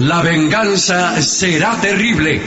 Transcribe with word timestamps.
La 0.00 0.22
venganza 0.22 1.20
será 1.20 1.78
terrible. 1.78 2.40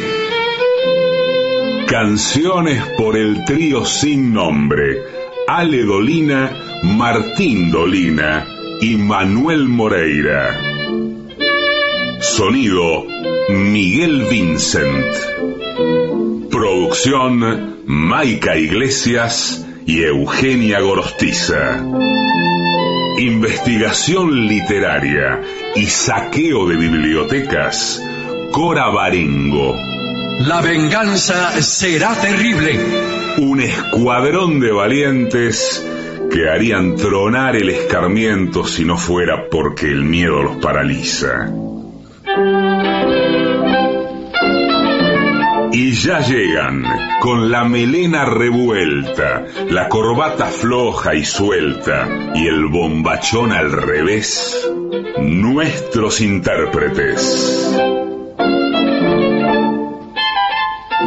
Canciones 1.88 2.84
por 2.98 3.16
el 3.16 3.46
trío 3.46 3.86
sin 3.86 4.34
nombre. 4.34 5.04
Ale 5.48 5.84
Dolina, 5.84 6.50
Martín 6.82 7.70
Dolina 7.70 8.48
y 8.82 8.96
Manuel 8.96 9.70
Moreira. 9.70 10.60
Sonido 12.22 13.06
Miguel 13.50 14.26
Vincent. 14.32 15.16
Producción 16.50 17.84
Maica 17.86 18.58
Iglesias 18.58 19.64
y 19.86 20.02
Eugenia 20.02 20.80
Gorostiza. 20.80 21.84
Investigación 23.18 24.48
literaria 24.48 25.40
y 25.76 25.86
saqueo 25.86 26.68
de 26.68 26.78
bibliotecas. 26.78 28.02
Cora 28.52 28.90
Barengo. 28.90 29.76
La 30.40 30.62
venganza 30.62 31.62
será 31.62 32.16
terrible. 32.16 32.80
Un 33.38 33.62
escuadrón 33.62 34.60
de 34.60 34.72
valientes 34.72 35.86
que 36.32 36.50
harían 36.50 36.96
tronar 36.96 37.56
el 37.56 37.70
escarmiento 37.70 38.66
si 38.66 38.84
no 38.84 38.98
fuera 38.98 39.48
porque 39.50 39.86
el 39.86 40.04
miedo 40.04 40.42
los 40.42 40.56
paraliza. 40.58 41.52
Y 45.76 45.94
ya 45.94 46.20
llegan, 46.20 46.86
con 47.20 47.50
la 47.50 47.64
melena 47.64 48.26
revuelta, 48.26 49.44
la 49.72 49.90
corbata 49.90 50.46
floja 50.46 51.16
y 51.16 51.26
suelta 51.26 52.08
y 52.36 52.46
el 52.46 52.68
bombachón 52.68 53.52
al 53.52 53.72
revés, 53.72 54.70
nuestros 55.18 56.22
intérpretes. 56.22 57.76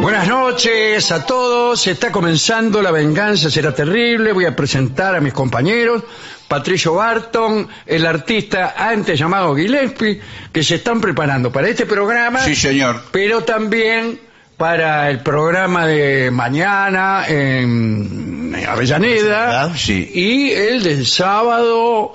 Buenas 0.01 0.27
noches 0.27 1.11
a 1.13 1.25
todos. 1.25 1.87
Está 1.87 2.11
comenzando 2.11 2.81
La 2.81 2.91
Venganza 2.91 3.49
Será 3.49 3.73
Terrible. 3.73 4.33
Voy 4.33 4.43
a 4.43 4.55
presentar 4.55 5.15
a 5.15 5.21
mis 5.21 5.31
compañeros. 5.31 6.03
Patricio 6.49 6.93
Barton, 6.95 7.69
el 7.85 8.05
artista 8.05 8.75
antes 8.77 9.17
llamado 9.17 9.55
Gillespie, 9.55 10.19
que 10.51 10.61
se 10.61 10.75
están 10.75 10.99
preparando 10.99 11.53
para 11.53 11.69
este 11.69 11.85
programa. 11.85 12.39
Sí, 12.39 12.55
señor. 12.55 13.01
Pero 13.11 13.43
también 13.43 14.26
para 14.57 15.09
el 15.11 15.19
programa 15.19 15.85
de 15.85 16.31
mañana 16.31 17.25
en 17.27 18.55
Avellaneda. 18.67 19.75
Sí. 19.77 20.09
Y 20.13 20.51
el 20.51 20.81
del 20.83 21.05
sábado 21.05 22.13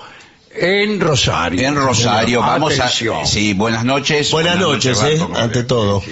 en 0.53 0.99
Rosario. 0.99 1.67
En 1.67 1.75
Rosario, 1.75 2.41
vamos 2.41 2.77
Atención. 2.77 3.21
a... 3.21 3.25
Sí, 3.25 3.53
buenas 3.53 3.85
noches. 3.85 4.29
Buenas 4.31 4.59
noches, 4.59 5.01
eh, 5.03 5.25
ante 5.37 5.63
todo. 5.63 6.03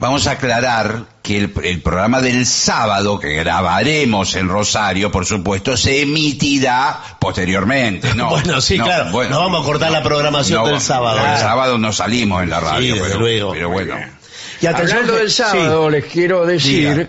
Vamos 0.00 0.26
a 0.28 0.32
aclarar 0.32 1.06
que 1.22 1.36
el, 1.38 1.52
el 1.64 1.82
programa 1.82 2.20
del 2.20 2.46
sábado, 2.46 3.18
que 3.18 3.34
grabaremos 3.34 4.36
en 4.36 4.48
Rosario, 4.48 5.10
por 5.10 5.26
supuesto, 5.26 5.76
se 5.76 6.02
emitirá 6.02 6.98
posteriormente. 7.18 8.14
No, 8.14 8.30
Bueno, 8.30 8.60
sí, 8.60 8.78
claro. 8.78 9.10
No 9.28 9.40
vamos 9.40 9.62
a 9.62 9.64
cortar 9.66 9.90
la 9.90 10.02
programación 10.02 10.64
del 10.66 10.80
sábado. 10.80 11.18
El 11.18 11.38
sábado 11.40 11.78
no 11.78 11.92
salimos 11.92 12.42
en 12.44 12.50
la 12.50 12.60
radio, 12.60 12.94
Sí, 12.94 12.98
desde 13.00 13.08
pero, 13.08 13.18
luego. 13.20 13.52
pero 13.52 13.68
bueno. 13.70 13.96
Y 14.60 14.66
atención 14.66 14.98
Hablando 14.98 15.14
que- 15.14 15.20
del 15.20 15.30
sábado, 15.30 15.90
les 15.90 16.04
quiero 16.04 16.44
decir 16.46 16.88
Diga. 16.90 17.08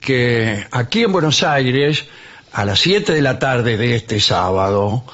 que 0.00 0.66
aquí 0.70 1.02
en 1.02 1.12
Buenos 1.12 1.42
Aires, 1.42 2.04
a 2.52 2.64
las 2.64 2.80
7 2.80 3.12
de 3.12 3.22
la 3.22 3.38
tarde 3.38 3.76
de 3.76 3.96
este 3.96 4.20
sábado, 4.20 5.04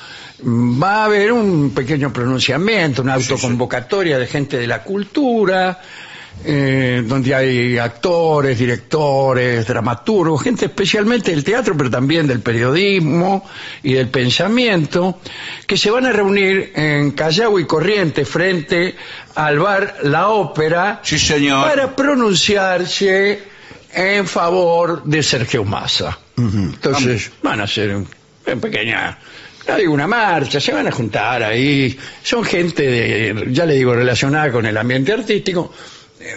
mm, 0.42 0.82
va 0.82 1.02
a 1.02 1.04
haber 1.04 1.32
un 1.32 1.70
pequeño 1.74 2.12
pronunciamiento, 2.12 3.02
una 3.02 3.14
autoconvocatoria 3.14 4.18
de 4.18 4.26
gente 4.26 4.58
de 4.58 4.66
la 4.66 4.82
cultura, 4.82 5.80
eh, 6.44 7.02
donde 7.04 7.34
hay 7.34 7.78
actores, 7.78 8.58
directores, 8.58 9.66
dramaturgos, 9.66 10.42
gente 10.42 10.66
especialmente 10.66 11.30
del 11.32 11.42
teatro, 11.42 11.74
pero 11.76 11.90
también 11.90 12.26
del 12.26 12.40
periodismo 12.40 13.48
y 13.82 13.94
del 13.94 14.08
pensamiento, 14.08 15.18
que 15.66 15.76
se 15.76 15.90
van 15.90 16.06
a 16.06 16.12
reunir 16.12 16.72
en 16.76 17.10
Callao 17.12 17.58
y 17.58 17.64
Corriente 17.66 18.24
frente 18.24 18.94
al 19.34 19.58
bar 19.58 19.96
La 20.04 20.28
Ópera 20.28 21.00
Sí, 21.02 21.18
señor. 21.18 21.66
para 21.68 21.96
pronunciarse 21.96 23.40
en 23.94 24.26
favor 24.26 25.02
de 25.04 25.22
Sergio 25.22 25.64
Massa. 25.64 26.18
Entonces 26.36 27.32
van 27.42 27.60
a 27.60 27.64
hacer 27.64 27.94
un- 27.96 28.06
una 28.46 28.56
pequeña, 28.56 29.18
no 29.66 29.76
digo 29.76 29.92
una 29.92 30.06
marcha, 30.06 30.60
se 30.60 30.72
van 30.72 30.86
a 30.86 30.92
juntar 30.92 31.42
ahí. 31.42 31.98
Son 32.22 32.44
gente, 32.44 32.82
de, 32.84 33.46
ya 33.50 33.64
le 33.66 33.74
digo, 33.74 33.94
relacionada 33.94 34.52
con 34.52 34.66
el 34.66 34.76
ambiente 34.76 35.12
artístico 35.12 35.72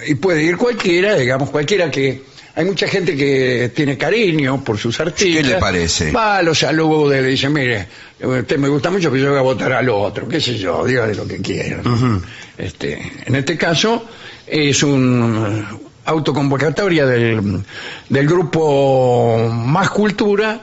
y 0.07 0.15
puede 0.15 0.43
ir 0.43 0.57
cualquiera, 0.57 1.15
digamos, 1.15 1.49
cualquiera 1.49 1.89
que... 1.89 2.23
Hay 2.55 2.65
mucha 2.65 2.89
gente 2.89 3.15
que 3.15 3.71
tiene 3.73 3.97
cariño 3.97 4.61
por 4.63 4.77
sus 4.77 4.99
artistas. 4.99 5.43
¿Qué 5.43 5.43
le 5.43 5.59
parece? 5.59 6.11
Va, 6.11 6.41
lo 6.41 6.53
saluda 6.53 7.17
y 7.17 7.21
le 7.21 7.27
dice, 7.29 7.47
mire, 7.47 7.87
usted 8.19 8.57
me 8.57 8.67
gusta 8.67 8.89
mucho, 8.89 9.09
pero 9.09 9.23
yo 9.23 9.29
voy 9.29 9.39
a 9.39 9.43
votar 9.43 9.71
al 9.71 9.87
otro, 9.87 10.27
qué 10.27 10.41
sé 10.41 10.57
yo, 10.57 10.83
dígale 10.83 11.15
lo 11.15 11.25
que 11.25 11.37
quiera. 11.37 11.81
este, 12.57 12.99
en 13.25 13.35
este 13.35 13.57
caso 13.57 14.09
es 14.45 14.83
un 14.83 15.69
eh, 15.71 15.77
autoconvocatoria 16.05 17.05
del, 17.05 17.63
del 18.09 18.27
grupo 18.27 19.49
Más 19.53 19.89
Cultura 19.91 20.59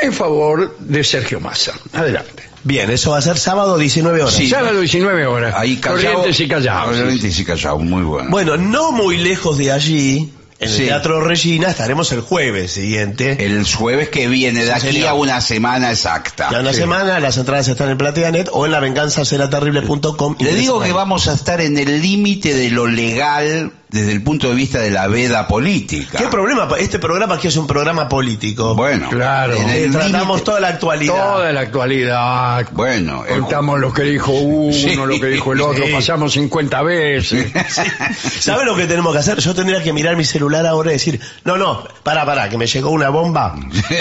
en 0.00 0.12
favor 0.12 0.76
de 0.78 1.04
Sergio 1.04 1.38
Massa. 1.38 1.74
Adelante. 1.92 2.53
Bien, 2.64 2.90
eso 2.90 3.10
va 3.10 3.18
a 3.18 3.22
ser 3.22 3.36
sábado 3.38 3.76
19 3.78 4.22
horas. 4.22 4.34
Sí. 4.34 4.48
Sábado 4.48 4.80
19 4.80 5.26
horas. 5.26 5.54
Ahí 5.56 5.76
Callao- 5.76 5.92
Corrientes 6.14 6.40
y 6.40 6.48
Callao. 6.48 6.86
Corrientes 6.86 7.38
y 7.38 7.44
Callao, 7.44 7.78
muy 7.78 8.02
bueno. 8.02 8.30
Bueno, 8.30 8.56
no 8.56 8.90
muy 8.92 9.18
lejos 9.18 9.58
de 9.58 9.70
allí, 9.70 10.32
en 10.60 10.68
el 10.70 10.74
Sí. 10.74 10.84
Teatro 10.86 11.20
Regina, 11.20 11.68
estaremos 11.68 12.10
el 12.12 12.20
jueves 12.22 12.72
siguiente. 12.72 13.44
El 13.44 13.64
jueves 13.70 14.08
que 14.08 14.28
viene, 14.28 14.60
de 14.60 14.66
Sí, 14.66 14.72
aquí 14.72 14.92
señor. 14.94 15.08
a 15.08 15.14
una 15.14 15.40
semana 15.42 15.90
exacta. 15.90 16.48
Ya 16.50 16.60
una 16.60 16.72
Sí. 16.72 16.78
semana, 16.80 17.20
las 17.20 17.36
entradas 17.36 17.68
están 17.68 17.90
en 17.90 17.98
PlateaNet 17.98 18.48
o 18.52 18.64
en 18.64 18.72
lavenganzaseraterrible.com. 18.72 20.36
Le 20.38 20.54
digo 20.54 20.80
que 20.80 20.92
vamos 20.92 21.28
a 21.28 21.34
estar 21.34 21.60
en 21.60 21.76
el 21.78 22.00
límite 22.00 22.54
de 22.54 22.70
lo 22.70 22.86
legal 22.86 23.72
desde 23.94 24.12
el 24.12 24.22
punto 24.22 24.48
de 24.48 24.54
vista 24.56 24.80
de 24.80 24.90
la 24.90 25.06
veda 25.06 25.46
política. 25.46 26.18
¿Qué 26.18 26.26
problema? 26.26 26.68
Este 26.78 26.98
programa 26.98 27.36
aquí 27.36 27.46
es 27.48 27.56
un 27.56 27.66
programa 27.66 28.08
político. 28.08 28.74
Bueno, 28.74 29.08
Claro. 29.08 29.54
en 29.54 29.68
el 29.70 29.92
tratamos 29.92 30.38
límite- 30.40 30.44
toda 30.44 30.60
la 30.60 30.68
actualidad. 30.68 31.14
Toda 31.14 31.52
la 31.52 31.60
actualidad. 31.60 32.66
Bueno, 32.72 33.24
el- 33.24 33.40
Contamos 33.40 33.78
lo 33.78 33.92
que 33.92 34.02
dijo 34.02 34.32
uno, 34.32 34.72
Sí. 34.72 34.96
lo 34.96 35.06
que 35.20 35.26
dijo 35.28 35.52
el 35.52 35.60
otro, 35.60 35.86
Sí. 35.86 35.92
pasamos 35.92 36.32
50 36.32 36.82
veces. 36.82 37.52
¿Sabe 38.40 38.64
lo 38.64 38.74
que 38.76 38.86
tenemos 38.86 39.12
que 39.12 39.20
hacer? 39.20 39.38
Yo 39.38 39.54
tendría 39.54 39.82
que 39.82 39.92
mirar 39.92 40.16
mi 40.16 40.24
celular 40.24 40.66
ahora 40.66 40.90
y 40.90 40.94
decir, 40.94 41.20
no, 41.44 41.56
no, 41.56 41.84
para, 42.02 42.26
para, 42.26 42.48
que 42.48 42.58
me 42.58 42.66
llegó 42.66 42.90
una 42.90 43.10
bomba. 43.10 43.54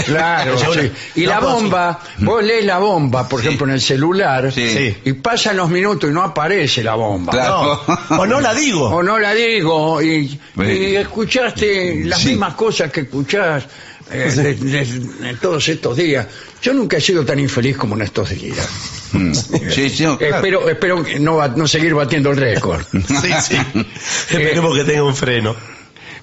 Claro, 0.06 0.58
sí. 0.58 0.66
no- 0.66 1.22
Y 1.22 1.26
no 1.26 1.30
la 1.32 1.40
bomba, 1.40 2.00
vos 2.20 2.44
lees 2.44 2.66
la 2.66 2.80
bomba, 2.80 3.28
por 3.30 3.40
ejemplo, 3.42 3.68
en 3.68 3.74
el 3.74 3.82
celular, 3.82 4.52
Sí. 4.52 4.98
y 5.06 5.14
pasan 5.14 5.58
los 5.58 5.70
minutos 5.70 6.10
y 6.10 6.14
no 6.14 6.24
aparece 6.24 6.84
la 6.84 6.96
bomba. 6.96 7.32
Claro. 7.32 7.82
No, 8.10 8.22
o 8.22 8.26
no 8.26 8.42
la 8.42 8.54
digo. 8.54 8.90
O 8.90 9.04
no 9.04 9.20
la 9.20 9.34
digo, 9.34 9.83
y, 10.02 10.40
y 10.64 10.96
escuchaste 10.96 12.04
las 12.06 12.20
Sí. 12.22 12.30
mismas 12.30 12.54
cosas 12.56 12.92
que 12.92 13.02
escuchás 13.02 13.64
eh, 14.12 14.32
de, 14.36 14.54
de- 14.56 14.86
de 14.86 15.34
todos 15.42 15.68
estos 15.70 15.96
días. 15.98 16.28
Yo 16.62 16.74
nunca 16.74 16.98
he 16.98 17.02
sido 17.02 17.24
tan 17.26 17.40
infeliz 17.40 17.78
como 17.78 17.96
en 17.96 18.02
estos 18.04 18.30
días. 18.30 18.68
Mm. 19.14 19.32
Sí, 19.70 19.90
sí, 19.90 20.04
no, 20.04 20.18
claro. 20.18 20.36
Espero, 20.36 20.70
espero 20.70 21.06
no, 21.20 21.36
va- 21.38 21.48
no 21.50 21.68
seguir 21.68 21.94
batiendo 21.94 22.32
el 22.32 22.38
récord. 22.38 22.84
Sí, 22.92 23.32
sí. 23.42 23.58
Esperemos 24.30 24.76
que 24.78 24.84
tenga 24.84 25.04
un 25.04 25.16
freno. 25.16 25.56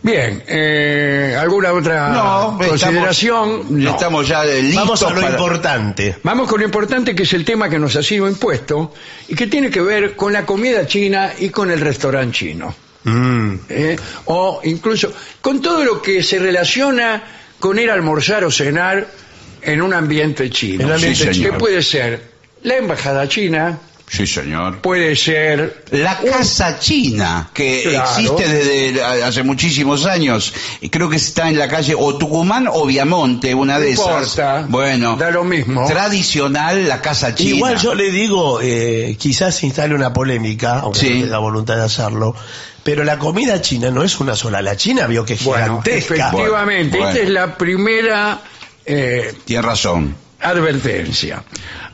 Bien, 0.03 0.43
eh, 0.49 1.37
¿alguna 1.39 1.75
otra 1.75 2.09
No, 2.09 2.59
consideración? 2.67 3.51
Estamos, 3.51 3.71
No. 3.71 3.91
estamos 3.91 4.29
ya 4.29 4.45
listos 4.45 4.75
Vamos 4.77 5.03
a 5.03 5.11
lo 5.11 5.21
para- 5.21 5.31
importante. 5.33 6.17
Vamos 6.23 6.49
con 6.49 6.61
lo 6.61 6.65
importante 6.67 7.15
que 7.15 7.25
es 7.25 7.33
el 7.35 7.45
tema 7.45 7.69
que 7.69 7.79
nos 7.79 7.95
ha 7.97 8.03
sido 8.03 8.27
impuesto 8.27 8.95
y 9.29 9.35
que 9.35 9.47
tiene 9.47 9.69
que 9.71 9.83
ver 9.83 10.17
con 10.17 10.33
la 10.33 10.47
comida 10.47 10.87
china 10.87 11.33
y 11.39 11.51
con 11.51 11.71
el 11.71 11.81
restaurante 11.81 12.39
chino. 12.39 12.75
Mm. 13.05 13.55
¿eh? 13.69 13.97
O 14.27 14.61
incluso 14.65 15.13
con 15.41 15.61
todo 15.63 15.85
lo 15.85 16.03
que 16.03 16.23
se 16.23 16.39
relaciona 16.39 17.23
con 17.59 17.79
ir 17.79 17.91
a 17.91 17.95
almorzar 17.95 18.45
o 18.45 18.51
cenar 18.51 19.07
en 19.63 19.83
un 19.83 19.93
ambiente 19.95 20.51
chino. 20.51 20.93
Ambiente 20.93 21.25
que 21.27 21.31
chino. 21.33 21.59
puede 21.59 21.83
ser 21.83 22.31
la 22.63 22.77
embajada 22.77 23.29
china, 23.29 23.79
Sí, 24.09 24.27
señor. 24.27 24.81
puede 24.81 25.15
ser 25.15 25.85
La 25.93 26.19
casa 26.19 26.79
china, 26.81 27.49
que 27.55 27.83
Claro. 27.85 28.11
existe 28.11 28.49
desde 28.49 29.03
hace 29.05 29.43
muchísimos 29.45 30.05
años, 30.05 30.53
creo 30.91 31.09
que 31.09 31.17
está 31.17 31.49
en 31.49 31.57
la 31.59 31.69
calle 31.69 31.95
o 31.97 32.19
Tucumán 32.19 32.67
o 32.71 32.87
Viamonte, 32.87 33.55
una 33.55 33.75
No 33.75 33.81
de 33.81 33.91
importa, 33.91 34.23
esas. 34.61 34.69
Bueno, 34.69 35.17
da 35.17 35.31
lo 35.31 35.45
mismo. 35.45 35.87
Tradicional 35.87 36.89
la 36.89 37.01
casa 37.01 37.35
china. 37.37 37.55
Igual 37.57 37.79
yo 37.79 37.95
le 37.95 38.11
digo, 38.11 38.59
eh, 38.61 39.17
quizás 39.19 39.55
se 39.55 39.67
instale 39.67 39.95
una 39.95 40.13
polémica, 40.13 40.81
aunque 40.81 40.99
Sí. 41.01 41.15
no 41.15 41.25
tenga 41.27 41.39
voluntad 41.39 41.77
de 41.77 41.85
hacerlo, 41.85 42.35
pero 42.83 43.05
la 43.05 43.19
comida 43.19 43.61
china 43.61 43.91
no 43.91 44.03
es 44.03 44.19
una 44.21 44.35
sola. 44.37 44.63
La 44.63 44.77
china 44.77 45.07
vio 45.07 45.25
que 45.25 45.35
es 45.35 45.45
bueno, 45.45 45.65
gigantesca. 45.83 46.15
efectivamente, 46.15 46.97
Bueno, 46.99 47.11
esta 47.13 47.23
es 47.23 47.29
la 47.31 47.57
primera 47.57 48.41
eh, 48.87 49.35
Tiene 49.45 49.63
razón. 49.63 50.17
Advertencia. 50.41 51.43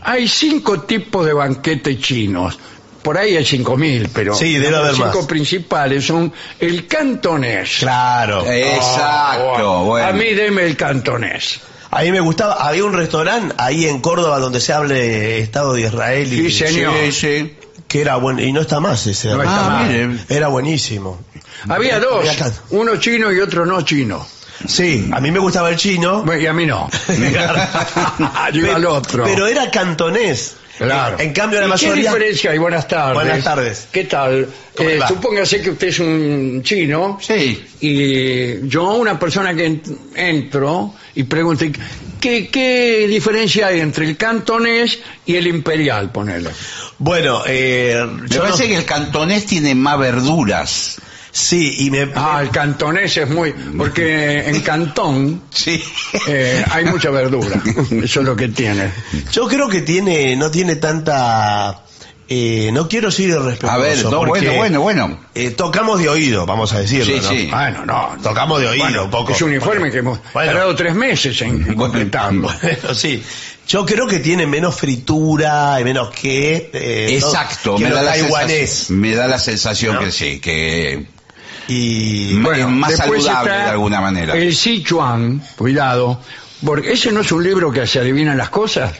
Hay 0.03 0.29
cinco 0.29 0.81
tipos 0.83 1.27
de 1.27 1.33
banquetes 1.33 1.99
chinos. 2.01 2.59
por 3.03 3.17
ahí 3.19 3.37
hay 3.37 3.45
5.000, 3.45 4.09
pero 4.13 4.35
Sí, 4.35 4.55
debe 4.55 4.71
los 4.73 4.81
haber 4.81 4.95
cinco 4.97 5.19
más. 5.19 5.27
principales 5.27 6.05
son 6.05 6.33
el 6.59 6.87
cantonés. 6.89 7.77
Claro. 7.79 8.45
Exacto, 8.51 9.79
Ah, 9.79 9.83
bueno. 9.85 10.09
A 10.09 10.13
mí 10.13 10.35
deme 10.35 10.65
el 10.65 10.77
cantonés. 10.77 11.61
A 11.91 12.03
mí 12.03 12.11
me 12.11 12.19
gustaba, 12.21 12.55
había 12.67 12.85
un 12.85 12.95
restaurante 12.95 13.55
ahí 13.59 13.87
en 13.87 14.01
Córdoba 14.01 14.41
donde 14.41 14.61
se 14.61 14.73
hable 14.73 15.39
Estado 15.39 15.73
de 15.75 15.83
Israel 15.83 16.33
y 16.33 16.51
Sí, 16.51 16.67
señor. 16.67 16.95
Sí, 17.05 17.13
sí. 17.13 17.57
Que 17.97 18.03
era 18.03 18.17
bueno 18.17 18.43
y 18.43 18.53
no 18.53 18.61
está 18.61 18.79
más 18.81 19.07
ese. 19.07 19.29
No 19.29 19.43
está 19.43 19.53
restaurante. 19.55 20.07
más. 20.07 20.17
mire. 20.21 20.25
Era 20.37 20.49
buenísimo. 20.49 21.21
Había 21.69 21.99
dos, 21.99 22.25
uno 22.71 22.97
chino 22.97 23.33
y 23.33 23.41
otro 23.41 23.65
no 23.67 23.81
chino. 23.83 24.27
Sí, 24.67 25.09
a 25.13 25.21
mí 25.21 25.31
me 25.31 25.39
gustaba 25.39 25.71
el 25.71 25.77
chino. 25.77 26.25
Y 26.39 26.47
a 26.47 26.53
mí 26.53 26.67
no. 26.67 26.89
Yo 28.53 28.75
al 28.75 28.85
otro. 28.87 29.25
Pero 29.25 29.47
era 29.47 29.71
cantonés. 29.71 30.57
Claro. 30.79 31.19
En 31.19 31.33
cambio 31.33 31.59
la 31.61 31.67
¿Y 31.67 31.69
¿Qué 31.71 31.75
mayoría 31.87 32.11
diferencia 32.11 32.51
hay? 32.51 32.59
Buenas 32.59 32.87
tardes. 32.87 33.15
Buenas 33.15 33.43
tardes. 33.45 33.89
¿Qué 33.91 34.05
tal? 34.05 34.47
¿Cómo 34.77 34.89
le 34.91 34.99
Eh, 34.99 35.03
supóngase 35.09 35.63
que 35.63 35.71
usted 35.71 35.89
es 35.89 35.99
un 36.01 36.61
chino 36.63 37.19
Sí. 37.21 37.65
y 37.81 38.69
yo 38.69 38.93
una 38.95 39.19
persona 39.19 39.55
que 39.55 39.67
ent- 39.71 39.97
entro 40.15 40.93
y 41.17 41.25
pregunto 41.25 41.65
¿qué, 42.21 42.49
qué 42.49 43.07
diferencia 43.09 43.67
hay 43.69 43.81
entre 43.81 44.05
el 44.07 44.17
cantonés 44.17 45.01
y 45.27 45.35
el 45.37 45.47
imperial? 45.49 46.13
Ponele. 46.13 46.51
Bueno, 46.99 47.43
eh, 47.47 48.07
Me 48.23 48.29
yo 48.29 48.43
parece 48.43 48.65
no- 48.65 48.69
que 48.71 48.77
el 48.77 48.85
cantonés 48.85 49.47
tiene 49.47 49.75
más 49.75 49.99
verduras. 49.99 50.97
sí, 51.33 51.77
y 51.87 51.91
me, 51.91 52.09
Ah, 52.15 52.39
el 52.43 52.51
cantonés 52.51 53.17
es 53.19 53.29
muy... 53.29 53.53
Porque 53.77 54.39
en 54.49 54.61
Cantón 54.61 55.43
Sí. 55.53 55.83
eh, 56.29 56.65
hay 56.71 56.85
mucha 56.87 57.11
verdura. 57.11 57.63
Eso 58.03 58.21
es 58.21 58.27
lo 58.27 58.35
que 58.37 58.49
tiene. 58.49 58.91
yo 59.33 59.47
creo 59.47 59.69
que 59.69 59.83
tiene, 59.83 60.35
no 60.37 60.51
tiene 60.51 60.77
tanta, 60.77 61.83
eh, 62.29 62.71
no 62.73 62.89
quiero 62.89 63.11
ser 63.11 63.29
irrespetuoso. 63.29 63.75
A 63.75 63.79
ver, 63.79 64.03
no, 64.05 64.11
porque, 64.21 64.49
bueno, 64.57 64.81
bueno, 64.81 65.07
bueno. 65.09 65.21
eh, 65.35 65.51
tocamos 65.51 65.99
de 66.01 66.09
oído, 66.09 66.45
vamos 66.47 66.73
a 66.73 66.81
decirlo, 66.81 67.07
Sí, 67.07 67.21
¿no? 67.23 67.29
sí. 67.29 67.49
Bueno, 67.53 67.87
no. 67.87 68.17
Tocamos 68.23 68.61
de 68.61 68.69
oído 68.69 68.85
Bueno, 68.85 69.05
un 69.05 69.11
poco. 69.11 69.33
Es 69.33 69.43
un 69.43 69.55
informe 69.55 69.91
que 69.91 69.99
hemos 69.99 70.21
tardado 70.33 70.75
tres 70.75 70.95
meses 70.95 71.41
en 71.43 71.75
completarlo. 71.75 72.49
Bueno, 72.63 72.95
sí. 72.95 73.23
Yo 73.69 73.85
creo 73.85 74.07
que 74.07 74.21
tiene 74.21 74.47
menos 74.47 74.77
fritura 74.77 75.81
y 75.81 75.85
menos 75.85 76.11
que. 76.11 76.71
eh, 76.73 77.09
Exacto, 77.17 77.77
que 77.77 77.85
me 77.85 77.91
da, 77.91 78.03
la 78.03 78.13
taiwanés. 78.13 78.91
me 78.91 79.15
da 79.15 79.27
la 79.27 79.39
sensación 79.41 79.95
¿No? 79.97 80.01
que 80.01 80.13
sí, 80.13 80.39
que 80.41 81.07
Y. 81.69 82.37
es 82.37 82.69
más 82.69 82.95
saludable 82.97 83.51
está 83.51 83.65
de 83.65 83.71
alguna 83.71 84.01
manera. 84.01 84.35
El 84.35 84.55
Sichuan, 84.55 85.43
cuidado, 85.57 86.21
porque 86.65 86.93
ese 86.93 87.13
no 87.13 87.21
es 87.21 87.31
un 87.33 87.43
libro 87.45 87.71
que 87.71 87.87
se 87.87 87.99
adivinan 87.99 88.37
las 88.39 88.49
cosas. 88.51 88.93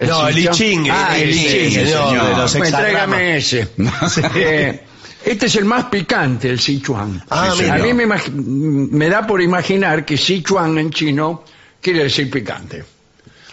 No, 0.00 0.26
el 0.28 0.38
I 0.38 0.48
Ching, 0.48 0.88
Ah, 0.90 1.16
el, 1.16 1.22
el 1.28 1.30
I 1.30 1.34
Ching, 1.34 1.70
Ching, 1.70 1.86
señor, 1.86 2.70
tráigame 2.70 3.36
ese. 3.38 3.68
Eh, 4.34 4.80
este 5.24 5.46
es 5.46 5.56
el 5.56 5.64
más 5.64 5.84
picante, 5.84 6.50
el 6.50 6.60
Sichuan. 6.60 7.22
Ah, 7.30 7.52
Sí. 7.56 7.64
A 7.66 7.76
mí 7.76 7.94
me, 7.94 8.06
imag- 8.06 8.30
me 8.32 9.08
da 9.08 9.26
por 9.26 9.40
imaginar 9.40 10.04
que 10.04 10.16
Sichuan 10.18 10.76
en 10.78 10.90
chino 10.90 11.44
quiere 11.80 12.04
decir 12.04 12.30
picante. 12.30 12.84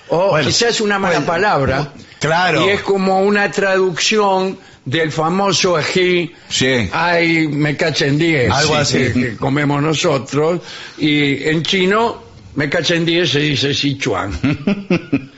O 0.10 0.31
Bueno, 0.31 0.48
quizás 0.48 0.81
una 0.81 1.00
mala 1.00 1.16
bueno, 1.19 1.28
palabra. 1.31 1.94
claro. 2.19 2.66
Y 2.66 2.69
es 2.72 2.81
como 2.81 3.22
una 3.22 3.50
traducción 3.50 4.57
del 4.84 5.12
famoso 5.12 5.78
ají 5.78 6.34
Sí. 6.50 6.90
ay, 6.92 7.48
me 7.48 7.78
cachen 7.78 8.18
10. 8.18 8.52
Algo 8.52 8.75
así. 8.75 8.98
Que, 8.98 9.14
que 9.14 9.36
comemos 9.38 9.81
nosotros. 9.81 10.60
Y 10.98 11.44
en 11.48 11.64
chino, 11.64 12.22
me 12.56 12.69
cachen 12.69 13.06
10 13.06 13.30
se 13.30 13.39
dice 13.39 13.74
Sichuan. 13.74 14.31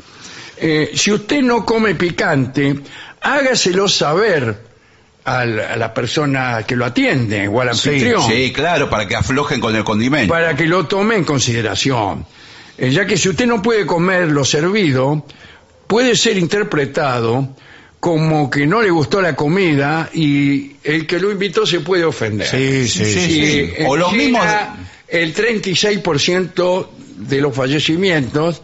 Eh, 0.65 0.92
si 0.94 1.12
usted 1.12 1.42
no 1.42 1.65
come 1.65 1.95
picante, 1.95 2.74
hágaselo 3.21 3.89
saber 3.89 4.56
al- 5.25 5.60
a 5.60 5.75
la 5.75 5.94
persona 5.94 6.63
que 6.65 6.75
lo 6.77 6.86
atiende 6.86 7.48
o 7.50 7.60
al 7.60 7.69
anfitrión 7.69 8.21
Sí, 8.30 8.54
claro, 8.54 8.89
para 8.89 9.06
que 9.06 9.15
aflojen 9.15 9.60
con 9.60 9.75
el 9.75 9.83
condimento. 9.83 10.31
para 10.33 10.56
que 10.56 10.65
lo 10.65 10.86
tome 10.86 11.15
en 11.15 11.25
consideración. 11.25 12.25
Eh, 12.77 12.92
ya 12.92 13.06
que 13.06 13.18
si 13.18 13.27
usted 13.30 13.45
no 13.45 13.62
puede 13.62 13.86
comer 13.86 14.30
lo 14.31 14.45
servido, 14.45 15.25
puede 15.88 16.16
ser 16.16 16.38
interpretado 16.38 17.50
como 18.00 18.50
que 18.50 18.66
no 18.66 18.81
le 18.81 18.89
gustó 18.92 19.21
la 19.21 19.36
comida 19.36 20.09
y 20.13 20.77
el 20.83 21.06
que 21.06 21.19
lo 21.19 21.30
invitó 21.31 21.66
se 21.66 21.81
puede 21.81 22.06
ofender. 22.06 22.48
Sí, 22.48 22.88
sí, 22.88 23.04
Sí, 23.06 23.12
sí. 23.13 23.19
Y 23.42 23.45
sí. 23.68 23.74
en 23.80 23.88
O 23.88 23.98
los 23.98 24.12
China, 24.12 24.39
mismos- 24.39 24.89
El 25.09 25.33
36% 25.36 26.89
de 27.18 27.42
los 27.42 27.56
fallecimientos 27.56 28.62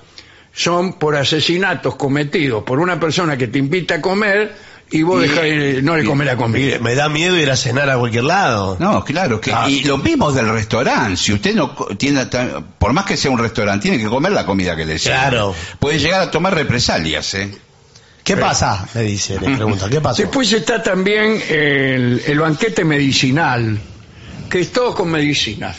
son 0.54 0.94
por 0.94 1.16
asesinatos 1.16 1.96
cometidos 1.96 2.64
por 2.64 2.80
una 2.80 3.00
persona 3.00 3.38
que 3.38 3.48
te 3.48 3.60
invita 3.60 3.96
a 3.96 4.02
comer 4.02 4.54
y 4.92 5.04
vos 5.04 5.24
Y- 5.24 5.28
dejás, 5.28 5.84
no 5.84 5.96
le 5.96 6.04
comes 6.04 6.26
la 6.26 6.36
comida. 6.36 6.80
Me 6.80 6.96
da 6.96 7.10
miedo 7.10 7.38
ir 7.38 7.52
a 7.52 7.56
cenar 7.56 7.90
a 7.92 7.98
cualquier 7.98 8.24
lado. 8.24 8.76
No, 8.80 9.04
claro, 9.06 9.40
que, 9.40 9.52
Claro. 9.52 9.70
y 9.70 9.84
lo 9.84 10.00
mismo 10.00 10.32
del 10.32 10.50
restaurante. 10.50 11.16
Si 11.18 11.32
usted 11.32 11.54
no 11.54 11.76
tiene, 11.98 12.26
por 12.80 12.94
más 12.94 13.06
que 13.06 13.16
sea 13.16 13.30
un 13.30 13.38
restaurante, 13.38 13.84
tiene 13.90 14.04
que 14.04 14.10
comer 14.10 14.32
la 14.32 14.46
comida 14.48 14.76
que 14.76 14.86
le 14.86 14.98
sirve. 14.98 15.14
Claro. 15.16 15.54
Puede 15.80 16.00
llegar 16.00 16.22
a 16.22 16.32
tomar 16.32 16.56
represalias, 16.56 17.34
¿eh? 17.36 17.56
¿Qué 18.24 18.36
pasa? 18.38 18.88
Me 18.96 19.02
dice, 19.04 19.40
le 19.40 19.56
pregunta, 19.56 19.90
¿qué 19.90 20.02
pasa? 20.02 20.22
Después 20.24 20.52
está 20.52 20.84
también 20.84 21.42
el, 21.50 22.22
el 22.28 22.40
banquete 22.40 22.84
medicinal, 22.84 23.80
que 24.50 24.60
es 24.60 24.72
todo 24.72 24.94
con 24.94 25.10
medicinas. 25.10 25.78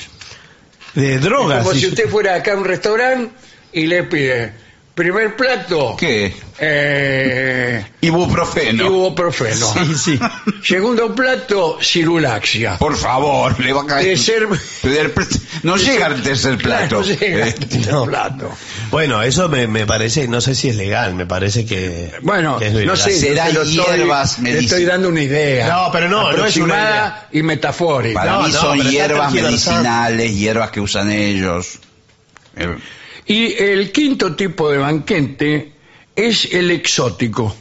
De 0.95 1.19
drogas. 1.19 1.63
como 1.63 1.75
si 1.75 1.87
usted 1.87 2.09
fuera 2.09 2.35
acá 2.35 2.55
a 2.55 2.57
un 2.57 2.65
restaurante 2.65 3.33
y 3.73 3.87
le 3.87 4.05
pide 4.05 4.53
primer 5.01 5.35
plato, 5.35 5.97
¿Qué? 5.99 6.35
eh, 6.59 7.85
Ibuprofeno. 8.03 8.85
ibuprofeno. 8.85 9.73
Sí, 9.73 9.95
sí. 9.97 10.21
Segundo 10.63 11.15
plato, 11.15 11.79
cirulaxia. 11.81 12.77
Por 12.77 12.97
favor, 12.97 13.59
le 13.61 13.73
va 13.73 13.83
a 13.83 13.87
caer. 13.87 14.17
Tercer- 14.19 14.49
Tercer 14.83 15.41
no 15.63 15.77
llega 15.77 16.07
al 16.07 16.23
tercer 16.23 16.59
plato. 16.59 17.01
Claro, 17.01 17.03
llega 17.03 17.39
Eh, 17.39 17.43
al 17.45 17.55
tercer 17.55 17.93
no. 17.93 18.05
plato. 18.05 18.51
Bueno, 18.91 19.23
eso 19.23 19.49
me, 19.49 19.67
me 19.67 19.87
parece, 19.87 20.29
no 20.29 20.41
sé 20.43 20.55
si 20.55 20.69
es 20.69 20.77
legal, 20.77 21.15
me 21.15 21.25
parece 21.25 21.65
que. 21.65 22.13
Bueno, 22.23 22.59
que 22.59 22.67
es 22.67 22.75
no 22.87 22.95
sé, 22.97 23.13
Será 23.19 23.49
estoy- 23.49 23.69
hierbas 23.73 24.39
le 24.41 24.51
medici- 24.53 24.65
estoy 24.65 24.85
dando 24.85 25.09
una 25.09 25.23
idea. 25.23 25.67
No, 25.69 25.89
pero 25.93 26.09
no, 26.11 26.31
no 26.33 26.45
es 26.45 26.57
una 26.59 27.27
y 27.33 27.43
metafórica. 27.43 28.21
Para 28.21 28.33
No, 28.33 28.43
mí 28.43 28.53
no, 28.53 28.61
son 28.61 28.81
hierbas 28.83 29.33
medicinales, 29.33 30.37
hierbas 30.37 30.71
que 30.71 30.81
usan 30.81 31.11
ellos. 31.11 31.79
Eh, 32.57 32.77
Y 33.27 33.53
el 33.55 33.93
quinto 33.93 34.35
tipo 34.35 34.71
de 34.71 34.79
banquete 34.79 35.73
es 36.17 36.47
el 36.53 36.71
exótico. 36.71 37.55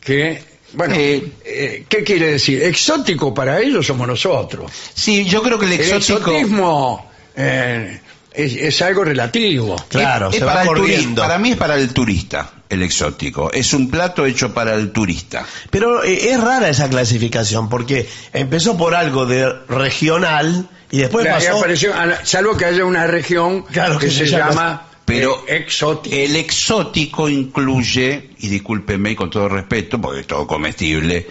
Que, 0.00 0.42
bueno, 0.74 0.94
Eh. 0.96 1.32
eh, 1.44 1.84
¿qué 1.88 2.04
quiere 2.04 2.32
decir? 2.32 2.62
Exótico 2.62 3.34
para 3.34 3.60
ellos 3.60 3.86
somos 3.86 4.06
nosotros. 4.06 4.70
sí, 4.94 5.24
yo 5.24 5.42
creo 5.42 5.58
que 5.58 5.66
el 5.66 5.72
El 5.72 5.80
exótico. 5.80 6.30
exotismo 6.30 7.10
eh, 7.36 8.00
es, 8.32 8.54
es 8.56 8.82
algo 8.82 9.04
relativo. 9.04 9.76
Claro, 9.88 10.28
es 10.28 10.36
se 10.36 10.40
para, 10.44 10.54
va 10.54 10.62
el 10.62 10.68
turi- 10.68 10.76
corriendo. 10.80 11.22
para 11.22 11.38
mí 11.38 11.50
es 11.52 11.56
para 11.56 11.74
el 11.74 11.92
turista, 11.92 12.52
el 12.68 12.82
exótico. 12.82 13.50
Es 13.52 13.72
un 13.72 13.90
plato 13.90 14.24
hecho 14.26 14.52
para 14.54 14.74
el 14.74 14.92
turista. 14.92 15.44
Pero 15.70 16.04
eh, 16.04 16.30
es 16.30 16.40
rara 16.40 16.68
esa 16.68 16.88
clasificación, 16.88 17.68
porque 17.68 18.06
empezó 18.32 18.76
por 18.76 18.94
algo 18.94 19.26
de 19.26 19.50
regional 19.68 20.68
y 20.90 20.98
después 20.98 21.26
pasó. 21.26 21.58
apareció, 21.58 21.92
salvo 22.24 22.56
que 22.56 22.64
haya 22.64 22.84
una 22.84 23.06
región 23.06 23.62
Claro, 23.62 23.98
que, 23.98 24.06
que 24.06 24.12
se, 24.12 24.26
se 24.26 24.32
llama- 24.32 24.50
llama 24.50 24.82
Pero 25.04 25.44
eh, 25.48 25.56
exótico. 25.58 26.14
el 26.16 26.36
exótico 26.36 27.28
incluye, 27.28 28.30
y 28.38 28.48
discúlpeme 28.48 29.14
con 29.16 29.30
todo 29.30 29.48
respeto, 29.48 30.00
porque 30.00 30.20
es 30.20 30.26
todo 30.26 30.46
comestible, 30.46 31.26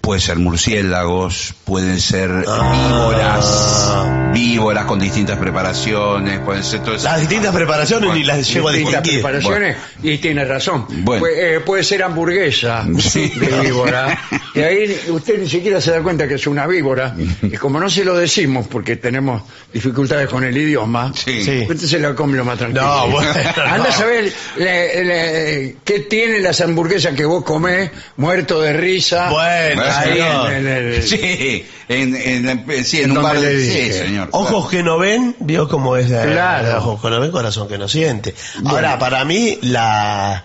puede 0.00 0.20
ser 0.20 0.38
murciélagos, 0.38 1.54
pueden 1.64 2.00
ser 2.00 2.30
Ah. 2.48 2.72
víboras, 2.72 4.32
víboras 4.32 4.84
con 4.86 4.98
distintas 4.98 5.36
preparaciones, 5.38 6.38
pueden 6.40 6.64
ser 6.64 6.80
todo 6.80 6.94
eso. 6.94 7.04
Las 7.04 7.20
distintas 7.20 7.54
preparaciones 7.54 8.14
ni 8.14 8.24
las 8.24 8.52
llego 8.52 8.68
a 8.68 8.72
distintas 8.72 9.02
distinguir. 9.02 9.22
preparaciones 9.24 9.76
y 10.02 10.18
tiene 10.18 10.44
razón. 10.44 10.86
Bueno. 10.88 11.20
Puede, 11.20 11.56
eh, 11.56 11.60
puede 11.60 11.84
ser 11.84 12.02
hamburguesa 12.02 12.86
Sí. 12.98 13.28
de 13.28 13.46
víbora 13.60 14.18
y 14.54 14.60
ahí 14.60 15.00
usted 15.10 15.38
ni 15.40 15.48
siquiera 15.48 15.80
se 15.80 15.90
da 15.90 16.02
cuenta 16.02 16.26
que 16.26 16.34
es 16.34 16.46
una 16.46 16.66
víbora 16.66 17.14
y 17.42 17.50
como 17.56 17.78
no 17.78 17.90
se 17.90 18.04
lo 18.04 18.16
decimos 18.16 18.66
porque 18.68 18.96
tenemos 18.96 19.42
dificultades 19.72 20.28
con 20.28 20.44
el 20.44 20.56
idioma, 20.56 21.12
Sí. 21.14 21.44
Sí. 21.44 21.66
usted 21.68 21.86
se 21.86 21.98
la 21.98 22.14
come 22.14 22.36
lo 22.38 22.44
más 22.44 22.58
tranquilo. 22.58 22.82
No, 22.84 23.08
bueno, 23.10 23.30
Anda 23.66 23.88
a 23.88 23.92
saber 23.92 24.32
le- 24.56 25.04
le- 25.04 25.76
qué 25.84 26.00
tienen 26.00 26.42
las 26.42 26.60
hamburguesas 26.60 27.14
que 27.14 27.24
vos 27.24 27.44
comés 27.44 27.90
muerto 28.16 28.60
de 28.60 28.72
risa. 28.72 29.28
Bueno, 29.30 29.82
ahí 29.96 30.12
señor. 30.14 30.52
en, 30.52 30.66
en 30.68 30.76
el- 30.94 31.02
Sí, 31.02 31.66
en, 31.88 32.16
en, 32.16 32.84
sí, 32.84 32.98
en 33.02 33.10
En 33.10 33.18
un 33.18 33.34
le 33.34 33.40
de... 33.40 33.64
Sí, 33.92 33.92
señor. 33.98 34.28
Ojos 34.32 34.70
que 34.70 34.82
no 34.82 34.98
ven, 34.98 35.34
vio 35.40 35.68
cómo 35.68 35.96
es 35.96 36.08
de, 36.10 36.22
Claro. 36.32 36.78
ojos 36.78 37.00
que 37.02 37.10
no 37.10 37.20
ven, 37.20 37.30
corazón 37.30 37.68
que 37.68 37.78
no 37.78 37.88
siente. 37.88 38.34
Ahora, 38.64 38.98
para 38.98 39.24
mí, 39.24 39.58
la, 39.62 40.44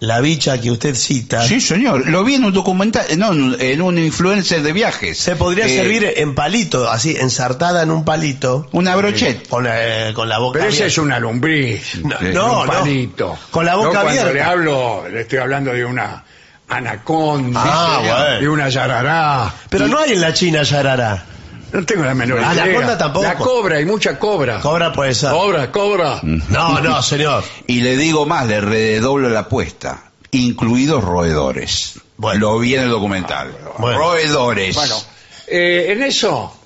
la 0.00 0.20
bicha 0.20 0.60
que 0.60 0.70
usted 0.70 0.94
cita 0.94 1.42
Sí, 1.46 1.58
señor. 1.60 2.06
Lo 2.08 2.22
vi 2.22 2.34
en 2.34 2.44
un 2.44 2.52
documental, 2.52 3.04
no, 3.16 3.32
en 3.58 3.80
un 3.82 3.98
influencer 3.98 4.62
de 4.62 4.72
viajes. 4.72 5.16
se 5.18 5.36
podría 5.36 5.64
Eh, 5.66 5.74
servir 5.76 6.12
en 6.16 6.34
palito, 6.34 6.90
así, 6.90 7.16
ensartada 7.18 7.82
en 7.82 7.90
un 7.90 8.04
palito, 8.04 8.68
Una 8.72 8.94
brochette. 8.96 9.48
con, 9.48 9.64
la- 9.64 10.12
con 10.14 10.28
la 10.28 10.38
boca 10.38 10.58
Pero 10.58 10.68
esa 10.70 10.76
abierta. 10.84 10.86
es 10.92 10.98
una 10.98 11.18
lombriz. 11.18 11.94
No, 12.04 12.18
Sí, 12.18 12.26
no, 12.34 12.60
un 12.60 12.66
no. 12.66 12.72
palito. 12.72 13.38
Con 13.50 13.64
la 13.64 13.72
Yo 13.72 13.78
boca 13.78 13.90
cuando 14.02 14.08
abierta. 14.10 14.32
le 14.32 14.42
hablo, 14.42 15.08
le 15.10 15.20
estoy 15.22 15.38
hablando 15.38 15.72
de 15.72 15.84
una 15.84 16.22
anaconda 16.68 17.60
Ah, 17.64 17.98
bueno. 18.00 18.42
y 18.42 18.46
una 18.46 18.68
yarará. 18.68 19.52
Pero 19.70 19.88
no 19.88 19.98
hay 19.98 20.12
en 20.12 20.20
la 20.20 20.32
China 20.32 20.62
yarará. 20.62 21.24
No 21.72 21.84
tengo 21.84 22.04
la 22.04 22.14
menor 22.14 22.38
idea. 22.38 22.50
Anaconda 22.50 22.96
tampoco. 22.98 23.24
La 23.26 23.34
cobra, 23.34 23.76
hay 23.76 23.84
mucha 23.84 24.18
cobra. 24.18 24.60
Cobra 24.60 24.92
puede 24.92 25.14
ser. 25.14 25.30
Cobra, 25.30 25.70
cobra. 25.72 26.20
No, 26.22 26.80
no, 26.80 27.02
señor. 27.02 27.42
Y 27.66 27.80
le 27.80 27.96
digo 27.96 28.24
más, 28.26 28.46
le 28.46 28.60
redoblo 28.60 29.28
la 29.28 29.40
apuesta, 29.40 30.04
incluidos 30.30 31.02
roedores. 31.04 32.00
Bueno. 32.16 32.40
Lo 32.40 32.58
vi 32.60 32.74
en 32.76 32.82
el 32.84 32.88
documental. 32.88 33.52
Bueno. 33.78 33.98
Roedores. 33.98 34.74
Bueno, 34.76 34.94
eh, 35.48 35.86
en 35.90 36.02
eso 36.02 36.56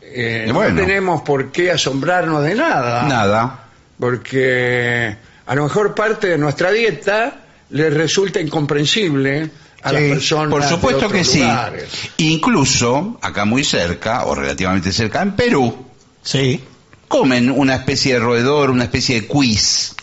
eh, 0.00 0.50
Bueno. 0.52 0.70
no 0.74 0.80
tenemos 0.80 1.22
por 1.22 1.52
qué 1.52 1.70
asombrarnos 1.70 2.42
de 2.42 2.54
nada. 2.54 3.02
Nada. 3.04 3.58
Porque 4.00 5.16
a 5.46 5.54
lo 5.54 5.62
mejor 5.64 5.94
parte 5.94 6.26
de 6.28 6.38
nuestra 6.38 6.72
dieta 6.72 7.34
le 7.72 7.90
resulta 7.90 8.40
incomprensible 8.40 9.50
a 9.82 9.88
Sí, 9.90 9.94
las 9.94 10.02
personas. 10.04 10.50
Por 10.50 10.62
de 10.62 10.68
supuesto 10.68 11.06
otros 11.06 11.12
que 11.12 11.24
sí. 11.24 11.40
lugares. 11.40 11.88
Incluso, 12.18 13.18
acá 13.20 13.44
muy 13.44 13.64
cerca, 13.64 14.24
o 14.26 14.34
relativamente 14.34 14.92
cerca, 14.92 15.22
en 15.22 15.32
Perú, 15.36 15.86
Sí. 16.22 16.60
comen 17.08 17.50
una 17.50 17.74
especie 17.76 18.14
de 18.14 18.20
roedor, 18.20 18.70
una 18.70 18.84
especie 18.84 19.20
de 19.20 19.26
quiz. 19.26 19.94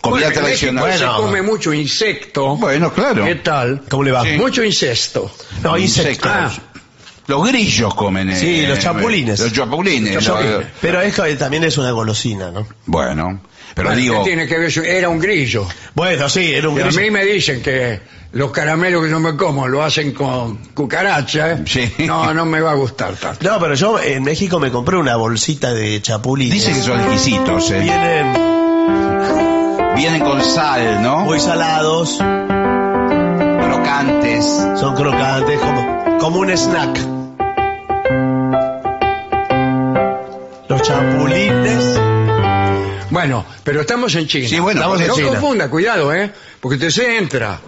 Comida 0.00 0.26
Bueno, 0.26 0.36
en 0.38 0.44
tradicional. 0.44 0.84
Bueno. 0.84 0.98
se 1.16 1.22
come 1.22 1.42
mucho 1.42 1.72
insecto. 1.72 2.56
Bueno, 2.56 2.92
claro. 2.92 3.24
¿Qué 3.24 3.36
tal? 3.36 3.82
¿Cómo 3.88 4.02
le 4.02 4.10
va? 4.10 4.22
Sí. 4.24 4.30
Mucho 4.36 4.62
incesto. 4.64 5.30
No, 5.62 5.78
insectos. 5.78 6.30
Ah, 6.32 6.50
Los 7.26 7.46
grillos 7.48 7.94
comen. 7.94 8.30
eh, 8.30 8.36
Sí, 8.36 8.66
los 8.66 8.78
chapulines. 8.78 9.38
Los 9.40 9.52
chapulines. 9.52 10.14
Los 10.16 10.24
chapulines. 10.24 10.66
Pero 10.80 11.00
es 11.00 11.14
que 11.14 11.34
también 11.36 11.64
es 11.64 11.78
una 11.78 11.90
golosina, 11.92 12.50
¿no? 12.50 12.66
Bueno, 12.86 13.40
pero 13.74 13.88
bueno, 13.88 14.00
digo, 14.02 14.18
¿qué 14.24 14.30
tiene 14.30 14.46
que 14.48 14.58
ver? 14.58 14.78
Era 14.86 15.08
un 15.08 15.18
grillo. 15.20 15.66
Bueno, 15.94 16.28
sí, 16.28 16.52
era 16.52 16.68
un 16.68 16.76
Y 16.76 16.80
a 16.80 16.86
grillo. 16.86 17.00
mí 17.00 17.10
me 17.10 17.24
dicen 17.24 17.62
que 17.62 18.00
los 18.32 18.50
caramelos 18.50 19.04
que 19.04 19.10
yo 19.10 19.20
me 19.20 19.36
como 19.36 19.68
lo 19.68 19.82
hacen 19.84 20.12
con 20.12 20.56
cucaracha. 20.74 21.52
¿eh? 21.52 21.62
Sí. 21.66 21.92
No, 22.00 22.34
no 22.34 22.44
me 22.44 22.60
va 22.60 22.72
a 22.72 22.74
gustar 22.74 23.14
tanto. 23.14 23.48
No, 23.48 23.58
pero 23.60 23.74
yo 23.74 24.00
en 24.00 24.22
México 24.24 24.58
me 24.58 24.70
compré 24.70 24.96
una 24.96 25.16
bolsita 25.16 25.72
de 25.72 26.02
chapulines. 26.02 26.54
dice 26.54 26.72
que 26.72 26.82
son 26.82 27.00
exquisitos. 27.00 27.70
eh. 27.70 27.80
Vienen 27.80 28.52
Vienen 29.94 30.20
con 30.22 30.42
sal, 30.42 31.02
¿no? 31.02 31.20
muy 31.20 31.38
salados, 31.38 32.18
crocantes. 33.60 34.44
son 34.80 34.94
crocantes, 34.96 35.58
como, 35.60 36.18
como 36.18 36.40
un 36.40 36.50
snack. 36.50 36.98
Los 40.82 40.88
chapulines. 40.88 42.00
Bueno, 43.10 43.46
pero 43.62 43.82
estamos 43.82 44.12
en 44.16 44.26
China. 44.26 44.48
Sí, 44.48 44.58
bueno, 44.58 44.80
Estamos 44.80 45.16
por 45.16 45.22
no 45.22 45.28
confunda, 45.28 45.70
cuidado, 45.70 46.12
¿eh? 46.12 46.32
Porque 46.58 46.74
usted 46.74 46.90
se 46.90 47.18
entra 47.18 47.60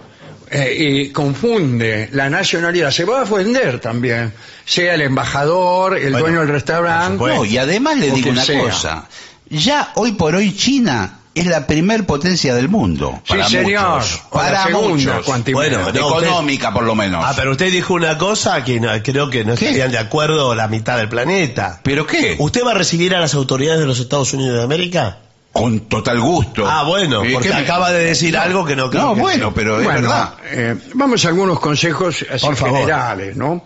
eh, 0.51 0.75
y 0.77 1.09
confunde 1.11 2.09
la 2.11 2.29
nacionalidad. 2.29 2.91
Se 2.91 3.05
va 3.05 3.21
a 3.21 3.23
ofender 3.23 3.79
también, 3.79 4.33
sea 4.65 4.95
el 4.95 5.01
embajador, 5.01 5.95
el 5.97 6.11
Bueno, 6.11 6.19
dueño 6.19 6.39
del 6.41 6.49
restaurante. 6.49 7.23
No, 7.23 7.45
y 7.45 7.57
además 7.57 7.97
le 7.99 8.11
digo 8.11 8.31
una 8.31 8.43
sea. 8.43 8.59
cosa. 8.59 9.07
Ya 9.49 9.93
hoy 9.95 10.11
por 10.11 10.35
hoy 10.35 10.53
China 10.53 11.19
es 11.35 11.45
la 11.47 11.67
primer 11.67 12.05
potencia 12.05 12.55
del 12.55 12.69
mundo. 12.69 13.19
Sí, 13.23 13.29
para 13.33 13.49
señor. 13.49 13.95
muchos. 13.97 14.21
Para 14.31 14.63
segunda, 14.63 15.17
muchos. 15.17 15.43
Bueno, 15.53 15.79
no, 15.91 15.99
Económica, 15.99 16.71
por 16.73 16.83
lo 16.83 16.95
menos. 16.95 17.23
Ah, 17.23 17.33
pero 17.35 17.51
usted 17.51 17.71
dijo 17.71 17.93
una 17.93 18.17
cosa 18.17 18.63
que 18.63 18.79
no- 18.79 18.89
creo 19.03 19.29
que 19.29 19.43
no 19.45 19.53
¿Qué? 19.55 19.65
estarían 19.65 19.91
de 19.91 19.97
acuerdo 19.99 20.55
la 20.55 20.67
mitad 20.67 20.97
del 20.97 21.09
planeta. 21.09 21.81
¿Pero 21.83 22.07
qué? 22.07 22.35
¿Usted 22.39 22.63
va 22.65 22.71
a 22.71 22.75
recibir 22.75 23.13
a 23.13 23.19
las 23.19 23.33
autoridades 23.35 23.79
de 23.81 23.85
los 23.85 23.99
Estados 23.99 24.33
Unidos 24.33 24.57
de 24.57 24.63
América? 24.63 25.17
Con 25.51 25.81
total 25.81 26.19
gusto. 26.19 26.65
Ah, 26.69 26.83
bueno, 26.83 27.23
Eh, 27.23 27.29
porque 27.33 27.47
¿qué 27.49 27.53
me- 27.55 27.61
acaba 27.61 27.91
de 27.91 28.03
decir 28.05 28.37
algo 28.37 28.65
que 28.65 28.75
no 28.75 28.89
creo 28.89 29.03
No, 29.03 29.15
que- 29.15 29.21
bueno, 29.21 29.53
pero 29.53 29.77
es 29.79 29.85
Bueno, 29.85 30.01
verdad. 30.01 30.33
eh, 30.51 30.75
vamos 30.95 31.23
a 31.23 31.27
algunos 31.29 31.59
consejos 31.59 32.25
así 32.29 32.45
Por 32.45 32.55
favor. 32.57 32.79
generales, 32.79 33.35
¿no? 33.37 33.63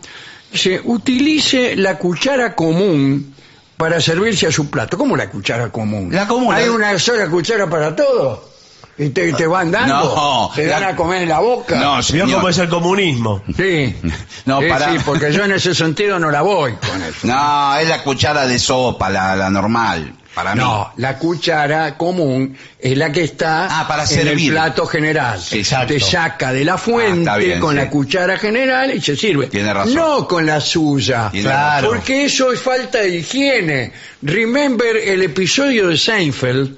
Dice, 0.52 0.82
utilice 0.84 1.76
la 1.76 1.98
cuchara 1.98 2.56
común 2.56 3.34
para 3.80 4.02
servirse 4.02 4.46
a 4.46 4.52
su 4.52 4.70
plato. 4.70 4.98
¿Cómo 4.98 5.16
la 5.16 5.30
cuchara 5.30 5.70
común? 5.72 6.10
La 6.12 6.28
común, 6.28 6.54
¿Hay 6.54 6.66
la- 6.66 6.72
una 6.74 7.00
sola 7.00 7.28
cuchara 7.30 7.70
para 7.70 7.96
todo? 7.96 8.50
¿Y 8.98 9.08
te, 9.12 9.32
te 9.32 9.48
van 9.48 9.72
dando? 9.72 9.96
No, 9.96 10.52
¿Te 10.54 10.66
dan 10.66 10.82
la- 10.82 10.90
a 10.90 10.96
comer 10.98 11.22
en 11.22 11.30
la 11.30 11.40
boca? 11.40 11.78
No, 11.80 11.94
¿Vio 11.94 12.04
señor. 12.04 12.32
cómo 12.34 12.50
es 12.50 12.58
el 12.58 12.68
comunismo? 12.68 13.42
Sí. 13.56 13.96
No, 14.46 14.60
Sí, 14.62 14.68
para- 14.68 14.92
sí, 14.92 14.98
porque 15.06 15.32
yo 15.32 15.46
en 15.46 15.54
ese 15.54 15.74
sentido 15.74 16.20
no 16.20 16.30
la 16.30 16.42
voy 16.42 16.74
con 16.74 17.02
eso. 17.04 17.26
No, 17.28 17.78
es 17.78 17.88
la 17.88 18.04
cuchara 18.04 18.46
de 18.48 18.60
sopa, 18.60 19.10
la, 19.10 19.36
la 19.38 19.50
normal, 19.50 20.14
para 20.44 20.56
mí. 20.56 20.62
No, 20.62 20.94
la 20.98 21.18
cuchara 21.18 21.98
común 21.98 22.58
es 22.80 22.98
la 22.98 23.12
que 23.12 23.24
está 23.24 23.68
Ah, 23.70 23.88
para 23.88 24.04
en 24.06 24.10
el 24.20 24.26
servir. 24.26 24.52
plato 24.52 24.86
general. 24.86 25.40
Exacto. 25.52 25.94
Te 25.94 26.00
saca 26.00 26.54
de 26.54 26.64
la 26.66 26.74
Ah, 26.74 26.78
fuente 26.78 27.38
bien, 27.38 27.60
con 27.60 27.72
sí. 27.72 27.78
la 27.78 27.90
cuchara 27.90 28.38
general 28.38 28.96
y 28.96 29.02
se 29.02 29.16
sirve. 29.16 29.48
Tiene 29.48 29.74
razón. 29.74 29.94
No 29.96 30.28
con 30.28 30.46
la 30.46 30.62
suya. 30.62 31.30
Tiene 31.32 31.48
Claro. 31.50 31.90
Porque 31.90 32.26
eso 32.26 32.52
es 32.54 32.60
falta 32.62 33.00
de 33.00 33.18
higiene. 33.18 33.92
Remember 34.22 34.96
el 34.98 35.22
episodio 35.24 35.90
de 35.90 35.98
Seinfeld 35.98 36.78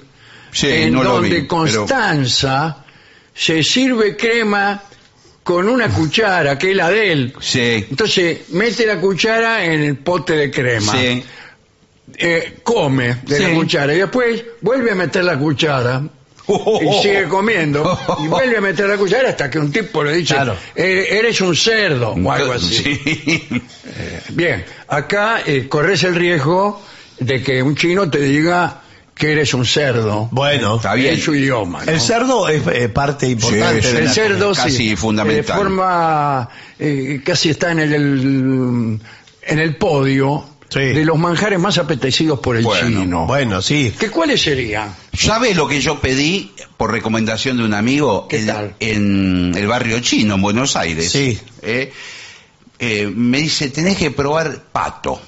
Sí, 0.50 0.68
en 0.68 0.92
no 0.92 1.02
lo 1.02 1.12
donde 1.14 1.28
vi, 1.28 1.34
pero- 1.36 1.48
Constanza 1.48 2.76
se 3.34 3.62
sirve 3.62 4.16
crema 4.16 4.82
con 5.42 5.68
una 5.68 5.88
cuchara 5.88 6.56
que 6.58 6.70
es 6.70 6.76
la 6.76 6.90
de 6.90 7.12
él. 7.12 7.34
Sí, 7.40 7.86
Entonces 7.90 8.50
mete 8.50 8.86
la 8.86 8.96
cuchara 9.00 9.64
en 9.64 9.82
el 9.82 9.96
pote 9.96 10.34
de 10.34 10.50
crema 10.50 10.92
sí. 10.92 11.24
Eh, 12.18 12.58
come 12.62 13.16
de 13.24 13.40
la 13.40 13.48
Sí. 13.48 13.54
cuchara 13.54 13.94
y 13.94 13.98
después 13.98 14.44
vuelve 14.60 14.90
a 14.92 14.94
meter 14.94 15.24
la 15.24 15.38
cuchara 15.38 16.02
y 16.48 17.02
sigue 17.02 17.28
comiendo 17.28 17.98
y 18.22 18.26
vuelve 18.28 18.58
a 18.58 18.60
meter 18.60 18.86
la 18.88 18.96
cuchara 18.96 19.28
hasta 19.30 19.48
que 19.48 19.58
un 19.58 19.70
tipo 19.72 20.02
le 20.02 20.16
dice 20.16 20.34
Claro. 20.34 20.56
"Eh, 20.74 21.06
eres 21.10 21.40
un 21.40 21.54
cerdo 21.56 22.10
o 22.10 22.32
algo 22.32 22.52
así 22.54 22.82
Sí. 22.82 23.62
bien 24.30 24.64
acá 24.88 25.42
eh, 25.46 25.68
corres 25.68 26.02
el 26.04 26.14
riesgo 26.14 26.82
de 27.18 27.42
que 27.42 27.62
un 27.62 27.76
chino 27.76 28.10
te 28.10 28.18
diga 28.20 28.80
que 29.14 29.32
eres 29.32 29.52
un 29.54 29.64
cerdo 29.66 30.28
Bueno, 30.32 30.76
Está 30.76 30.94
bien. 30.94 31.14
en 31.14 31.20
su 31.20 31.34
idioma 31.34 31.84
¿no? 31.84 31.92
el 31.92 32.00
cerdo 32.00 32.48
es 32.48 32.62
eh, 32.66 32.88
parte 32.88 33.28
importante 33.28 33.82
Sí, 33.82 33.92
de 33.96 34.02
el 34.02 34.08
cerdo 34.10 34.52
casi 34.54 34.70
sí, 34.72 34.96
fundamental. 34.96 35.44
de 35.44 35.52
forma 35.62 36.48
eh, 36.78 37.20
casi 37.24 37.50
está 37.50 37.70
en 37.72 37.78
el, 37.80 37.94
el- 37.94 39.00
en 39.44 39.58
el 39.58 39.76
podio 39.76 40.44
Sí. 40.72 40.80
de 40.80 41.04
los 41.04 41.18
manjares 41.18 41.58
más 41.58 41.76
apetecidos 41.78 42.38
por 42.40 42.56
el 42.56 42.64
Bueno, 42.64 43.00
chino 43.02 43.26
Bueno, 43.26 43.60
sí. 43.60 43.92
¿Qué, 43.98 44.08
¿Cuáles 44.10 44.40
serían? 44.42 44.94
¿Sabes 45.12 45.56
lo 45.56 45.68
que 45.68 45.80
yo 45.80 46.00
pedí 46.00 46.52
por 46.76 46.90
recomendación 46.92 47.58
de 47.58 47.64
un 47.64 47.74
amigo 47.74 48.26
¿Qué 48.28 48.38
en, 48.40 48.46
tal? 48.46 48.74
en 48.80 49.52
el 49.56 49.66
barrio 49.66 50.00
chino, 50.00 50.34
en 50.36 50.42
Buenos 50.42 50.76
Aires? 50.76 51.10
Sí. 51.12 51.38
Eh, 51.62 51.92
eh, 52.78 53.12
me 53.14 53.38
dice, 53.38 53.68
tenés 53.70 53.96
que 53.96 54.10
probar 54.10 54.62
pato 54.72 55.20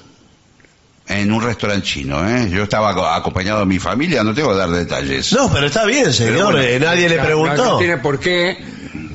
en 1.07 1.31
un 1.31 1.41
restaurante 1.43 1.85
chino. 1.85 2.27
¿eh? 2.27 2.49
Yo 2.49 2.63
estaba 2.63 2.89
aco- 2.93 3.05
acompañado 3.07 3.59
de 3.59 3.65
mi 3.67 3.77
familia, 3.79 4.23
no 4.23 4.33
tengo 4.33 4.49
que 4.49 4.55
dar 4.57 4.69
detalles. 4.71 5.31
No, 5.33 5.51
pero 5.53 5.67
está 5.67 5.85
bien, 5.85 6.11
señor. 6.11 6.45
bueno, 6.53 6.59
eh, 6.61 6.79
nadie 6.79 7.07
le 7.07 7.17
No, 7.17 7.23
preguntó. 7.23 7.63
No, 7.65 7.77
tiene 7.77 7.97
por 7.97 8.19
qué 8.19 8.57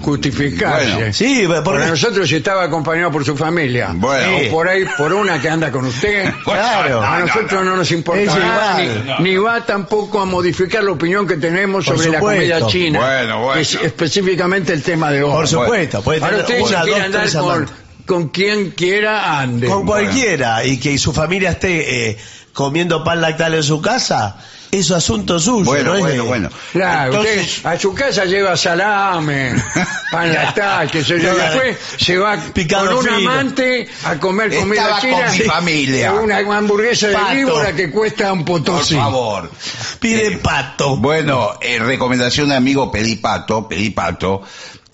justificarse. 0.01 0.95
Bueno, 0.95 1.13
Sí, 1.13 1.45
Para 1.47 1.63
porque 1.63 1.87
nosotros 1.87 2.29
si 2.29 2.37
estaba 2.37 2.65
acompañado 2.65 3.11
por 3.11 3.25
su 3.25 3.37
familia. 3.37 3.91
Bueno. 3.95 4.49
O 4.49 4.51
por 4.51 4.69
ahí, 4.69 4.85
por 4.97 5.13
una 5.13 5.41
que 5.41 5.49
anda 5.49 5.71
con 5.71 5.87
usted. 5.87 6.33
Claro. 6.45 7.03
A 7.03 7.21
nosotros 7.21 7.65
no, 7.65 7.77
nos 7.77 7.91
importa 7.93 8.39
nada, 8.39 8.83
igual. 8.83 9.17
ni, 9.21 9.31
ni 9.31 9.37
va 9.37 9.65
tampoco 9.65 10.21
a 10.21 10.25
modificar 10.25 10.83
la 10.83 10.93
opinión 10.93 11.27
que 11.27 11.37
tenemos 11.37 11.85
Por 11.85 11.97
sobre 11.97 12.11
la 12.11 12.21
comida 12.21 12.67
china. 12.67 12.99
Bueno, 12.99 13.39
bueno. 13.41 13.55
Que 13.55 13.61
es 13.61 13.75
específicamente 13.75 14.73
el 14.73 14.83
tema 14.83 15.11
de 15.11 15.23
hoy. 15.23 15.31
por 15.31 15.49
supuesto, 15.49 16.03
puede 16.03 16.23
Ahora 16.23 16.45
tener 16.45 16.63
usted 16.63 16.77
una, 16.77 16.83
quiere 16.85 17.09
dos, 17.09 17.35
andar 17.37 17.43
con, 17.43 17.71
con 18.07 18.29
quien 18.29 18.71
quiera, 18.73 19.41
ande. 19.41 19.67
Con 19.69 19.87
cualquiera 19.87 20.65
y 20.65 20.79
que 20.79 20.97
su 20.99 21.13
familia 21.13 21.51
esté 21.51 22.11
eh, 22.11 22.19
comiendo 22.53 23.05
pan 23.05 23.21
lactal 23.21 23.55
en 23.55 23.63
su 23.63 23.81
casa, 23.81 24.37
es 24.71 24.87
su 24.87 24.95
asunto 24.95 25.39
suyo. 25.39 25.65
Bueno, 25.65 25.95
no 25.95 26.01
bueno, 26.01 26.25
bueno. 26.27 26.51
Claro, 26.73 27.11
Entonces, 27.13 27.57
usted 27.59 27.69
a 27.71 27.79
su 27.79 27.95
casa 27.95 28.25
lleva 28.25 28.57
salame, 28.57 29.53
pan 30.13 30.33
lactal, 30.33 30.91
que 30.91 31.03
se 31.05 31.21
yo. 31.21 31.35
Después 31.35 31.77
se 31.99 32.17
va 32.19 32.37
Picado 32.55 32.87
con 32.97 33.09
un 33.09 33.15
fino. 33.17 33.31
amante 33.31 33.89
a 34.05 34.17
comer 34.19 34.55
comida 34.55 34.83
Estaba 34.83 35.01
china. 35.01 35.27
con 35.27 35.39
mi 35.39 35.45
familia. 35.45 36.13
Una 36.13 36.39
hamburguesa 36.39 37.09
de 37.09 37.35
víbora 37.37 37.73
que 37.75 37.91
cuesta 37.91 38.33
un 38.33 38.45
por 38.45 38.63
potosí. 38.63 38.95
favor. 38.95 39.51
Pide 39.99 40.39
pato. 40.39 40.97
Bueno, 40.97 41.51
en 41.61 41.85
recomendación 41.87 42.49
de 42.51 42.57
amigo 42.57 42.91
pedí 42.93 43.17
pato, 43.17 43.67
pedí 43.69 43.91
pato. 43.91 44.43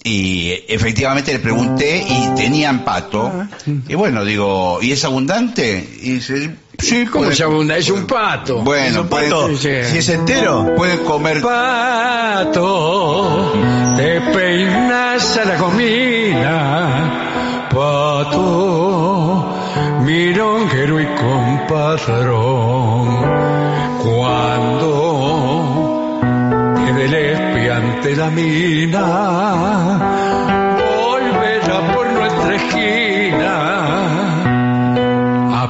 Y 0.04 0.52
efectivamente 0.68 1.32
le 1.32 1.40
pregunté 1.40 1.98
y 2.08 2.34
tenían 2.36 2.84
pato. 2.84 3.26
Ah, 3.34 3.48
Y 3.88 3.94
bueno, 3.96 4.24
digo, 4.24 4.78
¿y 4.80 4.92
es 4.92 5.04
abundante? 5.04 5.78
Y 6.00 6.12
dice, 6.12 6.54
sí, 6.78 7.06
¿Cómo 7.06 7.30
se 7.32 7.42
abunda? 7.42 7.76
Es 7.76 7.90
un 7.90 8.06
pato. 8.06 8.58
¿Es 8.58 8.64
Bueno, 8.64 9.00
un 9.02 9.08
pueden, 9.08 9.30
pato? 9.30 9.48
sí, 9.48 9.56
sí. 9.56 9.68
Si 9.92 9.98
es 9.98 10.08
entero. 10.10 10.72
pueden 10.76 10.98
comer. 11.04 11.40
Pato, 11.42 13.52
te 13.96 14.20
peinas 14.32 15.36
a 15.38 15.44
la 15.44 15.56
comida. 15.56 17.68
Pato, 17.70 19.54
mironguero 20.02 21.00
y 21.00 21.06
compadrón. 21.16 23.16
Cuando 24.02 26.20
quede 26.86 27.04
el 27.06 27.14
espía 27.14 27.76
ante 27.76 28.16
la 28.16 28.30
mina, 28.30 29.02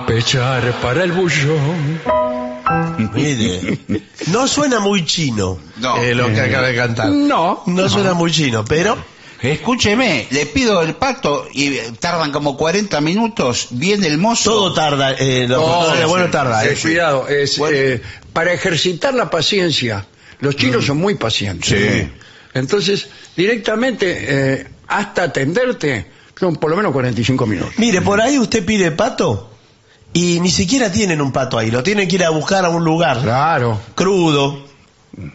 pechar 0.07 0.73
para 0.81 1.05
el 1.05 1.13
bullón. 1.13 2.01
Mire, 3.15 3.79
no 4.29 4.49
suena 4.49 4.81
muy 4.81 5.05
chino 5.05 5.59
No. 5.77 6.03
eh, 6.03 6.15
lo 6.15 6.27
que 6.29 6.41
acaba 6.41 6.67
de 6.69 6.75
cantar. 6.77 7.09
No. 7.11 7.63
No 7.67 7.89
suena 7.89 8.15
muy 8.15 8.31
chino, 8.31 8.65
pero 8.65 8.97
Escúcheme, 9.39 10.27
le 10.31 10.47
pido 10.47 10.81
el 10.81 10.95
pato 10.95 11.47
y 11.53 11.75
eh, 11.75 11.93
tardan 12.01 12.33
como 12.33 12.57
40 12.57 13.03
minutos, 13.03 13.69
viene 13.71 14.07
el 14.07 14.17
mozo. 14.17 14.51
todo 14.51 14.73
tarda. 14.73 15.13
Eh, 15.19 15.47
No, 15.47 15.61
portadores, 15.61 16.07
bueno, 16.07 16.31
tarda. 16.31 16.65
eh, 16.65 16.73
eh. 16.73 16.79
cuidado, 16.81 17.29
es, 17.29 17.59
Bueno. 17.59 17.77
eh, 17.77 18.03
para 18.33 18.53
ejercitar 18.55 19.13
la 19.13 19.29
paciencia. 19.29 20.07
Los 20.41 20.57
chinos 20.57 20.87
son 20.87 20.97
muy 20.97 21.17
pacientes. 21.17 21.69
Sí. 21.69 22.11
Entonces, 22.55 23.09
directamente, 23.37 24.07
eh, 24.27 24.67
hasta 24.89 25.25
atenderte, 25.25 26.07
son 26.41 26.57
por 26.57 26.71
lo 26.71 26.77
menos 26.79 26.93
45 26.93 27.47
minutos. 27.47 27.75
Mire, 27.77 28.01
por 28.01 28.21
ahí 28.23 28.39
usted 28.39 28.65
pide 28.65 28.91
pato 28.91 29.51
y 30.19 30.41
ni 30.41 30.51
siquiera 30.51 30.91
tienen 30.91 31.21
un 31.21 31.31
pato 31.33 31.59
ahí. 31.59 31.71
Lo 31.71 31.83
tienen 31.83 32.09
que 32.09 32.17
ir 32.17 32.25
a 32.25 32.31
buscar 32.31 32.65
a 32.65 32.69
un 32.71 32.85
lugar 32.85 33.21
Claro. 33.23 33.79
crudo, 33.95 34.65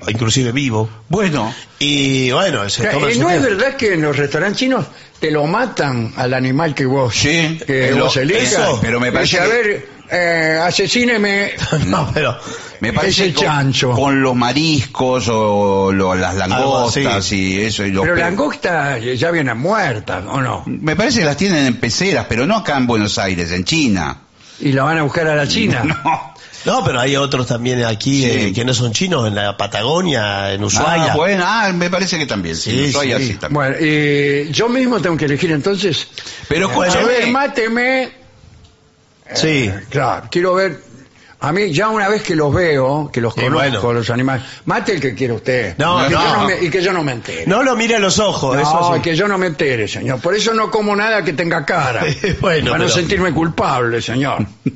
inclusive 0.08 0.52
vivo. 0.52 0.90
Bueno, 1.10 1.54
Y 1.80 2.30
bueno, 2.32 2.70
se 2.70 2.86
toma 2.88 3.10
Eh, 3.10 3.16
¿No 3.16 3.30
es 3.30 3.42
verdad 3.42 3.76
que 3.76 3.94
en 3.96 4.02
los 4.04 4.16
restaurantes 4.18 4.60
chinos 4.60 4.86
te 5.20 5.32
lo 5.32 5.46
matan 5.48 6.14
al 6.16 6.34
animal 6.34 6.74
que 6.76 6.86
vos, 6.86 7.16
Sí, 7.16 7.58
que 7.60 7.66
pero- 7.66 8.04
vos 8.06 8.18
elijas? 8.18 8.54
eso, 8.54 8.80
pero 8.82 9.00
me 9.00 9.12
parece 9.12 9.38
Dice, 9.40 9.44
a 9.44 9.54
ver, 9.54 9.88
eh, 10.12 10.60
asesíneme 10.62 11.52
No, 11.88 12.10
pero 12.14 12.38
me 12.82 12.92
parece 12.94 13.26
ese 13.28 13.34
con, 13.34 13.46
chancho. 13.46 13.92
con 13.92 14.22
los 14.22 14.36
mariscos 14.36 15.28
o 15.30 15.92
lo- 15.92 16.14
las 16.16 16.36
langostas 16.36 17.32
y 17.32 17.62
eso. 17.62 17.84
Y 17.86 17.92
los 17.92 18.04
Pero 18.04 18.16
pe- 18.16 18.22
langostas 18.22 19.00
ya 19.18 19.32
vienen 19.32 19.58
muertas, 19.58 20.24
¿o 20.28 20.42
no? 20.42 20.64
Me 20.68 20.96
parece 20.96 21.20
que 21.20 21.26
las 21.26 21.38
tienen 21.38 21.66
en 21.66 21.80
peceras, 21.80 22.26
pero 22.30 22.46
no 22.46 22.58
acá 22.58 22.78
en 22.78 22.86
Buenos 22.88 23.18
Aires, 23.18 23.52
en 23.52 23.64
China. 23.66 24.18
Y 24.62 24.72
la 24.72 24.84
van 24.84 24.98
a 25.00 25.03
buscar 25.03 25.27
a 25.27 25.36
la 25.36 25.48
China. 25.48 25.84
No. 26.63 26.74
no, 26.80 26.86
pero 26.86 27.00
hay 27.00 27.15
otros 27.15 27.48
también 27.48 27.84
aquí 27.84 28.22
Sí. 28.22 28.30
eh, 28.30 28.53
que 28.53 28.63
no 28.63 28.72
son 28.75 28.91
chinos 28.94 29.27
en 29.27 29.34
la 29.34 29.58
Patagonia, 29.58 30.53
en 30.53 30.63
Ushuaia. 30.63 31.13
Ah, 31.13 31.15
bueno, 31.15 31.44
ah, 31.46 31.72
me 31.74 31.89
parece 31.89 32.20
que 32.20 32.27
también. 32.27 32.56
Sí, 32.56 32.91
sí. 32.91 33.12
así 33.12 33.34
también. 33.34 33.53
Bueno, 33.53 33.75
eh, 33.80 34.48
yo 34.51 34.70
mismo 34.70 35.01
tengo 35.01 35.18
que 35.18 35.25
elegir 35.25 35.51
entonces. 35.51 36.08
Pero 36.48 36.70
A 36.70 36.77
ver, 36.77 36.88
escúchame, 36.89 37.32
máteme. 37.32 38.12
Sí. 39.34 39.72
Eh, 39.74 39.86
claro, 39.89 40.27
quiero 40.30 40.53
ver. 40.53 40.91
A 41.44 41.52
mí, 41.52 41.72
ya 41.74 41.90
una 41.90 42.08
vez 42.08 42.22
que 42.22 42.36
los 42.36 42.54
veo, 42.54 43.10
que 43.12 43.20
los 43.20 43.34
conozco, 43.34 43.56
bueno. 43.82 43.94
los 43.94 44.10
animales, 44.12 44.46
mate 44.66 44.94
el 44.94 45.02
que 45.02 45.16
quiera 45.16 45.34
usted. 45.34 45.76
No, 45.80 46.04
y, 46.06 46.08
que 46.08 46.14
no. 46.14 46.22
yo 46.24 46.36
no 46.38 46.46
me, 46.46 46.64
y 46.64 46.70
que 46.70 46.82
yo 46.84 46.94
no 46.94 47.04
me 47.04 47.12
entere. 47.14 47.48
No 47.48 47.64
lo 47.64 47.76
mire 47.76 47.96
a 47.96 48.00
los 48.00 48.20
ojos, 48.20 48.56
No, 48.56 48.62
eso 48.62 48.94
sí. 48.96 49.02
que 49.02 49.16
yo 49.16 49.28
no 49.28 49.40
me 49.40 49.48
entere, 49.48 49.88
señor. 49.88 50.20
Por 50.22 50.36
eso 50.36 50.54
no 50.54 50.70
como 50.70 50.96
nada 50.96 51.24
que 51.24 51.34
tenga 51.34 51.66
cara. 51.66 52.06
Bueno, 52.42 52.72
para 52.72 52.84
no 52.84 52.86
pero- 52.86 52.90
sentirme 52.90 53.34
culpable, 53.34 54.02
señor. 54.02 54.46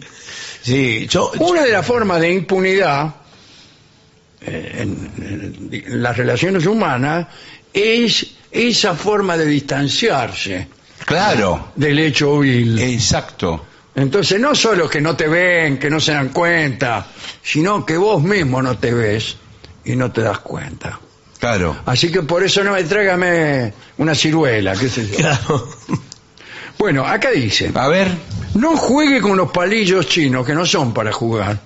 Sí, 0.63 1.05
yo, 1.07 1.31
Una 1.37 1.61
de 1.63 1.71
las 1.71 1.85
formas 1.85 2.19
de 2.19 2.31
impunidad 2.33 3.13
eh, 4.41 4.77
en, 4.79 5.69
en 5.71 6.01
las 6.01 6.17
relaciones 6.17 6.65
humanas 6.65 7.27
es 7.71 8.25
esa 8.51 8.95
forma 8.95 9.37
de 9.37 9.45
distanciarse 9.45 10.67
claro, 11.05 11.71
del 11.75 11.99
hecho 11.99 12.39
vil. 12.39 12.79
exacto. 12.79 13.63
Entonces, 13.95 14.39
no 14.39 14.53
solo 14.53 14.89
que 14.89 14.99
no 14.99 15.15
te 15.15 15.27
ven, 15.27 15.79
que 15.79 15.89
no 15.89 15.99
se 15.99 16.11
dan 16.11 16.29
cuenta, 16.29 17.07
sino 17.41 17.85
que 17.85 17.97
vos 17.97 18.21
mismo 18.21 18.61
no 18.61 18.77
te 18.77 18.93
ves 18.93 19.37
y 19.85 19.95
no 19.95 20.11
te 20.11 20.21
das 20.21 20.39
cuenta. 20.39 20.99
Claro. 21.39 21.77
Así 21.85 22.11
que 22.11 22.21
por 22.23 22.43
eso 22.43 22.63
no 22.63 22.73
me 22.73 22.83
tráigame 22.83 23.73
una 23.97 24.15
ciruela, 24.15 24.75
qué 24.75 24.89
sé 24.89 25.07
yo. 25.07 25.17
claro. 25.17 25.69
Bueno, 26.77 27.05
acá 27.05 27.31
dice, 27.31 27.71
A 27.73 27.87
ver, 27.87 28.09
no 28.55 28.75
juegue 28.75 29.21
con 29.21 29.37
los 29.37 29.51
palillos 29.51 30.07
chinos, 30.07 30.45
que 30.45 30.53
no 30.53 30.65
son 30.65 30.93
para 30.93 31.11
jugar. 31.11 31.57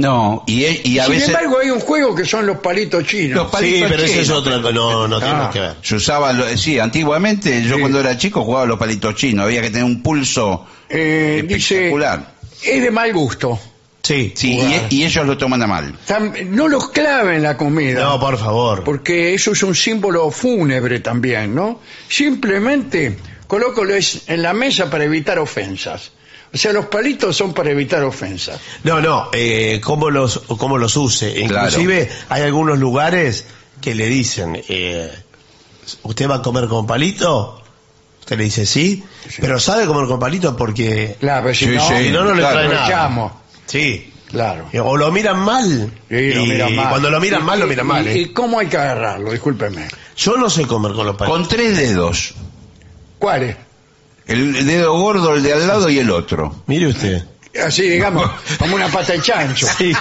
No, 0.00 0.42
y, 0.46 0.64
e- 0.64 0.80
y 0.84 0.98
a 0.98 1.04
Sin 1.04 1.12
veces 1.14 1.28
embargo, 1.28 1.58
hay 1.58 1.70
un 1.70 1.80
juego 1.80 2.14
que 2.14 2.24
son 2.24 2.46
los 2.46 2.58
palitos 2.58 3.04
chinos. 3.06 3.36
Los 3.36 3.46
Sí, 3.46 3.52
palitos 3.52 3.88
pero 3.90 4.02
ese 4.04 4.20
es 4.20 4.26
chinos. 4.26 4.38
otro, 4.38 4.72
no, 4.72 5.08
no 5.08 5.18
tiene 5.20 5.34
Ah. 5.34 5.50
que 5.52 5.60
ver. 5.60 5.76
se 5.82 5.94
usaba, 5.96 6.32
lo- 6.32 6.56
sí, 6.56 6.78
antiguamente 6.78 7.62
yo 7.62 7.74
Sí. 7.76 7.80
cuando 7.80 8.00
era 8.00 8.16
chico 8.16 8.42
jugaba 8.44 8.66
los 8.66 8.78
palitos 8.78 9.14
chinos, 9.14 9.44
había 9.44 9.62
que 9.62 9.70
tener 9.70 9.84
un 9.84 10.02
pulso 10.02 10.66
Eh, 10.88 11.44
dice, 11.46 11.74
espectacular. 11.76 12.34
es 12.62 12.82
de 12.82 12.90
mal 12.90 13.12
gusto. 13.12 13.58
Sí. 14.02 14.32
Sí, 14.34 14.58
y, 14.90 14.96
y 14.96 15.04
ellos 15.04 15.26
lo 15.26 15.36
toman 15.36 15.62
a 15.62 15.66
mal. 15.66 15.94
Tam- 16.08 16.46
No 16.46 16.68
los 16.68 16.88
clave 16.88 17.36
en 17.36 17.42
la 17.42 17.56
comida. 17.58 18.00
No, 18.02 18.18
por 18.18 18.38
favor. 18.38 18.82
porque 18.82 19.34
eso 19.34 19.52
es 19.52 19.62
un 19.62 19.74
símbolo 19.74 20.30
fúnebre 20.30 21.00
también, 21.00 21.54
¿no? 21.54 21.80
Simplemente 22.08 23.16
colócoles 23.46 24.22
en 24.28 24.42
la 24.42 24.52
mesa 24.54 24.88
para 24.88 25.04
evitar 25.04 25.38
ofensas. 25.38 26.12
O 26.52 26.56
sea, 26.56 26.72
los 26.72 26.86
palitos 26.86 27.36
son 27.36 27.54
para 27.54 27.70
evitar 27.70 28.02
ofensas. 28.02 28.60
No, 28.82 29.00
no, 29.00 29.28
eh, 29.32 29.80
cómo 29.82 30.10
los, 30.10 30.38
cómo 30.58 30.78
los 30.78 30.96
use. 30.96 31.38
Inclusive 31.40 32.10
hay 32.28 32.42
algunos 32.42 32.78
lugares 32.78 33.44
que 33.80 33.94
le 33.94 34.06
dicen, 34.06 34.60
eh, 34.68 35.12
¿usted 36.02 36.28
va 36.28 36.36
a 36.36 36.42
comer 36.42 36.66
con 36.66 36.86
palito? 36.86 37.62
Usted 38.18 38.36
le 38.36 38.44
dice 38.44 38.66
sí, 38.66 39.02
pero 39.40 39.58
sabe 39.60 39.86
comer 39.86 40.06
con 40.06 40.18
palito 40.18 40.56
porque 40.56 41.16
Claro, 41.20 41.42
pero 41.44 41.54
si 41.54 41.64
Sí, 41.66 41.70
no, 41.70 41.88
sí, 41.88 41.94
si 42.04 42.10
no, 42.10 42.24
no 42.24 42.34
le 42.34 42.40
claro. 42.40 42.54
trae 42.56 42.68
lo 42.68 42.74
nada. 42.74 42.86
echamos. 42.86 43.32
Sí. 43.66 44.06
Claro. 44.28 44.68
O 44.84 44.96
lo 44.96 45.10
miran 45.10 45.38
mal. 45.40 45.92
Sí, 46.08 46.32
lo 46.34 46.44
y 46.44 46.48
miran 46.48 46.76
mal. 46.76 46.88
cuando 46.90 47.10
lo 47.10 47.20
miran 47.20 47.40
Y- 47.42 47.44
mal, 47.44 47.60
lo 47.60 47.66
miran 47.66 47.86
y- 47.86 47.88
mal. 47.88 48.06
¿Y, 48.16 48.20
¿eh? 48.22 48.32
cómo 48.32 48.58
hay 48.60 48.68
que 48.68 48.76
agarrarlo? 48.76 49.32
Discúlpeme. 49.32 49.88
Yo 50.16 50.36
no 50.36 50.48
sé 50.50 50.66
comer 50.66 50.92
con 50.92 51.06
los 51.06 51.16
palitos. 51.16 51.38
Con 51.38 51.48
tres 51.48 51.76
dedos. 51.76 52.34
¿Cuáles? 53.18 53.56
El 54.30 54.66
dedo 54.66 54.94
gordo, 54.98 55.34
el 55.34 55.42
de 55.42 55.52
al 55.52 55.66
lado 55.66 55.88
y 55.90 55.98
el 55.98 56.10
otro. 56.10 56.54
Mire 56.66 56.86
usted. 56.88 57.24
Así, 57.66 57.82
digamos, 57.88 58.30
como 58.58 58.76
una 58.76 58.88
pata 58.88 59.12
de 59.12 59.20
chancho. 59.22 59.66
Sí. 59.76 59.92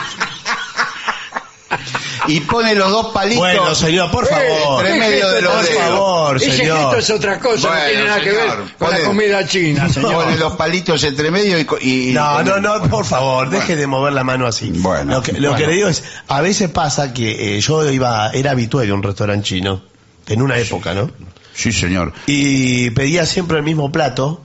Y 2.28 2.42
pone 2.42 2.76
los 2.76 2.92
dos 2.92 3.08
palitos. 3.08 3.40
Bueno, 3.40 3.74
señor, 3.74 4.12
por 4.12 4.26
Eh, 4.26 4.28
favor. 4.28 4.86
entre 4.86 4.98
ese 5.00 5.10
medio 5.10 5.30
de 5.32 5.42
los 5.42 5.64
dedos. 5.64 5.74
Por 5.76 5.84
favor, 5.90 6.38
Ese 6.38 6.58
señor. 6.58 6.78
gesto 6.78 6.98
es 6.98 7.10
otra 7.10 7.40
cosa, 7.40 7.70
no 7.70 7.86
tiene 7.90 8.04
nada 8.04 8.22
que 8.22 8.32
ver 8.32 8.50
señor, 8.52 8.72
con 8.78 8.92
la 8.92 9.00
comida 9.00 9.48
china, 9.48 9.90
señor. 9.90 10.14
Pone 10.14 10.38
los 10.38 10.54
palitos 10.54 11.04
entre 11.06 11.32
medio 11.32 11.58
y... 11.58 11.66
co- 11.66 11.80
y- 11.80 12.12
No, 12.14 12.42
y- 12.42 12.44
no, 12.44 12.60
no, 12.60 12.84
por 12.90 13.06
favor, 13.06 13.50
deje 13.50 13.76
de 13.76 13.88
mover 13.88 14.14
la 14.14 14.24
mano 14.24 14.46
así. 14.46 14.70
Bueno, 14.76 15.16
lo 15.16 15.22
que, 15.24 15.32
lo 15.34 15.50
bueno. 15.50 15.56
que 15.56 15.68
le 15.68 15.74
digo 15.78 15.88
es, 15.88 16.04
a 16.28 16.42
veces 16.42 16.70
pasa 16.70 17.14
que 17.14 17.58
eh, 17.58 17.62
yo 17.62 17.90
iba, 17.90 18.30
era 18.32 18.52
habitual 18.52 18.86
de 18.86 18.94
un 18.94 19.02
restaurante 19.02 19.48
chino, 19.48 19.82
en 20.28 20.42
una 20.44 20.58
época, 20.58 20.94
¿no? 20.94 21.10
Sí, 21.60 21.72
señor. 21.74 22.14
Y 22.28 22.90
pedía 22.92 23.26
siempre 23.26 23.58
el 23.58 23.64
mismo 23.64 23.92
plato. 23.92 24.42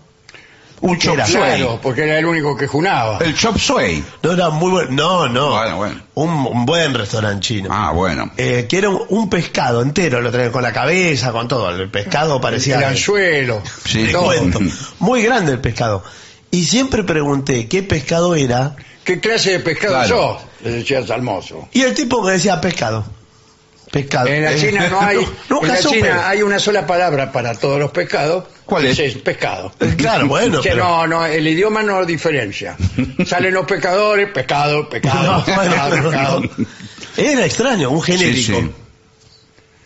Un 0.80 0.98
chop 0.98 1.14
Era- 1.14 1.26
suey. 1.26 1.56
Claro, 1.60 1.78
porque 1.82 2.02
era 2.02 2.18
el 2.18 2.26
único 2.26 2.56
que 2.56 2.66
junaba. 2.66 3.18
El 3.20 3.34
chop 3.36 3.56
suey. 3.56 4.04
No 4.22 4.32
era 4.32 4.50
muy 4.50 4.70
bueno, 4.70 4.90
no, 4.90 5.28
no. 5.28 5.50
Bueno, 5.52 5.76
bueno. 5.76 6.00
Un, 6.14 6.30
un 6.30 6.66
buen 6.66 6.92
restaurante 6.92 7.40
chino. 7.40 7.68
Ah, 7.72 7.92
bueno. 7.92 8.32
Eh, 8.36 8.66
que 8.68 8.78
era 8.78 8.88
un, 8.90 9.00
un 9.08 9.30
pescado 9.30 9.80
entero, 9.80 10.20
lo 10.20 10.30
traían 10.30 10.50
con 10.52 10.62
la 10.62 10.72
cabeza, 10.72 11.30
con 11.32 11.46
todo. 11.48 11.70
El 11.70 11.88
pescado 11.90 12.40
parecía... 12.40 12.78
el 12.78 12.84
anzuelo. 12.84 13.62
Sí. 13.86 14.06
Te 14.06 14.12
todo. 14.12 14.24
cuento. 14.24 14.60
Muy 14.98 15.22
grande 15.22 15.52
el 15.52 15.60
pescado. 15.60 16.02
Y 16.50 16.64
siempre 16.64 17.02
pregunté 17.04 17.66
qué 17.68 17.82
pescado 17.82 18.34
era. 18.34 18.74
¿Qué 19.04 19.20
clase 19.20 19.52
de 19.52 19.60
pescado 19.60 19.94
Claro. 19.94 20.38
sos? 20.38 20.42
Le 20.64 20.70
decías 20.78 21.08
al 21.10 21.22
mozo. 21.22 21.68
Y 21.72 21.82
el 21.82 21.94
tipo 21.94 22.20
me 22.22 22.32
decía 22.32 22.60
pescado. 22.60 23.04
Pescado. 23.94 24.26
En 24.26 24.42
la 24.42 24.56
China 24.56 24.88
no 24.88 25.00
hay, 25.00 25.18
en 25.62 25.68
la 25.68 25.76
supe. 25.76 25.96
China 26.00 26.28
hay 26.28 26.42
una 26.42 26.58
sola 26.58 26.84
palabra 26.84 27.30
para 27.30 27.54
todos 27.54 27.78
los 27.78 27.92
pescados. 27.92 28.42
¿Cuál 28.66 28.86
es? 28.86 28.98
pescado. 29.18 29.72
Claro, 29.96 30.26
bueno, 30.26 30.60
Que 30.60 30.70
pero- 30.70 30.82
no, 30.84 31.06
no, 31.06 31.24
el 31.26 31.46
idioma 31.46 31.80
no 31.84 32.04
diferencia. 32.04 32.76
Salen 33.24 33.54
los 33.54 33.64
pescadores, 33.66 34.30
pescado, 34.32 34.88
pescado, 34.88 35.32
No, 35.38 35.44
pescado, 35.44 35.96
no, 35.96 36.10
pescado. 36.10 36.40
no. 36.40 36.50
Era 37.16 37.46
extraño, 37.46 37.90
un 37.90 38.02
genérico. 38.02 38.58
Sí, 38.58 38.62
sí. 38.64 38.70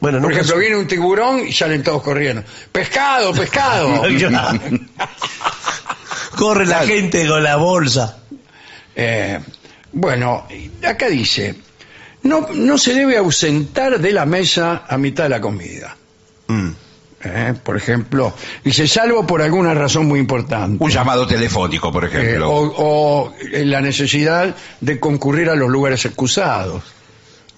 Bueno, 0.00 0.22
Por 0.22 0.32
ejemplo, 0.32 0.56
viene 0.56 0.76
un 0.76 0.86
tiburón 0.86 1.40
y 1.46 1.52
salen 1.52 1.82
todos 1.82 2.02
corriendo. 2.02 2.42
Pescado, 2.72 3.34
pescado. 3.34 4.04
Corre 6.34 6.64
la 6.64 6.86
gente 6.86 7.26
con 7.26 7.42
la 7.42 7.56
bolsa. 7.56 8.16
Eh, 8.96 9.38
bueno, 9.92 10.46
acá 10.82 11.08
dice, 11.08 11.56
no, 12.22 12.48
no 12.54 12.78
se 12.78 12.94
debe 12.94 13.16
ausentar 13.16 13.98
de 13.98 14.12
la 14.12 14.26
mesa 14.26 14.84
a 14.88 14.96
mitad 14.98 15.24
de 15.24 15.28
la 15.30 15.40
comida. 15.40 15.96
Mm. 16.48 16.68
Eh, 17.24 17.54
por 17.64 17.76
ejemplo, 17.76 18.32
dice, 18.62 18.86
salvo 18.86 19.26
por 19.26 19.42
alguna 19.42 19.74
razón 19.74 20.06
muy 20.06 20.20
importante. 20.20 20.82
Un 20.82 20.90
llamado 20.90 21.26
telefónico, 21.26 21.90
por 21.90 22.04
Eh, 22.04 22.06
ejemplo. 22.08 22.48
o, 22.50 23.24
o, 23.26 23.34
eh, 23.52 23.64
la 23.64 23.80
necesidad 23.80 24.54
de 24.80 25.00
concurrir 25.00 25.50
a 25.50 25.56
los 25.56 25.68
lugares 25.68 26.04
excusados. 26.04 26.82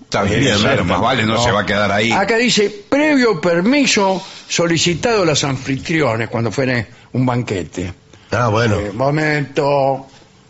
Está 0.03 0.23
bien, 0.23 0.41
bien, 0.41 0.59
claro, 0.59 0.85
más 0.87 1.01
vale, 1.01 1.25
no, 1.25 1.35
No. 1.35 1.45
se 1.45 1.53
va 1.53 1.61
a 1.61 1.67
quedar 1.67 1.93
ahí. 1.93 2.11
Acá 2.11 2.37
dice, 2.37 2.85
previo 2.89 3.41
permiso 3.41 4.21
solicitado 4.49 5.23
a 5.23 5.27
los 5.27 5.45
anfitriones 5.45 6.29
cuando 6.31 6.51
fuere 6.51 6.87
un 7.13 7.27
banquete. 7.27 7.93
Ah, 8.33 8.49
bueno. 8.49 8.81
Eh, 8.81 8.93
momento, 8.93 10.07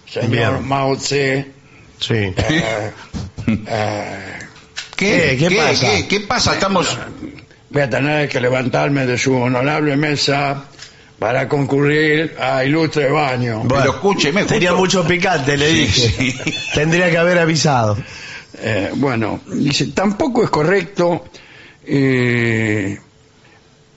señor 0.08 0.60
Sí. 1.98 2.14
eh, 2.14 2.34
eh, 2.38 2.90
¿Qué, 4.96 5.36
¿Qué? 5.38 5.48
¿Qué 5.48 5.56
pasa? 5.56 5.86
¿Qué, 5.86 6.06
qué 6.08 6.20
pasa? 6.20 6.52
Estamos... 6.54 6.98
voy 7.70 7.82
a 7.82 7.90
tener 7.90 8.28
que 8.28 8.40
levantarme 8.40 9.06
de 9.06 9.16
su 9.18 9.34
honorable 9.34 9.96
mesa 9.96 10.64
para 11.18 11.48
concurrir 11.48 12.34
a 12.40 12.64
ilustre 12.64 13.10
baño. 13.10 13.62
Pero 13.68 13.92
escúcheme, 13.92 14.44
Tenía 14.44 14.70
justo- 14.72 14.98
mucho 15.02 15.08
picante, 15.08 15.56
le 15.56 15.68
Sí, 15.70 15.76
dije. 15.76 16.14
sí. 16.32 16.54
Tendría 16.74 17.10
que 17.10 17.18
haber 17.18 17.38
avisado. 17.38 17.96
Eh, 18.62 18.90
bueno, 18.94 19.40
dice, 19.46 19.86
tampoco 19.88 20.42
es 20.44 20.50
correcto 20.50 21.26
eh, 21.86 22.98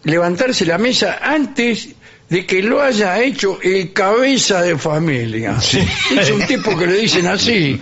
levantarse 0.03 0.65
la 0.65 0.77
mesa 0.77 1.19
antes 1.21 1.89
de 2.33 2.47
que 2.47 2.63
lo 2.63 2.81
haya 2.81 3.21
hecho 3.21 3.59
el 3.61 3.93
cabeza 3.93 4.63
de 4.63 4.75
familia. 4.75 5.55
Es 6.19 6.31
un 6.31 6.41
tipo 6.47 6.75
que 6.75 6.87
le 6.87 6.97
dicen 6.97 7.27
así. 7.27 7.79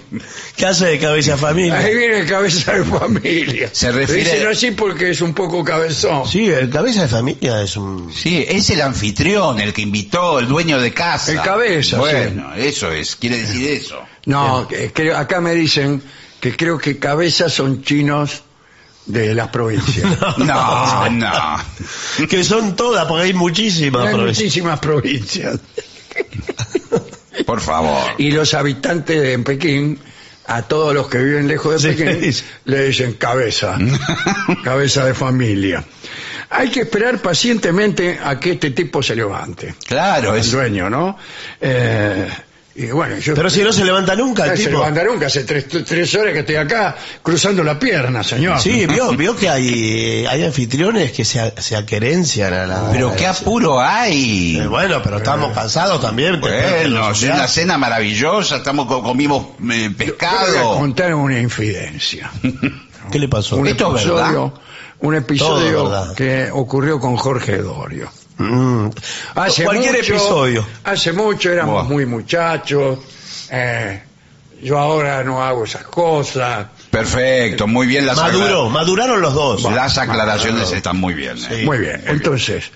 ¿Qué 0.57 0.65
hace 0.65 0.87
de 0.87 0.99
cabeza 0.99 1.37
familia? 1.37 1.77
Ahí 1.77 1.95
viene 1.95 2.19
el 2.19 2.27
cabeza 2.27 2.73
de 2.73 2.83
familia. 2.83 3.69
Se 3.71 3.93
Le 3.93 3.99
refiere- 3.99 4.23
dicen 4.33 4.47
así 4.47 4.71
porque 4.71 5.11
es 5.11 5.21
un 5.21 5.33
poco 5.33 5.63
cabezón. 5.63 6.27
Sí, 6.27 6.49
el 6.49 6.69
cabeza 6.69 7.03
de 7.03 7.07
familia 7.07 7.61
es 7.61 7.77
un... 7.77 8.11
Sí, 8.13 8.45
es 8.45 8.69
el 8.71 8.81
anfitrión, 8.81 9.61
el 9.61 9.71
que 9.71 9.83
invitó, 9.83 10.39
el 10.39 10.49
dueño 10.49 10.81
de 10.81 10.91
casa. 10.93 11.31
El 11.31 11.41
cabeza, 11.41 11.97
Bueno, 11.97 12.53
eso 12.55 12.91
es, 12.91 13.15
quiere 13.15 13.37
decir 13.37 13.69
eso. 13.69 14.01
No, 14.25 14.67
creo- 14.93 15.17
acá 15.17 15.39
me 15.39 15.55
dicen 15.55 16.01
que 16.41 16.57
creo 16.57 16.77
que 16.77 16.99
cabezas 16.99 17.53
son 17.53 17.83
chinos 17.83 18.43
de 19.05 19.33
las 19.35 19.47
provincias. 19.49 20.07
No, 20.37 21.09
no. 21.09 21.31
Que 22.29 22.43
son 22.43 22.75
todas, 22.75 23.05
porque 23.05 23.23
hay 23.25 23.33
muchísimas. 23.33 24.05
Hay 24.07 24.13
provincias. 24.13 24.37
muchísimas 24.43 24.79
provincias. 24.79 25.59
Por 27.45 27.59
favor. 27.61 27.99
Y 28.17 28.31
los 28.31 28.53
habitantes 28.53 29.21
de 29.21 29.39
Pekín, 29.39 29.99
a 30.47 30.61
todos 30.63 30.93
los 30.93 31.07
que 31.07 31.17
viven 31.19 31.47
lejos 31.47 31.81
de 31.81 31.93
Sí. 31.95 32.03
Pekín, 32.03 32.33
le 32.65 32.85
dicen 32.87 33.13
cabeza, 33.13 33.77
cabeza 34.63 35.05
de 35.05 35.13
familia. 35.13 35.83
Hay 36.49 36.69
que 36.69 36.81
esperar 36.81 37.19
pacientemente 37.21 38.19
a 38.21 38.37
que 38.39 38.51
este 38.51 38.71
tipo 38.71 39.01
se 39.01 39.15
levante, 39.15 39.73
Claro, 39.87 40.33
el 40.35 40.41
es. 40.41 40.51
dueño, 40.51 40.89
¿no? 40.89 41.17
Eh, 41.61 42.27
y 42.85 42.91
bueno, 42.91 43.17
yo 43.17 43.33
Pero 43.35 43.49
si 43.49 43.63
no 43.63 43.71
se 43.73 43.83
levanta 43.83 44.15
nunca 44.15 44.45
no 44.45 44.51
el 44.51 44.57
se 44.57 44.65
tipo. 44.65 44.77
levanta 44.79 45.03
nunca, 45.03 45.27
hace 45.27 45.43
tres, 45.43 45.65
tres 45.67 46.15
horas 46.15 46.33
que 46.33 46.39
estoy 46.39 46.55
acá 46.55 46.95
cruzando 47.21 47.63
la 47.63 47.77
pierna, 47.79 48.23
señor. 48.23 48.59
Sí, 48.59 48.85
vio, 48.89 49.11
vio 49.11 49.35
que 49.35 49.49
hay, 49.49 50.25
hay 50.25 50.43
anfitriones 50.43 51.11
que 51.11 51.23
se, 51.25 51.53
se 51.61 51.75
aquerencian 51.75 52.53
a 52.53 52.65
la... 52.65 52.89
Pero 52.91 53.15
qué 53.15 53.27
apuro 53.27 53.79
hay. 53.79 54.57
Eh, 54.59 54.67
bueno, 54.67 55.01
pero 55.03 55.17
estamos 55.17 55.53
cansados 55.53 56.01
también. 56.01 56.39
Bueno, 56.41 57.11
es 57.11 57.23
una 57.23 57.47
cena 57.47 57.77
maravillosa, 57.77 58.57
estamos 58.57 58.87
co- 58.87 59.01
comimos 59.03 59.43
eh, 59.43 59.47
Yo 59.57 59.67
voy 59.67 59.85
a 59.85 59.97
pescado. 59.97 60.77
contar 60.77 61.13
una 61.15 61.39
infidencia. 61.39 62.31
¿Qué 63.11 63.19
le 63.19 63.27
pasó? 63.27 63.57
Un 63.57 63.67
Esto 63.67 63.95
es 63.95 64.03
episodio, 64.03 64.53
un 64.99 65.15
episodio 65.15 65.83
verdad. 65.89 66.15
que 66.15 66.49
ocurrió 66.51 66.99
con 66.99 67.17
Jorge 67.17 67.57
Dorio. 67.57 68.09
Mm. 68.37 68.87
Hace 69.35 69.63
Cualquier 69.65 69.97
mucho, 69.97 70.13
episodio. 70.13 70.65
Hace 70.83 71.11
mucho 71.13 71.51
éramos 71.51 71.83
Buah. 71.83 71.83
muy 71.93 72.05
muchachos. 72.05 72.99
eh, 73.49 74.03
yo 74.63 74.77
ahora 74.77 75.23
no 75.23 75.43
hago 75.43 75.63
esas 75.65 75.83
cosas. 75.85 76.67
Perfecto, 76.91 77.65
muy 77.67 77.87
bien 77.87 78.05
las 78.05 78.17
Maduró, 78.17 78.69
maduraron 78.69 79.19
los 79.21 79.33
dos. 79.33 79.63
Las 79.63 79.97
aclaraciones 79.97 80.71
están 80.71 80.97
muy 80.97 81.13
bien. 81.15 81.37
¿eh? 81.37 81.47
Sí. 81.61 81.65
Muy 81.65 81.79
bien. 81.79 82.03
Entonces, 82.05 82.71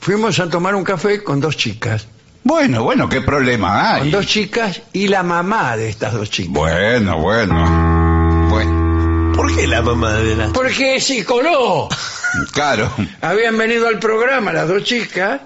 fuimos 0.00 0.38
a 0.38 0.48
tomar 0.48 0.74
un 0.74 0.84
café 0.84 1.22
con 1.22 1.40
dos 1.40 1.56
chicas. 1.56 2.06
Bueno, 2.42 2.84
bueno, 2.84 3.08
qué 3.08 3.20
problema 3.22 3.94
hay. 3.94 4.00
Con 4.02 4.10
dos 4.12 4.26
chicas 4.26 4.80
y 4.92 5.08
la 5.08 5.22
mamá 5.22 5.76
de 5.76 5.88
estas 5.88 6.12
dos 6.14 6.30
chicas. 6.30 6.52
Bueno, 6.54 7.18
bueno. 7.20 8.46
Bueno, 8.48 9.32
¿Por 9.34 9.54
qué 9.54 9.66
la 9.66 9.82
mamá 9.82 10.14
de 10.14 10.36
la... 10.36 10.48
Porque 10.52 11.00
se 11.00 11.24
coló. 11.24 11.88
claro. 12.52 12.90
Habían 13.20 13.56
venido 13.56 13.88
al 13.88 13.98
programa 13.98 14.52
las 14.52 14.68
dos 14.68 14.82
chicas. 14.84 15.40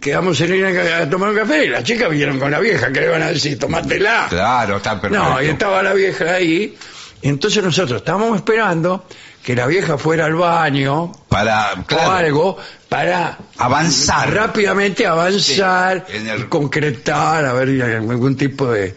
Quedamos 0.00 0.40
en 0.40 0.54
ir 0.54 0.64
a, 0.66 0.98
a 1.02 1.08
tomar 1.10 1.30
un 1.30 1.36
café 1.36 1.66
y 1.66 1.68
las 1.68 1.84
chicas 1.84 2.10
vinieron 2.10 2.40
con 2.40 2.50
la 2.50 2.58
vieja 2.58 2.92
que 2.92 3.00
le 3.00 3.06
iban 3.06 3.22
a 3.22 3.28
decir, 3.28 3.58
tomátela. 3.58 4.26
Claro, 4.28 4.78
está 4.78 5.00
perfecto. 5.00 5.24
No, 5.24 5.40
y 5.40 5.46
estaba 5.46 5.82
la 5.82 5.92
vieja 5.94 6.34
ahí. 6.34 6.76
Y 7.22 7.28
entonces 7.28 7.62
nosotros 7.62 7.98
estábamos 8.00 8.36
esperando 8.36 9.06
que 9.46 9.54
la 9.54 9.66
vieja 9.68 9.96
fuera 9.96 10.24
al 10.24 10.34
baño 10.34 11.12
Para, 11.28 11.74
o 12.04 12.10
algo 12.10 12.58
para 12.88 13.38
avanzar. 13.58 14.34
rápidamente 14.34 15.06
avanzar, 15.06 16.04
Sí, 16.08 16.16
en 16.16 16.26
el- 16.26 16.40
y 16.40 16.44
concretar, 16.46 17.44
a 17.44 17.52
ver 17.52 17.80
algún 17.80 18.36
tipo 18.36 18.66
de 18.72 18.86
eh, 18.88 18.94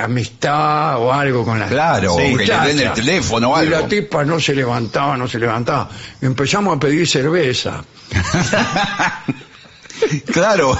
amistad 0.00 0.96
o 0.98 1.12
algo 1.12 1.44
con 1.44 1.60
la 1.60 1.66
Claro, 1.66 2.16
Sí, 2.16 2.34
que 2.38 2.46
le 2.46 2.58
den 2.68 2.80
el 2.80 2.92
teléfono 2.94 3.50
o 3.52 3.58
Y 3.58 3.66
algo. 3.66 3.80
la 3.82 3.86
tipa 3.86 4.24
no 4.24 4.40
se 4.40 4.54
levantaba, 4.54 5.14
no 5.18 5.28
se 5.28 5.38
levantaba. 5.38 5.90
Y 6.22 6.24
empezamos 6.24 6.74
a 6.74 6.80
pedir 6.80 7.06
cerveza. 7.06 7.84
claro. 10.32 10.74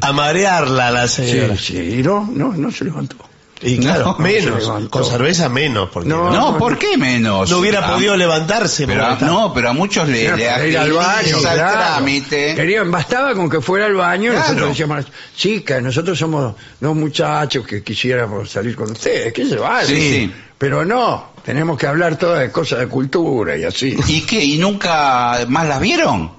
A 0.00 0.12
marearla 0.12 0.90
la 0.90 1.06
Sí, 1.06 1.28
señora. 1.28 1.56
sí, 1.56 2.00
y 2.00 2.02
no, 2.02 2.28
no, 2.32 2.52
no 2.54 2.72
se 2.72 2.86
levantó. 2.86 3.14
Y 3.60 3.78
claro, 3.78 4.04
No, 4.18 4.24
menos. 4.24 4.88
Con 4.88 5.04
cerveza 5.04 5.48
menos. 5.48 5.88
Porque 5.92 6.08
No, 6.08 6.30
no, 6.30 6.52
No, 6.52 6.58
¿por 6.58 6.78
qué 6.78 6.96
menos? 6.96 7.50
no 7.50 7.58
hubiera 7.58 7.80
Ah, 7.86 7.94
podido 7.94 8.16
levantarse. 8.16 8.86
Pero, 8.86 9.04
a- 9.04 9.16
no, 9.20 9.52
pero 9.52 9.70
a 9.70 9.72
muchos 9.72 10.08
le, 10.08 10.36
le 10.36 10.68
ir 10.68 10.78
al 10.78 10.92
baño, 10.92 11.38
claro. 11.40 11.72
trámite. 11.72 12.54
Querían, 12.54 12.90
bastaba 12.90 13.34
con 13.34 13.50
que 13.50 13.60
fuera 13.60 13.86
al 13.86 13.94
baño 13.94 14.30
y 14.30 14.34
Claro. 14.34 14.46
nosotros 14.48 14.68
decíamos, 14.70 15.04
chicas, 15.36 15.82
nosotros 15.82 16.18
somos 16.18 16.54
dos 16.80 16.94
muchachos 16.96 17.66
que 17.66 17.82
quisiéramos 17.82 18.50
salir 18.50 18.76
con 18.76 18.90
ustedes, 18.92 19.32
¿qué 19.32 19.44
se 19.46 19.56
vale? 19.56 19.86
Sí, 19.88 19.94
sí. 19.96 20.32
Pero 20.56 20.84
no, 20.84 21.32
tenemos 21.44 21.78
que 21.78 21.86
hablar 21.86 22.16
todas 22.16 22.40
de 22.40 22.50
cosas 22.52 22.80
de 22.80 22.88
cultura 22.88 23.56
y 23.56 23.64
así. 23.64 23.96
¿Y 24.08 24.22
qué? 24.22 24.44
¿Y 24.44 24.58
nunca 24.58 25.38
más 25.48 25.66
las 25.68 25.80
vieron? 25.80 26.32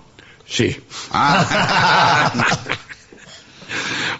Sí. 0.45 0.77
Ah. 1.11 2.31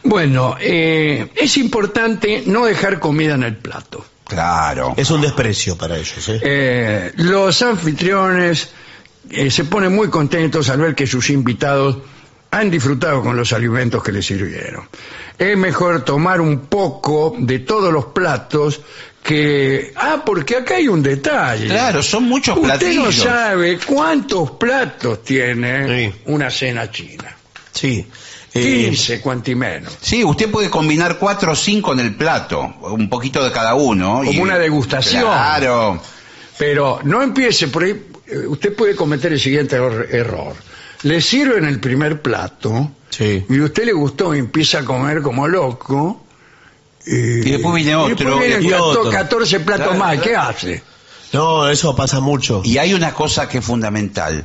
Bueno, 0.03 0.55
eh, 0.59 1.29
es 1.35 1.57
importante 1.57 2.43
no 2.45 2.65
dejar 2.65 2.99
comida 2.99 3.35
en 3.35 3.43
el 3.43 3.55
plato. 3.57 4.05
claro. 4.25 4.93
Es 4.97 5.09
un 5.11 5.21
desprecio 5.21 5.77
para 5.77 5.97
ellos. 5.97 6.29
¿eh? 6.29 6.39
Eh, 6.43 7.11
los 7.17 7.61
anfitriones 7.61 8.69
eh, 9.29 9.49
se 9.51 9.65
ponen 9.65 9.93
muy 9.93 10.09
contentos 10.09 10.69
al 10.69 10.79
ver 10.79 10.95
que 10.95 11.07
sus 11.07 11.29
invitados 11.29 11.97
han 12.51 12.71
disfrutado 12.71 13.21
con 13.21 13.35
los 13.35 13.53
alimentos 13.53 14.03
que 14.03 14.11
les 14.11 14.25
sirvieron. 14.25 14.87
Es 15.37 15.55
mejor 15.57 16.03
tomar 16.03 16.41
un 16.41 16.61
poco 16.67 17.35
de 17.37 17.59
todos 17.59 17.93
los 17.93 18.05
platos 18.05 18.81
que... 19.23 19.93
Ah, 19.95 20.23
porque 20.25 20.57
acá 20.57 20.75
hay 20.75 20.87
un 20.87 21.03
detalle. 21.03 21.67
Claro, 21.67 22.01
son 22.01 22.23
muchos 22.23 22.55
Usted 22.57 22.67
platillos. 22.69 23.05
no 23.05 23.11
sabe 23.11 23.77
cuántos 23.85 24.51
platos 24.51 25.23
tiene 25.23 26.09
Sí. 26.09 26.15
una 26.25 26.49
cena 26.49 26.89
china. 26.89 27.35
Sí. 27.71 28.07
Eh, 28.53 28.85
15, 28.89 29.21
cuanti 29.21 29.53
menos. 29.55 29.95
Sí, 30.01 30.23
usted 30.23 30.49
puede 30.49 30.69
combinar 30.69 31.17
cuatro 31.19 31.51
o 31.51 31.55
cinco 31.55 31.93
en 31.93 31.99
el 31.99 32.15
plato, 32.15 32.61
un 32.81 33.07
poquito 33.09 33.43
de 33.43 33.51
cada 33.51 33.75
uno. 33.75 34.21
Como 34.25 34.41
una 34.41 34.57
degustación. 34.57 35.23
Claro. 35.23 36.01
Pero 36.57 36.99
no 37.03 37.21
empiece 37.21 37.67
por 37.67 37.83
ahí. 37.83 37.91
eh, 38.27 38.47
Usted 38.47 38.75
puede 38.75 38.95
cometer 38.95 39.31
el 39.33 39.39
siguiente 39.39 39.75
error. 39.75 40.53
Le 41.03 41.21
sirven 41.21 41.65
el 41.65 41.79
primer 41.79 42.21
plato 42.21 42.91
Sí. 43.09 43.45
y 43.49 43.59
a 43.59 43.63
usted 43.63 43.85
le 43.85 43.93
gustó 43.93 44.35
y 44.35 44.39
empieza 44.39 44.79
a 44.79 44.85
comer 44.85 45.21
como 45.21 45.47
loco. 45.47 46.25
eh, 47.05 47.41
Y 47.45 47.51
después 47.51 47.75
viene 47.75 47.91
y 47.91 47.93
otro, 47.93 48.15
después 48.15 48.39
vienen 48.39 48.65
y 48.65 48.73
otro. 48.73 49.09
14 49.09 49.59
platos 49.61 49.85
Claro, 49.87 49.99
más. 49.99 50.19
¿Qué 50.19 50.29
claro. 50.31 50.49
hace? 50.49 50.83
No, 51.31 51.69
eso 51.69 51.95
pasa 51.95 52.19
mucho. 52.19 52.61
Y 52.65 52.77
hay 52.79 52.93
una 52.93 53.13
cosa 53.13 53.47
que 53.47 53.59
es 53.59 53.65
fundamental. 53.65 54.43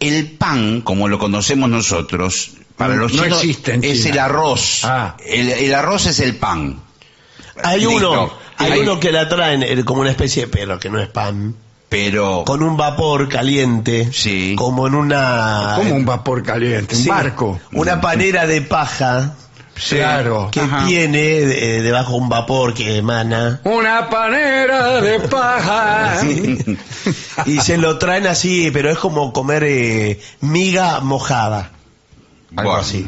El 0.00 0.32
pan, 0.32 0.82
como 0.82 1.08
lo 1.08 1.18
conocemos 1.18 1.70
nosotros, 1.70 2.50
para 2.78 2.94
No- 2.94 3.02
los 3.02 3.12
no 3.12 3.24
chinos 3.24 3.38
existe 3.40 3.74
en 3.74 3.84
es 3.84 3.98
China. 4.02 4.10
el 4.14 4.18
arroz. 4.20 4.80
Ah. 4.84 5.16
El, 5.26 5.50
el 5.50 5.74
arroz 5.74 6.06
es 6.06 6.20
el 6.20 6.36
pan. 6.36 6.80
Hay 7.62 7.80
Listo. 7.84 7.96
uno, 8.12 8.32
hay, 8.56 8.72
Hay- 8.72 8.80
uno 8.80 8.98
que 9.00 9.12
la 9.12 9.28
traen 9.28 9.62
eh, 9.62 9.84
como 9.84 10.00
una 10.00 10.10
especie 10.10 10.46
de 10.46 10.48
perro, 10.48 10.78
que 10.78 10.88
no 10.88 10.98
es 11.00 11.08
pan, 11.08 11.54
Pero 11.88 12.44
con 12.46 12.62
un 12.62 12.76
vapor 12.76 13.28
caliente, 13.28 14.10
Sí. 14.12 14.54
como 14.56 14.86
en 14.86 14.94
una... 14.94 15.72
Como 15.76 15.94
un 15.94 16.04
vapor 16.04 16.42
caliente, 16.42 16.94
un 16.96 17.06
barco. 17.06 17.60
Una 17.72 18.00
panera 18.00 18.46
de 18.46 18.60
paja 18.62 19.34
Claro. 19.88 20.48
que 20.52 20.60
Ajá. 20.60 20.86
tiene 20.86 21.20
eh, 21.38 21.82
debajo 21.82 22.16
un 22.16 22.28
vapor 22.28 22.74
que 22.74 22.96
emana. 22.98 23.60
Una 23.64 24.08
panera 24.10 25.00
de 25.00 25.20
paja. 25.20 26.20
Y 27.46 27.60
se 27.60 27.78
lo 27.78 27.96
traen 27.98 28.26
así, 28.26 28.70
pero 28.72 28.90
es 28.90 28.98
como 28.98 29.32
comer 29.32 29.62
eh, 29.64 30.20
miga 30.40 31.00
mojada. 31.00 31.70
Algo 32.56 32.70
Bueno. 32.70 32.76
así. 32.84 33.06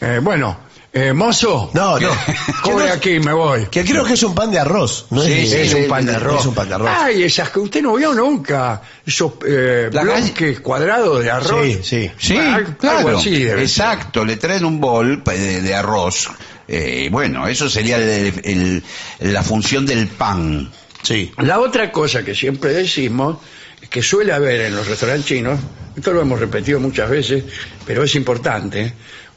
Eh, 0.00 0.20
bueno, 0.22 0.58
eh, 0.92 1.12
mozo. 1.12 1.70
No, 1.74 1.98
no. 1.98 2.08
Cobre 2.62 2.90
aquí, 2.90 3.18
me 3.18 3.32
voy. 3.32 3.66
Que 3.66 3.84
creo 3.84 4.04
que 4.04 4.14
es 4.14 4.22
un 4.22 4.34
pan 4.34 4.50
de 4.50 4.58
arroz. 4.58 5.06
¿no 5.10 5.22
Sí, 5.22 5.32
es, 5.32 5.50
sí, 5.50 5.56
es 5.56 5.74
un 5.74 5.88
pan 5.88 6.06
de 6.06 6.14
arroz. 6.14 6.40
Es 6.40 6.46
un 6.46 6.54
pan 6.54 6.68
de 6.68 6.74
arroz. 6.74 6.90
Ay, 6.94 7.22
esas 7.24 7.50
que 7.50 7.58
usted 7.60 7.82
no 7.82 7.94
vio 7.94 8.12
nunca. 8.14 8.80
Esos 9.04 9.32
eh, 9.46 9.88
bloques 9.92 10.60
cuadrados 10.60 11.22
de 11.22 11.30
arroz. 11.30 11.64
Sí, 11.64 11.80
sí. 11.82 12.10
Sí, 12.18 12.36
Al- 12.36 12.76
claro. 12.76 13.18
así 13.18 13.42
Exacto, 13.44 14.24
le 14.24 14.36
traen 14.36 14.64
un 14.64 14.80
bol 14.80 15.22
pa- 15.22 15.32
de, 15.32 15.60
de 15.62 15.74
arroz. 15.74 16.28
Eh, 16.68 17.08
bueno, 17.12 17.46
eso 17.46 17.68
sería 17.70 17.96
el- 17.96 18.40
el- 18.44 19.32
la 19.32 19.42
función 19.42 19.86
del 19.86 20.08
pan. 20.08 20.70
Sí. 21.02 21.32
La 21.38 21.60
otra 21.60 21.92
cosa 21.92 22.24
que 22.24 22.34
siempre 22.34 22.72
decimos, 22.72 23.36
es 23.80 23.88
que 23.88 24.02
suele 24.02 24.32
haber 24.32 24.62
en 24.62 24.74
los 24.76 24.86
restaurantes 24.88 25.26
chinos, 25.26 25.60
esto 25.96 26.12
lo 26.12 26.20
hemos 26.22 26.38
repetido 26.40 26.78
muchas 26.80 27.08
veces, 27.10 27.44
pero 27.86 28.02
es 28.04 28.14
importante, 28.14 28.92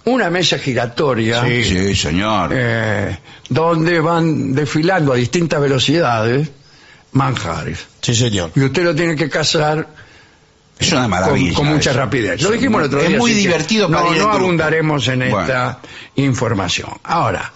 una 0.06 0.30
mesa 0.30 0.58
giratoria 0.60 1.44
Sí, 1.46 1.96
señor. 1.96 2.52
eh, 2.54 3.18
donde 3.50 4.00
van 4.00 4.54
desfilando 4.54 5.14
a 5.14 5.16
distintas 5.16 5.62
velocidades 5.62 6.50
manjares. 7.14 7.88
Sí, 8.02 8.16
señor. 8.16 8.52
Y 8.56 8.62
usted 8.62 8.84
lo 8.84 8.96
tiene 8.96 9.16
que 9.16 9.30
cazar 9.30 9.88
es 10.80 10.92
una 10.92 11.02
con, 11.02 11.10
maravilla. 11.12 11.54
con 11.54 11.68
mucha 11.68 11.90
eso. 11.92 12.00
rapidez. 12.00 12.42
Lo 12.42 12.50
Sí, 12.50 12.56
dijimos 12.56 12.82
el 12.82 12.88
otro 12.88 13.02
es 13.02 13.10
día. 13.10 13.18
muy 13.18 13.32
así 13.32 13.42
que 13.42 13.48
divertido 13.48 13.90
para 13.90 14.04
no, 14.04 14.16
no 14.16 14.32
abundaremos 14.32 15.08
en 15.10 15.20
Bueno. 15.20 15.40
esta 15.42 15.80
información. 16.16 16.90
Ahora, 17.04 17.52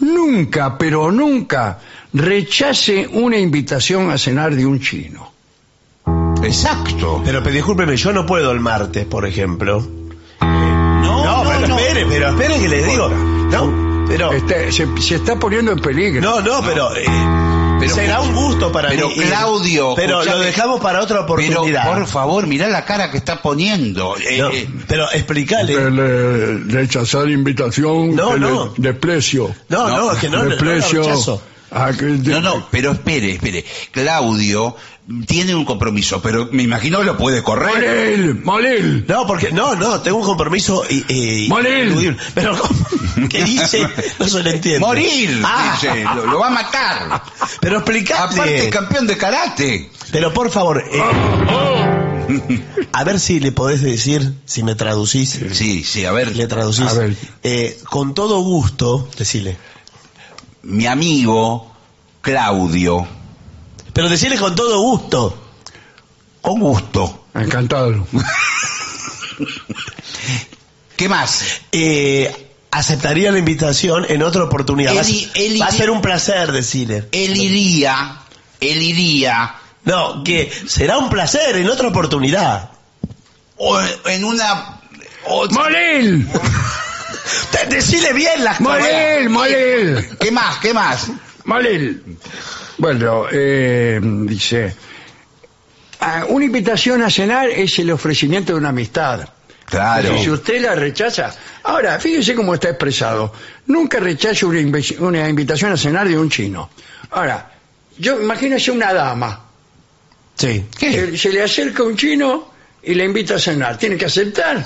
nunca, 0.00 0.76
pero 0.76 1.10
nunca 1.10 1.78
rechace 2.12 3.06
una 3.10 3.38
invitación 3.38 4.10
a 4.10 4.18
cenar 4.18 4.54
de 4.54 4.66
un 4.66 4.80
chino. 4.80 5.32
Exacto. 6.46 7.22
Pero, 7.24 7.42
pero 7.42 7.54
discúlpeme, 7.54 7.96
yo 7.96 8.12
no 8.12 8.24
puedo 8.26 8.50
el 8.52 8.60
martes, 8.60 9.04
por 9.04 9.26
ejemplo. 9.26 9.86
No, 10.40 11.24
No, 11.24 11.44
pero 11.50 11.76
espere, 11.76 12.06
pero 12.06 12.28
espere 12.30 12.58
que 12.60 12.68
le 12.68 12.84
digo. 12.84 13.08
No, 13.08 14.04
pero. 14.08 14.32
Este, 14.32 14.72
se, 14.72 14.86
se 15.00 15.14
está 15.16 15.38
poniendo 15.38 15.72
en 15.72 15.78
peligro. 15.80 16.20
No, 16.20 16.40
no, 16.40 16.62
pero. 16.62 16.94
eh, 16.96 17.04
Pero- 17.78 17.94
será 17.94 18.20
un 18.22 18.34
gusto 18.34 18.72
para 18.72 18.88
pero 18.88 19.08
mí. 19.08 19.14
Claudio, 19.16 19.92
Pero 19.96 20.20
escuchame. 20.20 20.38
lo 20.38 20.44
dejamos 20.46 20.80
para 20.80 21.00
otra 21.02 21.26
Pero, 21.26 21.34
oportunidad. 21.52 21.94
por 21.94 22.06
favor, 22.06 22.46
mirá 22.46 22.68
la 22.68 22.84
cara 22.84 23.10
que 23.10 23.18
está 23.18 23.42
poniendo. 23.42 24.16
Eh, 24.16 24.38
No, 24.38 24.48
eh, 24.50 24.68
pero 24.88 25.04
explicale. 25.12 25.90
Le- 25.90 26.58
rechazar 26.72 27.28
invitación, 27.28 28.14
No, 28.16 28.30
que 28.30 28.38
le- 28.38 28.50
no. 28.50 28.74
desprecio. 28.78 29.54
No, 29.68 29.88
no, 29.88 29.96
No, 29.96 30.12
es 30.12 30.18
que 30.18 30.30
no, 30.30 30.38
no, 30.38 30.44
no, 30.44 30.50
desprecio. 30.50 31.02
rechazo. 31.02 31.42
A 31.70 31.92
que- 31.92 32.04
de- 32.04 32.30
no, 32.32 32.40
no, 32.40 32.68
pero 32.70 32.92
espere, 32.92 33.32
espere. 33.32 33.64
Claudio 33.90 34.76
tiene 35.26 35.54
un 35.54 35.64
compromiso, 35.64 36.20
pero 36.20 36.48
me 36.52 36.62
imagino 36.64 36.98
que 36.98 37.04
lo 37.04 37.16
puede 37.16 37.42
correr. 37.42 37.74
Molel, 37.74 38.34
Molel. 38.42 39.04
No, 39.08 39.26
porque 39.26 39.52
no, 39.52 39.74
no, 39.76 40.00
tengo 40.00 40.18
un 40.18 40.24
compromiso 40.26 40.82
Morir. 41.48 41.78
ineludible. 41.84 42.16
Pero. 42.34 42.56
¿qué 43.30 43.44
dice? 43.44 43.86
No 44.18 44.28
se 44.28 44.42
lo 44.42 44.50
entiende. 44.50 44.80
Morir, 44.80 45.40
Ah, 45.44 45.78
dice, 45.80 46.04
lo, 46.14 46.26
lo 46.26 46.38
va 46.40 46.48
a 46.48 46.50
matar. 46.50 47.22
Pero 47.60 47.76
explicale. 47.78 48.20
Aparte, 48.34 48.70
campeón 48.70 49.06
de 49.06 49.16
karate. 49.16 49.90
Pero 50.12 50.32
por 50.32 50.50
favor, 50.50 50.82
eh, 50.90 51.02
a 52.92 53.04
ver 53.04 53.20
si 53.20 53.40
le 53.40 53.52
podés 53.52 53.82
decir, 53.82 54.34
si 54.44 54.62
me 54.62 54.74
traducís. 54.74 55.38
Sí, 55.52 55.84
sí, 55.84 56.04
a 56.04 56.12
ver, 56.12 56.34
Le 56.36 56.46
traducís. 56.46 56.80
A 56.88 56.94
ver. 56.94 57.16
Eh, 57.42 57.78
con 57.88 58.14
todo 58.14 58.40
gusto, 58.40 59.08
decile. 59.18 59.56
Mi 60.66 60.86
amigo 60.86 61.72
Claudio, 62.20 63.06
Pero 63.92 64.08
decirle 64.08 64.36
con 64.38 64.54
todo 64.54 64.80
gusto. 64.80 65.42
con 66.42 66.60
gusto. 66.60 67.26
Encantado. 67.34 68.06
¿Qué 70.96 71.08
más? 71.08 71.42
Eh, 71.72 72.48
aceptaría 72.70 73.30
la 73.32 73.38
invitación 73.38 74.06
en 74.08 74.22
otra 74.22 74.44
oportunidad. 74.44 74.94
Va 74.96 75.00
a- 75.00 75.04
Él- 75.04 75.30
él- 75.34 75.60
va 75.62 75.66
a 75.66 75.72
ser 75.72 75.90
un 75.90 76.00
placer 76.00 76.52
decirle. 76.52 77.08
Él 77.12 77.36
iría, 77.36 78.20
él 78.60 78.82
iría, 78.82 79.54
No, 79.84 80.24
que 80.24 80.50
será 80.66 80.98
un 80.98 81.08
placer 81.10 81.56
en 81.56 81.68
otra 81.68 81.88
oportunidad. 81.88 82.70
o 83.58 83.78
en 84.06 84.24
una... 84.24 84.80
o- 85.26 85.46
Molel, 85.50 86.26
Te- 87.50 87.66
Decile 87.74 88.12
bien 88.12 88.42
las 88.44 88.58
cosas. 88.58 88.80
Molel, 88.80 89.28
Molel, 89.30 90.08
¿Qué 90.18 90.30
más? 90.30 90.58
¿Qué 90.58 90.72
más? 90.74 91.08
Molel. 91.44 92.02
Bueno, 92.78 93.26
eh, 93.30 94.00
dice, 94.02 94.74
ah, 96.00 96.24
una 96.28 96.44
invitación 96.44 97.02
a 97.02 97.10
cenar 97.10 97.48
es 97.48 97.78
el 97.78 97.90
ofrecimiento 97.90 98.52
de 98.52 98.58
una 98.58 98.68
amistad. 98.70 99.28
Claro. 99.64 100.16
Si 100.22 100.30
usted 100.30 100.60
la 100.62 100.74
rechaza, 100.76 101.34
ahora, 101.64 101.98
fíjese 101.98 102.34
cómo 102.34 102.54
está 102.54 102.68
expresado. 102.68 103.32
Nunca 103.66 103.98
rechazo 103.98 104.48
una 104.48 105.28
invitación 105.28 105.72
a 105.72 105.76
cenar 105.76 106.08
de 106.08 106.16
un 106.16 106.30
chino. 106.30 106.70
Ahora, 107.10 107.50
yo 107.98 108.20
imagínese 108.20 108.70
una 108.70 108.92
dama. 108.92 109.42
Sí. 110.36 110.64
Se, 110.78 111.16
se 111.18 111.30
le 111.32 111.42
acerca 111.42 111.82
un 111.82 111.96
chino 111.96 112.52
y 112.82 112.94
le 112.94 113.04
invita 113.04 113.36
a 113.36 113.38
cenar. 113.40 113.76
¿Tiene 113.78 113.96
que 113.96 114.04
aceptar? 114.04 114.64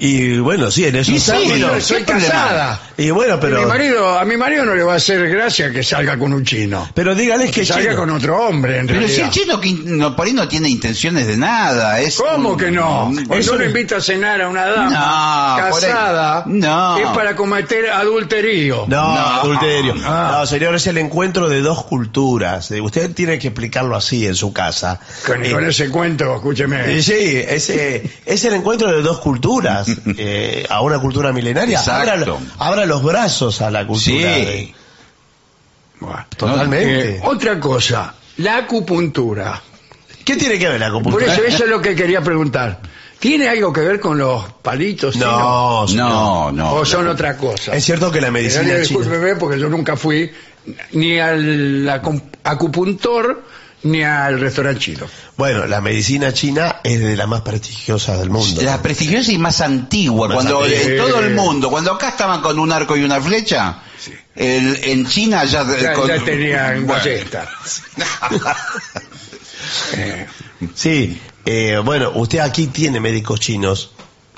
Y 0.00 0.38
bueno, 0.38 0.70
sí, 0.70 0.84
en 0.86 0.94
eso 0.96 1.10
Y 1.10 1.18
sí, 1.18 1.32
está, 1.32 1.42
Yo 1.56 1.68
pero- 1.68 1.80
soy 1.80 2.02
casada. 2.04 2.80
Y 2.96 3.10
bueno, 3.10 3.38
pero. 3.40 3.60
Mi 3.60 3.66
marido, 3.66 4.18
a 4.18 4.24
mi 4.24 4.36
marido 4.36 4.64
no 4.64 4.74
le 4.74 4.82
va 4.84 4.94
a 4.94 4.96
hacer 4.96 5.28
gracia 5.28 5.70
que 5.72 5.82
salga 5.82 6.16
con 6.18 6.32
un 6.32 6.44
chino. 6.44 6.88
Pero 6.94 7.14
dígales 7.14 7.50
que 7.50 7.60
Que 7.60 7.66
salga 7.66 7.90
chino. 7.90 7.96
con 7.96 8.10
otro 8.10 8.46
hombre, 8.46 8.78
en 8.78 8.86
Pero 8.86 9.00
si 9.00 9.06
realidad. 9.06 9.26
el 9.26 9.32
chino 9.32 9.60
que 9.60 9.72
no, 9.72 10.14
por 10.16 10.26
ahí 10.26 10.32
no 10.32 10.46
tiene 10.48 10.68
intenciones 10.68 11.26
de 11.26 11.36
nada. 11.36 12.00
Es 12.00 12.16
¿Cómo 12.16 12.50
un- 12.50 12.56
que 12.56 12.70
no? 12.70 13.10
Cuando 13.12 13.34
eso 13.36 13.56
no- 13.56 13.64
invita 13.64 13.96
a 13.96 14.00
cenar 14.00 14.40
a 14.42 14.48
una 14.48 14.66
dama 14.66 15.56
No, 15.60 15.64
casada, 15.70 16.42
no. 16.46 16.96
es 16.98 17.06
para 17.08 17.34
cometer 17.36 17.88
adulterio. 17.90 18.84
No, 18.88 19.14
No. 19.14 19.20
adulterio. 19.40 19.94
Ah. 20.04 20.38
No, 20.40 20.46
señor, 20.46 20.74
es 20.74 20.86
el 20.86 20.98
encuentro 20.98 21.48
de 21.48 21.60
dos 21.60 21.84
culturas. 21.84 22.70
Eh, 22.70 22.80
Usted 22.80 23.12
tiene 23.14 23.38
que 23.38 23.48
explicarlo 23.48 23.96
así 23.96 24.26
en 24.26 24.34
su 24.34 24.52
casa. 24.52 24.98
Con, 25.26 25.44
Eh, 25.44 25.52
con 25.52 25.64
ese 25.68 25.90
cuento, 25.90 26.34
escúcheme. 26.36 27.02
Sí, 27.02 27.12
es, 27.48 27.68
eh, 27.70 28.10
es 28.24 28.44
el 28.44 28.54
encuentro 28.54 28.90
de 28.92 29.02
dos 29.02 29.18
culturas, 29.20 29.87
eh, 30.18 30.66
a 30.68 30.80
una 30.82 30.98
cultura 31.00 31.32
milenaria. 31.32 31.80
Abra, 31.80 32.16
abra 32.58 32.86
los 32.86 33.02
brazos 33.02 33.60
a 33.62 33.70
la 33.70 33.86
cultura. 33.86 34.34
Sí. 34.34 34.44
de- 34.44 34.74
Bueno, 36.00 36.26
Totalmente. 36.36 37.16
eh, 37.16 37.20
otra 37.24 37.58
cosa, 37.58 38.14
la 38.38 38.58
acupuntura. 38.58 39.60
¿Qué 40.24 40.36
tiene 40.36 40.58
que 40.58 40.68
ver 40.68 40.78
la 40.80 40.88
Por 40.88 40.96
acupuntura? 41.00 41.32
eso, 41.32 41.42
eso 41.44 41.64
es 41.64 41.70
lo 41.70 41.80
que 41.80 41.94
quería 41.96 42.20
preguntar. 42.20 42.80
¿Tiene 43.18 43.48
algo 43.48 43.72
que 43.72 43.80
ver 43.80 43.98
con 43.98 44.16
los 44.16 44.44
palitos? 44.62 45.16
No. 45.16 45.86
No, 45.88 46.52
no. 46.52 46.72
¿O 46.74 46.84
son 46.86 47.08
otra 47.08 47.36
cosa? 47.36 47.74
Es 47.74 47.84
cierto 47.84 48.12
que 48.12 48.20
la 48.20 48.30
medicina 48.30 48.74
discúlpeme, 48.76 49.34
porque 49.34 49.58
yo 49.58 49.68
nunca 49.68 49.96
fui 49.96 50.30
ni 50.92 51.18
al 51.18 51.84
acu- 51.88 52.22
acupuntor 52.44 53.42
ni 53.84 54.02
al 54.02 54.40
restaurante 54.40 54.80
chino. 54.80 55.06
Bueno, 55.36 55.66
la 55.66 55.80
medicina 55.80 56.32
china 56.32 56.80
es 56.82 57.00
de 57.00 57.16
las 57.16 57.28
más 57.28 57.42
prestigiosas 57.42 58.18
del 58.18 58.30
mundo. 58.30 58.60
La 58.62 58.82
prestigiosa 58.82 59.30
y 59.32 59.38
más 59.38 59.60
antigua, 59.60 60.26
Más 60.28 60.34
cuando 60.36 60.62
antigua. 60.62 60.82
en 60.82 60.96
todo 60.96 61.20
el 61.20 61.34
mundo, 61.34 61.70
cuando 61.70 61.92
acá 61.92 62.08
estaban 62.08 62.40
con 62.40 62.58
un 62.58 62.72
arco 62.72 62.96
y 62.96 63.02
una 63.04 63.20
flecha, 63.20 63.82
el- 64.34 64.78
en 64.84 65.06
China 65.06 65.44
ya, 65.44 65.64
Ya, 65.80 65.92
con- 65.92 66.08
ya 66.08 66.18
tenían 66.24 66.74
Bueno. 66.86 66.92
ballesta. 66.94 67.48
Eh, 69.96 70.26
Sí, 70.74 71.20
eh, 71.44 71.80
bueno, 71.84 72.10
usted 72.14 72.38
aquí 72.40 72.66
tiene 72.68 72.98
médicos 73.00 73.38
chinos 73.38 73.92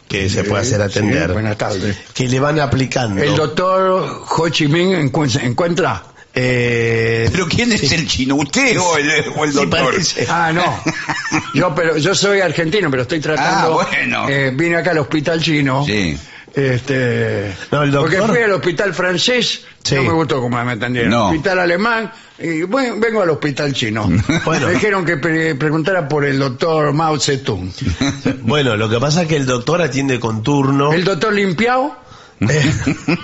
que 0.08 0.28
se 0.28 0.44
puede 0.44 0.62
hacer 0.62 0.78
sí, 0.78 0.82
atender, 0.98 1.32
buenas 1.32 1.56
tardes. 1.56 1.96
que 2.12 2.28
le 2.28 2.38
van 2.40 2.60
aplicando. 2.60 3.22
El 3.22 3.34
doctor 3.36 4.24
Ho 4.28 4.48
Chi 4.50 4.66
Minh 4.68 4.92
encu- 5.10 5.40
encuentra. 5.42 6.02
Eh, 6.34 7.28
Pero 7.32 7.46
¿quién 7.48 7.72
es 7.72 7.90
el 7.92 8.06
chino? 8.06 8.36
¿Usted 8.36 8.78
o 8.80 8.96
el, 8.96 9.10
o 9.36 9.44
el 9.44 9.50
sí, 9.52 9.56
doctor? 9.58 9.94
Ah, 10.28 10.52
no. 10.52 10.82
Yo, 11.54 11.74
pero, 11.74 11.96
yo 11.96 12.14
soy 12.14 12.40
argentino, 12.40 12.88
pero 12.90 13.02
estoy 13.02 13.20
tratando. 13.20 13.80
Ah, 13.80 13.86
bueno. 13.90 14.28
eh, 14.28 14.52
vine 14.54 14.76
acá 14.76 14.92
al 14.92 14.98
hospital 14.98 15.40
chino. 15.42 15.84
Sí. 15.84 16.16
Este, 16.54 17.52
No, 17.70 17.82
el 17.84 17.90
doctor- 17.92 18.18
Porque 18.18 18.32
fui 18.32 18.42
al 18.42 18.52
hospital 18.52 18.92
francés, 18.94 19.64
Sí. 19.82 19.94
no 19.96 20.02
me 20.02 20.12
gustó 20.12 20.40
como 20.40 20.62
me 20.64 20.72
atendieron. 20.72 21.10
No. 21.10 21.26
Hospital 21.28 21.60
alemán, 21.60 22.12
y 22.38 22.62
bueno, 22.62 22.96
vengo 22.98 23.22
al 23.22 23.30
hospital 23.30 23.72
chino. 23.72 24.08
Bueno. 24.44 24.66
Me 24.68 24.74
dijeron 24.74 25.04
que 25.04 25.16
pre- 25.16 25.54
preguntara 25.54 26.08
por 26.08 26.24
el 26.24 26.38
doctor 26.38 26.92
Mao 26.92 27.18
Zedong. 27.18 27.70
Bueno, 28.42 28.76
lo 28.76 28.88
que 28.88 28.98
pasa 28.98 29.22
es 29.22 29.28
que 29.28 29.36
el 29.36 29.46
doctor 29.46 29.80
atiende 29.82 30.18
con 30.20 30.42
turno. 30.42 30.92
¿El 30.92 31.04
doctor 31.04 31.32
Limpiao? 31.32 31.96
Eh, 32.40 32.72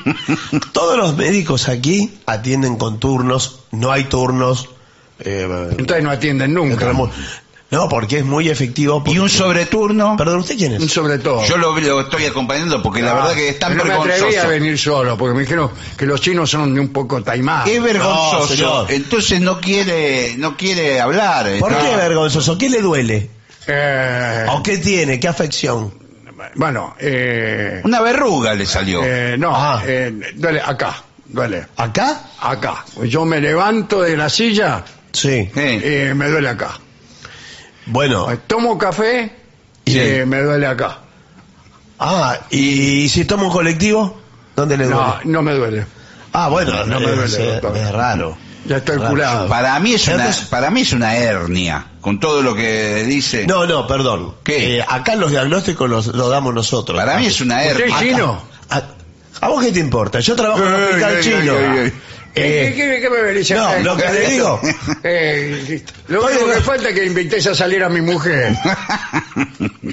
todos 0.72 0.96
los 0.98 1.16
médicos 1.16 1.68
aquí 1.68 2.18
atienden 2.26 2.76
con 2.76 2.98
turnos, 3.00 3.60
no 3.72 3.90
hay 3.92 4.04
turnos. 4.04 4.68
eh, 5.20 5.46
Entonces 5.78 6.04
no 6.04 6.10
atienden 6.10 6.54
nunca. 6.54 6.74
entramos- 6.74 7.10
no, 7.68 7.88
porque 7.88 8.18
es 8.18 8.24
muy 8.24 8.48
efectivo. 8.48 9.02
¿Y 9.06 9.18
un 9.18 9.28
sobreturno? 9.28 10.14
Perdón, 10.16 10.38
¿usted 10.38 10.56
quién 10.56 10.74
es? 10.74 10.92
Sobre 10.92 11.18
todo. 11.18 11.44
Yo 11.46 11.56
lo, 11.56 11.76
lo 11.76 12.00
estoy 12.02 12.24
acompañando 12.26 12.80
porque 12.80 13.02
la 13.02 13.10
Ah, 13.10 13.14
verdad 13.14 13.34
que 13.34 13.48
es 13.48 13.58
tan 13.58 13.76
no 13.76 13.84
me 13.84 13.92
atreví 13.92 14.12
a 14.12 14.14
vergonzoso. 14.22 14.48
venir 14.48 14.78
solo, 14.78 15.18
porque 15.18 15.34
me 15.34 15.40
dijeron 15.40 15.70
que 15.96 16.06
los 16.06 16.20
chinos 16.20 16.48
son 16.48 16.78
un 16.78 16.88
poco 16.92 17.22
taimados. 17.24 17.68
Es 17.68 17.78
No, 17.78 17.84
vergonzoso. 17.84 18.46
señor. 18.54 18.86
Entonces 18.92 19.40
no 19.40 19.60
quiere, 19.60 20.36
no 20.38 20.56
quiere 20.56 21.00
hablar. 21.00 21.48
¿Por 21.58 21.72
No. 21.72 21.78
qué 21.78 21.96
vergonzoso? 21.96 22.56
¿Qué 22.56 22.70
le 22.70 22.80
duele? 22.80 23.30
Eh, 23.66 24.46
¿O 24.50 24.62
qué 24.62 24.78
tiene? 24.78 25.18
¿Qué 25.18 25.26
afección? 25.26 25.92
Bueno, 26.54 26.94
eh, 26.98 27.80
Una 27.84 28.00
verruga 28.00 28.54
le 28.54 28.66
salió. 28.66 29.00
eh, 29.04 29.36
no, 29.38 29.52
Ah. 29.54 29.82
eh, 29.86 30.12
duele 30.34 30.60
acá, 30.60 31.02
duele, 31.26 31.66
¿Acá? 31.76 32.20
acá. 32.40 32.84
Yo 33.04 33.24
me 33.24 33.40
levanto 33.40 34.02
de 34.02 34.16
la 34.16 34.28
silla 34.28 34.84
Sí. 35.12 35.50
Eh, 35.56 36.10
y 36.10 36.14
me 36.14 36.28
duele 36.28 36.48
acá. 36.50 36.78
Bueno, 37.86 38.28
Tomo 38.46 38.76
café 38.76 39.32
y 39.84 39.92
Sí. 39.92 39.98
eh, 40.00 40.26
me 40.26 40.40
duele 40.42 40.66
acá. 40.66 40.98
ah, 41.98 42.38
¿y 42.50 43.08
si 43.08 43.24
toma 43.24 43.44
un 43.44 43.50
colectivo? 43.50 44.20
¿Dónde 44.54 44.76
le 44.76 44.84
duele? 44.86 45.00
No, 45.00 45.18
no 45.24 45.42
me 45.42 45.52
duele. 45.54 45.86
Ah, 46.32 46.48
bueno, 46.48 46.84
no 46.84 47.00
me 47.00 47.06
es, 47.12 47.16
duele, 47.16 47.54
es 47.56 47.62
doctor. 47.62 47.92
raro. 47.94 48.36
Ya 48.68 48.76
estoy 48.78 48.96
Raro. 48.96 49.10
curado. 49.10 49.48
Para 49.48 49.78
mí 49.80 49.94
es 49.94 50.08
una, 50.08 50.30
para 50.50 50.70
mí 50.70 50.80
es 50.82 50.92
una 50.92 51.16
hernia, 51.16 51.86
con 52.00 52.18
todo 52.20 52.42
lo 52.42 52.54
que 52.54 53.04
dice. 53.04 53.46
No, 53.46 53.66
no, 53.66 53.86
perdón. 53.86 54.34
¿Qué? 54.42 54.78
Eh, 54.78 54.84
acá 54.86 55.14
los 55.16 55.30
diagnósticos 55.30 55.88
los, 55.88 56.06
los 56.08 56.30
damos 56.30 56.52
nosotros. 56.54 56.98
Para 56.98 57.18
mí 57.18 57.26
es 57.26 57.40
una 57.40 57.56
¿Usted 57.58 57.70
hernia. 57.80 57.86
es 57.96 58.00
chino? 58.02 58.42
Ah, 58.70 58.82
¿A 59.40 59.48
vos 59.48 59.64
qué 59.64 59.70
te 59.72 59.78
importa? 59.80 60.20
Yo 60.20 60.34
trabajo 60.34 60.64
en 60.64 60.72
un 60.72 60.82
hospital 60.82 61.10
Ay, 61.10 61.16
ay, 61.16 61.22
chino. 61.22 61.92
Ay, 62.36 62.42
ay. 62.42 62.50
¿Qué, 62.50 62.66
Eh, 62.68 62.74
qué- 62.76 63.00
qué 63.00 63.10
me 63.10 63.22
venís 63.22 63.50
a 63.52 63.54
no, 63.56 63.78
lo 63.80 63.96
que 63.96 64.12
le 64.12 64.30
digo. 64.30 64.60
Eh, 65.08 65.82
lo 66.08 66.24
único 66.26 66.46
que 66.46 66.60
falta 66.60 66.88
es 66.88 66.94
que 66.94 67.04
invites 67.06 67.46
a 67.46 67.54
salir 67.54 67.82
a 67.84 67.88
mi 67.88 68.00
mujer. 68.00 68.54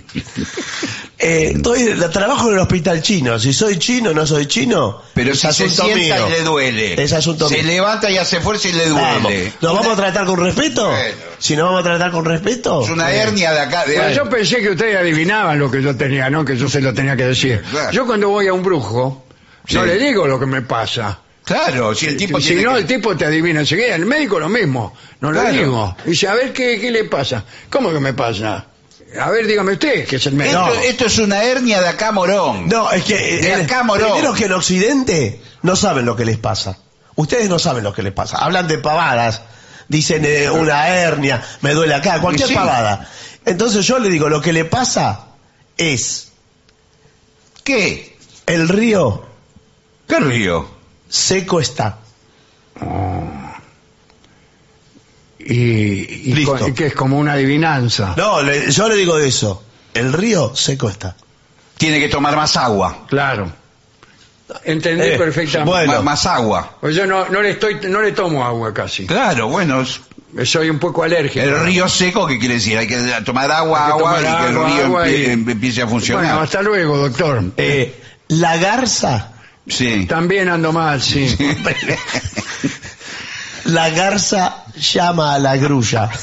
eh, 1.19 1.53
estoy, 1.55 1.85
trabajo 2.11 2.47
en 2.49 2.55
el 2.55 2.59
hospital 2.61 3.01
chino. 3.01 3.39
Si 3.39 3.53
soy 3.53 3.77
chino 3.77 4.13
no 4.13 4.25
soy 4.25 4.45
chino, 4.47 5.01
Pero 5.13 5.31
es 5.31 5.37
si 5.39 5.41
se 5.41 5.47
asunto 5.65 5.85
sienta 5.85 6.15
mío. 6.17 6.27
y 6.27 6.31
le 6.31 6.41
duele. 6.41 7.03
Es 7.03 7.13
asunto 7.13 7.47
se 7.49 7.57
mío. 7.57 7.67
levanta 7.67 8.09
y 8.09 8.17
hace 8.17 8.39
fuerza 8.41 8.67
y 8.69 8.73
le 8.73 8.89
Vamos. 8.89 9.23
duele. 9.23 9.53
¿Nos 9.61 9.73
vamos 9.75 9.93
a 9.93 9.95
tratar 9.95 10.25
con 10.25 10.39
respeto? 10.43 10.89
Bueno. 10.89 11.15
Si 11.39 11.55
nos 11.55 11.65
vamos 11.65 11.81
a 11.81 11.83
tratar 11.83 12.11
con 12.11 12.25
respeto. 12.25 12.83
Es 12.83 12.89
una 12.89 13.11
hernia 13.11 13.51
de 13.53 13.59
acá. 13.59 13.85
De 13.85 13.95
Bueno, 13.97 14.11
yo 14.15 14.29
pensé 14.29 14.61
que 14.61 14.69
ustedes 14.71 14.95
adivinaban 14.97 15.59
lo 15.59 15.69
que 15.69 15.81
yo 15.81 15.95
tenía, 15.95 16.29
¿no? 16.29 16.43
Que 16.45 16.57
yo 16.57 16.67
se 16.69 16.81
lo 16.81 16.93
tenía 16.93 17.15
que 17.15 17.25
decir. 17.25 17.61
Claro. 17.69 17.91
Yo 17.91 18.05
cuando 18.05 18.29
voy 18.29 18.47
a 18.47 18.53
un 18.53 18.63
brujo, 18.63 19.25
no 19.71 19.81
Sí. 19.81 19.87
le 19.87 19.97
digo 19.97 20.27
lo 20.27 20.39
que 20.39 20.45
me 20.45 20.61
pasa. 20.61 21.19
Claro, 21.45 21.93
si 21.93 22.05
el 22.07 22.15
tipo 22.17 22.39
si 22.39 22.47
tiene 22.49 22.63
no, 22.63 22.73
que- 22.73 22.79
el 22.79 22.85
tipo 22.87 23.15
te 23.17 23.25
adivina 23.25 23.59
enseguida. 23.61 23.95
El 23.95 24.05
médico 24.05 24.39
lo 24.39 24.47
mismo. 24.49 24.93
No 25.19 25.31
lo 25.31 25.43
digo. 25.51 25.95
Dice, 26.05 26.27
a 26.27 26.35
ver, 26.35 26.53
¿qué, 26.53 26.79
qué 26.79 26.89
le 26.89 27.03
pasa? 27.05 27.43
¿Cómo 27.69 27.91
que 27.91 27.99
me 27.99 28.13
pasa? 28.13 28.67
A 29.19 29.29
ver, 29.29 29.45
dígame 29.45 29.73
usted, 29.73 30.07
que 30.07 30.15
es 30.15 30.25
el 30.25 30.33
médico. 30.33 30.67
Esto, 30.69 30.79
esto 30.81 31.05
es 31.05 31.17
una 31.19 31.43
hernia 31.43 31.81
de 31.81 31.87
acá 31.89 32.11
morón. 32.11 32.67
No, 32.67 32.89
es 32.91 33.03
que 33.03 33.35
eh, 33.35 33.41
De 33.41 33.53
acá, 33.53 33.83
morón. 33.83 34.11
primero 34.13 34.33
que 34.33 34.45
en 34.45 34.53
Occidente 34.53 35.41
no 35.61 35.75
saben 35.75 36.05
lo 36.05 36.15
que 36.15 36.25
les 36.25 36.37
pasa. 36.37 36.77
Ustedes 37.15 37.47
no 37.49 37.59
saben 37.59 37.83
lo 37.83 37.93
que 37.93 38.01
les 38.03 38.13
pasa. 38.13 38.37
Hablan 38.37 38.67
de 38.67 38.79
pavadas, 38.79 39.41
dicen 39.87 40.23
eh, 40.25 40.49
una 40.49 40.87
hernia, 40.87 41.43
me 41.61 41.73
duele 41.73 41.93
acá, 41.93 42.19
cualquier 42.21 42.47
Sí. 42.47 42.55
pavada. 42.55 43.07
Entonces 43.45 43.85
yo 43.85 43.99
le 43.99 44.09
digo, 44.09 44.29
lo 44.29 44.41
que 44.41 44.51
le 44.53 44.65
pasa 44.65 45.27
es 45.77 46.29
¿Qué? 47.63 48.17
el 48.47 48.67
río 48.69 49.25
¿Qué 50.07 50.19
río? 50.19 50.67
Seco 51.13 51.59
está. 51.59 51.99
Y, 55.39 55.53
y 55.53 56.33
Listo. 56.33 56.57
con- 56.57 56.69
y 56.69 56.73
que 56.73 56.87
es 56.87 56.93
como 56.95 57.19
una 57.19 57.33
adivinanza. 57.33 58.13
No, 58.17 58.41
le- 58.41 58.71
yo 58.71 58.87
le 58.87 58.95
digo 58.95 59.17
eso. 59.19 59.63
El 59.93 60.13
río 60.13 60.55
seco 60.55 60.89
está. 60.89 61.15
Tiene 61.77 61.99
que 61.99 62.07
tomar 62.09 62.35
más 62.35 62.55
agua. 62.57 63.05
Claro. 63.07 63.51
Entendí 64.63 65.03
Eh, 65.05 65.17
perfectamente. 65.17 65.69
bueno. 65.71 66.01
Más 66.01 66.25
agua. 66.25 66.77
Pues 66.79 66.95
yo 66.95 67.05
no, 67.05 67.27
no 67.29 67.41
le 67.41 67.51
estoy, 67.51 67.75
no 67.89 68.01
le 68.01 68.11
tomo 68.13 68.43
agua 68.43 68.73
casi. 68.73 69.05
Claro, 69.05 69.49
bueno, 69.49 69.81
es- 69.81 70.01
Soy 70.49 70.69
un 70.69 70.79
poco 70.79 71.03
alérgico. 71.03 71.45
el 71.45 71.59
río 71.63 71.87
seco, 71.87 72.25
¿qué 72.25 72.39
quiere 72.39 72.55
decir? 72.55 72.75
Hay 72.77 72.87
que 72.87 72.97
tomar 73.23 73.51
agua, 73.51 73.85
que 73.85 73.91
agua, 73.91 74.15
tomar 74.17 74.21
y 74.21 74.25
que 74.25 74.49
el 74.49 74.55
río 74.65 74.85
agua 74.85 75.07
empie- 75.07 75.19
y- 75.19 75.25
em- 75.31 75.49
empiece 75.49 75.81
a 75.83 75.87
funcionar. 75.87 76.23
Bueno, 76.25 76.41
hasta 76.41 76.61
luego, 76.63 76.97
doctor. 76.97 77.43
Eh, 77.57 78.01
la 78.29 78.57
garza, 78.57 79.32
sí. 79.67 80.05
También 80.05 80.49
ando 80.49 80.71
mal, 80.71 81.01
sí. 81.01 81.35
la 83.65 83.89
garza 83.89 84.63
llama 84.75 85.33
a 85.35 85.39
la 85.39 85.55
grulla. 85.57 86.09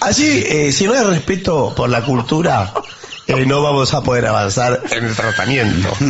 Así, 0.00 0.44
eh, 0.46 0.72
si 0.72 0.86
no 0.86 0.92
hay 0.92 1.02
respeto 1.04 1.72
por 1.74 1.88
la 1.88 2.02
cultura, 2.04 2.72
eh, 3.26 3.46
no 3.46 3.62
vamos 3.62 3.94
a 3.94 4.02
poder 4.02 4.26
avanzar 4.26 4.82
en 4.90 5.04
el 5.04 5.14
tratamiento. 5.14 5.88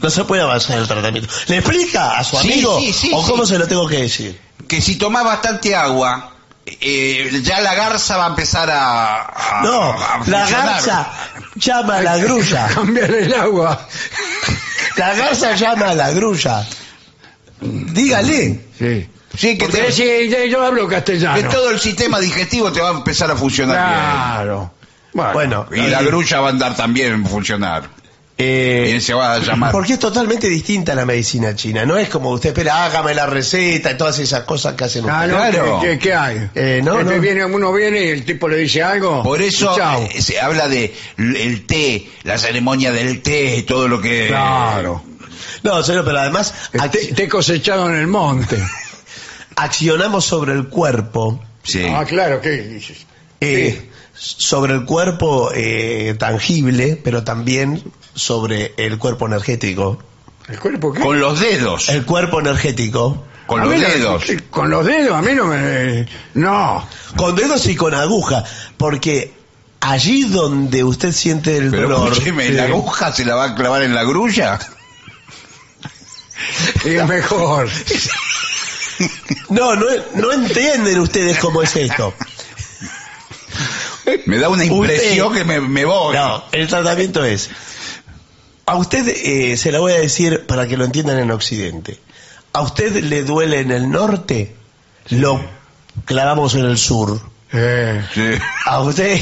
No 0.00 0.08
se 0.08 0.24
puede 0.24 0.40
avanzar 0.40 0.76
en 0.76 0.82
el 0.82 0.88
tratamiento. 0.88 1.28
¿Le 1.48 1.58
explica 1.58 2.16
a 2.18 2.24
su 2.24 2.36
Sí, 2.38 2.52
amigo 2.52 2.80
sí, 2.80 2.92
sí, 2.92 3.10
o 3.12 3.22
sí. 3.22 3.30
cómo 3.30 3.44
se 3.44 3.58
lo 3.58 3.66
tengo 3.68 3.86
que 3.86 4.00
decir? 4.02 4.40
Que 4.66 4.80
si 4.80 4.96
toma 4.96 5.22
bastante 5.22 5.74
agua, 5.74 6.32
eh, 6.80 7.40
ya 7.42 7.60
la 7.60 7.74
garza 7.74 8.16
va 8.16 8.26
a 8.26 8.28
empezar 8.28 8.70
a, 8.70 9.22
a- 9.22 9.62
No, 9.62 9.92
a 9.92 10.22
la 10.26 10.48
garza 10.48 11.10
llama 11.56 11.96
a 11.98 12.02
la 12.02 12.16
grulla. 12.18 12.68
Cambiar 12.74 13.10
el 13.10 13.32
agua. 13.34 13.86
La 14.96 15.14
garza 15.14 15.54
llama 15.54 15.90
a 15.90 15.94
la 15.94 16.10
grulla. 16.10 16.66
Dígale. 17.60 18.60
Sí. 18.78 19.08
Sí, 19.36 19.56
que, 19.58 19.68
te- 19.68 19.92
sí, 19.92 20.04
yo- 20.50 20.64
hablo 20.64 20.88
que 20.88 20.96
castellano. 20.96 21.48
todo 21.48 21.70
el 21.70 21.78
sistema 21.78 22.18
digestivo 22.18 22.72
te 22.72 22.80
va 22.80 22.88
a 22.88 22.92
empezar 22.92 23.30
a 23.30 23.36
funcionar 23.36 23.76
Claro. 23.76 24.74
Bueno, 25.12 25.32
Bueno, 25.32 25.64
bien. 25.70 25.86
Y 25.86 25.90
la 25.90 26.00
eh, 26.00 26.04
grulla 26.06 26.40
va 26.40 26.48
a 26.48 26.50
andar 26.50 26.74
también 26.76 27.12
en 27.12 27.26
funcionar. 27.26 27.88
Eh, 28.38 28.94
Y 28.96 29.00
se 29.00 29.14
va 29.14 29.34
a 29.34 29.38
llamar. 29.40 29.72
Porque 29.72 29.94
es 29.94 29.98
totalmente 29.98 30.48
distinta 30.48 30.94
la 30.94 31.04
medicina 31.04 31.54
china. 31.56 31.84
No 31.84 31.96
es 31.96 32.08
como 32.08 32.30
usted 32.30 32.50
espera, 32.50 32.84
hágame 32.84 33.12
la 33.14 33.26
receta 33.26 33.90
y 33.90 33.96
todas 33.96 34.18
esas 34.20 34.44
cosas 34.44 34.74
que 34.74 34.84
hacen 34.84 35.04
Ah, 35.08 35.24
ustedes. 35.26 35.32
no, 35.32 35.80
Claro. 35.80 35.98
¿qué, 36.00 36.14
hay? 36.14 36.50
Eh, 36.54 36.80
no, 36.84 37.00
Este 37.00 37.14
no. 37.16 37.20
Viene, 37.20 37.44
uno 37.44 37.72
viene 37.72 38.04
y 38.04 38.08
el 38.10 38.24
tipo 38.24 38.48
le 38.48 38.58
dice 38.58 38.82
algo. 38.82 39.22
Por 39.24 39.42
eso 39.42 39.76
eh, 40.10 40.22
se 40.22 40.40
habla 40.40 40.68
de 40.68 40.94
el 41.18 41.66
té, 41.66 42.08
la 42.22 42.38
ceremonia 42.38 42.92
del 42.92 43.20
té 43.22 43.56
y 43.56 43.62
todo 43.64 43.88
lo 43.88 44.00
que... 44.00 44.28
Claro. 44.28 45.02
No, 45.64 45.82
señor, 45.82 46.04
pero 46.04 46.20
además 46.20 46.54
he 47.16 47.28
cosechado 47.28 47.88
en 47.88 47.96
el 47.96 48.06
monte. 48.06 48.56
accionamos 49.56 50.24
sobre 50.24 50.52
el 50.52 50.68
cuerpo, 50.68 51.40
Sí. 51.64 51.84
Ah, 51.86 52.04
claro, 52.06 52.40
¿qué 52.40 52.50
dices? 52.62 53.04
eh, 53.40 53.90
sobre 54.14 54.72
el 54.72 54.84
cuerpo 54.86 55.50
eh, 55.54 56.14
tangible, 56.18 56.98
pero 57.02 57.24
también 57.24 57.82
sobre 58.18 58.74
el 58.76 58.98
cuerpo 58.98 59.26
energético. 59.26 59.98
¿El 60.48 60.58
cuerpo 60.58 60.92
qué? 60.92 61.00
Con 61.00 61.20
los 61.20 61.40
dedos. 61.40 61.88
El 61.88 62.04
cuerpo 62.04 62.40
energético, 62.40 63.24
Con 63.46 63.60
A 63.60 63.64
los 63.64 63.74
no- 63.74 63.80
dedos. 63.80 64.24
Con 64.50 64.70
los 64.70 64.84
dedos, 64.84 65.16
a 65.16 65.22
mí 65.22 65.32
no 65.34 65.44
me... 65.46 66.06
No. 66.34 66.86
con 67.16 67.34
dedos 67.36 67.66
y 67.66 67.76
con 67.76 67.94
aguja, 67.94 68.44
porque 68.76 69.32
allí 69.80 70.24
donde 70.24 70.84
usted 70.84 71.12
siente 71.12 71.56
el 71.56 71.70
Pero 71.70 71.88
dolor, 71.88 72.12
escúcheme, 72.12 72.50
¿la 72.50 72.64
aguja 72.64 73.12
se 73.12 73.24
la 73.24 73.34
va 73.36 73.44
a 73.44 73.54
clavar 73.54 73.82
en 73.82 73.94
la 73.94 74.04
grulla? 74.04 74.58
Es 76.84 77.06
mejor. 77.08 77.68
no, 79.50 79.74
no, 79.76 79.86
no 80.14 80.32
entienden 80.32 80.98
ustedes 81.00 81.38
cómo 81.38 81.62
es 81.62 81.74
esto. 81.76 82.14
Me 84.26 84.38
da 84.38 84.48
una 84.48 84.64
impresión 84.64 85.28
Usted- 85.28 85.38
que 85.40 85.44
me, 85.44 85.60
me 85.60 85.84
voy. 85.84 86.14
No, 86.16 86.44
el 86.52 86.66
tratamiento 86.68 87.24
es. 87.24 87.50
A 88.68 88.76
usted 88.76 89.08
eh, 89.08 89.56
se 89.56 89.72
la 89.72 89.78
voy 89.80 89.92
a 89.92 89.98
decir 90.00 90.46
para 90.46 90.66
que 90.66 90.76
lo 90.76 90.84
entiendan 90.84 91.18
en 91.18 91.30
Occidente. 91.30 91.98
A 92.52 92.60
usted 92.62 93.02
le 93.04 93.22
duele 93.22 93.60
en 93.60 93.70
el 93.70 93.90
norte, 93.90 94.54
lo 95.10 95.40
clavamos 96.04 96.54
en 96.54 96.64
el 96.66 96.78
sur. 96.78 97.20
Eh, 97.52 98.02
Sí. 98.14 98.30
A 98.66 98.80
usted. 98.80 99.20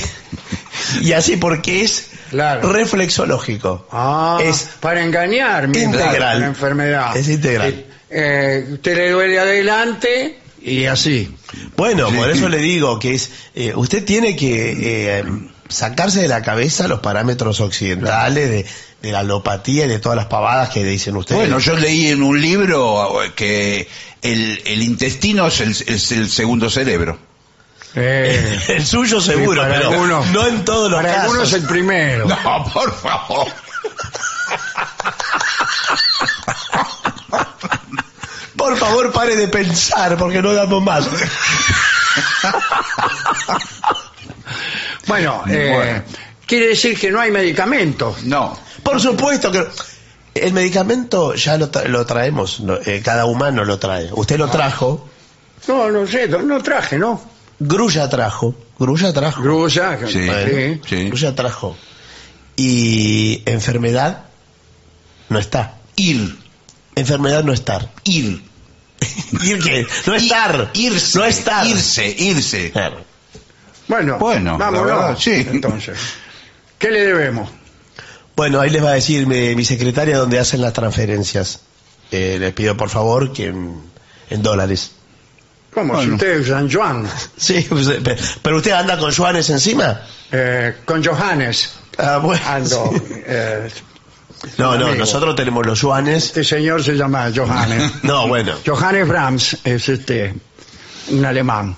Y 1.01 1.13
así 1.13 1.37
porque 1.37 1.83
es 1.83 2.11
Claro. 2.31 2.73
reflexológico. 2.73 3.87
ah, 3.93 4.39
Es 4.43 4.69
para 4.81 5.03
engañar 5.05 5.65
integral. 5.67 6.41
la 6.41 6.47
enfermedad. 6.47 7.17
Es 7.17 7.29
integral. 7.29 7.69
Eh, 7.71 7.87
eh, 8.11 8.73
usted 8.73 8.97
le 8.97 9.11
duele 9.11 9.39
adelante 9.39 10.39
y 10.61 10.87
así. 10.87 11.33
Bueno, 11.77 12.11
por 12.11 12.29
eso 12.31 12.49
le 12.49 12.59
digo 12.59 12.99
que 12.99 13.15
es. 13.15 13.31
eh, 13.55 13.73
usted 13.77 14.05
tiene 14.05 14.35
que 14.35 15.19
eh, 15.21 15.25
sacarse 15.69 16.23
de 16.23 16.29
la 16.29 16.43
cabeza 16.43 16.89
los 16.89 17.01
parámetros 17.01 17.61
occidentales 17.61 18.49
de, 18.51 18.67
de 19.03 19.13
la 19.13 19.21
alopatía 19.21 19.85
y 19.87 19.89
de 19.89 19.99
todas 19.99 20.17
las 20.17 20.27
pavadas 20.27 20.71
que 20.71 20.85
dicen 20.85 21.17
ustedes. 21.17 21.41
Bueno, 21.41 21.59
yo 21.59 21.77
leí 21.77 22.09
en 22.09 22.23
un 22.23 22.41
libro 22.41 23.21
que 23.35 23.89
el, 24.23 24.63
el 24.67 24.83
intestino 24.83 25.47
es 25.49 25.61
el, 25.61 25.71
es 25.71 26.13
el 26.13 26.29
segundo 26.31 26.71
cerebro. 26.71 27.19
Eh, 27.99 28.61
El 28.69 28.85
suyo 28.87 29.21
seguro, 29.23 29.63
pero 29.63 29.89
algunos- 29.89 30.27
no 30.27 30.47
en 30.47 30.65
todos 30.67 30.91
los 30.91 31.01
para 31.01 31.15
casos. 31.15 31.25
algunos 31.31 31.53
el 31.55 31.63
primero. 31.63 32.27
No, 32.45 32.71
por 32.73 32.93
favor. 32.95 33.47
Por 38.57 38.77
favor, 38.79 39.13
pare 39.13 39.37
de 39.37 39.49
pensar, 39.49 40.17
porque 40.17 40.41
no 40.43 40.53
damos 40.53 40.83
más. 40.83 41.07
Bueno, 45.07 45.43
eh, 45.49 45.73
Bueno. 45.75 46.03
quiere 46.47 46.69
decir 46.69 46.99
que 46.99 47.11
no 47.11 47.21
hay 47.21 47.31
medicamentos. 47.31 48.23
No. 48.25 48.59
Por 48.83 49.01
supuesto 49.01 49.51
que 49.51 49.67
el 50.35 50.53
medicamento 50.53 51.35
ya 51.35 51.57
lo, 51.57 51.71
tra- 51.71 51.87
lo 51.87 52.05
traemos, 52.07 52.61
no, 52.61 52.77
eh, 52.85 53.01
cada 53.05 53.25
humano 53.27 53.65
lo 53.65 53.79
trae. 53.79 54.11
Usted 54.13 54.39
lo 54.39 54.49
trajo, 54.49 55.09
No, 55.69 55.91
no 55.91 56.07
sé, 56.07 56.29
no- 56.29 56.63
traje, 56.63 56.99
¿no? 56.99 57.21
Grulla 57.59 58.09
trajo, 58.09 58.55
Grulla 58.79 59.13
trajo, 59.15 59.41
Grulla, 59.43 59.99
Sí. 60.07 60.29
sí. 60.29 60.81
Sí. 60.87 61.05
Grulla 61.09 61.35
trajo. 61.35 61.77
Y 62.57 63.43
enfermedad 63.47 64.25
no 65.31 65.39
está. 65.39 65.79
Ir. 65.97 66.37
Enfermedad 66.95 67.43
no 67.45 67.53
estar. 67.55 67.91
Ir. 68.05 68.43
¿Ir 69.43 69.59
qué? 69.63 69.87
No 70.07 70.15
estar. 70.15 70.71
Irse. 70.75 71.19
No 71.19 71.25
estar. 71.25 71.67
Irse, 71.67 72.07
irse. 72.19 72.71
Claro. 72.73 73.05
Bueno, 73.89 74.19
Bueno, 74.19 74.59
verdad, 74.59 75.17
sí. 75.19 75.33
Entonces, 75.51 75.97
¿qué 76.79 76.91
le 76.91 77.05
debemos? 77.07 77.49
Bueno, 78.35 78.61
ahí 78.61 78.71
les 78.71 78.85
va 78.85 78.91
a 78.91 78.95
decir 78.95 79.27
mi, 79.27 79.55
mi 79.55 79.65
secretaria 79.65 80.19
donde 80.19 80.39
hacen 80.39 80.61
las 80.61 80.73
transferencias. 80.73 81.61
Eh, 82.11 82.37
les 82.39 82.53
pido 82.53 82.77
por 82.77 82.89
favor 82.91 83.33
que 83.33 83.47
en, 83.47 83.81
en 84.31 84.43
dólares. 84.43 84.93
¿Cómo? 85.73 85.95
Si 85.95 85.97
Bueno. 86.09 86.15
usted 86.15 86.41
es 86.41 86.47
San 86.49 86.71
Juan, 86.71 87.07
Sí, 87.37 87.65
pues, 87.69 87.87
eh, 87.89 88.01
pe- 88.03 88.17
pero 88.43 88.57
usted 88.59 88.73
anda 88.73 88.99
con 88.99 89.11
yuanes 89.11 89.49
encima. 89.51 90.01
eh, 90.33 90.77
con 90.85 91.03
Johannes. 91.05 91.71
Ah, 91.99 92.19
bueno, 92.19 92.43
ando. 92.47 92.91
sí. 92.95 93.03
eh, 93.27 93.69
No, 94.59 94.77
no, 94.77 94.95
nosotros 94.95 95.35
tenemos 95.35 95.65
los 95.67 95.81
yuanes. 95.81 96.25
este 96.27 96.45
señor 96.45 96.83
se 96.85 96.93
llama 96.95 97.31
Johannes. 97.35 97.91
No, 98.03 98.29
bueno. 98.29 98.53
Johannes 98.67 99.09
Brahms 99.09 99.59
es 99.65 99.89
este 99.89 100.35
un 101.09 101.25
alemán. 101.25 101.75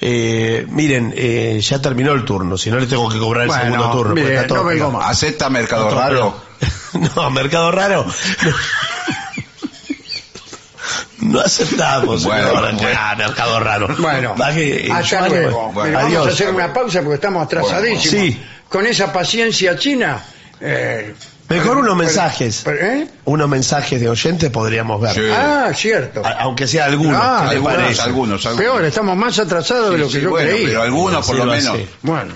Eh, 0.00 0.64
miren, 0.68 1.12
eh, 1.16 1.58
ya 1.60 1.80
terminó 1.82 2.12
el 2.12 2.24
turno, 2.24 2.56
si 2.56 2.70
no 2.70 2.78
le 2.78 2.86
tengo 2.86 3.08
que 3.08 3.18
cobrar 3.18 3.42
el 3.44 3.48
Bueno, 3.48 3.64
segundo 3.64 3.90
turno. 3.90 4.04
porque 4.14 4.22
mire, 4.22 4.34
está 4.36 4.46
todo 4.46 4.58
no 4.58 4.64
vengo 4.64 4.90
más. 4.92 5.10
¿Acepta 5.10 5.50
Mercado 5.50 5.90
Raro? 5.90 6.48
No, 7.16 7.30
Mercado 7.30 7.70
Raro. 7.70 8.06
No 11.20 11.40
aceptamos. 11.44 12.24
Bueno, 12.24 12.52
bueno. 12.60 12.78
ah, 12.96 13.14
Mercado 13.16 13.60
Raro. 13.60 13.88
Bueno, 13.98 14.34
Baje, 14.36 14.86
eh, 14.86 14.92
hasta 14.92 15.28
luego. 15.28 15.70
bueno, 15.72 15.92
vamos 15.98 16.08
adiós. 16.10 16.26
a 16.26 16.30
hacer 16.30 16.50
una 16.54 16.72
pausa 16.72 17.00
porque 17.02 17.16
estamos 17.16 17.44
atrasadísimos. 17.44 18.10
Bueno, 18.12 18.26
sí. 18.36 18.42
Con 18.68 18.86
esa 18.86 19.12
paciencia 19.12 19.76
china. 19.76 20.22
eh, 20.60 21.14
Mejor 21.48 21.78
unos 21.78 21.96
mensajes. 21.96 22.60
pero- 22.64 22.84
¿eh? 22.84 23.08
Unos 23.24 23.48
mensajes 23.48 23.98
de 24.00 24.08
oyentes 24.08 24.50
podríamos 24.50 25.00
ver. 25.00 25.14
Sí. 25.14 25.20
Ah, 25.32 25.70
cierto. 25.74 26.24
A- 26.24 26.42
aunque 26.42 26.66
sea 26.66 26.84
algunos. 26.84 27.18
Ah, 27.22 27.46
¿qué 27.48 27.54
le 27.54 27.66
algunos, 27.66 28.00
algunos, 28.00 28.46
algunos. 28.46 28.56
Peor, 28.56 28.84
estamos 28.84 29.16
más 29.16 29.38
atrasados 29.38 29.90
de 29.92 29.98
lo 29.98 30.06
que 30.08 30.12
sí, 30.14 30.20
yo 30.20 30.30
bueno, 30.30 30.50
creí. 30.50 30.66
pero 30.66 30.82
algunos 30.82 31.26
por 31.26 31.36
lo 31.36 31.46
menos. 31.46 31.74
así. 31.74 31.86
Bueno, 32.02 32.34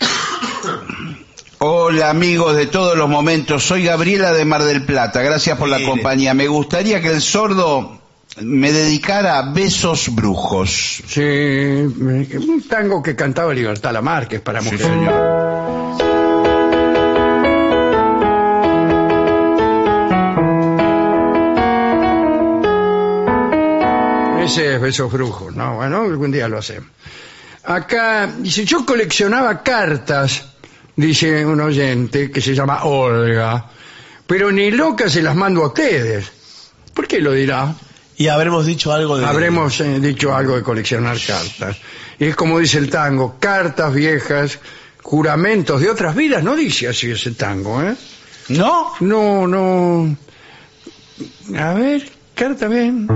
Hola 1.58 2.10
amigos 2.10 2.56
de 2.56 2.66
todos 2.66 2.96
los 2.96 3.08
momentos, 3.08 3.64
soy 3.64 3.84
Gabriela 3.84 4.32
de 4.32 4.44
Mar 4.44 4.64
del 4.64 4.84
Plata, 4.84 5.22
gracias 5.22 5.56
por 5.56 5.68
la 5.68 5.82
compañía. 5.82 6.34
Me 6.34 6.46
gustaría 6.48 7.00
que 7.00 7.08
el 7.10 7.22
sordo 7.22 8.00
me 8.42 8.70
dedicara 8.72 9.38
a 9.38 9.52
besos 9.52 10.14
brujos. 10.14 11.02
sí, 11.06 11.20
me- 11.20 12.26
un 12.36 12.64
tango 12.68 13.02
que 13.02 13.14
cantaba 13.16 13.54
Libertad 13.54 13.92
Lamarque 13.92 14.40
para 14.40 14.60
Sí, 14.60 14.72
mujeres. 14.72 14.90
Ese 24.44 24.74
es 24.74 24.80
Besos 24.80 25.10
Brujos, 25.10 25.56
¿no? 25.56 25.76
Bueno, 25.76 26.02
algún 26.02 26.30
día 26.30 26.48
lo 26.48 26.58
hacemos. 26.58 26.90
Acá, 27.64 28.30
dice, 28.38 28.66
yo 28.66 28.84
coleccionaba 28.84 29.62
cartas, 29.62 30.44
dice 30.94 31.46
un 31.46 31.62
oyente 31.62 32.30
que 32.30 32.42
se 32.42 32.54
llama 32.54 32.84
Olga, 32.84 33.70
pero 34.26 34.52
ni 34.52 34.70
loca 34.70 35.08
se 35.08 35.22
las 35.22 35.34
mando 35.34 35.62
a 35.62 35.68
ustedes. 35.68 36.30
¿Por 36.92 37.08
qué 37.08 37.20
lo 37.20 37.32
dirá? 37.32 37.74
Y 38.18 38.28
habremos 38.28 38.66
dicho 38.66 38.92
algo 38.92 39.16
de. 39.16 39.24
Habremos 39.24 39.80
eh, 39.80 39.98
dicho 39.98 40.34
algo 40.34 40.56
de 40.56 40.62
coleccionar 40.62 41.16
cartas. 41.26 41.78
Y 42.18 42.26
es 42.26 42.36
como 42.36 42.58
dice 42.58 42.76
el 42.76 42.90
tango, 42.90 43.36
cartas 43.40 43.94
viejas, 43.94 44.58
juramentos 45.02 45.80
de 45.80 45.88
otras 45.88 46.14
vidas, 46.14 46.44
no 46.44 46.54
dice 46.54 46.88
así 46.88 47.10
ese 47.10 47.30
tango, 47.32 47.82
¿eh? 47.82 47.96
¿No? 48.48 48.92
No, 49.00 49.46
no. 49.46 50.16
A 51.58 51.72
ver, 51.72 52.10
carta 52.34 52.68
bien. 52.68 53.08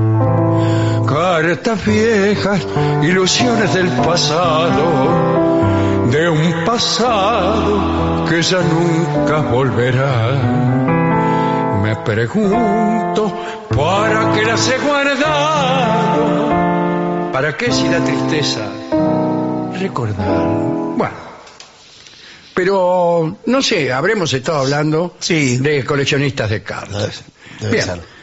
Cartas 1.09 1.85
viejas, 1.87 2.61
ilusiones 3.03 3.73
del 3.75 3.89
pasado, 3.89 4.85
de 6.11 6.29
un 6.29 6.65
pasado 6.67 8.25
que 8.29 8.43
ya 8.43 8.61
nunca 8.61 9.39
volverá. 9.39 10.33
Me 11.83 11.97
pregunto, 11.97 13.35
¿para 13.75 14.33
qué 14.35 14.45
las 14.45 14.69
he 14.69 14.79
guardado? 14.79 16.27
¿Para 17.33 17.57
qué 17.57 17.73
si 17.73 17.89
la 17.89 18.01
tristeza? 18.05 18.67
Recordar. 19.81 20.27
Bueno. 20.97 21.17
Pero, 22.55 23.37
no 23.47 23.63
sé, 23.63 23.93
habremos 23.93 24.33
estado 24.35 24.59
hablando 24.59 25.15
Sí. 25.21 25.57
de 25.59 25.85
coleccionistas 25.85 26.51
de 26.51 26.63
cartas. 26.63 27.23
Debe 27.61 27.73
Bien. 27.73 27.85
ser. 27.87 28.18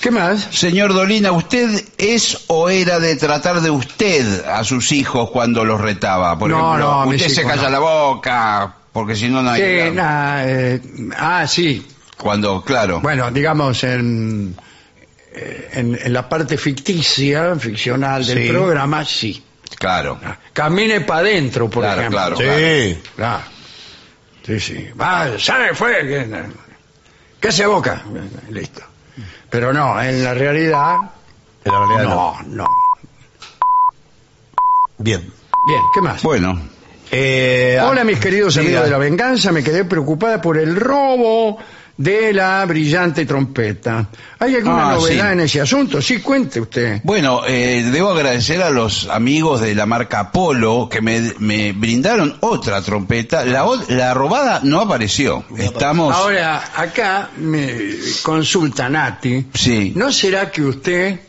¿Qué 0.00 0.10
más? 0.10 0.48
Señor 0.50 0.94
Dolina, 0.94 1.30
¿usted 1.32 1.84
es 1.98 2.44
o 2.46 2.70
era 2.70 2.98
de 2.98 3.16
tratar 3.16 3.60
de 3.60 3.70
usted 3.70 4.44
a 4.46 4.64
sus 4.64 4.92
hijos 4.92 5.30
cuando 5.30 5.64
los 5.64 5.78
retaba? 5.80 6.38
Por 6.38 6.48
No, 6.50 6.56
ejemplo, 6.74 7.04
no, 7.04 7.08
usted 7.10 7.28
se 7.28 7.40
hijos 7.42 7.52
calla 7.52 7.64
no. 7.64 7.70
la 7.70 7.78
boca, 7.80 8.74
porque 8.92 9.14
si 9.14 9.28
no 9.28 9.42
no 9.42 9.50
hay... 9.50 9.60
Sí, 9.90 9.94
nah, 9.94 10.42
eh, 10.46 10.80
ah, 11.18 11.46
sí. 11.46 11.86
Cuando, 12.16 12.62
claro. 12.62 13.00
Bueno, 13.00 13.30
digamos 13.30 13.84
en, 13.84 14.56
eh, 15.34 15.68
en, 15.74 15.98
en 16.02 16.12
la 16.14 16.26
parte 16.28 16.56
ficticia, 16.56 17.54
ficcional 17.56 18.24
del 18.26 18.42
Sí. 18.44 18.48
programa, 18.48 19.04
sí. 19.04 19.42
Claro. 19.78 20.18
Ah, 20.24 20.38
Camine 20.54 21.02
para 21.02 21.20
adentro, 21.20 21.68
por 21.68 21.82
Claro, 21.84 22.00
ejemplo. 22.00 22.36
claro. 22.36 22.36
Sí. 22.38 22.98
Claro. 23.16 23.42
Sí, 24.46 24.60
sí. 24.60 24.88
Va, 24.98 25.38
sale, 25.38 25.74
fue. 25.74 25.92
que- 26.06 26.42
¿Qué 27.38 27.52
se 27.52 27.64
boca? 27.66 28.02
Listo. 28.50 28.82
Pero 29.50 29.72
no, 29.72 30.00
en 30.00 30.22
la 30.24 30.34
realidad, 30.34 30.96
En 31.64 31.72
la 31.72 31.78
realidad 31.86 32.04
no. 32.04 32.36
no, 32.46 32.46
no. 32.46 32.66
Bien. 34.98 35.20
Bien, 35.66 35.82
¿qué 35.94 36.00
más? 36.00 36.22
Bueno, 36.22 36.58
Eh, 37.12 37.78
Hola 37.82 38.04
mis 38.04 38.20
queridos 38.20 38.56
amigos 38.56 38.84
de 38.84 38.90
la 38.90 38.98
venganza, 38.98 39.50
me 39.50 39.64
quedé 39.64 39.84
preocupada 39.84 40.40
por 40.40 40.56
el 40.56 40.76
robo 40.76 41.58
de 42.00 42.32
la 42.32 42.64
brillante 42.64 43.26
trompeta. 43.26 44.08
¿Hay 44.38 44.54
alguna 44.54 44.90
Ah, 44.90 44.94
novedad 44.94 45.26
sí. 45.26 45.32
en 45.32 45.40
ese 45.40 45.60
asunto? 45.60 46.00
Sí, 46.00 46.20
cuente 46.20 46.58
usted. 46.58 47.02
Bueno, 47.04 47.42
eh, 47.46 47.82
debo 47.92 48.08
agradecer 48.10 48.62
a 48.62 48.70
los 48.70 49.06
amigos 49.08 49.60
de 49.60 49.74
la 49.74 49.84
marca 49.84 50.32
Polo 50.32 50.88
que 50.90 51.02
me, 51.02 51.34
me 51.40 51.72
brindaron 51.72 52.38
otra 52.40 52.80
trompeta. 52.80 53.44
La, 53.44 53.66
la 53.88 54.14
robada 54.14 54.60
no 54.62 54.80
apareció. 54.80 55.44
Estamos... 55.58 56.14
Ahora, 56.16 56.70
acá 56.74 57.28
me 57.36 57.76
consulta 58.22 58.88
Nati. 58.88 59.48
Sí. 59.52 59.92
¿No 59.94 60.10
será 60.10 60.50
que 60.50 60.62
usted 60.62 61.20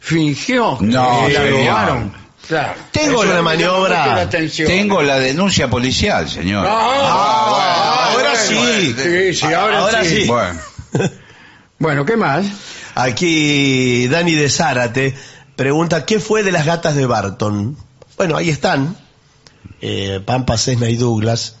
fingió 0.00 0.76
No, 0.80 1.26
que 1.28 1.32
la 1.34 1.46
robaron? 1.46 2.25
Claro. 2.48 2.74
Tengo 2.92 3.24
maniobra. 3.42 4.06
la 4.06 4.20
atención. 4.22 4.68
Tengo 4.68 5.02
la 5.02 5.18
denuncia 5.18 5.68
policial, 5.68 6.28
señor. 6.28 6.66
Ah, 6.68 8.10
ahora 8.12 8.30
bueno, 8.30 8.36
sí. 8.36 8.94
Sí, 8.96 9.34
sí, 9.34 9.52
ahora, 9.52 9.78
Ahora 9.80 10.04
sí. 10.04 10.22
sí. 10.22 10.26
Bueno, 10.26 10.60
Bueno, 11.78 12.04
¿qué 12.04 12.16
más? 12.16 12.46
Aquí 12.94 14.06
Dani 14.08 14.32
de 14.32 14.48
Zárate 14.48 15.14
pregunta, 15.56 16.04
¿qué 16.04 16.20
fue 16.20 16.42
de 16.42 16.52
las 16.52 16.66
gatas 16.66 16.94
de 16.94 17.06
Barton? 17.06 17.76
Bueno, 18.16 18.36
ahí 18.36 18.50
están. 18.50 18.96
Eh, 19.80 20.20
Pampa, 20.24 20.56
Cesna 20.56 20.88
y 20.88 20.96
Douglas. 20.96 21.56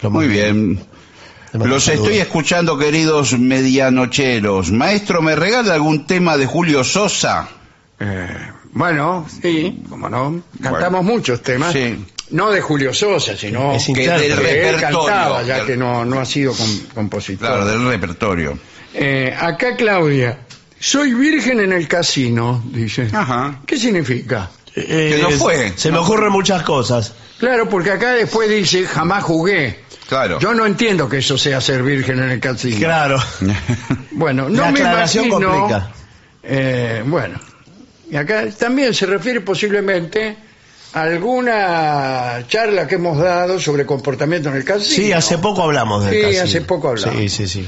Lo 0.00 0.10
muy 0.10 0.26
bien. 0.26 0.84
Los 1.52 1.84
saludos. 1.84 1.88
estoy 1.88 2.18
escuchando, 2.18 2.78
queridos 2.78 3.38
medianocheros. 3.38 4.72
Maestro, 4.72 5.20
¿me 5.20 5.36
regala 5.36 5.74
algún 5.74 6.06
tema 6.06 6.36
de 6.36 6.46
Julio 6.46 6.82
Sosa? 6.82 7.48
Eh, 8.00 8.28
bueno, 8.72 9.26
sí, 9.42 9.82
como 9.88 10.08
no. 10.08 10.42
Cantamos 10.62 11.04
muchos 11.04 11.42
temas. 11.42 11.72
Sí. 11.72 12.04
No 12.30 12.50
de 12.50 12.60
Julio 12.62 12.94
Sosa, 12.94 13.36
sino 13.36 13.72
Es 13.74 13.84
que 13.86 14.08
del 14.08 14.22
él 14.32 14.36
repertorio. 14.38 14.80
cantaba, 14.80 15.42
ya 15.42 15.56
Del- 15.58 15.66
que 15.66 15.76
no, 15.76 16.04
no 16.04 16.18
ha 16.20 16.24
sido 16.24 16.54
com- 16.54 16.80
compositor. 16.94 17.46
Claro, 17.46 17.66
del 17.66 17.86
repertorio. 17.86 18.58
Eh, 18.94 19.36
acá 19.38 19.76
Claudia, 19.76 20.38
soy 20.80 21.12
virgen 21.12 21.60
en 21.60 21.72
el 21.72 21.86
casino, 21.86 22.62
dice. 22.72 23.08
Ajá. 23.12 23.60
¿Qué 23.66 23.76
significa? 23.76 24.48
Eh, 24.74 25.16
Que 25.16 25.22
no 25.22 25.30
fue. 25.32 25.74
Se 25.76 25.92
me 25.92 25.98
ocurren 25.98 26.32
muchas 26.32 26.62
cosas. 26.62 27.12
Claro, 27.38 27.68
porque 27.68 27.90
acá 27.90 28.12
después 28.12 28.48
dice 28.48 28.86
jamás 28.86 29.24
jugué. 29.24 29.80
Claro. 30.08 30.38
Yo 30.38 30.54
no 30.54 30.64
entiendo 30.64 31.08
que 31.10 31.18
eso 31.18 31.36
sea 31.36 31.60
ser 31.60 31.82
virgen 31.82 32.18
en 32.22 32.30
el 32.30 32.40
casino. 32.40 32.78
Claro. 32.78 33.18
Bueno, 34.12 34.48
no 34.48 34.62
La 34.62 34.70
me 34.70 34.78
aclaración 34.80 35.26
imagino. 35.26 35.50
complica. 35.52 35.88
eh, 36.42 37.02
bueno, 37.06 37.38
y 38.12 38.16
acá 38.16 38.44
también 38.50 38.92
se 38.94 39.06
refiere 39.06 39.40
posiblemente 39.40 40.36
a 40.92 41.00
alguna 41.02 42.44
charla 42.46 42.86
que 42.86 42.96
hemos 42.96 43.16
dado 43.18 43.58
sobre 43.58 43.86
comportamiento 43.86 44.50
en 44.50 44.56
el 44.56 44.64
casino. 44.64 44.94
Sí, 44.94 45.10
hace 45.12 45.38
poco 45.38 45.62
hablamos 45.62 46.04
del 46.04 46.14
Sí, 46.14 46.20
casino. 46.22 46.42
hace 46.44 46.60
poco 46.60 46.88
hablamos. 46.90 47.16
Sí, 47.18 47.28
sí, 47.30 47.48
sí. 47.48 47.66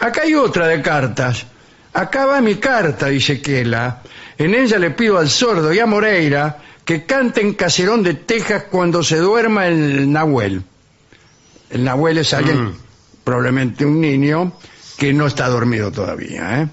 Acá 0.00 0.22
hay 0.22 0.34
otra 0.34 0.66
de 0.66 0.82
cartas. 0.82 1.46
Acá 1.94 2.26
va 2.26 2.40
mi 2.40 2.56
carta, 2.56 3.06
dice 3.06 3.40
Kela. 3.40 4.02
En 4.36 4.52
ella 4.54 4.78
le 4.78 4.90
pido 4.90 5.16
al 5.18 5.30
sordo 5.30 5.72
y 5.72 5.78
a 5.78 5.86
Moreira 5.86 6.58
que 6.84 7.04
canten 7.06 7.54
Caserón 7.54 8.02
de 8.02 8.14
Texas 8.14 8.64
cuando 8.68 9.04
se 9.04 9.18
duerma 9.18 9.68
el 9.68 10.10
Nahuel. 10.10 10.62
El 11.70 11.84
Nahuel 11.84 12.18
es 12.18 12.34
alguien, 12.34 12.64
Mm. 12.64 12.76
probablemente 13.22 13.84
un 13.86 14.00
niño, 14.00 14.54
que 14.98 15.12
no 15.12 15.28
está 15.28 15.46
dormido 15.48 15.92
todavía. 15.92 16.62
¿eh? 16.62 16.68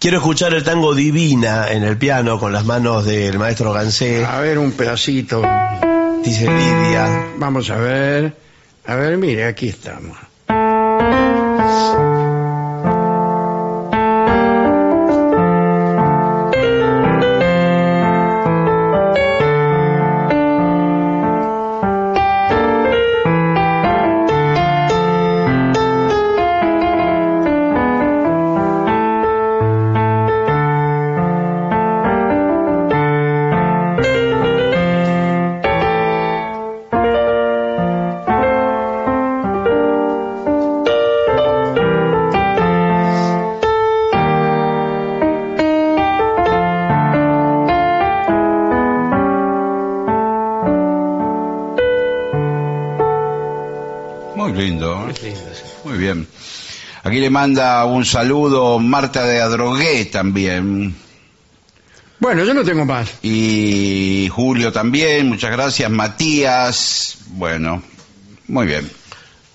Quiero 0.00 0.16
escuchar 0.16 0.54
el 0.54 0.64
tango 0.64 0.94
Divina 0.94 1.70
en 1.70 1.82
el 1.82 1.98
piano 1.98 2.38
con 2.38 2.54
las 2.54 2.64
manos 2.64 3.04
del 3.04 3.38
maestro 3.38 3.70
Gansé, 3.74 4.24
a 4.24 4.40
ver 4.40 4.58
un 4.58 4.72
pedacito. 4.72 5.42
dice 6.24 6.46
Lidia. 6.50 7.26
Vamos 7.36 7.68
a 7.68 7.76
ver. 7.76 8.34
A 8.86 8.94
ver, 8.94 9.18
mire, 9.18 9.44
aquí 9.44 9.68
estamos. 9.68 10.16
Manda 57.40 57.86
un 57.86 58.04
saludo 58.04 58.78
Marta 58.78 59.24
de 59.24 59.40
Adrogué 59.40 60.04
también. 60.04 60.94
Bueno, 62.18 62.44
yo 62.44 62.52
no 62.52 62.62
tengo 62.62 62.84
más. 62.84 63.14
Y 63.22 64.28
Julio 64.30 64.72
también, 64.72 65.26
muchas 65.26 65.50
gracias. 65.50 65.90
Matías, 65.90 67.16
bueno, 67.28 67.82
muy 68.46 68.66
bien. 68.66 68.99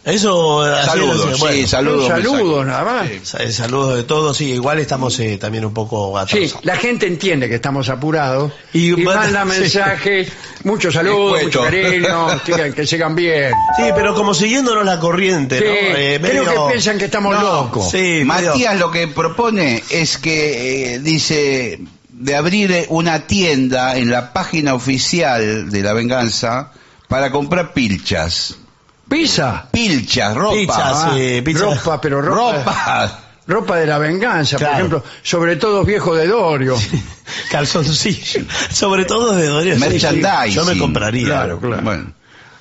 Eso, 0.05 0.63
eh, 0.67 0.85
saludos, 0.85 1.39
sí, 1.49 1.65
saludos. 1.65 2.07
Saludos, 2.07 2.63
nada 2.63 2.83
más. 2.83 3.09
Saludos 3.51 3.97
de 3.97 4.03
todos, 4.03 4.37
sí, 4.37 4.51
igual 4.51 4.77
estamos 4.77 5.19
eh, 5.19 5.39
también 5.39 5.65
un 5.65 5.73
poco 5.73 6.15
atrasados. 6.15 6.51
Sí, 6.51 6.57
la 6.61 6.75
gente 6.75 7.07
entiende 7.07 7.49
que 7.49 7.55
estamos 7.55 7.89
apurados 7.89 8.51
y, 8.71 8.91
manda 8.91 9.43
mensajes, 9.45 10.31
muchos 10.63 10.93
saludos, 10.93 11.41
mucho 11.41 11.63
cariño, 11.63 12.27
que 12.75 12.85
sigan 12.85 13.15
bien. 13.15 13.51
Sí, 13.77 13.85
pero 13.95 14.13
como 14.13 14.35
siguiéndonos 14.35 14.85
la 14.85 14.99
corriente, 14.99 15.59
¿no? 15.59 15.65
Eh, 15.65 16.19
creo 16.21 16.45
que 16.45 16.71
piensan 16.73 16.99
que 16.99 17.05
estamos 17.05 17.41
locos. 17.41 17.89
Sí, 17.89 18.21
Matías 18.23 18.77
lo 18.77 18.91
que 18.91 19.07
propone 19.07 19.81
es 19.89 20.19
que 20.19 20.99
dice 21.01 21.79
de 22.09 22.35
abrir 22.35 22.85
una 22.89 23.25
tienda 23.25 23.97
en 23.97 24.11
la 24.11 24.33
página 24.33 24.75
oficial 24.75 25.71
de 25.71 25.81
La 25.81 25.93
Venganza 25.93 26.71
para 27.07 27.31
comprar 27.31 27.73
pilchas. 27.73 28.59
Pizza. 29.07 29.67
Pilchas, 29.71 30.35
ropa. 30.35 31.13
Sí, 31.13 31.41
Ropa, 31.53 32.01
pero 32.01 32.21
ropa. 32.21 33.21
Ropa. 33.47 33.77
de 33.77 33.85
la 33.85 33.99
venganza, 33.99 34.57
por 34.57 34.67
ejemplo, 34.67 35.03
sobre 35.21 35.55
todo 35.55 35.83
viejo 35.83 36.15
de 36.15 36.27
Dorio. 36.27 36.75
Calzoncillo. 37.51 38.45
sobre 38.71 39.05
todo 39.05 39.35
de 39.35 39.47
Dorio. 39.47 39.77
Merchandising. 39.77 40.55
Yo 40.55 40.65
me 40.65 40.77
compraría. 40.77 41.25
Claro, 41.25 41.59
claro. 41.59 41.83
Bueno. 41.83 42.13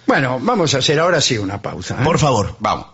bueno, 0.07 0.39
vamos 0.41 0.75
a 0.75 0.79
hacer 0.79 1.01
ahora 1.01 1.21
sí 1.21 1.39
una 1.39 1.61
pausa. 1.63 1.97
¿eh? 2.01 2.05
Por 2.05 2.19
favor, 2.19 2.57
vamos. 2.59 2.94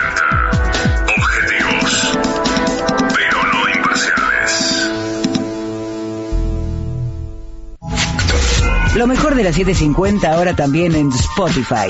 Lo 8.95 9.07
mejor 9.07 9.35
de 9.35 9.43
la 9.43 9.53
750 9.53 10.31
ahora 10.31 10.53
también 10.53 10.93
en 10.95 11.11
Spotify. 11.11 11.89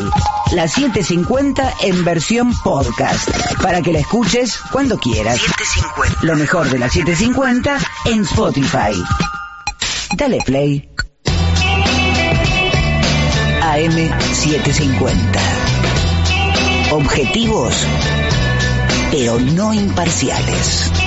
La 0.52 0.68
750 0.68 1.74
en 1.82 2.06
versión 2.06 2.54
podcast. 2.64 3.28
Para 3.62 3.82
que 3.82 3.92
la 3.92 4.00
escuches 4.00 4.60
cuando 4.72 5.00
quieras. 5.00 5.40
Lo 6.22 6.36
mejor 6.36 6.70
de 6.70 6.78
la 6.78 6.90
750 6.90 7.78
en 8.06 8.22
Spotify. 8.22 8.94
Dale 10.16 10.38
play. 10.46 10.90
AM750. 13.62 15.12
Objetivos, 16.92 17.74
pero 19.12 19.40
no 19.40 19.74
imparciales. 19.74 21.01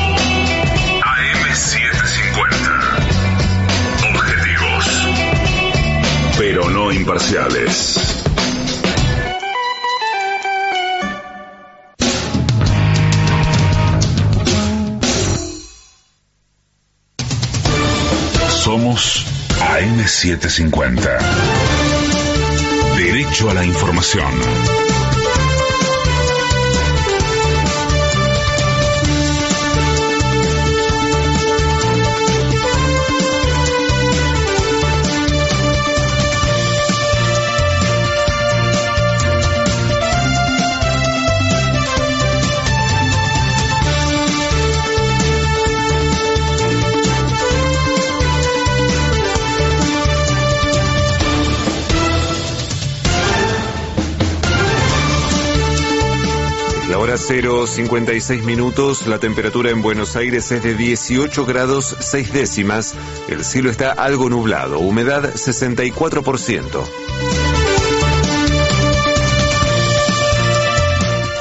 Pero 6.54 6.70
no 6.70 6.92
imparciales. 6.92 7.98
Somos 18.62 19.26
AM750. 19.58 21.18
Derecho 22.98 23.50
a 23.50 23.54
la 23.54 23.64
información. 23.64 25.03
0, 57.36 57.66
56 57.66 58.44
minutos, 58.44 59.08
la 59.08 59.18
temperatura 59.18 59.70
en 59.70 59.82
Buenos 59.82 60.14
Aires 60.14 60.52
es 60.52 60.62
de 60.62 60.76
18 60.76 61.44
grados 61.44 61.96
6 61.98 62.32
décimas, 62.32 62.94
el 63.26 63.44
cielo 63.44 63.70
está 63.70 63.90
algo 63.90 64.30
nublado, 64.30 64.78
humedad 64.78 65.34
64%. 65.34 66.84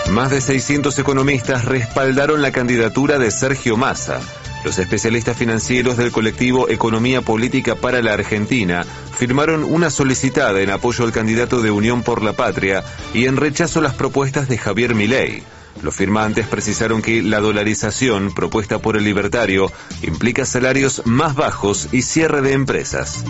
Más 0.09 0.31
de 0.31 0.41
600 0.41 0.97
economistas 0.97 1.65
respaldaron 1.65 2.41
la 2.41 2.51
candidatura 2.51 3.19
de 3.19 3.29
Sergio 3.29 3.77
Massa. 3.77 4.19
Los 4.65 4.79
especialistas 4.79 5.37
financieros 5.37 5.97
del 5.97 6.11
colectivo 6.11 6.69
Economía 6.69 7.21
Política 7.21 7.75
para 7.75 8.01
la 8.01 8.13
Argentina 8.13 8.83
firmaron 9.15 9.63
una 9.63 9.91
solicitada 9.91 10.59
en 10.61 10.71
apoyo 10.71 11.05
al 11.05 11.11
candidato 11.11 11.61
de 11.61 11.69
Unión 11.69 12.01
por 12.01 12.23
la 12.23 12.33
Patria 12.33 12.83
y 13.13 13.27
en 13.27 13.37
rechazo 13.37 13.77
a 13.77 13.83
las 13.83 13.93
propuestas 13.93 14.49
de 14.49 14.57
Javier 14.57 14.95
Milei. 14.95 15.43
Los 15.81 15.95
firmantes 15.95 16.47
precisaron 16.47 17.01
que 17.01 17.21
la 17.21 17.39
dolarización 17.39 18.33
propuesta 18.33 18.79
por 18.79 18.95
el 18.97 19.03
libertario 19.03 19.71
implica 20.01 20.45
salarios 20.45 21.01
más 21.05 21.35
bajos 21.35 21.89
y 21.91 22.03
cierre 22.03 22.41
de 22.41 22.53
empresas. 22.53 23.23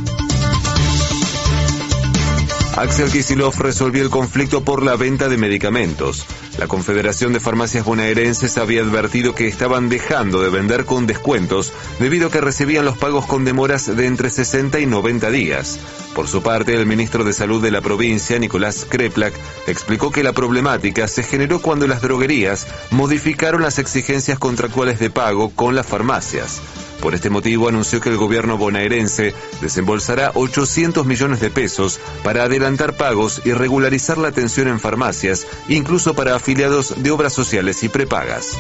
Axel 2.76 3.12
Kisilov 3.12 3.56
resolvió 3.60 4.02
el 4.02 4.10
conflicto 4.10 4.64
por 4.64 4.82
la 4.82 4.96
venta 4.96 5.30
de 5.30 5.38
medicamentos. 5.38 6.26
La 6.58 6.68
Confederación 6.68 7.32
de 7.32 7.40
Farmacias 7.40 7.86
Bonaerenses 7.86 8.58
había 8.58 8.82
advertido 8.82 9.36
que 9.36 9.48
estaban 9.48 9.90
dejando 9.90 10.42
de 10.42 10.50
vender 10.50 10.86
con 10.86 11.06
descuentos 11.06 11.72
debido 12.00 12.28
a 12.28 12.32
que 12.32 12.42
recibían 12.42 12.86
los 12.86 12.98
pagos 12.98 13.28
con 13.28 13.46
demoras 13.46 13.96
de 13.96 14.08
entre 14.08 14.32
60 14.32 14.80
y 14.80 14.88
90 14.88 15.30
días. 15.30 15.80
Por 16.16 16.28
su 16.28 16.42
parte, 16.42 16.74
el 16.74 16.88
ministro 16.88 17.24
de 17.24 17.34
Salud 17.34 17.62
de 17.62 17.70
la 17.70 17.82
provincia, 17.82 18.40
Nicolás 18.40 18.88
Kreplak, 18.90 19.34
explicó 19.68 20.12
que 20.12 20.24
la 20.24 20.34
problemática 20.34 21.08
se 21.08 21.22
generó 21.22 21.60
cuando 21.62 21.86
las 21.86 22.02
droguerías 22.02 22.66
modificaron 22.90 23.62
las 23.62 23.78
exigencias 23.78 24.40
contractuales 24.40 25.00
de 25.00 25.12
pago 25.12 25.52
con 25.52 25.76
las 25.76 25.86
farmacias. 25.86 26.60
Por 27.04 27.16
este 27.16 27.30
motivo 27.30 27.68
anunció 27.68 28.00
que 28.00 28.08
el 28.08 28.16
gobierno 28.16 28.58
bonaerense 28.58 29.34
desembolsará 29.60 30.32
800 30.36 31.06
millones 31.06 31.42
de 31.42 31.50
pesos 31.50 32.00
para 32.24 32.44
adelantar 32.44 32.94
pagos 32.94 33.42
y 33.44 33.52
regularizar 33.52 34.18
la 34.18 34.30
atención 34.30 34.70
en 34.70 34.80
farmacias, 34.80 35.46
incluso 35.68 36.14
para 36.14 36.34
afiliados 36.34 37.04
de 37.04 37.12
obras 37.12 37.34
sociales 37.34 37.84
y 37.84 37.90
prepagas. 37.90 38.58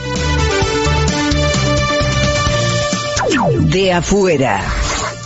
De 3.62 3.94
afuera. 3.94 4.62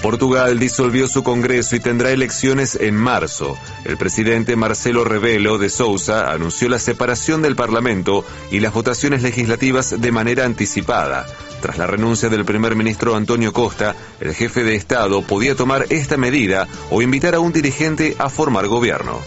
Portugal 0.01 0.59
disolvió 0.59 1.07
su 1.07 1.23
Congreso 1.23 1.75
y 1.75 1.79
tendrá 1.79 2.11
elecciones 2.11 2.77
en 2.79 2.95
marzo. 2.95 3.57
El 3.83 3.97
presidente 3.97 4.55
Marcelo 4.55 5.03
Rebelo 5.03 5.57
de 5.57 5.69
Sousa 5.69 6.31
anunció 6.31 6.69
la 6.69 6.79
separación 6.79 7.41
del 7.41 7.55
Parlamento 7.55 8.23
y 8.51 8.59
las 8.59 8.73
votaciones 8.73 9.23
legislativas 9.23 9.99
de 9.99 10.11
manera 10.11 10.45
anticipada. 10.45 11.25
Tras 11.61 11.77
la 11.77 11.87
renuncia 11.87 12.29
del 12.29 12.45
primer 12.45 12.75
ministro 12.75 13.15
Antonio 13.15 13.51
Costa, 13.51 13.95
el 14.19 14.33
jefe 14.35 14.63
de 14.63 14.75
Estado 14.75 15.23
podía 15.23 15.55
tomar 15.55 15.87
esta 15.89 16.17
medida 16.17 16.67
o 16.91 17.01
invitar 17.01 17.33
a 17.33 17.39
un 17.39 17.51
dirigente 17.51 18.15
a 18.19 18.29
formar 18.29 18.67
gobierno. 18.67 19.19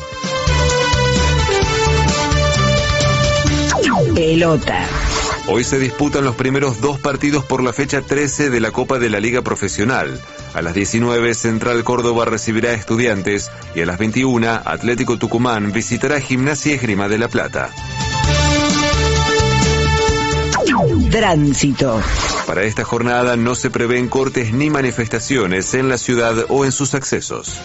Pelota. 4.15 4.87
Hoy 5.49 5.65
se 5.65 5.79
disputan 5.79 6.25
los 6.25 6.37
primeros 6.37 6.81
dos 6.81 6.99
partidos 6.99 7.45
por 7.45 7.63
la 7.63 7.73
fecha 7.73 8.03
13 8.03 8.51
de 8.51 8.61
la 8.61 8.71
Copa 8.71 8.99
de 8.99 9.11
la 9.11 9.21
Liga 9.21 9.43
Profesional. 9.43 10.21
A 10.55 10.63
las 10.63 10.75
19 10.75 11.35
Central 11.35 11.85
Córdoba 11.85 12.25
recibirá 12.25 12.71
a 12.71 12.75
Estudiantes 12.75 13.51
y 13.75 13.83
a 13.83 13.87
las 13.87 13.99
21 13.99 14.49
Atlético 14.65 15.17
Tucumán 15.19 15.73
visitará 15.73 16.21
Gimnasia 16.21 16.75
Esgrima 16.75 17.09
de 17.09 17.19
la 17.19 17.29
Plata. 17.29 17.71
Tránsito. 21.11 22.01
Para 22.47 22.65
esta 22.65 22.85
jornada 22.85 23.37
no 23.37 23.55
se 23.55 23.71
prevén 23.71 24.09
cortes 24.09 24.53
ni 24.53 24.71
manifestaciones 24.71 25.75
en 25.75 25.89
la 25.89 25.99
ciudad 25.99 26.47
o 26.49 26.65
en 26.65 26.73
sus 26.73 26.95
accesos. 26.95 27.61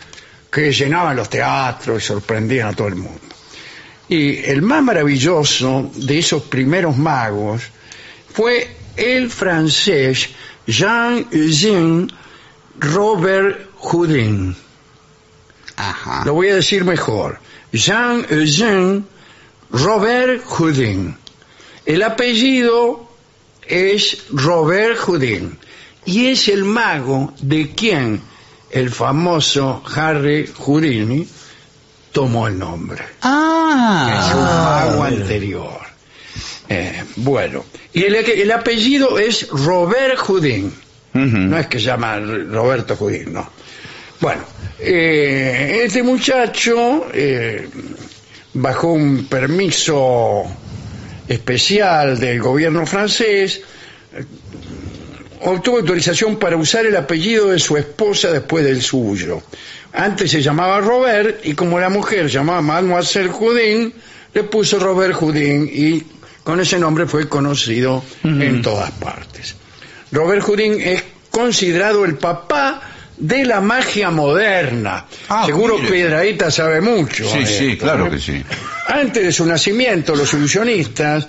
que 0.51 0.73
llenaban 0.73 1.15
los 1.15 1.29
teatros 1.29 2.03
y 2.03 2.07
sorprendían 2.07 2.69
a 2.69 2.73
todo 2.73 2.87
el 2.87 2.95
mundo. 2.95 3.21
Y 4.07 4.37
el 4.37 4.61
más 4.63 4.83
maravilloso 4.83 5.91
de 5.95 6.19
esos 6.19 6.43
primeros 6.43 6.97
magos 6.97 7.61
fue 8.33 8.75
el 8.97 9.29
francés 9.29 10.29
Jean-Eugène 10.65 12.11
Robert 12.79 13.69
Houdin. 13.77 14.55
Ajá. 15.75 16.23
Lo 16.25 16.33
voy 16.33 16.49
a 16.49 16.55
decir 16.55 16.83
mejor. 16.83 17.39
Jean-Eugène 17.71 19.03
Robert 19.71 20.43
Houdin. 20.45 21.15
El 21.85 22.03
apellido 22.03 23.09
es 23.67 24.25
Robert 24.31 24.97
Houdin 24.99 25.57
y 26.05 26.27
es 26.27 26.47
el 26.47 26.63
mago 26.63 27.33
de 27.41 27.71
quien 27.71 28.21
el 28.71 28.89
famoso 28.89 29.83
Harry 29.95 30.47
Houdini 30.57 31.27
tomó 32.11 32.47
el 32.47 32.57
nombre. 32.57 33.01
es 33.03 33.05
un 33.25 33.29
Ah. 34.41 34.85
mago 34.87 35.03
anterior. 35.03 35.79
Eh, 36.67 37.03
bueno, 37.17 37.65
y 37.93 38.03
el, 38.03 38.15
el 38.15 38.51
apellido 38.51 39.17
es 39.17 39.47
Robert 39.49 40.17
Houdin. 40.19 40.71
No 41.13 41.57
es 41.57 41.65
que 41.67 41.79
se 41.79 41.85
llama 41.85 42.19
Roberto 42.19 42.95
Houdin, 42.95 43.33
no. 43.33 43.49
Bueno, 44.21 44.43
eh, 44.79 45.81
este 45.85 46.03
muchacho, 46.03 47.07
eh, 47.11 47.67
bajo 48.53 48.91
un 48.91 49.25
permiso 49.25 50.43
especial 51.27 52.19
del 52.19 52.39
gobierno 52.39 52.85
francés, 52.85 53.61
obtuvo 55.41 55.77
autorización 55.77 56.37
para 56.37 56.57
usar 56.57 56.85
el 56.85 56.95
apellido 56.95 57.49
de 57.49 57.59
su 57.59 57.77
esposa 57.77 58.31
después 58.31 58.65
del 58.65 58.81
suyo. 58.81 59.41
Antes 59.93 60.31
se 60.31 60.41
llamaba 60.41 60.81
Robert 60.81 61.45
y 61.45 61.53
como 61.53 61.79
la 61.79 61.89
mujer 61.89 62.27
llamaba 62.27 62.61
Mademoiselle 62.61 63.29
Houdin, 63.29 63.93
le 64.33 64.43
puso 64.43 64.79
Robert 64.79 65.15
Houdin 65.15 65.69
y 65.71 66.03
con 66.43 66.59
ese 66.59 66.79
nombre 66.79 67.05
fue 67.05 67.27
conocido 67.29 68.03
en 68.23 68.61
todas 68.61 68.91
partes. 68.91 69.55
Robert 70.11 70.41
Houdin 70.43 70.81
es 70.81 71.03
considerado 71.29 72.05
el 72.05 72.17
papá 72.17 72.81
de 73.19 73.45
la 73.45 73.61
magia 73.61 74.09
moderna. 74.09 75.05
Ah, 75.27 75.45
Seguro 75.45 75.77
mire. 75.77 75.91
Piedraíta 75.91 76.49
sabe 76.49 76.81
mucho. 76.81 77.29
Sí, 77.29 77.39
de 77.39 77.45
sí, 77.45 77.77
claro 77.77 78.07
¿eh? 78.07 78.11
que 78.11 78.19
sí. 78.19 78.43
Antes 78.87 79.23
de 79.23 79.31
su 79.31 79.45
nacimiento, 79.45 80.15
los 80.15 80.33
ilusionistas 80.33 81.27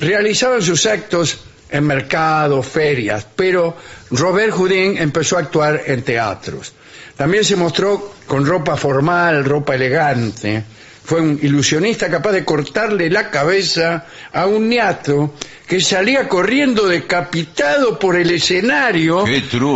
realizaban 0.00 0.60
sus 0.60 0.84
actos 0.86 1.38
en 1.70 1.86
mercados, 1.86 2.66
ferias, 2.66 3.26
pero 3.36 3.76
Robert 4.10 4.52
Houdin 4.52 4.98
empezó 4.98 5.36
a 5.36 5.40
actuar 5.40 5.82
en 5.86 6.02
teatros. 6.02 6.72
También 7.16 7.44
se 7.44 7.54
mostró 7.54 8.14
con 8.26 8.44
ropa 8.44 8.76
formal, 8.76 9.44
ropa 9.44 9.74
elegante. 9.74 10.64
Fue 11.10 11.20
un 11.20 11.40
ilusionista 11.42 12.08
capaz 12.08 12.30
de 12.30 12.44
cortarle 12.44 13.10
la 13.10 13.30
cabeza 13.30 14.06
a 14.32 14.46
un 14.46 14.68
niato 14.68 15.34
que 15.66 15.80
salía 15.80 16.28
corriendo 16.28 16.86
decapitado 16.86 17.98
por 17.98 18.14
el 18.14 18.30
escenario 18.30 19.24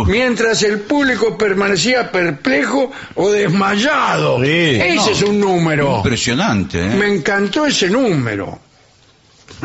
mientras 0.07 0.63
el 0.63 0.79
público 0.79 1.37
permanecía 1.37 2.09
perplejo 2.09 2.89
o 3.15 3.29
desmayado. 3.31 4.41
Sí. 4.41 4.49
Ese 4.49 4.95
No. 4.95 5.09
es 5.09 5.21
un 5.23 5.39
número. 5.41 5.97
Impresionante, 5.97 6.79
¿eh? 6.79 6.95
Me 6.95 7.13
encantó 7.13 7.65
ese 7.65 7.89
número. 7.89 8.57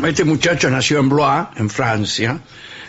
Este 0.04 0.24
muchacho 0.24 0.68
nació 0.70 0.98
en 0.98 1.08
Blois, 1.08 1.46
en 1.54 1.70
Francia, 1.70 2.36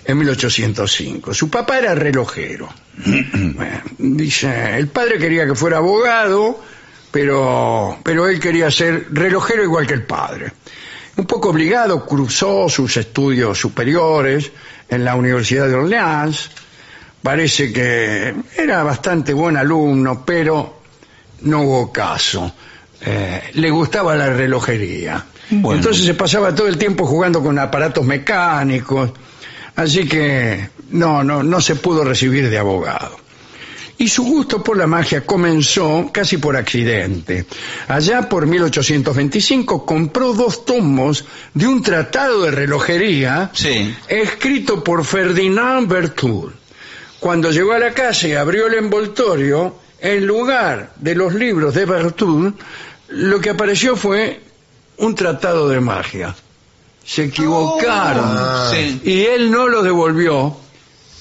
en 0.03 0.17
1805. 0.17 1.35
Su 1.35 1.51
papá 1.51 1.77
era 1.77 1.93
relojero. 1.93 2.67
Bueno, 3.53 3.81
dice, 3.99 4.75
el 4.75 4.87
padre 4.87 5.19
quería 5.19 5.45
que 5.45 5.53
fuera 5.53 5.77
abogado, 5.77 6.59
pero, 7.11 7.97
pero 8.03 8.27
él 8.27 8.39
quería 8.39 8.71
ser 8.71 9.07
relojero 9.11 9.63
igual 9.63 9.85
que 9.85 9.93
el 9.93 10.03
padre. 10.03 10.51
Un 11.17 11.25
poco 11.25 11.49
obligado, 11.49 12.05
cruzó 12.05 12.69
sus 12.69 12.95
estudios 12.97 13.59
superiores 13.59 14.51
en 14.89 15.03
la 15.03 15.15
Universidad 15.15 15.67
de 15.67 15.75
Orleans. 15.75 16.49
Parece 17.21 17.71
que 17.71 18.33
era 18.57 18.83
bastante 18.83 19.33
buen 19.33 19.57
alumno, 19.57 20.23
pero 20.25 20.81
no 21.41 21.61
hubo 21.61 21.91
caso. 21.91 22.53
Eh, 23.01 23.51
le 23.53 23.69
gustaba 23.69 24.15
la 24.15 24.29
relojería. 24.29 25.25
Bueno. 25.49 25.79
Entonces 25.79 26.05
se 26.05 26.13
pasaba 26.13 26.55
todo 26.55 26.67
el 26.67 26.77
tiempo 26.77 27.05
jugando 27.05 27.43
con 27.43 27.59
aparatos 27.59 28.05
mecánicos, 28.05 29.11
así 29.75 30.07
que 30.07 30.69
no, 30.91 31.23
no, 31.23 31.43
no 31.43 31.59
se 31.59 31.75
pudo 31.75 32.05
recibir 32.05 32.49
de 32.49 32.57
abogado. 32.57 33.20
Y 34.01 34.07
su 34.07 34.23
gusto 34.23 34.63
por 34.63 34.77
la 34.77 34.87
magia 34.87 35.23
comenzó 35.27 36.09
casi 36.11 36.37
por 36.37 36.55
accidente. 36.55 37.45
Allá 37.87 38.27
por 38.27 38.47
1825 38.47 39.85
compró 39.85 40.33
dos 40.33 40.65
tomos 40.65 41.23
de 41.53 41.67
un 41.67 41.83
tratado 41.83 42.41
de 42.41 42.49
relojería 42.49 43.51
Sí. 43.53 43.95
escrito 44.07 44.83
por 44.83 45.05
Ferdinand 45.05 45.87
Berthoud. 45.87 46.51
Cuando 47.19 47.51
llegó 47.51 47.73
a 47.73 47.77
la 47.77 47.93
casa 47.93 48.27
y 48.27 48.33
abrió 48.33 48.65
el 48.65 48.73
envoltorio, 48.73 49.75
en 49.99 50.25
lugar 50.25 50.93
de 50.95 51.13
los 51.13 51.35
libros 51.35 51.75
de 51.75 51.85
Berthoud, 51.85 52.53
lo 53.09 53.39
que 53.39 53.51
apareció 53.51 53.95
fue 53.95 54.41
un 54.97 55.13
tratado 55.13 55.69
de 55.69 55.79
magia. 55.79 56.35
Se 57.05 57.25
equivocaron. 57.25 58.35
Oh, 58.35 58.71
sí. 58.73 58.99
Y 59.03 59.21
él 59.25 59.51
no 59.51 59.67
lo 59.67 59.83
devolvió 59.83 60.57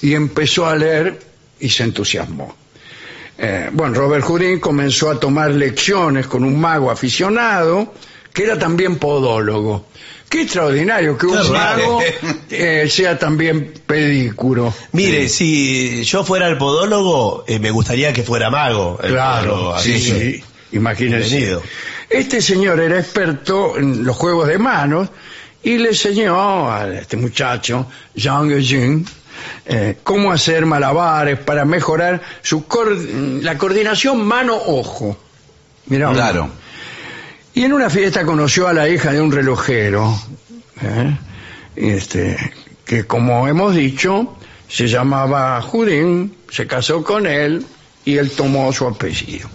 y 0.01 0.15
empezó 0.15 0.65
a 0.67 0.75
leer 0.77 1.21
y 1.61 1.69
se 1.69 1.83
entusiasmó. 1.83 2.59
Eh, 3.43 3.71
bueno, 3.73 3.95
Robert 3.95 4.23
Houdin 4.25 4.61
comenzó 4.61 5.11
a 5.11 5.19
tomar 5.19 5.51
lecciones 5.53 6.27
con 6.27 6.45
un 6.45 6.61
mago 6.61 6.91
aficionado 6.91 7.95
que 8.35 8.45
era 8.45 8.59
también 8.59 8.97
podólogo. 8.97 9.87
Qué 10.29 10.43
extraordinario 10.43 11.17
que 11.17 11.27
un 11.27 11.51
mago 11.51 12.01
eh, 12.51 12.87
sea 12.91 13.19
también 13.19 13.73
pedícuro. 13.87 14.75
Mire, 14.93 15.27
si 15.29 16.05
yo 16.05 16.23
fuera 16.23 16.49
el 16.49 16.59
podólogo, 16.59 17.45
eh, 17.49 17.59
me 17.59 17.71
gustaría 17.71 18.13
que 18.13 18.23
fuera 18.23 18.51
mago. 18.51 18.99
Claro, 18.99 19.51
podólogo, 19.51 19.79
sí, 19.79 19.99
sí. 19.99 20.45
Imagínese. 20.73 21.29
Bienvenido. 21.31 21.63
Este 22.11 22.43
señor 22.43 22.79
era 22.79 22.99
experto 22.99 23.79
en 23.79 24.05
los 24.05 24.17
juegos 24.17 24.49
de 24.49 24.59
manos 24.59 25.09
y 25.63 25.79
le 25.79 25.91
enseñó 25.91 26.71
a 26.71 26.89
este 26.93 27.17
muchacho, 27.17 27.87
Jean 28.15 28.51
Eugene, 28.51 29.05
eh, 29.67 29.99
cómo 30.03 30.33
hacer 30.33 30.67
malabares 30.67 31.39
para 31.39 31.65
mejorar 31.65 32.21
su 32.43 32.67
cor- 32.67 32.97
la 32.97 33.57
coordinación 33.59 34.25
mano-ojo. 34.25 35.17
Mirá, 35.87 36.13
Claro. 36.13 36.49
y 37.55 37.65
en 37.65 37.73
una 37.73 37.91
fiesta 37.91 38.25
conoció 38.25 38.69
a 38.69 38.73
la 38.73 38.89
hija 38.89 39.13
de 39.13 39.21
un 39.21 39.33
relojero, 39.33 40.17
¿eh? 40.83 41.17
este, 41.77 42.37
que 42.85 43.07
como 43.07 43.49
hemos 43.49 43.75
dicho, 43.75 44.37
se 44.69 44.87
llamaba 44.89 45.61
Judín, 45.63 46.37
se 46.51 46.67
casó 46.67 47.03
con 47.03 47.27
él 47.27 47.67
y 48.05 48.17
él 48.19 48.31
tomó 48.31 48.73
su 48.73 48.87
apellido. 48.87 49.49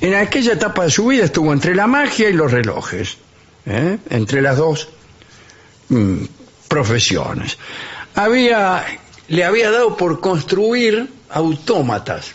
En 0.00 0.14
aquella 0.14 0.54
etapa 0.54 0.84
de 0.84 0.90
su 0.90 1.06
vida 1.06 1.24
estuvo 1.24 1.52
entre 1.52 1.74
la 1.74 1.86
magia 1.86 2.28
y 2.28 2.32
los 2.32 2.50
relojes, 2.50 3.16
¿eh? 3.66 3.98
entre 4.10 4.42
las 4.42 4.56
dos 4.58 4.88
mm, 5.88 6.24
profesiones. 6.68 7.56
Había, 8.14 8.84
le 9.28 9.44
había 9.44 9.70
dado 9.70 9.96
por 9.96 10.20
construir 10.20 11.08
autómatas. 11.30 12.32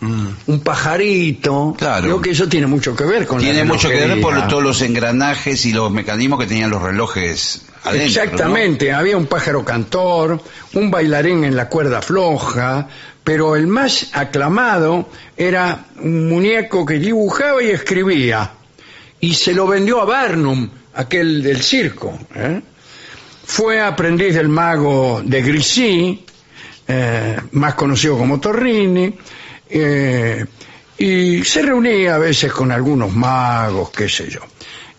Un 0.00 0.60
pajarito. 0.60 1.74
Claro. 1.78 2.02
Creo 2.02 2.20
que 2.20 2.30
eso 2.30 2.46
tiene 2.46 2.66
mucho 2.66 2.94
que 2.94 3.04
ver 3.04 3.26
con 3.26 3.38
la 3.38 3.44
Tiene 3.44 3.64
mucho 3.64 3.88
que 3.88 3.94
ver 3.94 4.20
por 4.20 4.48
todos 4.48 4.62
los 4.62 4.82
engranajes 4.82 5.64
y 5.64 5.72
los 5.72 5.90
mecanismos 5.90 6.40
que 6.40 6.46
tenían 6.46 6.68
los 6.68 6.82
relojes 6.82 7.62
adentro. 7.82 8.06
Exactamente, 8.06 8.92
había 8.92 9.16
un 9.16 9.26
pájaro 9.26 9.64
cantor, 9.64 10.42
un 10.74 10.90
bailarín 10.90 11.44
en 11.44 11.56
la 11.56 11.70
cuerda 11.70 12.02
floja, 12.02 12.86
pero 13.22 13.56
el 13.56 13.66
más 13.66 14.10
aclamado 14.12 15.08
era 15.36 15.86
un 16.02 16.28
muñeco 16.28 16.84
que 16.84 16.98
dibujaba 16.98 17.62
y 17.62 17.70
escribía. 17.70 18.50
Y 19.20 19.32
se 19.34 19.54
lo 19.54 19.66
vendió 19.66 20.02
a 20.02 20.04
Barnum, 20.04 20.68
aquel 20.94 21.42
del 21.42 21.62
circo. 21.62 22.18
¿eh? 22.34 22.60
Fue 23.46 23.80
aprendiz 23.80 24.34
del 24.34 24.48
mago 24.48 25.22
de 25.24 25.42
Grisi, 25.42 26.24
eh, 26.88 27.36
más 27.52 27.74
conocido 27.74 28.18
como 28.18 28.40
Torrini, 28.40 29.14
eh, 29.68 30.44
y 30.98 31.44
se 31.44 31.62
reunía 31.62 32.14
a 32.14 32.18
veces 32.18 32.52
con 32.52 32.70
algunos 32.72 33.12
magos, 33.12 33.90
qué 33.90 34.08
sé 34.08 34.28
yo. 34.28 34.40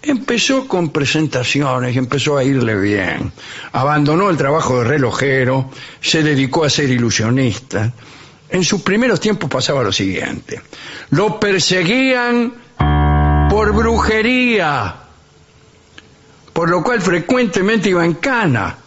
Empezó 0.01 0.67
con 0.67 0.89
presentaciones 0.89 1.95
y 1.95 1.97
empezó 1.97 2.37
a 2.37 2.43
irle 2.43 2.75
bien. 2.75 3.31
Abandonó 3.71 4.29
el 4.29 4.37
trabajo 4.37 4.79
de 4.79 4.85
relojero, 4.85 5.71
se 5.99 6.21
dedicó 6.21 6.63
a 6.63 6.69
ser 6.69 6.89
ilusionista. 6.89 7.91
En 8.49 8.63
sus 8.63 8.81
primeros 8.81 9.19
tiempos 9.19 9.49
pasaba 9.49 9.83
lo 9.83 9.91
siguiente. 9.91 10.61
Lo 11.09 11.39
perseguían 11.39 12.53
por 13.49 13.73
brujería, 13.73 14.95
por 16.55 16.69
lo 16.69 16.81
cual 16.81 17.01
frecuentemente 17.01 17.89
iba 17.89 18.05
en 18.05 18.13
cana. 18.13 18.77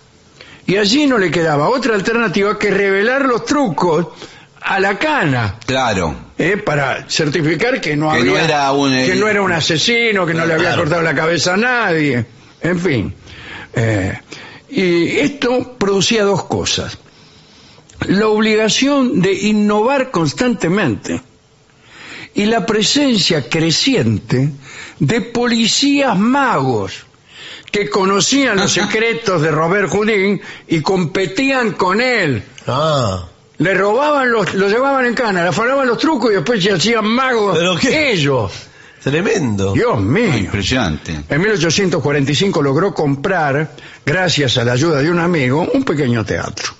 Y 0.66 0.78
allí 0.78 1.06
no 1.06 1.18
le 1.18 1.30
quedaba 1.30 1.68
otra 1.68 1.94
alternativa 1.94 2.58
que 2.58 2.70
revelar 2.70 3.26
los 3.26 3.44
trucos 3.44 4.06
a 4.62 4.80
la 4.80 4.98
cana. 4.98 5.56
Claro. 5.66 6.14
¿eh? 6.38 6.56
para 6.56 7.04
certificar 7.10 7.78
que 7.78 7.94
no 7.94 8.10
Que 8.10 8.20
había 8.20 8.32
no 8.32 8.38
era 8.38 8.72
un, 8.72 8.94
eh, 8.94 9.04
que 9.06 9.16
no 9.16 9.28
era 9.28 9.42
un 9.42 9.52
asesino 9.52 10.24
que 10.24 10.32
no 10.32 10.46
le 10.46 10.54
había 10.54 10.68
Claro. 10.68 10.82
cortado 10.82 11.02
la 11.02 11.14
cabeza 11.14 11.54
a 11.54 11.56
nadie 11.58 12.24
en 12.62 12.78
fin 12.80 13.14
Eh, 13.74 14.18
y 14.70 15.18
esto 15.18 15.76
producía 15.78 16.24
dos 16.24 16.44
cosas 16.44 16.96
la 18.06 18.28
obligación 18.28 19.20
de 19.20 19.32
innovar 19.34 20.10
constantemente 20.10 21.20
y 22.34 22.46
la 22.46 22.64
presencia 22.64 23.48
creciente 23.48 24.50
de 25.00 25.20
policías 25.20 26.16
magos 26.18 27.04
que 27.70 27.88
conocían 27.90 28.56
los 28.56 28.72
secretos 28.80 29.42
de 29.42 29.50
Robert 29.50 29.88
Houdin 29.90 30.40
y 30.68 30.80
competían 30.80 31.72
con 31.72 32.00
él 32.00 32.42
Ah, 32.66 33.24
le 33.58 33.74
robaban 33.74 34.30
los, 34.30 34.54
lo 34.54 34.68
llevaban 34.68 35.06
en 35.06 35.14
cana, 35.14 35.42
le 35.42 35.48
afanaban 35.48 35.86
los 35.86 35.98
trucos 35.98 36.30
y 36.30 36.34
después 36.34 36.62
se 36.62 36.72
hacían 36.72 37.06
magos 37.06 37.56
¿Pero 37.58 37.76
qué? 37.76 38.12
ellos. 38.12 38.52
tremendo. 39.02 39.72
Dios 39.72 40.00
mío. 40.00 40.36
Impresionante. 40.36 41.18
En 41.28 41.40
1845 41.40 42.62
logró 42.62 42.92
comprar, 42.92 43.70
gracias 44.04 44.58
a 44.58 44.64
la 44.64 44.72
ayuda 44.72 45.00
de 45.00 45.10
un 45.10 45.18
amigo, 45.18 45.68
un 45.72 45.82
pequeño 45.82 46.24
teatro. 46.24 46.74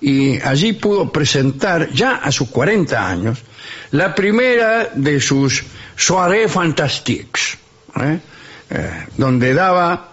Y 0.00 0.40
allí 0.40 0.72
pudo 0.72 1.12
presentar, 1.12 1.90
ya 1.92 2.16
a 2.16 2.32
sus 2.32 2.48
40 2.48 3.06
años, 3.08 3.38
la 3.90 4.14
primera 4.14 4.90
de 4.94 5.20
sus 5.20 5.62
soirées 5.96 6.50
fantastiques, 6.50 7.58
¿eh? 8.00 8.18
Eh, 8.70 9.06
donde 9.16 9.52
daba 9.52 10.09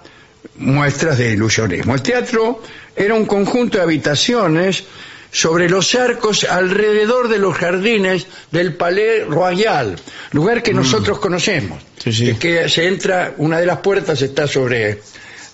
muestras 0.56 1.18
de 1.18 1.32
ilusionismo. 1.32 1.93
El 1.93 2.02
teatro 2.02 2.62
era 2.95 3.14
un 3.14 3.26
conjunto 3.26 3.78
de 3.78 3.84
habitaciones 3.84 4.84
sobre 5.32 5.70
los 5.70 5.93
arcos 5.95 6.43
alrededor 6.45 7.28
de 7.28 7.38
los 7.38 7.56
jardines 7.56 8.28
del 8.52 8.74
Palais 8.74 9.28
Royal, 9.28 9.95
lugar 10.32 10.64
que 10.64 10.74
nosotros 10.74 11.20
conocemos. 11.20 11.82
Sí, 11.98 12.36
que 12.36 12.70
se 12.70 12.88
entra, 12.88 13.34
una 13.38 13.60
de 13.60 13.66
las 13.66 13.80
puertas 13.80 14.22
está 14.22 14.48
sobre 14.48 15.02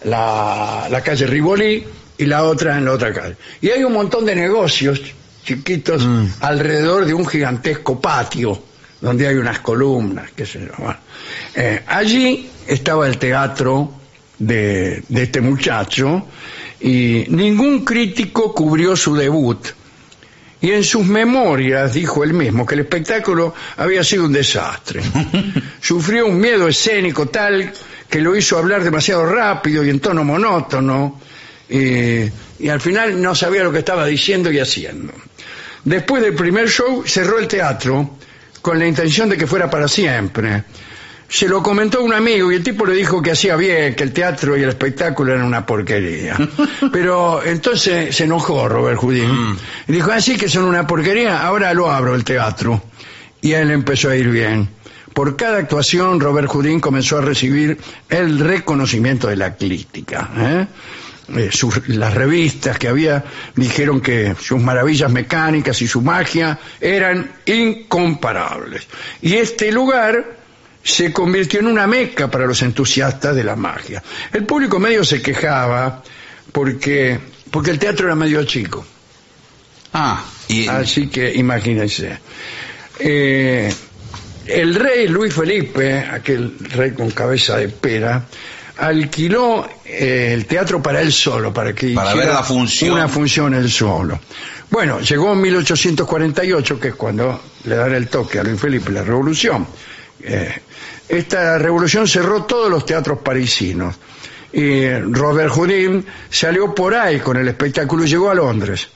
la, 0.04 0.88
la 0.89 1.02
calle 1.02 1.26
Rivoli 1.26 1.84
y 2.18 2.26
la 2.26 2.44
otra 2.44 2.78
en 2.78 2.86
la 2.86 2.91
otra 2.91 3.12
calle. 3.12 3.36
Y 3.62 3.70
hay 3.70 3.84
un 3.84 3.94
montón 3.94 4.26
de 4.26 4.36
negocios 4.36 5.02
chiquitos 5.44 6.08
alrededor 6.39 7.06
de 7.06 7.14
un 7.14 7.28
gigantesco 7.28 8.00
patio 8.00 8.64
donde 9.02 9.28
hay 9.28 9.36
unas 9.36 9.60
columnas, 9.60 10.32
qué 10.34 10.46
sé 10.46 10.66
yo. 10.66 10.94
Eh, 11.56 11.84
allí 11.88 12.50
estaba 12.68 13.06
el 13.08 13.18
teatro 13.18 13.91
de, 14.46 15.04
de 15.08 15.24
este 15.24 15.41
muchacho 15.41 16.28
y 16.80 17.26
ningún 17.30 17.86
crítico 17.86 18.54
cubrió 18.54 18.96
su 18.96 19.16
debut. 19.16 19.68
Y 20.62 20.72
en 20.72 20.84
sus 20.84 21.06
memorias 21.06 21.94
dijo 21.94 22.24
él 22.24 22.34
mismo 22.34 22.66
que 22.66 22.76
el 22.76 22.82
espectáculo 22.82 23.54
había 23.78 24.04
sido 24.04 24.26
un 24.26 24.32
desastre. 24.34 25.02
Sufrió 25.82 26.28
un 26.28 26.39
miedo 26.39 26.68
escénico 26.68 27.28
tal 27.28 27.74
que 28.10 28.22
lo 28.22 28.36
hizo 28.36 28.58
hablar 28.58 28.84
demasiado 28.84 29.26
rápido 29.26 29.84
y 29.84 29.89
en 29.89 30.00
tono 30.00 30.24
monótono. 30.24 31.20
eh, 31.70 32.32
y 32.60 32.70
al 32.70 32.80
final 32.80 33.22
no 33.22 33.36
sabía 33.36 33.64
lo 33.64 33.74
que 33.74 33.80
estaba 33.80 34.06
diciendo 34.06 34.50
y 34.50 34.58
haciendo. 34.60 35.14
Después 35.84 36.24
del 36.24 36.34
primer 36.34 36.70
show 36.70 37.04
cerró 37.06 37.39
el 37.39 37.48
teatro 37.48 38.18
con 38.62 38.80
la 38.80 38.88
intención 38.88 39.28
de 39.28 39.38
que 39.38 39.46
fuera 39.48 39.70
para 39.70 39.89
siempre. 39.89 40.64
Se 41.36 41.48
lo 41.48 41.64
comentó 41.64 42.04
un 42.04 42.14
amigo 42.14 42.52
y 42.52 42.56
el 42.58 42.64
tipo 42.64 42.86
le 42.86 42.94
dijo 42.94 43.20
que 43.20 43.32
hacía 43.32 43.56
bien, 43.56 43.96
que 43.96 44.04
el 44.04 44.14
teatro 44.14 44.56
y 44.56 44.62
el 44.62 44.70
espectáculo 44.70 45.34
eran 45.34 45.48
una 45.48 45.66
porquería. 45.66 46.38
Pero 46.94 47.44
entonces 47.44 48.16
se 48.16 48.26
enojó 48.26 48.68
Robert 48.70 49.00
Houdin 49.02 49.58
y 49.88 49.92
dijo, 49.94 50.12
así 50.12 50.38
que 50.38 50.48
son 50.48 50.66
una 50.66 50.86
porquería, 50.86 51.44
ahora 51.44 51.74
lo 51.74 51.90
abro 51.90 52.14
el 52.14 52.24
teatro. 52.24 52.84
Y 53.42 53.54
él 53.54 53.72
empezó 53.72 54.10
a 54.12 54.16
ir 54.16 54.30
bien. 54.30 54.70
Por 55.16 55.36
cada 55.36 55.58
actuación, 55.58 56.20
Robert 56.20 56.48
Houdin 56.50 56.80
comenzó 56.80 57.18
a 57.18 57.22
recibir 57.22 57.80
el 58.10 58.38
reconocimiento 58.38 59.28
de 59.28 59.36
la 59.36 59.56
crítica. 59.56 60.30
¿eh? 60.38 60.68
Eh, 61.36 61.50
sus- 61.52 61.88
las 61.90 62.14
revistas 62.14 62.78
que 62.78 62.90
había 62.90 63.24
dijeron 63.56 64.02
que 64.02 64.36
sus 64.40 64.62
maravillas 64.62 65.12
mecánicas 65.12 65.82
y 65.82 65.88
su 65.88 66.00
magia 66.02 66.60
eran 66.80 67.32
incomparables. 67.48 68.88
Y 69.24 69.34
este 69.34 69.72
lugar 69.72 70.43
se 70.84 71.14
convirtió 71.14 71.62
en 71.62 71.68
una 71.68 71.88
meca 71.88 72.30
para 72.30 72.46
los 72.46 72.62
entusiastas 72.62 73.36
de 73.36 73.44
la 73.44 73.56
magia. 73.56 74.04
El 74.32 74.46
público 74.46 74.80
medio 74.80 75.04
se 75.06 75.22
quejaba 75.22 76.04
porque, 76.52 77.20
porque 77.50 77.72
el 77.72 77.80
teatro 77.80 78.08
era 78.08 78.16
medio 78.16 78.44
chico. 78.44 78.86
Ah, 79.94 80.24
y 80.48 80.68
Así 80.68 81.08
que 81.08 81.34
imagínense. 81.34 82.18
Eh, 83.00 83.74
el 84.46 84.76
rey 84.76 85.08
Luis 85.08 85.34
Felipe, 85.34 86.00
aquel 86.00 86.58
rey 86.60 86.92
con 86.92 87.12
cabeza 87.12 87.58
de 87.58 87.70
pera, 87.70 88.26
alquiló 88.78 89.68
eh, 89.86 90.32
el 90.34 90.46
teatro 90.46 90.82
para 90.82 91.02
él 91.02 91.14
solo, 91.14 91.54
para 91.54 91.74
que 91.74 91.94
Para 91.94 92.10
hiciera 92.10 92.28
ver 92.28 92.36
la 92.36 92.44
función. 92.44 92.92
una 92.94 93.08
función 93.08 93.54
él 93.54 93.70
solo. 93.72 94.20
Bueno, 94.70 95.00
llegó 95.00 95.32
en 95.34 95.42
1848, 95.42 96.80
que 96.80 96.88
es 96.90 96.96
cuando 96.96 97.42
le 97.64 97.76
dan 97.76 97.94
el 97.94 98.08
toque 98.08 98.40
a 98.40 98.44
Luis 98.44 98.60
Felipe, 98.60 98.92
la 98.92 99.04
revolución. 99.04 99.66
Eh, 100.22 100.54
esta 101.18 101.57
revolución 101.57 102.07
cerró 102.07 102.43
todos 102.43 102.70
los 102.70 102.86
teatros 102.86 103.20
parisinos. 103.20 103.95
Y 104.51 104.88
Robert 104.89 105.51
Houdin 105.51 106.05
salió 106.30 106.76
por 106.76 106.93
ahí 106.93 107.20
con 107.20 107.38
el 107.38 107.47
espectáculo 107.47 108.03
y 108.03 108.07
llegó 108.07 108.30
a 108.30 108.36
Londres. 108.36 108.88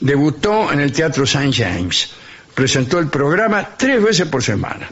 Debutó 0.00 0.72
en 0.72 0.80
el 0.80 0.92
Teatro 0.92 1.24
St. 1.24 1.52
James. 1.52 2.10
Presentó 2.54 2.98
el 2.98 3.08
programa 3.08 3.76
tres 3.76 4.02
veces 4.02 4.26
por 4.28 4.42
semana. 4.42 4.88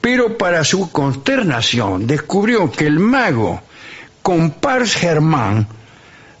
Pero 0.00 0.36
para 0.36 0.62
su 0.62 0.92
consternación 0.92 2.06
descubrió 2.06 2.70
que 2.70 2.86
el 2.86 2.98
mago 2.98 3.62
Compars 4.22 4.94
Germán 4.94 5.66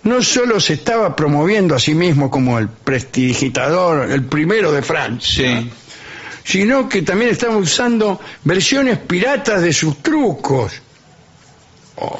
no 0.04 0.22
solo 0.22 0.60
se 0.60 0.74
estaba 0.74 1.16
promoviendo 1.16 1.74
a 1.74 1.78
sí 1.78 1.94
mismo 1.94 2.30
como 2.30 2.58
el 2.58 2.68
prestidigitador, 2.68 4.10
el 4.10 4.24
primero 4.24 4.72
de 4.72 4.82
Francia. 4.82 5.64
Sino 6.48 6.88
que 6.88 7.02
también 7.02 7.30
estaba 7.32 7.58
usando 7.58 8.18
versiones 8.42 8.96
piratas 9.00 9.60
de 9.60 9.70
sus 9.70 10.02
trucos. 10.02 10.72
Oh. 11.96 12.18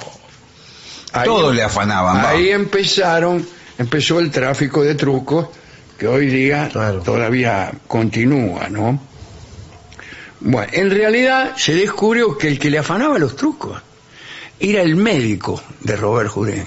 Ahí- 1.15 1.25
Todos 1.25 1.55
le 1.55 1.63
afanaban. 1.63 2.19
va. 2.19 2.29
Ahí 2.29 2.51
empezaron, 2.51 3.47
empezó 3.79 4.19
el 4.19 4.31
tráfico 4.31 4.83
de 4.83 4.95
trucos 4.97 5.49
que 5.97 6.07
hoy 6.07 6.27
día 6.27 6.69
Claro. 6.71 7.01
todavía 7.01 7.73
continúa, 7.87 8.69
¿no? 8.69 9.01
Bueno, 10.41 10.69
en 10.75 10.91
realidad 10.91 11.55
se 11.57 11.75
descubrió 11.75 12.37
que 12.37 12.49
el 12.49 12.59
que 12.59 12.69
le 12.69 12.79
afanaba 12.79 13.19
los 13.19 13.35
trucos 13.35 13.81
era 14.61 14.83
el 14.83 14.95
médico 14.95 15.63
de 15.81 15.97
Robert 15.97 16.29
Houdin, 16.35 16.67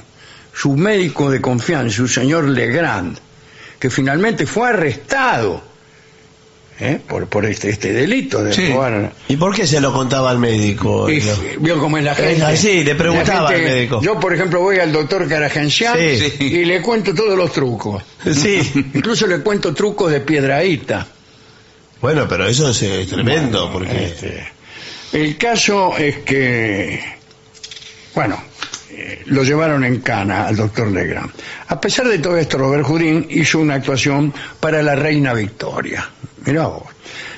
su 0.51 0.76
médico 0.76 1.30
de 1.30 1.39
confianza, 1.39 2.01
un 2.01 2.09
señor 2.09 2.45
Legrand, 2.49 3.20
que 3.80 3.91
finalmente 3.91 4.47
fue 4.47 4.70
arrestado 4.70 5.70
¿eh? 6.82 6.99
por, 7.07 7.27
por 7.27 7.45
este, 7.45 7.69
este 7.69 7.93
delito 7.93 8.43
de 8.43 8.51
Sí. 8.53 8.67
robar 8.73 9.13
¿Y 9.29 9.38
por 9.38 9.55
qué 9.55 9.65
se 9.65 9.79
lo 9.79 9.93
contaba 9.93 10.29
al 10.32 10.39
médico? 10.39 11.09
y 11.09 11.21
vio 11.59 11.79
cómo 11.79 11.97
es 11.97 12.03
la 12.03 12.15
gente. 12.15 12.43
así, 12.43 12.84
le 12.84 12.95
preguntaba 12.95 13.49
gente- 13.49 13.65
al 13.69 13.71
médico. 13.75 14.01
Yo, 14.01 14.19
por 14.19 14.34
ejemplo, 14.34 14.59
voy 14.59 14.79
al 14.79 14.91
doctor 14.91 15.27
Caragencián 15.29 15.95
Sí. 15.97 16.34
y 16.39 16.65
le 16.65 16.82
cuento 16.82 17.13
todos 17.13 17.38
los 17.38 17.51
trucos. 17.53 18.03
Sí. 18.34 18.59
Incluso 18.93 19.27
le 19.27 19.39
cuento 19.39 19.73
trucos 19.73 20.11
de 20.11 20.19
piedraíta. 20.21 21.07
Bueno, 22.01 22.27
pero 22.27 22.47
eso 22.47 22.69
es, 22.71 22.82
eh, 22.82 23.05
tremendo, 23.09 23.69
porque... 23.71 24.05
Este, 24.05 24.47
el 25.13 25.38
caso 25.38 25.95
es 25.97 26.17
que, 26.19 26.99
bueno, 28.15 28.41
eh, 28.89 29.21
lo 29.27 29.43
llevaron 29.43 29.84
en 29.84 29.99
cana 30.01 30.47
al 30.47 30.55
doctor 30.55 30.91
Legrand. 30.91 31.29
A 31.67 31.79
pesar 31.79 32.07
de 32.07 32.17
todo 32.19 32.38
esto, 32.38 32.57
Robert 32.57 32.86
Houdin 32.86 33.27
hizo 33.29 33.59
una 33.59 33.75
actuación 33.75 34.34
para 34.59 34.82
la 34.82 34.95
reina 34.95 35.34
Victoria. 35.34 36.09
Mirá 36.45 36.67
vos. 36.67 36.83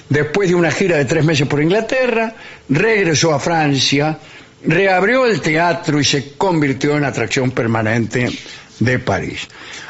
Después 0.09 0.49
de 0.49 0.55
una 0.55 0.71
gira 0.71 0.97
de 0.97 1.05
tres 1.05 1.23
meses 1.23 1.47
por 1.47 1.61
Inglaterra, 1.61 2.33
regresó 2.69 3.33
a 3.33 3.39
Francia, 3.39 4.17
reabrió 4.65 5.25
el 5.25 5.41
teatro 5.41 5.99
y 5.99 6.03
se 6.03 6.33
convirtió 6.37 6.97
en 6.97 7.05
atracción 7.05 7.51
permanente 7.51 8.29
de 8.79 8.99
París. 8.99 9.47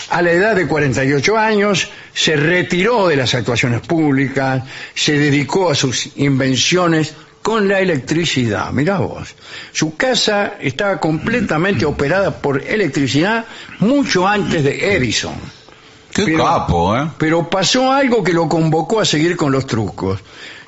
A 0.10 0.22
la 0.22 0.32
edad 0.32 0.56
de 0.56 0.68
48 0.68 1.38
años 1.38 1.90
se 2.14 2.36
retiró 2.36 3.08
de 3.08 3.16
las 3.16 3.34
actuaciones 3.34 3.82
públicas, 3.82 4.64
se 4.94 5.18
dedicó 5.18 5.72
a 5.72 5.76
sus 5.76 6.12
invenciones 6.18 7.14
con 7.42 7.68
la 7.68 7.80
electricidad. 7.80 8.72
Mirá 8.72 9.00
vos, 9.00 9.36
su 9.72 9.96
casa 9.98 10.54
estaba 10.60 11.00
completamente 11.00 11.86
operada 11.86 12.38
por 12.42 12.62
electricidad 12.66 13.46
mucho 13.80 14.28
antes 14.28 14.64
de 14.64 14.96
Edison. 14.96 15.36
Qué 16.14 16.26
Pero- 16.26 16.44
capo, 16.46 16.98
¿eh? 16.98 17.10
Pero 17.18 17.50
pasó 17.50 17.92
algo 17.92 18.24
que 18.24 18.34
lo 18.34 18.48
convocó 18.48 19.00
a 19.00 19.06
seguir 19.06 19.36
con 19.36 19.52
los 19.52 19.66
trucos. 19.66 20.20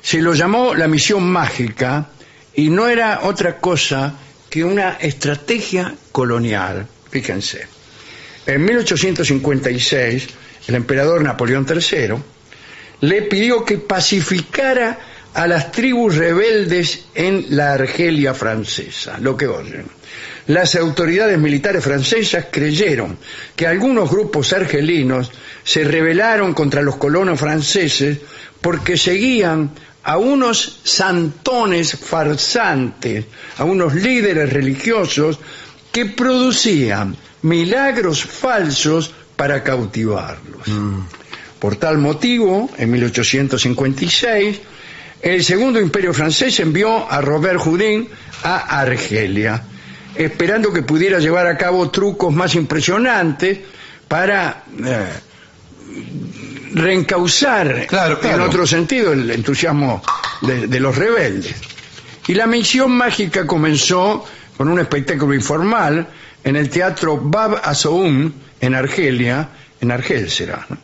Se 0.02 0.20
lo 0.20 0.34
llamó 0.34 0.74
la 0.74 0.88
misión 0.88 1.28
mágica 1.30 2.08
y 2.54 2.68
no 2.70 2.88
era 2.88 3.20
otra 3.24 3.58
cosa 3.58 4.14
que 4.50 4.64
una 4.64 4.94
estrategia 4.94 5.94
colonial. 6.12 6.86
Fíjense. 7.10 7.66
En 8.46 8.64
1856, 8.64 10.26
el 10.68 10.74
emperador 10.74 11.22
Napoleón 11.22 11.66
III 11.68 12.14
le 13.00 13.22
pidió 13.22 13.64
que 13.64 13.78
pacificara 13.78 14.98
a 15.34 15.46
las 15.46 15.70
tribus 15.70 16.16
rebeldes 16.16 17.06
en 17.14 17.46
la 17.50 17.74
Argelia 17.74 18.32
francesa, 18.34 19.18
lo 19.18 19.36
que 19.36 19.46
oyen. 19.46 19.86
Las 20.48 20.76
autoridades 20.76 21.38
militares 21.38 21.82
francesas 21.82 22.46
creyeron 22.50 23.18
que 23.56 23.66
algunos 23.66 24.10
grupos 24.10 24.52
argelinos 24.52 25.32
se 25.64 25.82
rebelaron 25.82 26.54
contra 26.54 26.82
los 26.82 26.96
colonos 26.96 27.38
franceses 27.40 28.18
porque 28.60 28.96
seguían 28.96 29.72
a 30.04 30.18
unos 30.18 30.80
santones 30.84 31.96
farsantes, 31.98 33.24
a 33.58 33.64
unos 33.64 33.94
líderes 33.94 34.52
religiosos 34.52 35.40
que 35.90 36.06
producían 36.06 37.16
milagros 37.42 38.22
falsos 38.24 39.12
para 39.34 39.64
cautivarlos. 39.64 40.68
Por 41.58 41.74
tal 41.76 41.98
motivo, 41.98 42.70
en 42.78 42.90
1856, 42.92 44.60
el 45.22 45.42
segundo 45.42 45.80
imperio 45.80 46.14
francés 46.14 46.60
envió 46.60 47.10
a 47.10 47.20
Robert 47.20 47.58
Houdin 47.58 48.08
a 48.44 48.80
Argelia, 48.80 49.62
esperando 50.18 50.72
que 50.72 50.82
pudiera 50.82 51.18
llevar 51.18 51.46
a 51.46 51.56
cabo 51.56 51.90
trucos 51.90 52.32
más 52.34 52.54
impresionantes 52.54 53.58
para 54.08 54.64
eh, 54.84 55.06
reencauzar 56.74 57.86
Claro, 57.86 58.18
claro. 58.20 58.36
en 58.36 58.48
otro 58.48 58.66
sentido 58.66 59.12
el 59.12 59.30
entusiasmo 59.30 60.02
de, 60.42 60.66
de 60.66 60.80
los 60.80 60.96
rebeldes. 60.96 61.54
Y 62.28 62.34
la 62.34 62.46
misión 62.46 62.90
mágica 62.92 63.46
comenzó 63.46 64.24
con 64.56 64.68
un 64.68 64.80
espectáculo 64.80 65.34
informal 65.34 66.06
en 66.42 66.56
el 66.56 66.68
teatro 66.70 67.18
Bab 67.18 67.60
Azoum 67.62 68.32
en 68.60 68.74
Argelia, 68.74 69.48
en 69.80 69.90
Argel 69.90 70.30
será, 70.30 70.66
¿no? 70.68 70.78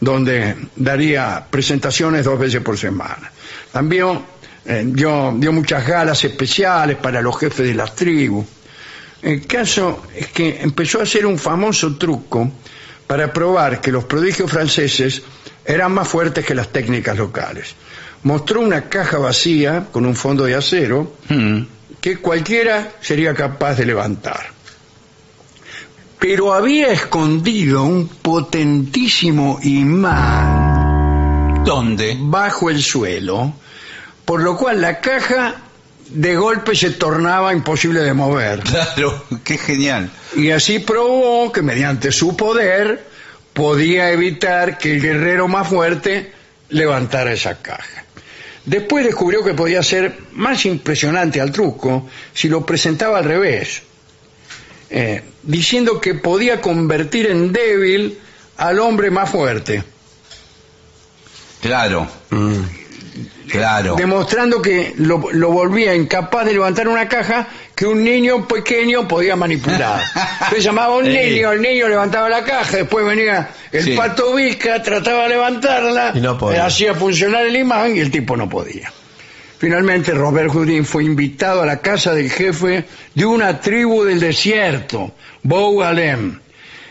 donde 0.00 0.54
daría 0.76 1.46
presentaciones 1.50 2.24
dos 2.24 2.38
veces 2.38 2.60
por 2.62 2.78
semana. 2.78 3.30
También 3.72 4.20
eh, 4.64 4.82
dio, 4.86 5.34
dio 5.36 5.52
muchas 5.52 5.86
galas 5.86 6.22
especiales 6.24 6.96
para 6.98 7.20
los 7.22 7.38
jefes 7.38 7.66
de 7.66 7.74
las 7.74 7.94
tribus. 7.94 8.44
El 9.26 9.44
caso 9.44 10.04
es 10.14 10.28
que 10.28 10.60
empezó 10.62 11.00
a 11.00 11.02
hacer 11.02 11.26
un 11.26 11.36
famoso 11.36 11.96
truco 11.96 12.48
para 13.08 13.32
probar 13.32 13.80
que 13.80 13.90
los 13.90 14.04
prodigios 14.04 14.48
franceses 14.48 15.20
eran 15.64 15.92
más 15.92 16.06
fuertes 16.06 16.46
que 16.46 16.54
las 16.54 16.72
técnicas 16.72 17.18
locales. 17.18 17.74
Mostró 18.22 18.60
una 18.60 18.88
caja 18.88 19.18
vacía 19.18 19.88
con 19.90 20.06
un 20.06 20.14
fondo 20.14 20.44
de 20.44 20.54
acero 20.54 21.16
Mm. 21.28 21.62
que 22.00 22.18
cualquiera 22.18 22.92
sería 23.00 23.34
capaz 23.34 23.74
de 23.74 23.86
levantar. 23.86 24.46
Pero 26.20 26.54
había 26.54 26.92
escondido 26.92 27.82
un 27.82 28.06
potentísimo 28.06 29.58
imán 29.64 31.64
¿Dónde? 31.64 32.16
bajo 32.20 32.70
el 32.70 32.80
suelo, 32.80 33.54
por 34.24 34.40
lo 34.40 34.56
cual 34.56 34.80
la 34.80 35.00
caja 35.00 35.62
de 36.08 36.36
golpe 36.36 36.74
se 36.74 36.90
tornaba 36.90 37.52
imposible 37.52 38.00
de 38.00 38.12
mover. 38.14 38.60
Claro, 38.60 39.24
qué 39.44 39.58
genial. 39.58 40.10
Y 40.36 40.50
así 40.50 40.78
probó 40.78 41.52
que 41.52 41.62
mediante 41.62 42.12
su 42.12 42.36
poder 42.36 43.04
podía 43.52 44.10
evitar 44.10 44.78
que 44.78 44.92
el 44.92 45.00
guerrero 45.02 45.48
más 45.48 45.68
fuerte 45.68 46.32
levantara 46.68 47.32
esa 47.32 47.60
caja. 47.60 48.04
Después 48.64 49.04
descubrió 49.04 49.44
que 49.44 49.54
podía 49.54 49.82
ser 49.82 50.18
más 50.32 50.66
impresionante 50.66 51.40
al 51.40 51.52
truco 51.52 52.08
si 52.34 52.48
lo 52.48 52.66
presentaba 52.66 53.18
al 53.18 53.24
revés, 53.24 53.82
eh, 54.90 55.22
diciendo 55.42 56.00
que 56.00 56.14
podía 56.14 56.60
convertir 56.60 57.30
en 57.30 57.52
débil 57.52 58.18
al 58.56 58.78
hombre 58.80 59.10
más 59.10 59.30
fuerte, 59.30 59.84
Claro. 61.60 62.06
Claro. 63.50 63.94
demostrando 63.96 64.60
que 64.60 64.94
lo, 64.98 65.28
lo 65.32 65.50
volvía 65.50 65.94
incapaz 65.94 66.46
de 66.46 66.52
levantar 66.54 66.88
una 66.88 67.08
caja 67.08 67.46
que 67.74 67.86
un 67.86 68.02
niño 68.02 68.46
pequeño 68.48 69.06
podía 69.06 69.36
manipular. 69.36 70.00
Se 70.50 70.60
llamaba 70.60 70.96
un 70.96 71.04
niño, 71.04 71.52
el 71.52 71.62
niño 71.62 71.88
levantaba 71.88 72.28
la 72.28 72.42
caja, 72.44 72.78
después 72.78 73.04
venía 73.06 73.48
el 73.72 73.82
Sí. 73.84 73.94
pato 73.96 74.34
Vizca, 74.34 74.82
trataba 74.82 75.24
de 75.24 75.28
levantarla, 75.30 76.12
Y 76.14 76.20
no 76.20 76.36
podía. 76.38 76.58
eh, 76.58 76.60
hacía 76.62 76.94
funcionar 76.94 77.46
el 77.46 77.56
imán 77.56 77.96
y 77.96 78.00
el 78.00 78.10
tipo 78.10 78.36
no 78.36 78.48
podía. 78.48 78.92
Finalmente 79.58 80.12
Robert 80.12 80.50
Houdin 80.52 80.84
fue 80.84 81.04
invitado 81.04 81.62
a 81.62 81.66
la 81.66 81.78
casa 81.80 82.12
del 82.14 82.30
jefe 82.30 82.84
de 83.14 83.24
una 83.24 83.60
tribu 83.60 84.04
del 84.04 84.20
desierto, 84.20 85.12
Bougalem, 85.42 86.40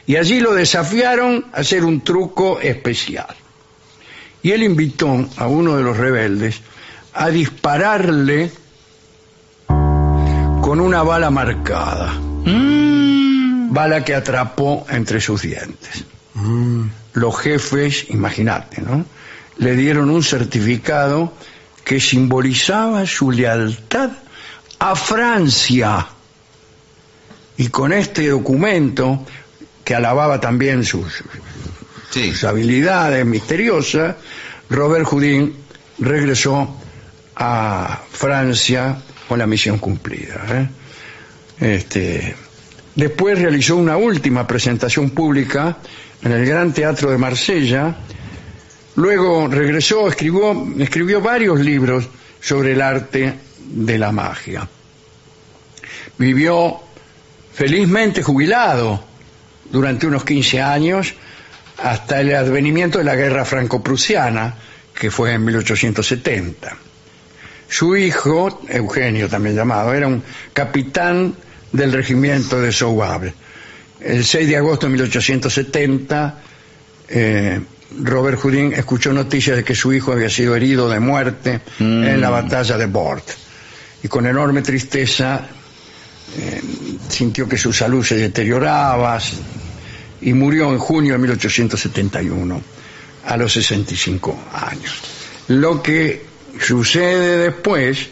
y 0.08 0.16
allí 0.16 0.39
lo 0.39 0.53
desafiaron 0.53 1.45
a 1.53 1.58
hacer 1.62 1.84
un 1.86 2.01
truco 2.01 2.60
especial. 2.60 3.36
Y 4.46 4.52
él 4.52 4.62
invitó 4.62 5.28
a 5.38 5.48
uno 5.48 5.76
de 5.76 5.82
los 5.82 5.98
rebeldes 5.98 6.62
a 7.16 7.32
dispararle 7.32 8.52
con 9.66 10.80
una 10.80 11.02
bala 11.02 11.32
marcada, 11.32 12.14
bala 13.72 14.06
que 14.06 14.14
atrapó 14.14 14.86
entre 14.88 15.20
sus 15.20 15.41
dientes. 15.41 16.06
Los 17.14 17.39
jefes, 17.39 18.06
imagínate, 18.10 18.84
¿no? 18.84 19.04
Le 19.58 19.76
dieron 19.76 20.12
un 20.12 20.22
certificado 20.22 21.34
que 21.84 22.00
simbolizaba 22.00 23.08
su 23.08 23.32
lealtad 23.32 24.12
a 24.78 24.96
Francia. 24.96 26.06
Y 27.58 27.70
con 27.70 27.93
este 27.93 28.30
documento, 28.30 29.26
que 29.84 29.96
alababa 29.96 30.39
también 30.39 30.84
sus, 30.86 31.24
Sus 32.24 32.43
habilidades 32.45 33.26
misteriosas, 33.26 34.16
Robert 34.70 35.05
Houdin 35.05 35.53
regresó 35.99 36.80
a 37.36 38.01
Francia 38.09 38.97
con 39.28 39.39
la 39.39 39.45
misión 39.45 39.80
cumplida. 39.80 40.45
¿eh? 40.49 40.70
Este, 41.76 42.36
después 42.95 43.39
realizó 43.39 43.76
una 43.76 43.97
última 43.97 44.47
presentación 44.47 45.09
pública 45.09 45.78
en 46.22 46.32
el 46.32 46.45
Gran 46.45 46.74
Teatro 46.74 47.11
de 47.11 47.18
Marsella, 47.18 47.97
Luego 48.95 49.47
regresó, 49.47 50.07
escribió, 50.07 50.68
escribió 50.80 51.20
varios 51.22 51.59
libros 51.59 52.07
sobre 52.39 52.72
el 52.72 52.82
arte 52.82 53.34
de 53.59 53.97
la 53.97 54.11
magia. 54.11 54.68
Vivió 56.18 56.80
felizmente 57.53 58.24
jubilado 58.24 59.03
durante 59.70 60.07
unos 60.07 60.24
15 60.24 60.61
años 60.61 61.13
hasta 61.78 62.21
el 62.21 62.34
advenimiento 62.36 62.99
de 62.99 63.03
la 63.03 63.15
guerra 63.15 63.45
franco-prusiana, 63.45 64.55
que 64.93 65.11
fue 65.11 65.34
en 65.34 65.43
1870. 65.45 66.78
Su 67.67 67.95
hijo, 67.97 68.61
Eugenio 68.69 69.28
también 69.28 69.55
llamado, 69.55 69.93
era 69.93 70.07
un 70.07 70.23
capitán 70.53 71.36
del 71.71 71.91
regimiento 71.91 72.61
de 72.61 72.71
Sauvabre. 72.71 73.34
El 73.99 74.23
6 74.23 74.47
de 74.47 74.57
agosto 74.57 74.86
de 74.86 74.91
1870, 74.91 76.41
eh, 77.09 77.61
Robert 78.01 78.39
Houdin 78.39 78.73
escuchó 78.73 79.11
noticias 79.13 79.57
de 79.57 79.63
que 79.63 79.76
su 79.76 79.93
hijo 79.93 80.11
había 80.11 80.30
sido 80.30 80.55
herido 80.55 80.89
de 80.89 80.99
muerte 80.99 81.61
en 81.80 82.21
la 82.21 82.30
batalla 82.30 82.78
de 82.78 82.86
Bort. 82.86 83.28
Y 84.03 84.07
con 84.07 84.26
enorme 84.28 84.61
tristeza 84.61 85.47
eh, 86.38 86.61
sintió 87.09 87.47
que 87.47 87.57
su 87.57 87.71
salud 87.71 88.03
se 88.03 88.17
deterioraba 88.17 89.19
y 90.26 90.34
murió 90.34 90.71
en 90.71 90.80
junio 90.80 91.13
de 91.13 91.19
1871 91.19 92.61
a 93.28 93.38
los 93.38 93.53
65 93.53 94.38
años. 94.53 94.99
Lo 95.49 95.84
que 95.84 96.26
sucede 96.59 97.38
después 97.38 98.07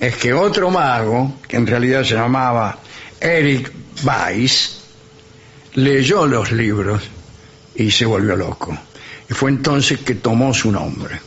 es 0.00 0.16
que 0.16 0.34
otro 0.34 0.70
mago, 0.70 1.38
que 1.46 1.56
en 1.56 1.68
realidad 1.68 2.02
se 2.02 2.14
llamaba 2.14 2.80
Eric 3.20 3.72
Weiss, 4.04 4.80
leyó 5.74 6.26
los 6.26 6.50
libros 6.50 7.04
y 7.76 7.92
se 7.92 8.04
volvió 8.04 8.34
loco. 8.34 8.76
Y 9.30 9.32
fue 9.32 9.50
entonces 9.50 10.00
que 10.00 10.16
tomó 10.16 10.52
su 10.52 10.72
nombre. 10.72 11.20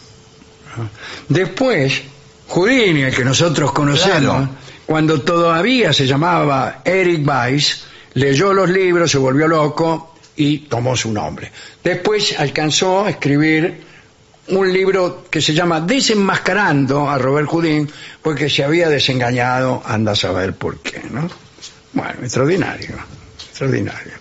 Después, 1.29 2.01
Houdini, 2.49 3.03
el 3.03 3.15
que 3.15 3.23
nosotros 3.23 3.71
conocemos, 3.71 4.49
cuando 4.85 5.21
todavía 5.21 5.93
se 5.93 6.05
llamaba 6.05 6.81
Eric 6.83 7.25
Weiss, 7.25 7.83
leyó 8.15 8.53
los 8.53 8.69
libros, 8.69 9.11
se 9.11 9.17
volvió 9.17 9.47
loco 9.47 10.08
y 10.39 10.59
tomó 10.59 10.95
su 10.95 11.11
nombre. 11.11 11.51
Después 11.83 12.39
alcanzó 12.39 13.03
a 13.03 13.09
escribir 13.09 13.81
un 14.47 14.71
libro 14.71 15.25
que 15.29 15.41
se 15.41 15.53
llama 15.53 15.81
Desenmascarando 15.81 17.09
a 17.09 17.17
Robert 17.17 17.49
Houdin 17.49 17.91
porque 18.23 18.49
se 18.49 18.63
había 18.63 18.87
desengañado, 18.87 19.83
anda 19.85 20.13
a 20.13 20.15
saber 20.15 20.53
por 20.53 20.79
qué, 20.79 21.03
¿no? 21.11 21.29
Bueno, 21.91 22.13
extraordinario, 22.23 22.95
extraordinario. 23.49 24.13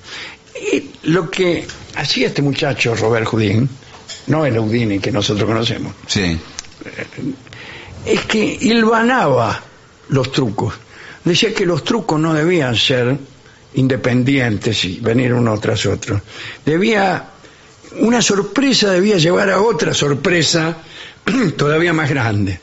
Y 0.72 0.90
lo 1.04 1.30
que 1.30 1.64
hacía 1.94 2.26
este 2.26 2.42
muchacho 2.42 2.96
Robert 2.96 3.26
Houdin, 3.28 3.68
no 4.26 4.44
el 4.44 4.58
Houdini 4.58 4.98
que 4.98 5.12
nosotros 5.12 5.46
conocemos, 5.48 5.94
Sí. 6.08 6.36
es 8.04 8.20
que 8.22 8.58
hilvanaba 8.60 9.62
los 10.08 10.32
trucos. 10.32 10.74
Decía 11.24 11.54
que 11.54 11.64
los 11.64 11.84
trucos 11.84 12.18
no 12.18 12.34
debían 12.34 12.74
ser 12.74 13.16
independientes 13.74 14.84
y 14.84 15.00
venir 15.00 15.32
uno 15.32 15.58
tras 15.58 15.86
otro. 15.86 16.20
Debía, 16.64 17.28
una 18.00 18.22
sorpresa 18.22 18.90
debía 18.90 19.16
llevar 19.18 19.50
a 19.50 19.60
otra 19.60 19.94
sorpresa 19.94 20.76
todavía 21.56 21.92
más 21.92 22.08
grande. 22.10 22.60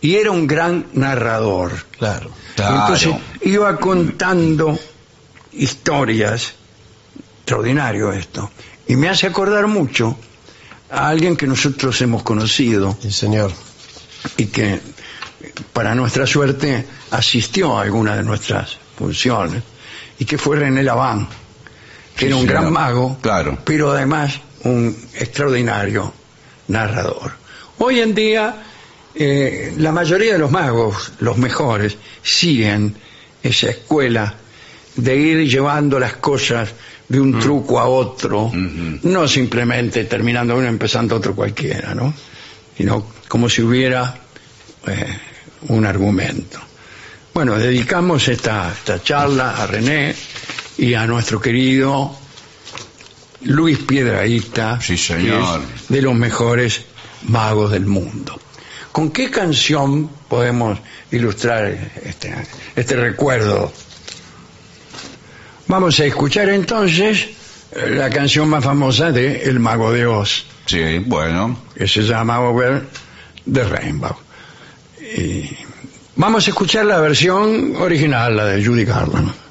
Y 0.00 0.16
era 0.16 0.30
un 0.30 0.46
gran 0.46 0.86
narrador. 0.92 1.72
Claro. 1.98 2.30
Claro. 2.54 2.80
Entonces 2.80 3.14
iba 3.42 3.76
contando 3.78 4.78
historias, 5.52 6.52
extraordinario 7.38 8.12
esto, 8.12 8.50
y 8.86 8.96
me 8.96 9.08
hace 9.08 9.26
acordar 9.26 9.66
mucho 9.66 10.16
a 10.90 11.08
alguien 11.08 11.36
que 11.36 11.46
nosotros 11.46 12.00
hemos 12.02 12.22
conocido 12.22 12.96
Sí, 13.00 13.10
señor. 13.10 13.50
y 14.36 14.46
que 14.46 14.80
para 15.72 15.94
nuestra 15.94 16.26
suerte 16.26 16.86
asistió 17.10 17.76
a 17.76 17.82
alguna 17.82 18.16
de 18.16 18.22
nuestras 18.22 18.76
funciones 18.96 19.62
y 20.18 20.24
que 20.24 20.38
fue 20.38 20.56
René 20.56 20.82
Laván, 20.82 21.26
que 22.14 22.20
Sí, 22.20 22.26
era 22.26 22.36
un 22.36 22.46
gran 22.46 22.72
mago, 22.72 23.18
Claro. 23.20 23.58
pero 23.64 23.92
además 23.92 24.40
un 24.64 24.96
extraordinario 25.14 26.12
narrador. 26.68 27.32
Hoy 27.78 28.00
en 28.00 28.14
día 28.14 28.62
eh, 29.14 29.74
la 29.78 29.92
mayoría 29.92 30.32
de 30.34 30.38
los 30.38 30.50
magos, 30.50 31.12
los 31.20 31.36
mejores, 31.36 31.96
siguen 32.22 32.94
esa 33.42 33.68
escuela 33.70 34.34
de 34.96 35.16
ir 35.16 35.48
llevando 35.48 35.98
las 35.98 36.14
cosas 36.14 36.70
de 37.08 37.20
un 37.20 37.38
truco 37.38 37.78
a 37.78 37.84
otro, 37.86 38.50
no 38.54 39.28
simplemente 39.28 40.04
terminando 40.04 40.54
uno 40.56 40.64
y 40.64 40.68
empezando 40.68 41.16
otro 41.16 41.34
cualquiera, 41.34 41.94
¿no? 41.94 42.14
Sino 42.76 43.06
como 43.28 43.48
si 43.48 43.60
hubiera 43.62 44.16
eh, 44.86 45.18
un 45.68 45.84
argumento. 45.84 46.60
Bueno, 47.34 47.58
dedicamos 47.58 48.28
esta, 48.28 48.70
esta 48.72 49.02
charla 49.02 49.56
a 49.62 49.66
René 49.66 50.14
y 50.78 50.94
a 50.94 51.06
nuestro 51.06 51.40
querido 51.40 52.16
Luis 53.42 53.78
Piedraíta, 53.80 54.80
Sí, 54.80 54.96
señor. 54.96 55.60
que 55.60 55.74
es 55.74 55.88
de 55.88 56.02
los 56.02 56.14
mejores 56.14 56.82
magos 57.28 57.72
del 57.72 57.86
mundo. 57.86 58.40
¿Con 58.92 59.10
qué 59.10 59.30
canción 59.30 60.08
podemos 60.28 60.78
ilustrar 61.10 61.66
este, 62.04 62.34
este 62.76 62.94
recuerdo? 62.96 63.72
Vamos 65.66 65.98
a 65.98 66.04
escuchar 66.04 66.48
entonces 66.50 67.26
la 67.74 68.08
canción 68.10 68.48
más 68.48 68.62
famosa 68.62 69.10
de 69.10 69.42
El 69.42 69.58
Mago 69.58 69.92
de 69.92 70.06
Oz, 70.06 70.46
Sí, 70.66 70.98
bueno. 71.00 71.58
que 71.74 71.88
se 71.88 72.02
llama 72.02 72.40
Over 72.40 72.84
the 73.52 73.64
Rainbow. 73.64 74.14
Y 75.16 75.50
vamos 76.16 76.46
a 76.46 76.50
escuchar 76.50 76.86
la 76.86 77.00
versión 77.00 77.76
original, 77.76 78.36
la 78.36 78.46
de 78.46 78.64
Judy 78.64 78.84
Garland. 78.84 79.43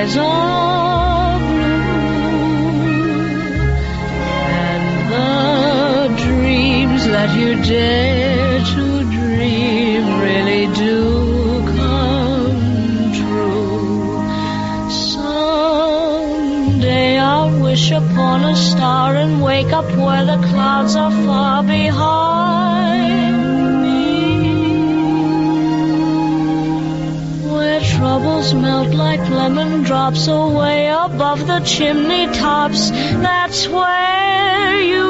Skies 0.00 0.16
are 0.16 1.38
blue, 1.38 1.84
and 4.56 4.84
the 5.12 6.08
dreams 6.24 7.02
that 7.06 7.30
you 7.38 7.54
dare 7.62 8.60
to 8.60 9.04
dream 9.10 10.02
really 10.20 10.66
do 10.74 10.96
come 11.76 13.12
true. 13.12 14.28
Someday 15.12 16.38
I'll 17.18 17.60
wish 17.62 17.90
upon 17.90 18.44
a 18.44 18.56
star 18.56 19.16
and 19.16 19.42
wake 19.42 19.72
up 19.72 19.84
where 19.96 20.24
the 20.24 20.38
clouds 20.48 20.96
are 20.96 21.10
far 21.10 21.62
behind 21.62 23.36
me. 23.82 24.00
Where 27.52 27.80
troubles 27.80 28.54
melt 28.54 28.94
like 28.94 29.28
lemon 29.28 29.79
drops 29.90 30.28
away 30.28 30.86
above 30.86 31.48
the 31.48 31.58
chimney 31.66 32.26
tops. 32.26 32.90
That's 32.90 33.66
where 33.66 34.80
you'll 34.80 35.09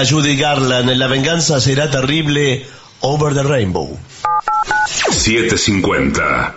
Era 0.00 0.08
Judy 0.08 0.34
Garland, 0.34 0.88
La 0.96 1.08
venganza 1.08 1.60
será 1.60 1.90
terrible, 1.90 2.64
Over 3.00 3.34
the 3.34 3.42
Rainbow. 3.42 3.98
750. 4.86 6.54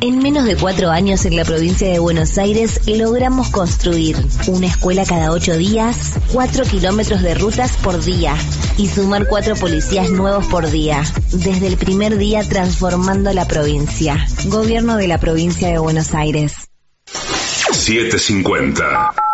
En 0.00 0.22
menos 0.22 0.44
de 0.44 0.54
cuatro 0.54 0.90
años 0.90 1.24
en 1.24 1.34
la 1.34 1.44
provincia 1.44 1.88
de 1.88 1.98
Buenos 1.98 2.38
Aires 2.38 2.86
logramos 2.86 3.48
construir 3.48 4.16
una 4.46 4.68
escuela 4.68 5.04
cada 5.04 5.32
ocho 5.32 5.56
días, 5.56 6.12
cuatro 6.32 6.64
kilómetros 6.64 7.22
de 7.22 7.34
rutas 7.34 7.72
por 7.82 8.00
día 8.00 8.36
y 8.76 8.86
sumar 8.86 9.26
cuatro 9.26 9.56
policías 9.56 10.10
nuevos 10.10 10.46
por 10.46 10.70
día. 10.70 11.02
Desde 11.32 11.66
el 11.66 11.76
primer 11.76 12.16
día 12.16 12.48
transformando 12.48 13.32
la 13.32 13.48
provincia. 13.48 14.24
Gobierno 14.44 14.98
de 14.98 15.08
la 15.08 15.18
provincia 15.18 15.66
de 15.66 15.78
Buenos 15.78 16.14
Aires. 16.14 16.68
750. 17.06 19.31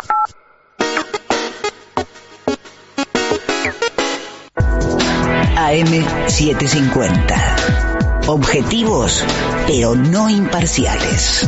AM750. 5.69 8.25
Objetivos, 8.25 9.23
pero 9.67 9.93
no 9.93 10.27
imparciales. 10.27 11.47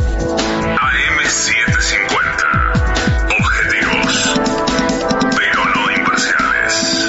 AM750. 0.78 3.34
Objetivos, 3.40 4.30
pero 5.36 5.64
no 5.74 5.90
imparciales. 5.90 7.08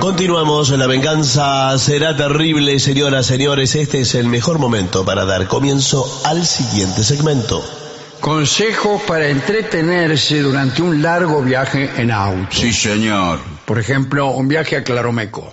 Continuamos, 0.00 0.70
la 0.70 0.86
venganza 0.86 1.78
será 1.78 2.16
terrible, 2.16 2.78
señoras, 2.78 3.26
señores. 3.26 3.74
Este 3.74 4.00
es 4.00 4.14
el 4.14 4.28
mejor 4.28 4.58
momento 4.58 5.04
para 5.04 5.26
dar 5.26 5.46
comienzo 5.46 6.06
al 6.24 6.46
siguiente 6.46 7.04
segmento. 7.04 7.81
Consejos 8.22 9.02
para 9.02 9.26
entretenerse 9.28 10.40
durante 10.42 10.80
un 10.80 11.02
largo 11.02 11.42
viaje 11.42 11.90
en 11.96 12.12
auto. 12.12 12.46
Sí, 12.56 12.72
señor. 12.72 13.40
Por 13.64 13.80
ejemplo, 13.80 14.28
un 14.30 14.46
viaje 14.46 14.76
a 14.76 14.84
Claromeco. 14.84 15.52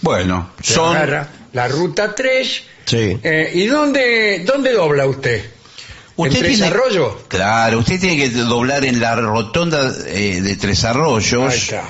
Bueno, 0.00 0.48
Se 0.62 0.72
son... 0.74 0.96
agarra 0.96 1.28
la 1.52 1.68
ruta 1.68 2.14
3. 2.14 2.62
Sí. 2.86 3.18
eh, 3.22 3.50
¿Y 3.54 3.66
dónde, 3.66 4.44
dónde 4.46 4.72
dobla 4.72 5.06
usted? 5.06 5.44
¿En 6.16 6.30
Tres 6.30 6.42
tiene- 6.56 6.66
Arroyos? 6.68 7.14
Claro, 7.28 7.80
usted 7.80 8.00
tiene 8.00 8.16
que 8.16 8.30
doblar 8.30 8.82
en 8.86 8.98
la 8.98 9.16
rotonda 9.16 9.92
eh, 10.06 10.40
de 10.40 10.56
Tres 10.56 10.84
Arroyos. 10.84 11.52
Ahí 11.52 11.58
está. 11.58 11.82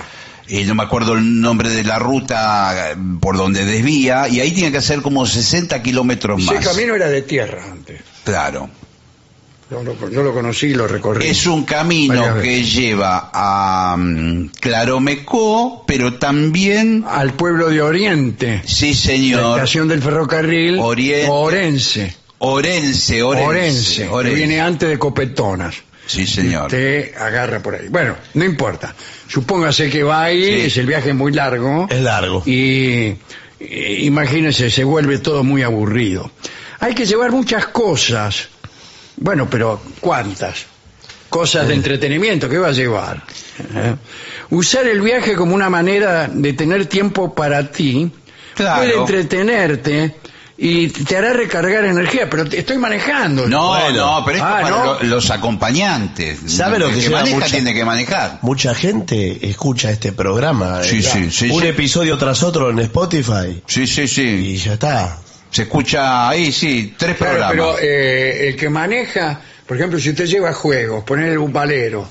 Y 0.49 0.65
no 0.65 0.75
me 0.75 0.83
acuerdo 0.83 1.13
el 1.13 1.41
nombre 1.41 1.69
de 1.69 1.85
la 1.85 2.01
ruta 2.01 2.91
eh, 2.91 2.97
por 3.21 3.37
donde 3.37 3.65
desvía. 3.65 4.27
Y 4.29 4.41
ahí 4.41 4.51
tiene 4.51 4.73
que 4.73 4.79
hacer 4.79 5.03
como 5.03 5.25
60 5.25 5.81
kilómetros 5.85 6.43
Ese 6.43 6.53
más. 6.55 6.67
camino 6.67 6.97
era 6.97 7.09
de 7.09 7.23
tierra 7.23 7.63
antes. 7.71 8.01
Claro. 8.25 8.69
Yo 9.71 9.85
lo, 9.85 10.11
yo 10.11 10.23
lo 10.25 10.33
conocí 10.35 10.67
y 10.69 10.75
lo 10.75 10.89
recorrí. 10.89 11.29
Es 11.29 11.47
un 11.47 11.65
camino 11.65 12.41
que 12.43 12.65
lleva 12.65 13.31
a 13.33 13.97
mm, 13.97 14.49
Claromecó, 14.61 15.85
pero 15.87 16.15
también... 16.15 17.05
Al 17.09 17.35
pueblo 17.35 17.69
de 17.69 17.81
Oriente. 17.81 18.63
Sí, 18.67 18.89
La 18.91 18.97
señor. 18.97 19.55
estación 19.57 19.87
del 19.89 20.03
ferrocarril 20.03 20.79
Oriente. 20.81 21.29
Orense. 21.31 22.17
Orense, 22.39 23.23
Orense. 23.23 23.47
Orense, 23.47 24.03
que 24.03 24.09
Orense. 24.09 24.35
viene 24.37 24.61
antes 24.61 24.89
de 24.89 24.99
Copetonas. 24.99 25.77
Sí, 26.07 26.27
señor. 26.27 26.65
Usted 26.65 27.15
agarra 27.17 27.63
por 27.63 27.77
ahí. 27.77 27.87
Bueno, 27.89 28.17
no 28.35 28.45
importa. 28.45 28.93
Supóngase 29.29 29.89
que 29.89 30.03
va 30.03 30.25
ahí, 30.25 30.43
Sí. 30.43 30.61
es 30.67 30.77
el 30.79 30.87
viaje 30.87 31.13
muy 31.15 31.31
largo. 31.33 31.87
Es 31.89 32.01
largo. 32.03 32.43
Y, 32.45 33.15
y 33.61 34.07
imagínese, 34.07 34.69
se 34.71 34.83
vuelve 34.83 35.19
todo 35.19 35.45
muy 35.45 35.63
aburrido. 35.63 36.29
Hay 36.81 36.95
que 36.97 37.07
llevar 37.07 37.31
muchas 37.31 37.67
cosas. 37.67 38.49
Bueno, 39.21 39.49
pero 39.49 39.81
¿cuántas? 40.01 40.67
Cosas 41.29 41.69
de 41.69 41.75
entretenimiento, 41.75 42.49
¿qué 42.49 42.59
va 42.59 42.69
a 42.69 42.73
llevar? 42.73 43.23
¿Eh? 43.75 43.95
Usar 44.51 44.87
el 44.89 45.01
viaje 45.01 45.37
como 45.37 45.55
una 45.55 45.71
manera 45.71 46.27
de 46.29 46.53
tener 46.55 46.87
tiempo 46.87 47.33
para 47.35 47.71
ti 47.71 48.11
Claro. 48.55 48.79
puede 48.83 48.95
entretenerte 48.99 50.17
y 50.59 50.89
te 50.89 51.17
hará 51.17 51.33
recargar 51.33 51.85
energía, 51.85 52.29
pero 52.29 52.45
te 52.47 52.59
estoy 52.59 52.79
manejando. 52.79 53.47
No, 53.49 53.69
Bueno. 53.69 54.19
no, 54.19 54.25
pero 54.25 54.37
esto 54.39 54.49
Ah, 54.49 54.57
es 54.61 54.63
para 54.71 54.77
¿no? 54.85 54.85
lo- 54.95 55.03
los 55.05 55.31
acompañantes. 55.31 56.41
¿Sabe 56.49 56.79
lo 56.81 56.91
que 56.91 57.01
que 57.01 57.11
maneja 57.11 57.37
mucha- 57.37 57.49
tiene 57.51 57.73
que 57.75 57.85
manejar. 57.85 58.39
Mucha 58.43 58.75
gente 58.75 59.49
escucha 59.49 59.91
este 59.91 60.13
programa. 60.13 60.83
Sí, 60.83 60.99
eh, 60.99 61.03
sí, 61.03 61.31
sí, 61.31 61.51
Un 61.51 61.63
sí. 61.63 61.69
episodio 61.69 62.19
tras 62.19 62.43
otro 62.43 62.71
en 62.71 62.81
Spotify. 62.81 63.63
Sí, 63.67 63.87
sí, 63.87 64.03
Y 64.03 64.09
sí. 64.09 64.57
ya 64.59 64.73
está. 64.75 65.17
Se 65.51 65.63
escucha 65.63 66.29
ahí, 66.29 66.53
sí, 66.53 66.95
tres 66.97 67.17
Claro, 67.17 67.33
programas. 67.33 67.53
pero 67.53 67.79
eh, 67.81 68.49
el 68.49 68.57
que 68.57 68.69
maneja, 68.69 69.41
por 69.67 69.77
ejemplo, 69.77 69.99
si 69.99 70.11
usted 70.11 70.27
lleva 70.27 70.53
juegos, 70.53 71.03
poner 71.05 71.39
un 71.39 71.53
valero. 71.53 72.07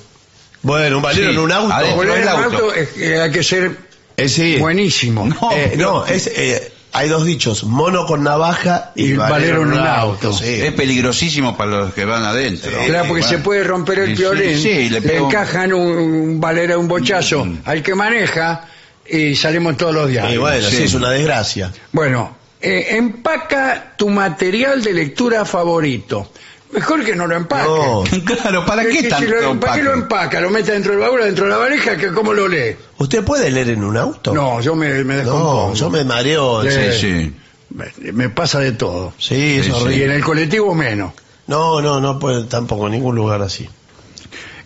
Bueno, 0.62 0.98
un 0.98 1.02
valero 1.02 1.28
Sí. 1.30 1.34
en 1.34 1.38
un 1.40 1.52
auto. 1.52 1.72
Adentro 1.72 1.96
Poner 1.96 2.16
en 2.18 2.22
un 2.22 2.28
auto. 2.28 2.42
auto 2.56 2.74
es 2.74 2.88
que 2.90 3.18
hay 3.20 3.30
que 3.30 3.42
ser 3.42 3.70
Eh, 4.16 4.28
sí. 4.28 4.56
buenísimo. 4.58 5.26
No, 5.26 5.50
Eh, 5.52 5.68
pero- 5.72 5.90
no, 5.92 6.06
es, 6.06 6.26
eh, 6.26 6.72
hay 6.92 7.08
dos 7.08 7.24
dichos, 7.24 7.64
mono 7.64 8.04
con 8.04 8.22
navaja 8.22 8.92
y, 8.94 9.12
Y 9.12 9.12
valero 9.14 9.62
en 9.62 9.72
un 9.72 9.78
auto. 9.78 10.34
sí. 10.34 10.44
Es 10.60 10.72
peligrosísimo 10.74 11.56
para 11.56 11.70
los 11.70 11.94
que 11.94 12.04
van 12.04 12.24
adentro. 12.24 12.70
Claro, 12.84 13.08
porque 13.08 13.22
se 13.22 13.38
puede 13.38 13.64
romper 13.64 14.00
el 14.00 14.14
violín, 14.14 14.56
sí, 14.58 14.62
sí, 14.62 14.90
le, 14.90 15.00
le 15.00 15.16
encajan 15.16 15.72
un, 15.72 15.96
un 15.96 16.40
valero, 16.40 16.78
un 16.78 16.88
bochazo 16.88 17.44
Mm. 17.46 17.60
al 17.64 17.82
que 17.82 17.94
maneja 17.94 18.66
y 19.08 19.34
salimos 19.34 19.78
todos 19.78 19.94
los 19.94 20.10
días. 20.10 20.30
Y 20.30 20.36
bueno, 20.36 20.68
sí. 20.68 20.76
Sí. 20.76 20.82
es 20.82 20.92
una 20.94 21.10
desgracia. 21.10 21.72
Bueno, 21.92 22.36
eh, 22.60 22.86
empaca 22.96 23.94
tu 23.96 24.08
material 24.08 24.82
de 24.82 24.92
lectura 24.92 25.44
favorito. 25.44 26.30
Mejor 26.72 27.04
que 27.04 27.16
no 27.16 27.26
lo 27.26 27.34
empaque. 27.36 27.68
No. 27.68 28.04
Claro, 28.24 28.64
¿para 28.64 28.84
qué 28.84 29.02
que 29.02 29.08
tanto 29.08 29.26
si 29.26 29.42
lo, 29.42 29.58
¿Para 29.58 29.74
qué 29.74 29.82
lo 29.82 29.92
empaca? 29.92 30.40
¿Lo 30.40 30.50
mete 30.50 30.72
dentro 30.72 30.92
del 30.92 31.00
baúl, 31.00 31.20
dentro 31.22 31.46
de 31.46 31.50
la 31.50 31.56
valija? 31.56 31.96
que 31.96 32.12
¿Cómo 32.12 32.32
lo 32.32 32.46
lee? 32.46 32.76
¿Usted 32.98 33.24
puede 33.24 33.50
leer 33.50 33.70
en 33.70 33.82
un 33.82 33.96
auto? 33.96 34.32
No, 34.32 34.60
yo 34.60 34.76
me, 34.76 35.02
me. 35.02 35.24
No, 35.24 35.74
yo 35.74 35.90
me 35.90 36.04
mareo. 36.04 36.62
Sí. 36.62 36.70
Sí, 36.70 36.92
Sí, 36.92 37.00
sí. 37.00 37.34
Me, 37.70 38.12
me 38.12 38.28
pasa 38.30 38.58
de 38.60 38.72
todo. 38.72 39.12
sí, 39.18 39.56
es 39.58 39.66
Sí, 39.66 39.72
sí. 39.72 39.94
Y 39.94 40.02
en 40.02 40.12
el 40.12 40.22
colectivo 40.24 40.74
menos. 40.74 41.12
No, 41.46 41.80
no, 41.80 42.00
no 42.00 42.18
puede 42.18 42.44
tampoco 42.44 42.86
en 42.86 42.92
ningún 42.92 43.16
lugar 43.16 43.42
así. 43.42 43.68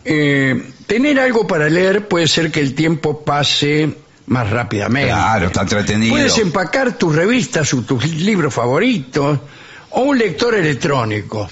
Eh, 0.04 0.70
tener 0.86 1.18
algo 1.18 1.46
para 1.46 1.68
leer 1.70 2.06
puede 2.08 2.28
ser 2.28 2.50
que 2.50 2.60
el 2.60 2.74
tiempo 2.74 3.24
pase 3.24 3.94
más 4.26 4.50
rápidamente. 4.50 5.08
Claro, 5.10 5.46
está 5.46 5.62
entretenido. 5.62 6.14
Puedes 6.14 6.38
empacar 6.38 6.96
tus 6.96 7.14
revistas 7.14 7.72
o 7.74 7.82
tus 7.82 8.04
libros 8.06 8.52
favoritos 8.54 9.38
o 9.90 10.00
un 10.02 10.18
lector 10.18 10.54
electrónico. 10.54 11.48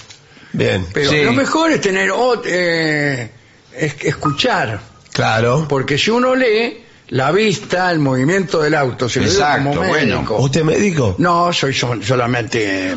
Bien. 0.51 0.85
Pero 0.93 1.09
Sí. 1.11 1.23
lo 1.23 1.33
mejor 1.33 1.71
es 1.71 1.81
tener 1.81 2.11
eh, 2.45 3.31
es- 3.75 3.95
escuchar, 4.03 4.79
Claro. 5.11 5.65
porque 5.67 5.97
si 5.97 6.11
uno 6.11 6.35
lee, 6.35 6.82
la 7.13 7.31
vista, 7.31 7.91
el 7.91 7.99
movimiento 7.99 8.59
del 8.61 8.73
auto, 8.73 9.07
se 9.07 9.21
Exacto, 9.21 9.69
como 9.69 9.87
bueno. 9.87 10.15
médico. 10.17 10.37
¿Usted 10.39 10.61
es 10.61 10.65
médico? 10.65 11.15
No, 11.19 11.53
soy 11.53 11.71
sol- 11.73 12.03
solamente 12.03 12.89
eh, 12.91 12.95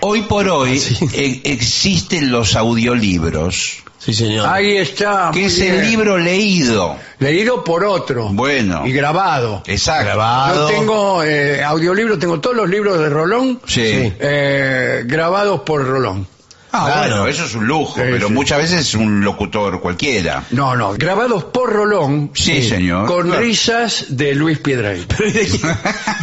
Hoy 0.00 0.20
por 0.22 0.46
hoy 0.48 0.78
Sí. 0.78 0.98
e- 1.14 1.40
existen 1.44 2.30
los 2.30 2.54
audiolibros, 2.56 3.78
Sí, 3.98 4.12
señor. 4.12 4.46
ahí 4.46 4.76
está. 4.76 5.30
que 5.32 5.46
es 5.46 5.58
el 5.60 5.80
libro 5.80 6.18
leído. 6.18 6.96
leído 7.20 7.64
por 7.64 7.84
otro. 7.84 8.28
Bueno. 8.32 8.86
Y 8.86 8.92
grabado. 8.92 9.62
Exacto. 9.66 10.04
Grabado. 10.04 10.70
Yo 10.70 10.76
tengo 10.78 11.24
eh, 11.24 11.64
audiolibros, 11.64 12.18
tengo 12.18 12.40
todos 12.40 12.54
los 12.54 12.68
libros 12.68 12.98
de 12.98 13.08
Rolón 13.08 13.60
Sí. 13.66 13.82
eh, 14.20 15.04
grabados 15.06 15.62
por 15.62 15.86
Rolón. 15.86 16.26
Ah, 16.70 16.84
Claro. 16.86 17.08
bueno, 17.16 17.26
eso 17.28 17.44
es 17.46 17.54
un 17.54 17.66
lujo, 17.66 17.94
Sí, 17.94 18.00
pero 18.04 18.28
sí. 18.28 18.32
muchas 18.34 18.58
veces 18.58 18.80
es 18.80 18.94
un 18.94 19.24
locutor 19.24 19.80
cualquiera. 19.80 20.44
No, 20.50 20.76
no, 20.76 20.92
grabados 20.94 21.44
por 21.44 21.72
Rolón. 21.72 22.30
Sí, 22.34 22.62
señor. 22.62 23.06
Con 23.06 23.26
Claro. 23.28 23.40
risas 23.40 24.04
de 24.10 24.34
Luis 24.34 24.58
Piedrahita. 24.58 25.16
¿De 25.18 25.32
qué, 25.32 25.60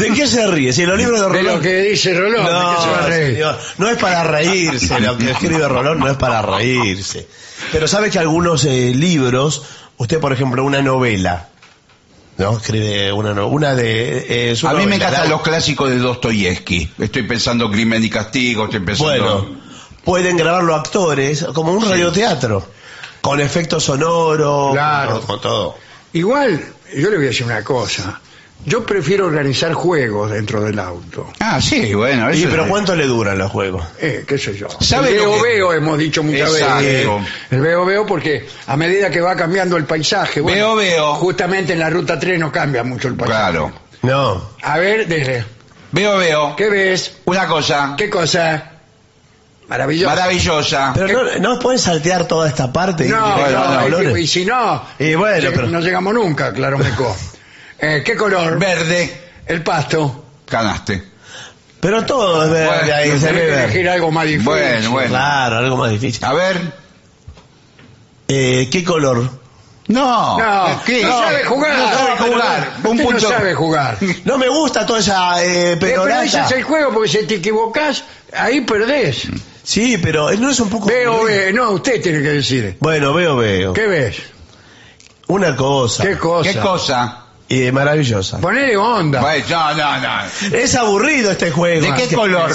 de 0.03 0.13
qué 0.13 0.27
se 0.27 0.45
ríe? 0.47 0.71
Si 0.71 0.85
los 0.85 0.97
libros 0.97 1.19
de 1.19 1.25
De 1.27 1.31
Rolón... 1.33 1.55
lo 1.55 1.61
que 1.61 1.81
dice 1.81 2.13
Rolón, 2.13 2.45
¿de 2.45 2.51
qué 2.51 2.81
se 2.81 2.89
va 2.89 2.97
a 2.97 3.01
No, 3.01 3.07
reír? 3.07 3.33
señor, 3.33 3.59
no 3.79 3.89
es 3.89 3.97
para 3.97 4.23
reírse, 4.23 4.99
lo 4.99 5.17
que 5.17 5.31
escribe 5.31 5.67
Rolón 5.67 5.99
no 5.99 6.07
es 6.09 6.17
para 6.17 6.41
reírse. 6.43 7.27
Pero 7.71 7.87
sabe 7.87 8.11
que 8.11 8.19
algunos 8.19 8.65
eh, 8.65 8.91
libros, 8.93 9.63
usted 9.97 10.19
por 10.19 10.31
ejemplo 10.31 10.63
una 10.63 10.81
novela, 10.83 11.49
¿no? 12.37 12.57
Escribe 12.57 13.11
una, 13.13 13.31
una 13.45 13.73
de... 13.73 14.51
eh, 14.51 14.55
su 14.55 14.67
A 14.67 14.73
mí 14.73 14.85
me 14.85 14.97
encantan 14.97 15.27
los 15.29 15.41
clásicos 15.41 15.89
de 15.89 15.97
Dostoyevsky. 15.97 16.91
Estoy 16.99 17.23
pensando 17.23 17.71
Crimen 17.71 18.03
y 18.03 18.09
Castigo, 18.09 18.65
estoy 18.65 18.81
pensando... 18.81 19.41
Bueno, 19.43 19.64
pueden 20.05 20.37
grabarlo 20.37 20.75
actores 20.75 21.43
como 21.53 21.73
un 21.73 21.83
radioteatro, 21.89 22.65
con 23.21 23.41
efectos 23.41 23.83
sonoros, 23.83 24.71
Claro. 24.73 25.17
con, 25.17 25.21
con 25.27 25.41
todo. 25.41 25.77
Igual, 26.13 26.63
yo 26.95 27.09
le 27.09 27.17
voy 27.17 27.25
a 27.25 27.29
decir 27.29 27.45
una 27.45 27.63
cosa. 27.63 28.21
Yo 28.63 28.83
prefiero 28.85 29.25
organizar 29.27 29.73
juegos 29.73 30.31
dentro 30.31 30.61
del 30.61 30.79
auto. 30.79 31.27
Ah, 31.39 31.61
sí, 31.61 31.93
bueno. 31.93 32.31
Sí, 32.31 32.39
eso 32.43 32.49
pero 32.49 32.63
es- 32.63 32.69
¿cuánto 32.69 32.95
le 32.95 33.05
duran 33.05 33.37
los 33.37 33.51
juegos? 33.51 33.85
Eh, 33.99 34.23
qué 34.25 34.37
sé 34.37 34.55
yo. 34.57 34.67
¿Sabe 34.79 35.09
el 35.09 35.15
veo 35.15 35.35
que- 35.35 35.41
veo 35.41 35.73
hemos 35.73 35.97
dicho 35.99 36.23
muchas 36.23 36.51
Exacto. 36.53 36.77
veces. 36.77 37.07
El 37.51 37.61
veo 37.61 37.85
veo 37.85 38.05
porque 38.05 38.47
a 38.65 38.77
medida 38.77 39.09
que 39.11 39.19
va 39.21 39.35
cambiando 39.35 39.75
el 39.77 39.83
paisaje. 39.83 40.39
bueno, 40.39 40.75
Veo, 40.75 40.75
veo. 40.77 41.13
Justamente 41.15 41.73
en 41.73 41.79
la 41.79 41.89
ruta 41.89 42.17
3 42.17 42.39
no 42.39 42.51
cambia 42.51 42.83
mucho 42.83 43.07
el 43.09 43.15
paisaje. 43.15 43.39
Claro. 43.51 43.71
No. 44.01 44.49
A 44.63 44.77
ver, 44.77 45.05
desde. 45.07 45.45
Veo, 45.91 46.17
veo. 46.17 46.55
¿Qué 46.55 46.69
ves? 46.69 47.17
Una 47.25 47.47
cosa 47.47 47.93
¿Qué 47.97 48.09
cosa? 48.09 48.71
Maravilloso. 49.67 50.15
maravillosa. 50.15 50.91
Pero 50.93 51.23
no, 51.39 51.53
no 51.55 51.59
pueden 51.59 51.79
saltear 51.79 52.27
toda 52.27 52.47
esta 52.47 52.71
parte. 52.71 53.05
No, 53.09 53.35
y- 53.49 53.89
no, 53.91 54.17
y- 54.17 54.21
y, 54.21 54.27
si 54.27 54.45
no, 54.45 54.83
Y 54.99 55.15
bueno, 55.15 55.37
lleg- 55.49 55.55
pero- 55.55 55.67
no 55.67 55.79
llegamos 55.79 56.13
nunca, 56.13 56.53
claro, 56.53 56.77
Meco. 56.77 57.15
Eh, 57.79 58.03
¿Qué 58.05 58.15
color? 58.15 58.57
Verde. 58.59 59.21
El 59.47 59.63
pasto. 59.63 60.23
Ganaste. 60.49 61.03
Pero 61.79 62.03
todo 62.05 62.45
es 62.45 62.49
verde 62.51 62.65
Bueno, 62.79 62.95
ahí, 62.95 63.19
se 63.19 63.31
ve 63.31 63.63
elegir 63.63 63.89
algo 63.89 64.11
más 64.11 64.25
difícil. 64.25 64.45
Bueno, 64.45 64.91
bueno. 64.91 65.09
Claro, 65.09 65.57
algo 65.57 65.77
más 65.77 65.91
difícil. 65.91 66.23
A 66.25 66.33
ver. 66.33 66.57
Eh, 68.27 68.67
¿Qué 68.71 68.83
color? 68.83 69.29
No. 69.87 70.39
No, 70.39 70.81
¿Qué? 70.83 71.03
no 71.03 71.19
sabe 71.21 71.43
jugar. 71.43 71.77
No 71.77 71.89
sabe 71.93 72.09
No, 72.19 72.25
jugar. 72.33 72.69
Usted 72.77 72.89
Un 72.89 72.97
punto. 72.97 73.13
no 73.21 73.29
sabe 73.29 73.53
jugar. 73.53 73.97
No 74.25 74.37
me 74.39 74.49
gusta 74.49 74.85
toda 74.85 74.99
esa 74.99 75.43
eh, 75.43 75.73
Eh, 75.73 75.77
pero 75.79 76.07
ese 76.07 76.39
es 76.41 76.51
el 76.53 76.63
juego, 76.63 76.91
porque 76.91 77.09
si 77.09 77.25
te 77.27 77.35
equivocás, 77.35 78.03
ahí 78.35 78.61
perdés. 78.61 79.27
Sí, 79.65 79.97
pero 79.97 80.31
no 80.33 80.49
es 80.51 80.59
un 80.59 80.69
poco... 80.69 80.87
Veo, 80.87 81.15
aburrido? 81.15 81.39
ve, 81.47 81.53
no, 81.53 81.71
usted 81.71 82.01
tiene 82.01 82.21
que 82.21 82.29
decir. 82.29 82.77
Bueno, 82.79 83.13
veo, 83.13 83.35
veo. 83.35 83.73
¿Qué 83.73 83.87
ves? 83.87 84.17
Una 85.27 85.55
cosa. 85.55 86.03
¿Qué 86.05 86.17
cosa? 86.17 86.51
¿Qué 86.53 86.59
cosa? 86.59 87.21
Eh, 87.49 87.71
maravillosa. 87.71 88.39
Ponele 88.39 88.77
onda. 88.77 89.21
Bueno, 89.21 89.45
no, 89.49 89.73
no, 89.75 89.99
no. 90.01 90.55
Es 90.57 90.75
aburrido 90.75 91.31
este 91.31 91.51
juego. 91.51 91.85
¿De 91.85 91.93
qué 91.95 92.07
Que- 92.07 92.15
color? 92.15 92.51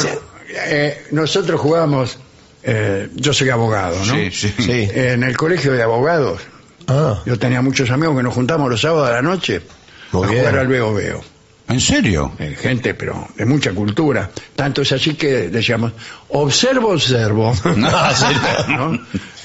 Eh, 0.48 1.06
nosotros 1.10 1.60
jugamos, 1.60 2.16
eh, 2.62 3.08
yo 3.14 3.32
soy 3.32 3.50
abogado, 3.50 3.96
¿no? 4.04 4.14
Sí, 4.14 4.30
sí. 4.30 4.54
Sí. 4.58 4.88
En 4.92 5.22
el 5.24 5.36
colegio 5.36 5.72
de 5.72 5.82
abogados, 5.82 6.40
Ah, 6.88 7.20
yo 7.24 7.38
tenía 7.38 7.62
muchos 7.62 7.88
amigos 7.90 8.16
que 8.16 8.22
nos 8.24 8.34
juntamos 8.34 8.68
los 8.68 8.80
sábados 8.80 9.08
a 9.10 9.12
la 9.12 9.22
noche 9.22 9.62
Muy 10.10 10.24
a 10.26 10.30
bien. 10.30 10.40
jugar 10.44 10.58
al 10.58 10.66
veo 10.66 10.92
veo. 10.94 11.22
¿En 11.70 11.80
serio? 11.80 12.32
Eh, 12.38 12.56
gente, 12.60 12.94
pero 12.94 13.28
de 13.36 13.46
mucha 13.46 13.72
cultura. 13.72 14.30
Tanto 14.56 14.82
es 14.82 14.92
así 14.92 15.14
que 15.14 15.48
decíamos, 15.48 15.92
observo, 16.28 16.88
observo. 16.90 17.54
No, 17.76 18.14
serio. 18.14 18.40
¿No? 18.68 18.94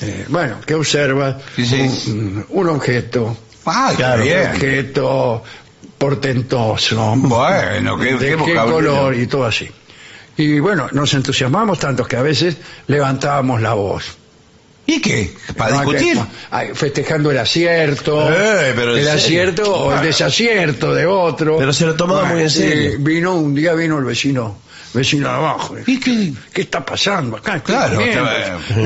Eh, 0.02 0.26
bueno, 0.30 0.57
¿qué 0.65 0.73
observas? 0.76 1.35
Sí, 1.56 1.65
sí. 1.65 2.11
Un, 2.11 2.45
un 2.49 2.69
objeto. 2.69 3.38
Ah, 3.65 3.93
Claro, 3.95 4.23
Un 4.23 4.56
objeto 4.56 5.43
portentoso. 5.97 7.14
Bueno, 7.18 7.97
qué, 7.97 8.14
de 8.15 8.38
qué 8.45 8.53
color 8.56 9.15
y 9.15 9.27
todo 9.27 9.45
así. 9.45 9.69
Y 10.38 10.60
bueno, 10.60 10.88
nos 10.91 11.14
entusiasmamos 11.14 11.80
tanto 11.80 12.03
que 12.06 12.18
a 12.18 12.22
veces 12.22 12.57
levantábamos 12.88 13.61
la 13.61 13.73
voz. 13.73 14.18
¿Y 14.88 15.02
qué? 15.02 15.34
¿Para 15.57 15.72
No, 15.76 15.82
discutir? 15.82 16.14
que- 16.18 16.24
ay, 16.52 16.70
festejando 16.74 17.32
el 17.32 17.38
acierto, 17.40 18.32
Eh, 18.32 18.74
pero 18.76 18.91
el 18.95 19.03
serio. 19.03 19.14
acierto 19.14 19.76
o 19.76 19.94
el 19.95 20.02
desacierto 20.02 20.94
de 20.94 21.06
otro. 21.07 21.57
Pero 21.57 21.74
se 21.74 21.86
lo 21.86 21.95
tomaba 21.95 22.26
muy 22.26 22.41
en 22.44 22.49
serio. 22.49 22.91
eh, 22.91 22.95
vino 22.99 23.34
un 23.36 23.56
día 23.56 23.74
vino 23.74 23.98
el 23.98 24.06
vecino, 24.06 24.60
vecino 24.94 25.28
de 25.28 25.34
abajo. 25.34 25.76
¿Y 25.88 25.99
qué? 25.99 26.34
¿Qué 26.53 26.62
está 26.62 26.86
pasando 26.86 27.38
acá? 27.38 27.60
Claro, 27.62 27.99
yo 27.99 28.06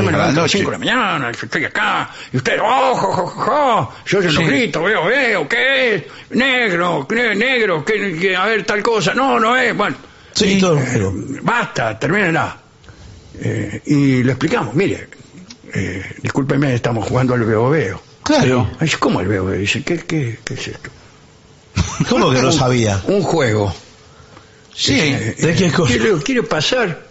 me 0.04 0.12
levanto 0.12 0.22
a 0.22 0.26
las 0.28 0.36
noche. 0.36 0.58
5 0.60 0.72
de 0.72 0.76
la 0.78 0.80
mañana, 0.86 1.32
yo 1.34 1.40
estoy 1.44 1.66
acá, 1.66 2.10
y 2.32 2.38
usted, 2.38 2.60
oh, 2.64 2.96
jo, 2.96 3.12
jo, 3.12 3.28
jo, 3.28 3.42
jo. 3.42 3.94
yo 4.06 4.22
se 4.22 4.32
lo 4.32 4.46
grito, 4.48 4.84
veo, 4.84 5.04
veo, 5.06 5.48
¿qué 5.50 5.96
es? 5.96 6.04
Negro, 6.30 7.06
¿qué- 7.10 7.36
negro, 7.36 7.84
¿qué, 7.84 8.18
qué- 8.20 8.36
a 8.38 8.46
ver, 8.46 8.64
tal 8.66 8.82
cosa, 8.82 9.14
no, 9.14 9.38
no 9.40 9.58
es, 9.58 9.76
bueno. 9.76 9.98
Sí, 10.34 10.58
todo. 10.62 10.78
eh, 10.80 11.40
basta, 11.42 12.00
termínenla. 12.00 12.56
Eh, 13.42 13.82
y 13.86 14.24
le 14.24 14.32
explicamos, 14.32 14.74
mire, 14.76 15.08
eh, 15.74 16.16
discúlpeme, 16.22 16.74
estamos 16.74 17.08
jugando 17.08 17.34
al 17.34 17.44
veo 17.44 17.70
veo. 17.70 18.02
Claro. 18.24 18.70
Ay, 18.80 18.90
¿Cómo 19.00 19.22
el 19.22 19.28
veo 19.28 19.46
veo? 19.46 19.60
Dice, 19.60 19.84
¿qué, 19.84 19.98
qué, 20.00 20.40
qué 20.44 20.54
es 20.54 20.68
esto? 20.68 20.90
¿Cómo 22.10 22.30
que 22.32 22.42
no 22.42 22.48
Un- 22.50 22.54
sabía? 22.54 23.02
Un 23.08 23.22
juego. 23.24 23.74
Sí. 24.76 24.98
Eh, 25.00 25.36
¿De 25.38 25.56
qué 25.56 25.72
cosa? 25.72 25.94
¿Quiere, 25.94 26.18
quiere 26.24 26.44
pasar? 26.44 27.08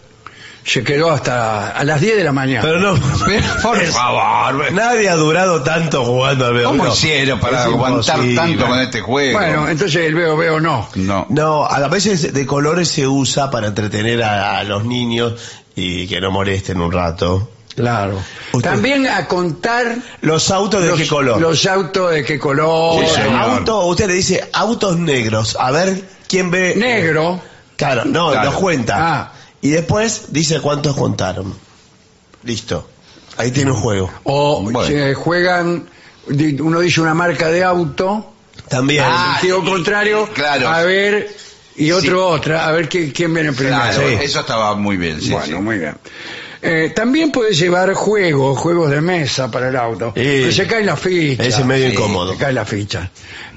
Se 0.65 0.85
quedó 0.85 1.11
hasta 1.11 1.71
a 1.71 1.83
las 1.85 1.99
10 2.01 2.17
de 2.19 2.25
la 2.25 2.33
mañana. 2.33 2.61
Pero 2.63 2.79
no. 2.79 2.95
Por 3.63 3.81
favor. 3.87 4.71
Nadie 4.73 5.09
ha 5.09 5.17
durado 5.17 5.63
tanto 5.63 6.05
jugando 6.05 6.47
al 6.47 6.55
veo. 6.55 6.69
¿Cómo 6.71 6.85
no. 6.85 6.93
hicieron 6.93 7.41
para 7.41 7.61
Es 7.61 7.67
aguantar 7.67 8.17
imposible. 8.19 8.35
tanto 8.37 8.67
con 8.67 8.79
este 8.81 9.01
juego? 9.01 9.39
bueno, 9.39 9.69
entonces 9.69 10.03
el 10.07 10.15
veo 10.15 10.37
veo 10.37 10.61
no. 10.61 10.89
no. 10.97 11.27
No, 11.31 11.65
a 11.65 11.89
veces 11.89 12.33
de 12.35 12.47
colores 12.47 12.89
se 12.89 13.07
usa 13.09 13.51
para 13.51 13.69
entretener 13.69 14.23
a, 14.23 14.59
a 14.59 14.65
los 14.65 14.85
niños 14.85 15.35
y 15.75 16.07
que 16.07 16.21
no 16.21 16.31
molesten 16.31 16.81
un 16.81 16.93
rato. 16.93 17.51
Claro. 17.83 18.21
Usted- 18.53 18.71
También 18.71 19.07
a 19.07 19.27
contar 19.27 19.97
Los 20.21 20.51
autos 20.51 20.83
de 20.83 20.89
los, 20.91 20.99
qué 20.99 21.07
color. 21.07 21.41
los 21.41 21.65
autos 21.67 22.11
de 22.13 22.25
qué 22.25 22.39
color. 22.39 23.05
Sí, 23.05 23.15
señor. 23.15 23.35
auto, 23.41 23.87
usted 23.87 24.07
le 24.09 24.15
dice 24.15 24.49
autos 24.53 24.99
negros. 24.99 25.57
A 25.61 25.71
ver 25.71 26.03
quién 26.29 26.51
ve. 26.51 26.75
Negro. 26.77 27.41
Claro, 27.77 28.05
no, 28.05 28.33
Claro. 28.33 28.51
los 28.51 28.61
cuenta. 28.61 28.97
Ah. 28.99 29.33
Y 29.61 29.71
después 29.71 30.27
dice 30.33 30.61
cuántos 30.61 30.97
contaron. 30.97 31.55
Listo. 32.45 32.89
Ahí 33.37 33.51
tiene 33.53 33.71
un 33.71 33.77
juego. 33.81 34.11
O 34.25 34.63
Bueno. 34.63 34.85
se 34.85 35.15
juegan, 35.15 35.89
uno 36.61 36.81
dice 36.81 37.01
una 37.01 37.15
marca 37.15 37.49
de 37.49 37.63
auto, 37.65 38.33
También. 38.69 39.05
Ah, 39.07 39.37
sentido 39.41 39.63
y- 39.65 39.69
contrario, 39.71 40.29
claro. 40.35 40.69
a 40.69 40.83
ver, 40.83 41.29
y 41.77 41.93
otro 41.93 42.29
Sí. 42.31 42.37
otra, 42.39 42.67
a 42.67 42.73
ver 42.73 42.89
qui- 42.89 43.13
quién 43.15 43.33
viene 43.33 43.53
primero. 43.53 43.77
Claro, 43.81 44.01
Sí. 44.09 44.15
eso 44.21 44.41
estaba 44.41 44.75
muy 44.75 44.97
bien. 44.97 45.21
Sí, 45.21 45.31
bueno, 45.31 45.47
sí. 45.47 45.53
muy 45.55 45.79
bien. 45.79 45.97
Eh, 46.61 46.93
también 46.95 47.31
puedes 47.31 47.57
llevar 47.59 47.93
juegos, 47.95 48.59
juegos 48.59 48.91
de 48.91 49.01
mesa 49.01 49.51
para 49.51 49.69
el 49.69 49.77
auto. 49.77 50.13
Pero 50.15 50.51
se 50.53 50.67
caen 50.67 50.87
las 50.87 50.99
fichas. 50.99 51.47
Ese 51.47 51.61
es 51.61 51.67
medio 51.67 51.87
Sí, 51.87 51.93
incómodo. 51.95 52.33
Se 52.33 52.39
caen 52.39 52.55
las 52.57 52.69
fichas. 52.69 53.09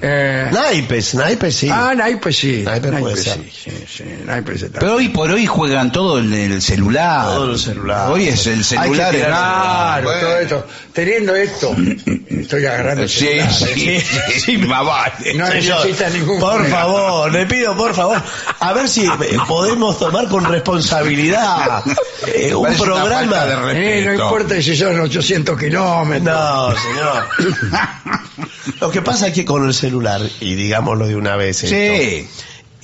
Eh, 0.04 0.48
Naipes, 0.52 1.14
naipes 1.14 1.54
sí. 1.54 1.68
Ah, 1.70 1.94
naipes 1.96 2.36
sí. 2.36 2.62
Naipes 2.64 2.90
puede 2.90 3.02
naipes 3.14 3.24
ser. 3.24 3.34
sí, 3.34 3.50
sí, 3.70 3.84
sí, 3.98 4.04
naipes 4.24 4.62
está. 4.62 4.80
Pero 4.80 4.96
hoy 4.96 5.08
por 5.10 5.30
hoy 5.30 5.46
juegan 5.46 5.90
todo 5.92 6.18
en 6.18 6.32
el 6.32 6.60
celular. 6.62 7.26
Todo 7.26 7.52
el 7.52 7.58
celular. 7.58 8.10
Hoy 8.10 8.28
es 8.28 8.46
el 8.46 8.64
celular. 8.64 9.14
Claro, 9.14 10.04
Bueno. 10.04 10.20
todo 10.20 10.38
esto. 10.38 10.66
Teniendo 10.92 11.34
esto, 11.34 11.74
estoy 12.28 12.66
agarrando 12.66 13.04
el 13.04 13.08
Sí, 13.08 13.26
celular. 13.26 13.52
sí, 13.52 13.98
sí, 14.40 14.58
más 14.58 14.84
vale. 14.84 15.34
No 15.34 15.48
necesita 15.48 16.10
ningún 16.10 16.38
Por 16.40 16.66
favor, 16.66 17.32
le 17.32 17.46
pido 17.46 17.74
por 17.76 17.94
favor, 17.94 18.20
a 18.60 18.72
ver 18.72 18.88
si 18.88 19.06
eh, 19.06 19.10
podemos 19.48 19.98
tomar 19.98 20.28
con 20.28 20.44
responsabilidad 20.44 21.82
eh, 22.26 22.54
un 22.54 22.74
programa. 23.00 23.20
falta 23.32 23.46
de 23.46 23.56
respeto. 23.56 23.88
Eh, 23.88 24.04
no 24.04 24.12
importa 24.24 24.62
si 24.62 24.76
son 24.76 25.00
800 25.00 25.58
kilómetros. 25.58 26.22
No, 26.36 26.74
señor. 26.76 27.62
Lo 28.80 28.90
que 28.90 29.02
pasa 29.02 29.28
es 29.28 29.34
que 29.34 29.44
con 29.44 29.66
el 29.66 29.74
celular, 29.74 30.20
y 30.40 30.54
digámoslo 30.54 31.06
de 31.06 31.16
una 31.16 31.36
vez, 31.36 31.62
esto, 31.64 31.74
Sí. 31.76 32.28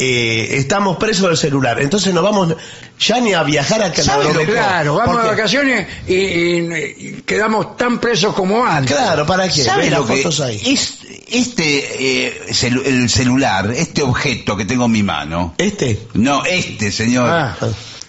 eh, 0.00 0.48
estamos 0.52 0.96
presos 0.96 1.28
del 1.28 1.36
celular, 1.36 1.80
entonces 1.80 2.14
no 2.14 2.22
vamos 2.22 2.54
ya 3.00 3.20
ni 3.20 3.32
a 3.34 3.42
viajar 3.42 3.82
a 3.82 3.94
¿Sabe 3.94 4.24
lo- 4.24 4.30
Canadá. 4.32 4.46
Claro, 4.52 4.94
vamos 4.94 5.22
de 5.22 5.28
vacaciones 5.28 5.86
y, 6.06 6.14
y- 6.14 6.94
y 6.98 7.22
quedamos 7.26 7.76
tan 7.76 7.98
presos 8.00 8.34
como 8.34 8.64
antes. 8.64 8.94
Claro, 8.96 9.26
¿para 9.26 9.48
qué? 9.48 9.62
¿Sabe 9.64 9.90
las 9.90 10.00
lo 10.00 10.06
que 10.06 10.16
fotos 10.22 10.40
ahí. 10.40 10.60
es 10.64 10.98
este 11.30 12.26
eh, 12.26 12.42
celu- 12.50 12.84
el 12.86 13.08
celular, 13.10 13.70
este 13.74 14.02
objeto 14.02 14.56
que 14.56 14.64
tengo 14.64 14.84
en 14.86 14.92
mi 14.92 15.02
mano? 15.02 15.54
¿Este? 15.58 15.98
No, 16.14 16.44
este, 16.44 16.90
señor. 16.92 17.28
Ah. 17.30 17.56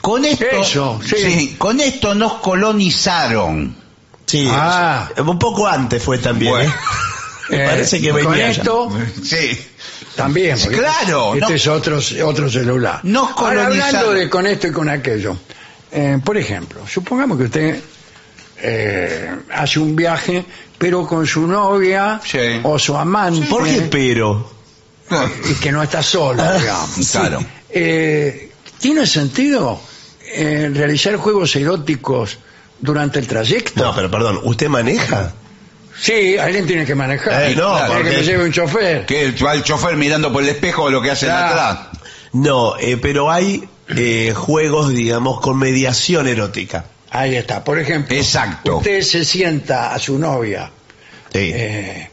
Con 0.01 0.23
esto, 0.26 0.45
Eso, 0.45 0.99
sí. 1.05 1.55
con 1.57 1.80
esto 1.81 2.15
nos 2.15 2.34
colonizaron. 2.35 3.76
Sí. 4.26 4.47
Ah. 4.49 5.09
Un 5.17 5.38
poco 5.39 5.67
antes 5.67 6.01
fue 6.01 6.17
también. 6.19 6.51
Bueno. 6.53 6.69
¿eh? 6.71 6.76
Me 7.49 7.63
Eh, 7.63 7.67
parece 7.67 7.99
que 7.99 8.09
con 8.11 8.17
venía 8.31 8.45
ya. 8.45 8.49
esto 8.51 8.91
Sí. 9.23 9.59
también. 10.15 10.57
Claro, 10.57 11.34
Este 11.34 11.47
no- 11.49 11.55
es 11.55 11.67
otro, 11.67 11.99
otro 12.26 12.49
celular. 12.49 12.99
Nos 13.03 13.31
Ahora, 13.35 13.65
hablando 13.65 14.11
de 14.13 14.30
con 14.30 14.45
esto 14.45 14.67
y 14.67 14.71
con 14.71 14.88
aquello. 14.88 15.35
eh, 15.91 16.19
por 16.23 16.38
ejemplo, 16.38 16.81
supongamos 16.88 17.38
que 17.39 17.43
usted 17.45 17.80
eh, 18.61 19.35
hace 19.53 19.80
un 19.80 19.95
viaje, 19.95 20.43
pero 20.77 21.07
con 21.07 21.26
su 21.26 21.47
novia 21.47 22.19
Sí. 22.23 22.59
o 22.63 22.77
su 22.77 22.95
amante. 22.95 23.47
¿Por 23.47 23.63
qué 23.65 23.81
pero? 23.89 24.51
y 25.49 25.53
que 25.55 25.71
no 25.71 25.81
está 25.81 26.03
solo, 26.03 26.43
digamos. 26.59 26.89
Claro. 27.11 27.43
Eh, 27.69 28.51
¿Tiene 28.80 29.07
sentido 29.07 29.81
eh, 30.34 30.69
realizar 30.73 31.15
juegos 31.18 31.56
eróticos 31.56 32.38
durante 32.80 33.19
el 33.19 33.27
trayecto? 33.27 33.84
No, 33.84 33.95
pero 33.95 34.10
perdón, 34.11 34.39
¿usted 34.43 34.68
maneja? 34.69 35.34
Sí, 35.99 36.38
alguien 36.38 36.65
tiene 36.65 36.85
que 36.85 36.95
manejar. 36.95 37.43
Eh, 37.43 37.56
no, 37.56 37.73
Tiene 37.76 37.88
que 37.88 37.93
porque- 37.93 38.18
me 38.18 38.23
lleve 38.23 38.43
un 38.45 38.51
chofer. 38.53 39.06
Que 39.06 39.31
va 39.43 39.53
el 39.53 39.64
chofer 39.64 39.95
mirando 39.97 40.31
por 40.31 40.43
el 40.43 40.49
espejo 40.49 40.89
lo 40.89 41.01
que 41.01 41.11
hacen 41.11 41.30
Claro. 41.30 41.47
atrás. 41.60 41.88
No, 42.31 42.77
eh, 42.80 42.97
pero 42.97 43.30
hay 43.31 43.68
eh, 43.89 44.34
juegos, 44.35 44.89
digamos, 44.93 45.41
con 45.41 45.57
mediación 45.57 46.27
erótica. 46.27 46.85
Ahí 47.10 47.35
está. 47.35 47.64
Por 47.64 47.80
ejemplo, 47.80 48.15
Exacto. 48.15 48.77
usted 48.77 49.01
se 49.01 49.26
sienta 49.26 49.93
a 49.93 49.99
su 49.99 50.19
novia 50.19 50.69
Sí. 51.34 51.51
eh, 51.53 52.10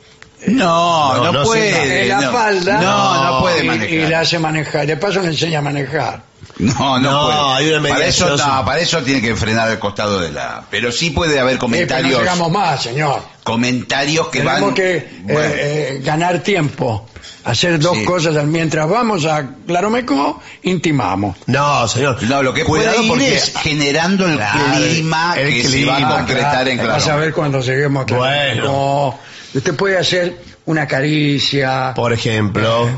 No, 0.48 1.14
no, 1.16 1.24
No, 1.24 1.32
no, 1.32 1.44
puede. 1.44 2.02
en 2.04 2.08
la 2.08 2.20
no. 2.20 2.32
falda 2.32 2.80
No, 2.80 3.24
no 3.24 3.40
puede 3.40 3.64
y- 3.64 3.66
manejar. 3.66 3.90
y 3.94 4.06
le 4.06 4.14
hace 4.14 4.38
manejar. 4.38 4.86
De 4.86 4.96
paso 4.96 5.20
le 5.20 5.28
enseña 5.28 5.58
a 5.58 5.62
manejar. 5.62 6.22
No, 6.58 6.98
no, 6.98 7.10
No, 7.12 7.26
puede. 7.26 7.38
hay 7.58 7.68
una 7.70 7.80
medida 7.80 7.94
para 7.96 8.06
eso, 8.06 8.36
no, 8.36 8.64
para 8.64 8.80
eso 8.80 9.02
tiene 9.02 9.20
que 9.20 9.36
frenar 9.36 9.68
al 9.68 9.78
costado 9.78 10.20
de 10.20 10.32
la. 10.32 10.64
Pero 10.70 10.90
sí 10.90 11.10
puede 11.10 11.38
haber 11.38 11.56
Eh, 11.56 11.58
pero 11.58 11.68
no 11.68 11.74
comentarios, 11.76 12.18
llegamos 12.20 12.50
más, 12.50 12.82
señor. 12.82 13.20
comentarios 13.44 14.28
que 14.28 14.38
Tenemos 14.38 14.60
van. 14.62 14.74
que 14.74 14.96
eh, 14.96 15.10
Bueno, 15.24 15.54
eh, 15.54 16.00
ganar 16.02 16.42
tiempo. 16.42 17.06
Hacer 17.44 17.78
dos 17.78 17.96
Sí. 17.98 18.04
cosas 18.04 18.34
al- 18.36 18.46
mientras 18.48 18.88
vamos 18.88 19.24
a 19.24 19.46
Claromeco, 19.66 20.40
intimamos. 20.62 21.36
No, 21.46 21.86
señor. 21.86 22.20
no, 22.24 22.42
lo 22.42 22.52
que 22.54 22.64
Cuidado 22.64 22.90
puede 22.96 23.02
ir 23.04 23.08
porque 23.08 23.34
es 23.36 23.52
generando 23.58 24.26
el 24.26 24.36
Claro, 24.36 24.74
clima 24.76 25.34
el 25.38 25.48
que 25.52 25.68
se 25.68 25.84
va 25.84 25.96
a 25.98 26.16
concretar 26.18 26.68
en 26.68 26.78
Vas 26.86 27.06
a 27.06 27.16
ver 27.16 27.32
cuando 27.32 27.60
lleguemos 27.60 28.02
a 28.02 28.06
Claromeco. 28.06 28.68
Bueno. 28.68 29.18
Usted 29.54 29.74
puede 29.76 29.98
hacer 29.98 30.42
una 30.64 30.86
caricia. 30.88 31.92
Por 31.94 32.12
ejemplo. 32.12 32.88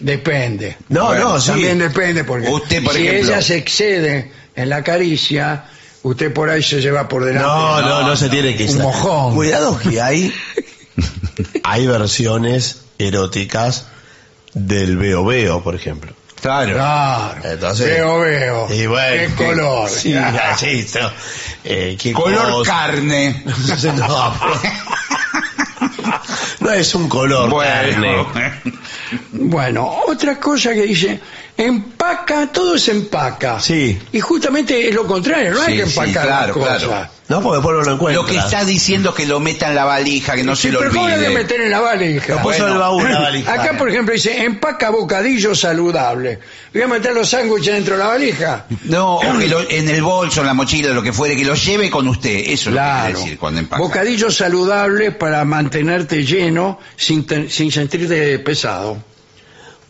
Depende. 0.00 0.76
No, 0.88 1.06
Bueno, 1.06 1.24
no, 1.34 1.40
sí. 1.40 1.48
También 1.50 1.78
depende 1.78 2.24
porque 2.24 2.48
Usted, 2.48 2.84
por 2.84 2.94
si 2.94 3.06
ejemplo- 3.06 3.32
ella 3.32 3.42
se 3.42 3.56
excede 3.56 4.32
en 4.54 4.68
la 4.68 4.82
caricia, 4.84 5.64
usted 6.02 6.32
por 6.32 6.50
ahí 6.50 6.62
se 6.62 6.80
lleva 6.80 7.08
por 7.08 7.24
delante. 7.24 7.46
No, 7.48 7.80
no, 7.82 8.06
no 8.06 8.16
se 8.16 8.28
tiene 8.28 8.56
que 8.56 8.64
Un 8.66 8.78
mojón. 8.78 9.34
Cuidado 9.34 9.78
que 9.78 10.00
hay 10.00 10.32
hay 11.64 11.86
versiones 11.86 12.82
eróticas 12.98 13.86
del 14.54 14.96
veo 14.96 15.24
veo, 15.24 15.62
por 15.62 15.74
ejemplo. 15.74 16.12
Claro. 16.40 16.74
Claro. 16.74 17.40
Entonces- 17.50 17.86
veo, 17.86 18.20
veo. 18.20 18.68
Y 18.72 18.86
bueno, 18.86 19.34
Qué 19.36 19.44
color. 19.44 19.88
Sí, 19.90 20.14
Ah. 20.16 20.56
sí, 20.58 20.86
no. 21.00 21.10
Eh, 21.64 21.96
qué 22.00 22.12
Color 22.12 22.50
cosa. 22.50 22.70
carne. 22.70 23.42
No, 23.44 23.76
sé, 23.76 23.92
no, 23.92 24.34
no 26.60 26.70
es 26.72 26.94
un 26.94 27.08
color 27.08 27.50
Bueno. 27.50 28.26
carne. 28.32 28.52
Bueno, 29.32 29.88
otra 30.06 30.38
cosa 30.38 30.72
que 30.74 30.82
dice, 30.82 31.20
empaca, 31.58 32.46
todo 32.52 32.78
se 32.78 32.92
empaca. 32.92 33.60
Sí. 33.60 33.98
Y 34.12 34.20
justamente 34.20 34.88
es 34.88 34.94
lo 34.94 35.06
contrario, 35.06 35.52
no 35.52 35.60
hay 35.62 35.74
Sí, 35.76 35.80
que 35.82 35.86
sí, 35.86 35.98
empacar 35.98 36.26
claro, 36.26 36.46
las 36.46 36.52
cosas. 36.56 36.82
claro. 36.84 37.10
No, 37.28 37.42
porque 37.42 37.56
después 37.58 37.76
no 37.76 37.82
lo 37.82 37.92
encuentra. 37.94 38.22
Lo 38.22 38.26
que 38.26 38.36
está 38.38 38.64
diciendo 38.64 39.10
es 39.10 39.14
que 39.16 39.26
lo 39.26 39.38
meta 39.38 39.68
en 39.68 39.74
la 39.74 39.84
valija, 39.84 40.34
que 40.34 40.44
no 40.44 40.56
Sí, 40.56 40.62
se 40.68 40.72
lo 40.72 40.78
pero 40.78 40.92
¿cómo 40.92 41.02
lo 41.02 41.08
voy 41.08 41.12
a 41.12 41.26
olvide. 41.26 41.34
meter 41.42 41.60
en 41.60 41.70
la 41.70 41.80
valija? 41.80 42.34
Lo 42.36 42.42
puso 42.42 42.66
en 42.66 42.72
el 42.72 42.78
baúl, 42.78 43.12
la 43.12 43.20
valija. 43.20 43.52
Acá, 43.52 43.76
por 43.76 43.90
ejemplo, 43.90 44.14
dice, 44.14 44.44
empaca 44.44 44.88
bocadillo 44.88 45.54
saludable. 45.54 46.38
Voy 46.72 46.82
a 46.82 46.86
meter 46.88 47.12
los 47.12 47.28
sándwiches 47.28 47.74
dentro 47.74 47.94
de 47.96 48.02
la 48.02 48.06
valija. 48.08 48.64
No, 48.84 49.16
o 49.16 49.38
que 49.38 49.46
lo- 49.46 49.68
en 49.68 49.88
el 49.90 50.00
bolso, 50.00 50.40
en 50.40 50.46
la 50.46 50.54
mochila, 50.54 50.90
lo 50.94 51.02
que 51.02 51.12
fuere, 51.12 51.36
que 51.36 51.44
lo 51.44 51.54
lleve 51.54 51.90
con 51.90 52.08
usted. 52.08 52.30
Eso 52.46 52.50
es 52.50 52.66
lo 52.66 52.72
que 52.72 52.76
Claro. 52.78 53.04
quiere 53.04 53.20
decir 53.24 53.38
cuando 53.38 53.60
empaca. 53.60 53.82
Bocadillo 53.82 54.30
saludable 54.30 55.10
para 55.12 55.44
mantenerte 55.44 56.24
lleno 56.24 56.78
sin, 56.96 57.26
sin 57.50 57.70
sentirte 57.70 58.38
pesado. 58.38 58.96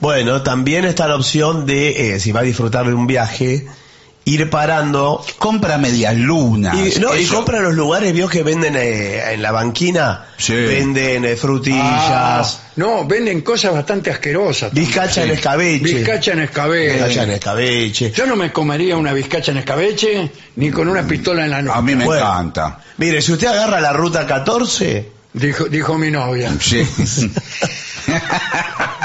Bueno, 0.00 0.42
también 0.42 0.84
está 0.84 1.08
la 1.08 1.16
opción 1.16 1.66
de, 1.66 2.14
eh, 2.14 2.20
si 2.20 2.30
va 2.32 2.40
a 2.40 2.44
disfrutar 2.44 2.86
de 2.86 2.94
un 2.94 3.06
viaje, 3.08 3.66
ir 4.24 4.48
parando. 4.50 5.24
Compra 5.38 5.76
medias 5.78 6.14
lunas. 6.16 6.76
Y, 6.76 7.00
no, 7.00 7.16
y 7.16 7.24
compra 7.26 7.60
los 7.60 7.74
lugares, 7.74 8.12
vio 8.12 8.28
que 8.28 8.42
venden 8.44 8.76
eh, 8.76 9.32
en 9.32 9.42
la 9.42 9.50
banquina, 9.50 10.26
Sí. 10.36 10.54
venden 10.54 11.24
eh, 11.24 11.34
frutillas, 11.34 11.80
Ah, 11.82 12.48
no, 12.76 13.04
venden 13.06 13.40
cosas 13.40 13.72
bastante 13.72 14.10
asquerosas. 14.12 14.72
bizcacha 14.72 15.24
en 15.24 15.30
escabeche. 15.32 15.82
Bizcacha 15.82 16.32
en 16.32 16.40
escabeche. 16.40 16.92
Bizcacha 16.94 17.22
en 17.24 17.30
escabeche. 17.30 18.12
Yo 18.12 18.26
no 18.26 18.36
me 18.36 18.52
comería 18.52 18.96
una 18.96 19.12
bizcacha 19.12 19.50
en 19.50 19.58
escabeche 19.58 20.30
ni 20.56 20.70
con 20.70 20.88
una 20.88 21.02
pistola 21.08 21.44
en 21.44 21.50
la 21.50 21.62
nuca. 21.62 21.76
A 21.76 21.82
mí 21.82 21.96
me 21.96 22.04
Bueno. 22.04 22.24
encanta. 22.24 22.80
Mire, 22.98 23.20
si 23.20 23.32
usted 23.32 23.48
agarra 23.48 23.80
la 23.80 23.92
ruta 23.92 24.24
14, 24.26 25.18
Dijo, 25.32 25.64
dijo 25.64 25.98
mi 25.98 26.10
novia. 26.10 26.50
Sí. 26.60 26.82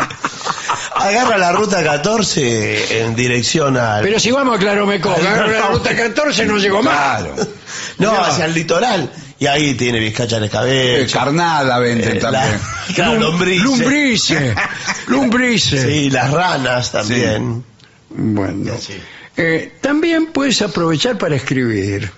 agarra 1.07 1.37
la 1.37 1.51
ruta 1.51 1.83
14 1.83 3.01
en 3.03 3.15
dirección 3.15 3.77
al... 3.77 4.03
Pero 4.03 4.19
si 4.19 4.31
vamos 4.31 4.55
a 4.55 4.59
Claromeco, 4.59 5.11
agarro 5.11 5.47
la 5.51 5.67
ruta 5.67 5.95
14 5.95 6.45
no 6.45 6.57
llegó 6.57 6.81
más. 6.83 7.23
claro. 7.23 7.35
no, 7.97 8.13
no. 8.13 8.23
hacia 8.23 8.45
el 8.45 8.53
litoral. 8.53 9.11
Y 9.39 9.45
ahí 9.47 9.73
tiene 9.73 9.99
bizcacha 9.99 10.37
en 10.37 10.45
escabeche. 10.45 11.01
Eh, 11.03 11.07
carnada 11.11 11.77
venden 11.79 12.17
Eh, 12.17 12.19
también. 12.19 12.43
la- 12.87 12.93
claro, 12.95 13.19
lombrices. 13.19 13.63
Lumbrice. 13.63 14.55
Lumbrice. 15.07 15.81
Sí, 15.87 16.09
las 16.09 16.31
ranas 16.31 16.91
también. 16.91 17.63
Bueno. 18.09 18.73
Sí. 18.79 18.93
Eh, 19.35 19.73
también 19.81 20.27
puedes 20.27 20.61
aprovechar 20.61 21.17
para 21.17 21.35
escribir. 21.35 22.09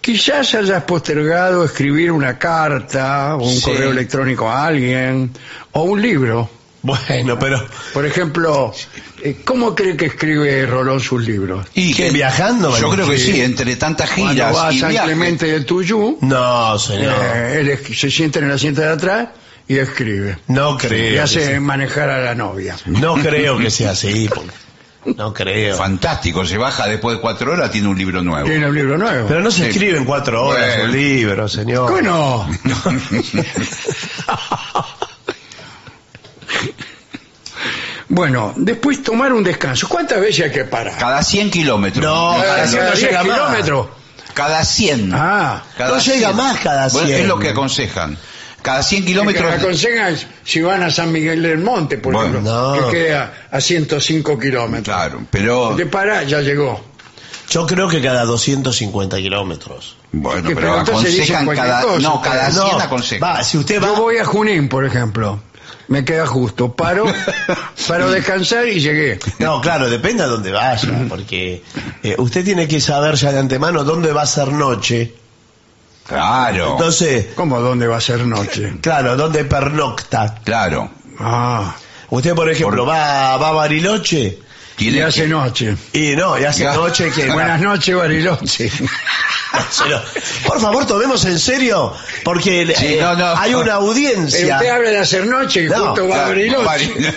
Quizás 0.00 0.54
hayas 0.54 0.82
postergado 0.84 1.64
escribir 1.64 2.10
una 2.12 2.38
carta 2.38 3.36
o 3.36 3.44
un 3.46 3.54
Sí. 3.54 3.62
correo 3.62 3.90
electrónico 3.90 4.48
a 4.48 4.66
alguien 4.66 5.30
o 5.72 5.82
un 5.82 6.00
libro. 6.02 6.50
Bueno, 6.82 7.38
pero... 7.38 7.64
Por 7.92 8.06
ejemplo, 8.06 8.72
eh, 9.22 9.40
¿cómo 9.44 9.74
cree 9.74 9.96
que 9.96 10.06
escribe 10.06 10.64
Rolón 10.64 11.00
sus 11.00 11.22
libros? 11.26 11.66
Y 11.74 11.92
¿Qué, 11.92 12.10
viajando, 12.10 12.76
Yo 12.78 12.90
creo 12.90 13.08
que 13.08 13.18
Sí. 13.18 13.40
entre 13.40 13.74
tantas 13.76 14.10
Cuando 14.10 14.32
giras 14.32 14.54
va 14.54 14.68
a 14.68 14.72
San. 14.72 14.94
Clemente 14.94 15.46
de 15.46 15.60
Tuyú, 15.62 16.18
No, 16.20 16.78
señor. 16.78 17.14
eh, 17.34 17.60
él 17.60 17.68
es- 17.70 17.98
se 17.98 18.10
sienta 18.10 18.38
en 18.38 18.46
el 18.46 18.52
asiento 18.52 18.80
de 18.80 18.88
atrás 18.90 19.28
y 19.66 19.76
escribe. 19.76 20.38
No 20.46 20.78
creo. 20.78 21.10
Y 21.10 21.12
que 21.14 21.20
hace 21.20 21.44
sea- 21.46 21.60
manejar 21.60 22.10
a 22.10 22.22
la 22.22 22.34
novia. 22.36 22.76
No 22.86 23.14
creo 23.16 23.58
que 23.58 23.70
sea 23.70 23.90
así. 23.90 24.28
porque- 24.32 24.52
No 25.16 25.32
creo. 25.32 25.76
Fantástico, 25.76 26.44
se 26.44 26.58
baja 26.58 26.86
después 26.86 27.16
de 27.16 27.22
cuatro 27.22 27.52
horas, 27.52 27.70
tiene 27.70 27.88
un 27.88 27.96
libro 27.96 28.22
nuevo. 28.22 28.46
Tiene 28.46 28.68
un 28.68 28.74
libro 28.74 28.98
nuevo. 28.98 29.26
Pero 29.26 29.40
no 29.40 29.50
se 29.50 29.62
Sí. 29.64 29.70
escribe 29.70 29.96
en 29.96 30.04
cuatro 30.04 30.44
horas 30.46 30.66
Bueno. 30.76 30.84
un 30.84 30.92
libro, 30.92 31.48
señor. 31.48 31.90
¿Cómo 31.90 32.46
Bueno, 38.10 38.54
después 38.56 39.02
tomar 39.02 39.32
un 39.32 39.44
descanso. 39.44 39.86
¿Cuántas 39.88 40.20
veces 40.20 40.46
hay 40.46 40.50
que 40.52 40.64
parar? 40.64 40.96
Cada 40.98 41.22
100 41.22 41.50
kilómetros. 41.50 42.04
No, 42.04 42.32
Cada, 42.40 42.44
cada 42.44 42.56
cada 42.56 42.66
cien 42.66 42.84
no 42.84 42.90
10 42.92 43.00
llega 43.02 43.22
más. 43.24 43.36
kilómetros. 43.36 43.86
Cada 44.34 44.64
100. 44.64 45.10
Ah, 45.14 45.62
Cada 45.76 45.90
no 45.90 45.98
llega 46.02 46.32
más 46.32 46.60
cada 46.60 46.88
Bueno, 46.88 47.06
100. 47.08 47.20
es 47.20 47.26
lo 47.26 47.38
que 47.38 47.48
aconsejan. 47.50 48.16
Cada 48.62 48.82
100 48.82 49.02
que 49.02 49.06
kilómetros. 49.08 49.48
me 49.50 49.56
aconsejan 49.56 50.16
si 50.44 50.62
van 50.62 50.82
a 50.82 50.90
San 50.90 51.12
Miguel 51.12 51.42
del 51.42 51.58
Monte, 51.58 51.98
por 51.98 52.12
Bueno, 52.14 52.30
ejemplo, 52.30 52.76
no. 52.80 52.88
que 52.90 52.96
queda 53.04 53.32
a 53.50 53.60
105 53.60 54.38
kilómetros. 54.38 54.96
Claro, 54.96 55.22
pero. 55.30 55.74
De 55.76 55.86
para, 55.86 56.22
ya 56.24 56.40
llegó. 56.40 56.84
Yo 57.50 57.66
creo 57.66 57.88
que 57.88 58.00
cada 58.02 58.24
250 58.24 59.16
kilómetros. 59.18 59.96
Bueno, 60.12 60.48
Que- 60.48 60.54
pero 60.54 60.68
pero 60.68 60.78
entonces 60.80 61.14
dicen 61.16 61.36
aconsejan 61.36 61.66
cada. 61.68 61.82
cosa, 61.82 61.98
no, 62.00 62.20
cada 62.22 62.48
ustedes. 62.48 62.54
100 62.64 62.78
No, 62.78 62.84
aconsejan. 62.84 63.28
va, 63.28 63.44
si 63.44 63.58
usted 63.58 63.82
va... 63.82 63.86
Yo 63.88 63.96
voy 63.96 64.18
a 64.18 64.24
Junín, 64.24 64.68
por 64.68 64.84
ejemplo. 64.84 65.40
Me 65.88 66.04
queda 66.04 66.26
justo. 66.26 66.74
Paro, 66.74 67.04
paro 67.88 68.06
a 68.06 68.10
descansar 68.10 68.66
y 68.68 68.80
llegué. 68.80 69.18
No, 69.38 69.60
claro, 69.60 69.88
depende 69.88 70.22
a 70.22 70.26
dónde 70.26 70.52
vaya, 70.52 71.06
porque 71.08 71.62
eh, 72.02 72.14
usted 72.18 72.44
tiene 72.44 72.68
que 72.68 72.80
saber 72.80 73.14
ya 73.16 73.32
de 73.32 73.38
antemano 73.38 73.84
dónde 73.84 74.12
va 74.12 74.22
a 74.22 74.26
ser 74.26 74.48
noche. 74.52 75.14
Claro. 76.06 76.72
Entonces, 76.72 77.26
¿Cómo 77.34 77.60
dónde 77.60 77.86
va 77.86 77.98
a 77.98 78.00
ser 78.00 78.20
noche? 78.20 78.74
claro, 78.80 79.16
dónde 79.16 79.44
pernocta. 79.44 80.36
Claro. 80.44 80.90
Ah, 81.18 81.74
Usted, 82.10 82.34
por 82.34 82.48
ejemplo, 82.50 82.86
va, 82.86 83.36
va 83.36 83.48
a 83.48 83.52
Bariloche 83.52 84.38
y 84.78 84.98
hace 85.00 85.22
que- 85.22 85.28
noche. 85.28 85.76
y 85.92 86.14
no, 86.16 86.38
y 86.38 86.44
hace 86.44 86.62
Ya. 86.62 86.72
noche 86.74 87.10
que... 87.10 87.30
Buenas 87.30 87.60
noches, 87.60 87.94
Bariloche. 87.94 88.70
Pero, 89.84 90.02
por 90.46 90.60
favor, 90.60 90.86
tomemos 90.86 91.24
en 91.24 91.38
serio, 91.38 91.92
porque 92.24 92.74
Sí, 92.76 92.94
eh, 92.94 92.98
no, 93.00 93.14
no. 93.14 93.26
hay 93.36 93.54
una 93.54 93.64
Pero 93.64 93.74
audiencia. 93.76 94.56
usted 94.56 94.68
habla 94.70 94.90
de 94.90 94.98
hacer 94.98 95.26
noche 95.26 95.64
y 95.64 95.68
No, 95.68 95.86
justo 95.86 96.08
va 96.08 96.24
a 96.24 96.28
Bariloche. 96.28 96.64
Bari- 96.64 97.14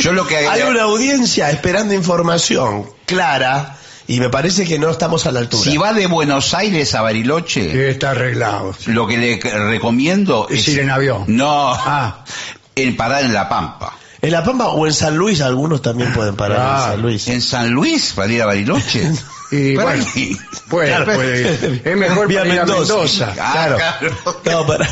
Yo 0.00 0.12
lo 0.12 0.26
que 0.26 0.36
Hay 0.36 0.62
una 0.62 0.82
audiencia 0.82 1.50
esperando 1.50 1.94
información 1.94 2.86
clara 3.06 3.76
y 4.06 4.20
me 4.20 4.28
parece 4.28 4.64
que 4.66 4.78
no 4.78 4.90
estamos 4.90 5.26
a 5.26 5.32
la 5.32 5.40
altura. 5.40 5.62
Si 5.70 5.76
va 5.78 5.92
de 5.92 6.06
Buenos 6.06 6.52
Aires 6.54 6.94
a 6.94 7.00
Bariloche, 7.02 7.70
Sí, 7.72 7.78
está 7.78 8.10
arreglado. 8.10 8.74
lo 8.86 9.06
que 9.06 9.16
le 9.16 9.40
recomiendo 9.70 10.46
Es 10.50 10.68
ir 10.68 10.80
en 10.80 10.90
avión. 10.90 11.24
No, 11.28 11.72
Ah. 11.72 12.24
en 12.76 12.96
parar 12.96 13.24
en 13.24 13.32
La 13.32 13.48
Pampa. 13.48 13.96
En 14.20 14.30
La 14.32 14.42
Pampa 14.44 14.68
o 14.68 14.86
en 14.86 14.92
San 14.94 15.16
Luis, 15.16 15.40
algunos 15.40 15.82
también 15.82 16.12
pueden 16.12 16.34
parar 16.36 16.58
Ah, 16.60 16.82
en 16.86 16.90
San 16.92 17.02
Luis. 17.02 17.28
¿En 17.28 17.42
San 17.42 17.70
Luis 17.70 18.12
para 18.14 18.32
ir 18.32 18.42
a 18.42 18.46
Bariloche? 18.46 19.10
Y 19.54 19.76
¿Para 19.76 19.96
bueno, 20.68 21.04
Claro. 21.04 21.12
puede. 21.14 21.80
Es 21.84 21.96
mejor 21.96 22.26
para 22.32 22.46
ir 22.46 22.60
a 22.60 22.64
Mendoza. 22.64 22.94
Mendoza. 22.94 23.34
Ah, 23.40 23.52
Claro. 23.52 23.76
claro. 23.76 24.40
No, 24.44 24.66
para, 24.66 24.88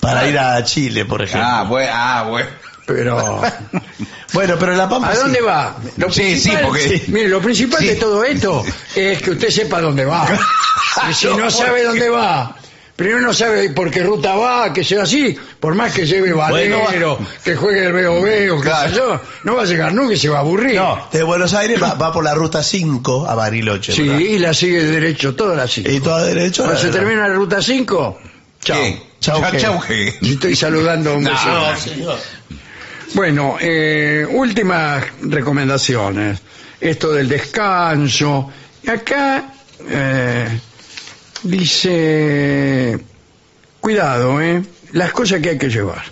para 0.00 0.28
ir 0.28 0.38
a 0.38 0.64
Chile, 0.64 1.04
por 1.04 1.22
ejemplo. 1.22 1.46
Ah, 1.48 1.64
bueno, 1.64 1.90
ah, 1.94 2.26
bueno. 2.28 2.48
Pero, 2.86 3.42
Bueno, 4.32 4.56
pero 4.58 4.74
La 4.76 4.88
Pampa 4.88 5.08
¿a 5.10 5.14
sí. 5.14 5.20
dónde 5.22 5.40
va? 5.42 5.76
Lo 5.96 6.10
Sí, 6.12 6.38
sí, 6.38 6.52
porque- 6.62 7.04
Mire, 7.08 7.28
lo 7.28 7.40
principal 7.40 7.80
Sí. 7.80 7.86
de 7.88 7.96
todo 7.96 8.24
esto 8.24 8.64
es 8.94 9.20
que 9.22 9.30
usted 9.32 9.50
sepa 9.50 9.80
dónde 9.80 10.04
va. 10.04 10.26
Y 11.10 11.14
si 11.14 11.26
no 11.28 11.50
sabe 11.50 11.84
dónde 11.84 12.08
va, 12.08 12.56
primero 12.98 13.20
no 13.20 13.32
sabe 13.32 13.70
por 13.70 13.92
qué 13.92 14.02
ruta 14.02 14.34
va, 14.34 14.72
que 14.72 14.82
sea 14.82 15.04
así, 15.04 15.36
por 15.60 15.76
más 15.76 15.94
que 15.94 16.04
lleve 16.04 16.32
Bueno, 16.32 16.80
valero, 16.82 17.18
que 17.44 17.54
juegue 17.54 17.86
el 17.86 17.92
veo 17.92 18.20
veo, 18.20 18.56
qué 18.56 18.62
Claro. 18.68 18.88
sé 18.90 18.96
yo, 18.96 19.20
no 19.44 19.54
va 19.54 19.62
a 19.62 19.66
llegar 19.66 19.94
nunca 19.94 20.14
y 20.14 20.16
se 20.18 20.28
va 20.28 20.38
a 20.38 20.40
aburrir. 20.40 20.74
No, 20.74 21.06
de 21.12 21.22
Buenos 21.22 21.54
Aires 21.54 21.80
va, 21.80 21.94
va 21.94 22.12
por 22.12 22.24
la 22.24 22.34
ruta 22.34 22.60
5 22.60 23.28
a 23.30 23.36
Bariloche. 23.36 23.92
Sí, 23.92 24.02
¿verdad? 24.02 24.18
y 24.18 24.38
la 24.40 24.52
sigue 24.52 24.82
derecho, 24.82 25.36
toda 25.36 25.54
la 25.54 25.68
sigue. 25.68 25.92
Y 25.94 26.00
todo 26.00 26.24
derecho. 26.24 26.64
Cuando 26.64 26.82
se 26.82 26.88
termina 26.90 27.28
la 27.28 27.34
ruta 27.34 27.62
5, 27.62 28.18
Chao. 28.64 28.82
Chao, 29.20 29.42
Chao. 29.56 29.80
Estoy 30.20 30.56
saludando 30.56 31.12
a 31.12 31.14
un 31.14 31.22
No, 31.24 31.76
señor. 31.78 32.18
Bueno, 33.14 33.56
eh, 33.60 34.26
últimas 34.28 35.04
recomendaciones. 35.22 36.40
Esto 36.80 37.12
del 37.12 37.28
descanso. 37.28 38.50
Acá 38.86 39.52
eh, 39.88 40.60
dice, 41.42 42.98
cuidado, 43.80 44.40
¿eh? 44.40 44.62
Las 44.92 45.12
cosas 45.12 45.40
que 45.40 45.50
hay 45.50 45.58
que 45.58 45.68
llevar. 45.68 46.02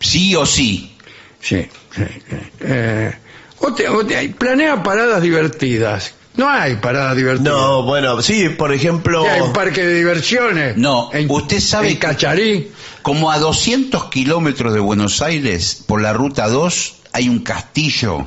Sí 0.00 0.34
o 0.34 0.46
sí. 0.46 0.94
Sí, 1.40 1.66
sí, 1.94 2.02
sí. 2.28 2.36
Eh, 2.60 3.12
o 3.60 3.72
te- 3.74 3.88
o 3.88 4.04
te- 4.04 4.28
planea 4.30 4.82
paradas 4.82 5.22
divertidas. 5.22 6.14
No 6.36 6.48
hay 6.48 6.76
paradas 6.76 7.16
divertidas. 7.16 7.52
No, 7.52 7.82
bueno, 7.82 8.22
sí, 8.22 8.48
por 8.50 8.72
ejemplo... 8.72 9.24
¿Qué 9.24 9.30
hay 9.30 9.40
un 9.40 9.52
parque 9.52 9.82
de 9.84 9.94
diversiones? 9.94 10.76
No, 10.76 11.10
En- 11.12 11.28
usted 11.30 11.58
sabe 11.60 11.88
en 11.88 11.94
que- 11.94 11.98
Cacharí. 12.00 12.70
Como 13.02 13.30
a 13.32 13.38
200 13.38 14.04
kilómetros 14.10 14.72
de 14.72 14.80
Buenos 14.80 15.20
Aires, 15.22 15.82
por 15.86 16.00
la 16.00 16.12
ruta 16.12 16.48
2, 16.48 16.94
hay 17.12 17.28
un 17.28 17.40
castillo 17.40 18.26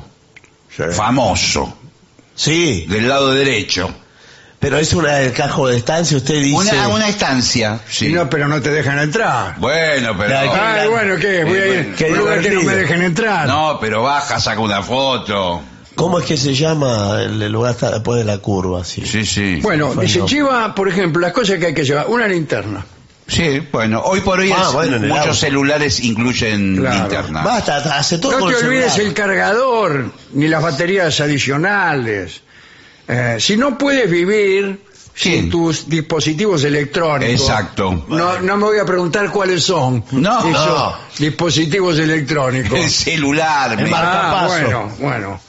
famoso, 0.92 1.78
Sí, 2.34 2.86
del 2.88 3.08
lado 3.08 3.32
derecho. 3.32 3.94
Pero 4.62 4.78
es 4.78 4.94
una 4.94 5.14
del 5.16 5.32
cajo 5.32 5.66
de 5.68 5.76
estancia, 5.76 6.16
usted 6.16 6.40
dice... 6.40 6.56
Una, 6.56 6.88
una 6.88 7.08
estancia. 7.08 7.80
Sí. 7.90 8.06
Y 8.06 8.12
No, 8.12 8.30
pero 8.30 8.46
no 8.48 8.62
te 8.62 8.70
dejan 8.70 8.98
entrar. 9.00 9.56
Bueno, 9.58 10.16
pero. 10.16 10.38
Ay, 10.38 10.48
Ay, 10.52 10.88
bueno, 10.88 11.16
¿qué? 11.16 11.42
Voy 11.44 11.58
a 11.58 11.66
ir 11.66 11.94
Qué 11.96 12.06
a 12.06 12.08
un 12.12 12.18
lugar 12.18 12.40
que 12.40 12.50
no 12.52 12.62
me 12.62 12.74
dejen 12.76 13.02
entrar. 13.02 13.46
No, 13.48 13.78
pero 13.80 14.02
baja, 14.04 14.38
saca 14.40 14.60
una 14.60 14.80
foto. 14.82 15.60
¿Cómo 15.96 16.20
es 16.20 16.24
que 16.24 16.36
se 16.38 16.54
llama 16.54 17.20
el 17.20 17.52
lugar 17.52 17.72
está 17.72 17.90
después 17.90 18.18
de 18.18 18.24
la 18.24 18.38
curva? 18.38 18.84
Sí. 18.84 19.04
Sí, 19.04 19.26
sí. 19.26 19.58
Bueno, 19.60 19.94
dice, 19.96 20.20
lleva, 20.26 20.74
por 20.74 20.88
ejemplo, 20.88 21.20
las 21.20 21.32
cosas 21.32 21.58
que 21.58 21.66
hay 21.66 21.74
que 21.74 21.84
llevar. 21.84 22.06
Una 22.08 22.26
linterna. 22.28 22.86
Sí, 23.26 23.66
bueno, 23.72 24.00
hoy 24.04 24.20
por 24.20 24.40
hoy 24.40 24.52
Ah, 24.56 24.64
es- 24.68 24.72
bueno, 24.72 24.98
muchos 25.00 25.18
auto. 25.18 25.34
celulares 25.34 26.00
incluyen 26.00 26.76
Claro. 26.76 26.96
linterna. 26.98 27.42
Basta, 27.42 27.76
hace 27.98 28.18
todo 28.18 28.32
No 28.32 28.38
con 28.40 28.48
te 28.50 28.56
olvides 28.64 28.92
celular. 28.92 29.08
el 29.08 29.14
cargador, 29.14 30.12
ni 30.32 30.48
las 30.48 30.62
baterías 30.62 31.20
adicionales. 31.20 32.42
Eh, 33.14 33.36
si 33.40 33.56
no 33.56 33.76
puedes 33.76 34.10
vivir 34.10 34.80
Sí. 35.14 35.32
sin 35.34 35.50
tus 35.50 35.88
dispositivos 35.90 36.64
electrónicos. 36.64 37.40
Exacto. 37.42 38.06
No, 38.08 38.40
no 38.40 38.56
me 38.56 38.64
voy 38.64 38.78
a 38.78 38.86
preguntar 38.86 39.30
cuáles 39.30 39.62
son 39.62 40.02
No. 40.12 40.38
esos 40.38 40.66
No. 40.66 40.96
dispositivos 41.18 41.98
electrónicos. 41.98 42.78
El 42.78 42.88
celular. 42.90 43.78
El 43.78 43.92
Ah, 43.92 44.46
bueno, 44.48 44.90
bueno. 44.98 45.40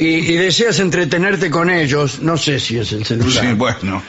Y, 0.00 0.06
y 0.06 0.36
deseas 0.36 0.80
entretenerte 0.80 1.48
con 1.48 1.70
ellos, 1.70 2.20
no 2.22 2.36
sé 2.36 2.58
si 2.58 2.78
es 2.78 2.90
el 2.92 3.04
celular. 3.04 3.44
Sí, 3.44 3.52
bueno. 3.54 4.02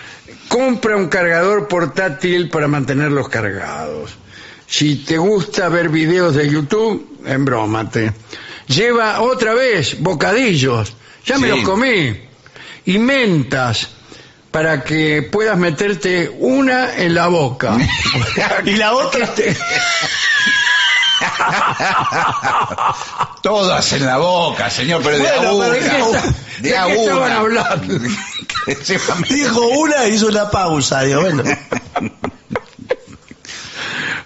Compra 0.47 0.95
un 0.95 1.07
cargador 1.07 1.67
portátil 1.67 2.49
para 2.49 2.67
mantenerlos 2.67 3.29
cargados. 3.29 4.11
Si 4.67 4.95
te 5.03 5.17
gusta 5.19 5.69
ver 5.69 5.89
videos 5.89 6.33
de 6.33 6.49
YouTube, 6.49 7.19
embrómate. 7.27 8.11
Lleva 8.67 9.21
otra 9.21 9.53
vez 9.53 9.97
bocadillos, 10.01 10.93
ya 11.25 11.37
me 11.37 11.47
Sí. 11.51 11.55
los 11.55 11.63
comí. 11.63 12.21
Y 12.85 12.97
mentas 12.99 13.89
para 14.51 14.83
que 14.83 15.27
puedas 15.31 15.57
meterte 15.57 16.33
una 16.39 16.95
en 16.95 17.13
la 17.15 17.27
boca. 17.27 17.77
Y 18.65 18.71
la 18.75 18.93
otra... 18.93 19.25
Este- 19.35 19.57
Todas 23.41 23.93
en 23.93 24.05
la 24.05 24.17
boca, 24.17 24.69
señor, 24.69 25.01
pero 25.03 25.17
de 25.17 25.23
Bueno, 25.23 25.63
a 25.63 25.69
pero 25.71 26.05
una. 26.09 26.21
¿de 26.59 26.77
a 26.77 26.85
qué 26.87 26.93
estaban 26.95 27.31
hablando? 27.31 27.93
Meter. 28.67 29.01
Dijo 29.29 29.61
una 29.67 30.07
y 30.07 30.13
hizo 30.15 30.27
una 30.27 30.49
pausa. 30.49 31.01
Digo, 31.01 31.21
bueno. 31.21 31.43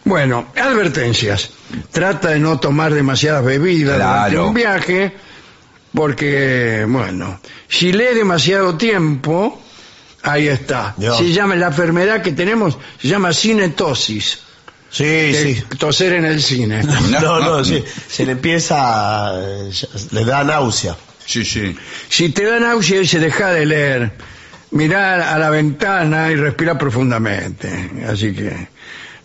Bueno, 0.05 0.47
advertencias. 0.55 1.49
Trata 1.91 2.29
de 2.29 2.39
no 2.39 2.59
tomar 2.59 2.93
demasiadas 2.93 3.43
bebidas 3.43 3.97
durante 3.97 4.39
un 4.39 4.53
viaje, 4.53 5.13
porque, 5.93 6.85
bueno, 6.87 7.39
si 7.67 7.91
lee 7.91 8.13
demasiado 8.15 8.75
tiempo, 8.75 9.61
ahí 10.23 10.47
está. 10.47 10.93
Dios. 10.97 11.17
Se 11.17 11.31
llama, 11.31 11.55
la 11.55 11.67
enfermedad 11.67 12.21
que 12.21 12.31
tenemos 12.31 12.77
se 13.01 13.07
llama 13.07 13.33
cinetosis, 13.33 14.39
Sí, 14.91 15.33
sí. 15.33 15.63
toser 15.77 16.13
en 16.13 16.25
el 16.25 16.41
cine. 16.41 16.81
No, 17.21 17.39
no, 17.39 17.63
sí. 17.63 17.83
Se 18.07 18.25
le 18.25 18.31
empieza... 18.33 19.31
Le 20.11 20.25
da 20.25 20.43
náusea. 20.43 20.95
Sí, 21.25 21.45
sí. 21.45 21.75
Si 22.09 22.29
te 22.29 22.43
da 22.43 22.59
náusea, 22.59 22.99
dice, 22.99 23.19
deja 23.19 23.51
de 23.51 23.65
leer, 23.67 24.11
mirar 24.71 25.21
a 25.21 25.37
la 25.37 25.51
ventana 25.51 26.31
y 26.31 26.35
respira 26.35 26.75
profundamente. 26.77 27.91
Así 28.07 28.33
que, 28.33 28.67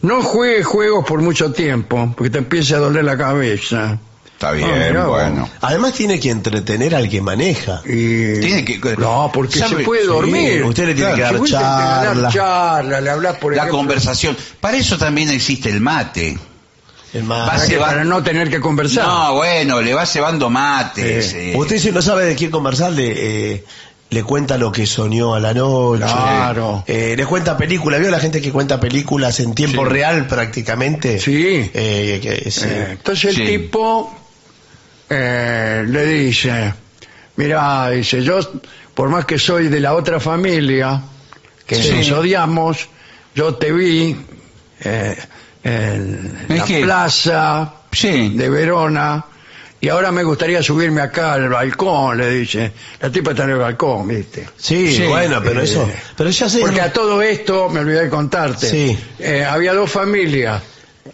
no 0.03 0.21
juegues 0.23 0.67
juegos 0.67 1.07
por 1.07 1.23
mucho 1.23 1.51
tiempo, 1.53 2.13
porque 2.15 2.29
te 2.29 2.39
empieza 2.39 2.77
a 2.77 2.81
doler 2.81 3.05
la 3.05 3.17
cabeza. 3.17 3.99
Está 4.35 4.51
bien, 4.53 4.97
Ah, 4.97 5.07
bueno. 5.07 5.49
Además 5.63 5.93
tiene 5.95 6.19
que 6.21 6.31
entretener 6.31 6.95
al 6.95 7.09
que 7.09 7.21
maneja. 7.23 7.81
Y... 7.87 8.41
Tiene 8.41 8.65
que- 8.65 8.79
No, 8.99 9.31
porque 9.33 9.59
¿sabe? 9.61 9.77
se 9.79 9.83
puede 9.85 10.03
Sí, 10.03 10.07
dormir. 10.09 10.65
usted 10.65 10.87
le 10.87 10.95
tiene 10.95 11.15
que 11.15 11.21
dar 11.23 11.41
que 11.41 11.51
charla. 11.51 12.29
charla, 12.31 13.01
le 13.01 13.11
hablas 13.11 13.37
por 13.37 13.53
La 13.53 13.63
ejemplo, 13.63 13.79
conversación. 13.79 14.37
Para 14.61 14.77
eso 14.77 14.99
también 14.99 15.31
existe 15.31 15.71
el 15.71 15.81
mate. 15.81 16.37
El 17.15 17.23
más... 17.25 17.49
para, 17.49 17.67
que- 17.67 17.77
para 17.79 18.05
no 18.05 18.23
tener 18.25 18.51
que 18.51 18.61
conversar. 18.61 19.07
No, 19.07 19.35
bueno, 19.37 19.81
le 19.81 19.95
va 19.95 20.05
cebando 20.05 20.51
mates. 20.51 21.31
Sí. 21.31 21.37
eh. 21.39 21.55
Usted 21.57 21.79
si 21.79 21.93
no 21.93 22.03
sabe 22.03 22.25
de 22.27 22.35
quién 22.35 22.51
conversar, 22.51 22.91
le, 22.93 23.53
eh, 23.55 23.65
le 24.11 24.23
cuenta 24.25 24.59
lo 24.59 24.73
que 24.73 24.85
soñó 24.85 25.35
a 25.37 25.41
la 25.41 25.55
noche. 25.55 26.03
Claro. 26.05 26.83
Eh, 26.89 27.15
le 27.17 27.25
cuenta 27.25 27.57
películas. 27.57 28.01
¿Vio 28.01 28.11
la 28.11 28.19
gente 28.19 28.43
que 28.43 28.51
cuenta 28.51 28.81
películas 28.81 29.39
en 29.41 29.55
tiempo 29.55 29.85
Sí. 29.85 29.89
real 29.91 30.27
prácticamente? 30.27 31.21
Sí. 31.21 31.71
Eh, 31.73 32.19
que 32.21 32.33
Eh, 32.35 32.43
eh, 32.47 32.87
entonces 32.91 33.25
el 33.27 33.37
Sí. 33.37 33.59
tipo 33.59 34.13
eh, 35.11 35.85
le 35.87 36.07
dice, 36.07 36.73
mira, 37.37 37.91
dice, 37.91 38.23
yo 38.23 38.39
por 38.95 39.09
más 39.09 39.25
que 39.25 39.39
soy 39.39 39.69
de 39.69 39.81
la 39.81 39.95
otra 39.95 40.21
familia, 40.21 41.01
que 41.67 41.77
Sí. 41.77 41.93
nos 41.93 42.11
odiamos, 42.13 42.89
yo 43.35 43.55
te 43.55 43.73
vi 43.73 44.17
eh, 44.81 45.17
en 45.63 46.47
Es 46.49 46.59
la 46.59 46.65
que- 46.65 46.83
plaza 46.83 47.73
Sí. 47.93 48.31
de 48.37 48.49
Verona 48.51 49.25
y 49.81 49.89
ahora 49.89 50.11
me 50.13 50.23
gustaría 50.23 50.63
subirme 50.63 51.01
acá 51.01 51.35
al 51.35 51.49
balcón, 51.49 52.19
le 52.19 52.29
dice. 52.31 52.73
La 53.01 53.11
tipa 53.11 53.31
está 53.33 53.45
en 53.45 53.51
el 53.51 53.57
balcón, 53.59 54.09
¿viste? 54.09 54.49
sí, 54.57 54.95
Sí. 54.97 55.05
bueno, 55.07 55.41
pero 55.43 55.61
Eh, 55.61 55.65
eso... 55.65 55.89
Pero 56.17 56.31
ya 56.31 56.49
sé... 56.49 56.61
Porque 56.61 56.81
a 56.81 56.93
todo 56.93 57.21
esto, 57.23 57.69
me 57.69 57.81
olvidé 57.81 58.03
de 58.05 58.09
contarte, 58.11 58.69
Sí. 58.69 58.99
eh, 59.19 59.45
había 59.45 59.73
dos 59.75 59.91
familias. 59.91 60.63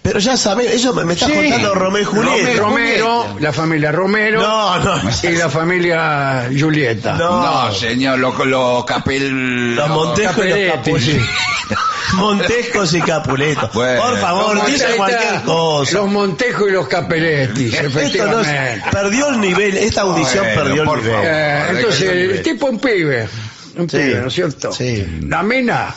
Pero 0.02 0.18
ya 0.20 0.36
sabe, 0.36 0.72
eso 0.72 0.94
me, 0.94 1.04
me 1.04 1.14
está 1.14 1.26
Sí. 1.26 1.32
contando 1.32 1.74
Romeo 1.74 2.02
y 2.02 2.04
Julieta. 2.04 2.60
Romero, 2.62 3.36
la 3.40 3.52
familia 3.52 3.90
Romero 3.92 4.40
No, 4.40 4.78
no. 4.78 5.10
y 5.24 5.32
la 5.32 5.48
familia 5.50 6.48
Julieta. 6.58 7.14
No. 7.14 7.42
No, 7.42 7.74
señor, 7.74 8.18
los 8.20 8.38
lo 8.46 8.84
capel... 8.86 9.74
Los 9.74 9.88
Montescos 9.90 10.46
y 10.46 10.48
los. 10.48 10.72
Capuletos. 10.74 11.26
Montescos 12.14 12.94
y 12.94 13.00
Capuletos. 13.02 13.72
Bueno. 13.72 14.00
Por 14.02 14.18
favor, 14.18 14.66
dice 14.66 14.86
cualquier 14.96 15.42
cosa. 15.42 15.92
Los 15.98 16.10
Montejos 16.10 16.68
y 16.68 16.72
los 16.72 16.88
Caperetti, 16.88 17.66
Esto 17.66 17.82
no 17.82 17.88
es- 17.88 17.96
efectivamente. 17.96 18.84
perdió 18.92 19.28
el 19.28 19.40
nivel, 19.40 19.76
esta 19.76 20.02
audición 20.02 20.44
Bueno, 20.44 20.62
perdió 20.62 20.82
el 20.82 20.88
nivel. 20.88 21.10
favor. 21.12 21.24
Eh, 21.26 21.64
entonces, 21.70 22.02
el 22.10 22.42
tipo 22.42 22.66
un 22.66 22.78
pibe, 22.80 23.28
un 23.76 23.88
Sí. 23.90 23.96
pibe, 23.98 24.20
¿no 24.20 24.28
es 24.28 24.34
cierto? 24.34 24.72
Sí. 24.72 25.20
La 25.28 25.42
mina, 25.42 25.94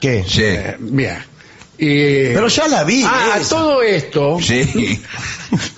¿Qué? 0.00 0.24
Sí. 0.26 0.42
eh, 0.44 0.76
bien. 0.78 1.29
Y, 1.82 2.34
Pero 2.34 2.48
ya 2.48 2.68
la 2.68 2.84
vi. 2.84 3.02
Ah, 3.06 3.30
a 3.34 3.38
esa. 3.38 3.48
todo 3.56 3.82
esto, 3.82 4.38
Sí. 4.42 5.00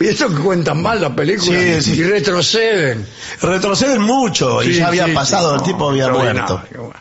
y 0.01 0.05
eso 0.07 0.29
que 0.35 0.43
cuentan 0.43 0.83
mal 0.83 1.01
la 1.01 1.15
película, 1.15 1.57
Sí, 1.59 1.81
sí. 1.81 2.01
y 2.01 2.03
retroceden. 2.03 3.07
Retroceden 3.41 4.03
mucho 4.03 4.62
y 4.65 4.74
ya 4.74 4.89
había 4.89 5.12
pasado, 5.15 5.55
el 5.55 5.62
tipo 5.62 5.91
había 5.91 6.09
muerto. 6.09 6.55
bueno, 6.55 6.65
qué 6.70 6.79
bueno. 6.79 6.95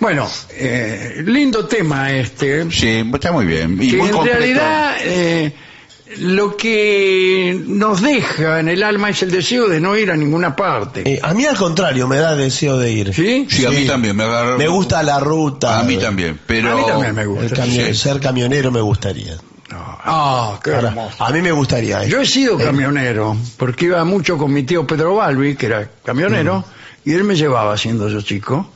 Bueno, 0.00 0.28
eh, 0.50 1.22
lindo 1.24 1.66
tema 1.66 2.10
este. 2.12 2.68
Sí, 2.72 3.08
está 3.14 3.30
muy 3.30 3.46
bien. 3.46 3.78
Y 3.80 3.90
que 3.92 3.96
muy 3.98 4.08
en 4.08 4.12
completo. 4.14 4.38
realidad 4.38 4.96
eh, 5.02 5.52
lo 6.18 6.56
que 6.56 7.60
nos 7.66 8.00
deja 8.02 8.60
en 8.60 8.68
el 8.68 8.82
alma 8.82 9.10
es 9.10 9.22
el 9.22 9.30
deseo 9.30 9.68
de 9.68 9.80
no 9.80 9.96
ir 9.96 10.10
a 10.10 10.16
ninguna 10.16 10.54
parte. 10.56 11.02
Eh, 11.10 11.20
a 11.22 11.34
mí 11.34 11.44
al 11.44 11.56
contrario, 11.56 12.06
me 12.08 12.16
da 12.16 12.34
deseo 12.36 12.78
de 12.78 12.92
ir. 12.92 13.14
¿Sí? 13.14 13.46
Sí, 13.50 13.64
a 13.66 13.70
mí 13.70 13.86
también. 13.86 14.16
Me, 14.16 14.68
gusta 14.68 15.02
la 15.02 15.18
ruta. 15.20 15.80
A 15.80 15.82
mí 15.84 15.96
también, 15.98 16.38
pero... 16.46 16.72
A 16.72 16.76
mí 16.76 16.82
también 16.86 17.14
me 17.14 17.22
El 17.22 17.28
gusta. 17.28 17.56
camión- 17.56 17.86
Sí. 17.88 17.94
Ser 17.94 18.20
camionero 18.20 18.70
me 18.70 18.80
gustaría. 18.80 19.36
Ah, 19.74 20.58
qué 20.62 20.74
Ahora, 20.74 20.88
hermoso. 20.88 21.24
a 21.24 21.30
mí 21.30 21.40
me 21.40 21.52
gustaría. 21.52 22.04
eh. 22.04 22.08
Yo 22.08 22.20
he 22.20 22.26
sido 22.26 22.58
camionero, 22.58 23.36
porque 23.56 23.86
iba 23.86 24.04
mucho 24.04 24.36
con 24.36 24.52
mi 24.52 24.64
tío 24.64 24.86
Pedro 24.86 25.14
Balbi, 25.16 25.54
que 25.56 25.66
era 25.66 25.88
camionero, 26.04 26.58
Mm. 27.04 27.08
y 27.08 27.12
él 27.14 27.24
me 27.24 27.34
llevaba 27.36 27.76
siendo 27.78 28.08
yo 28.08 28.20
chico, 28.20 28.68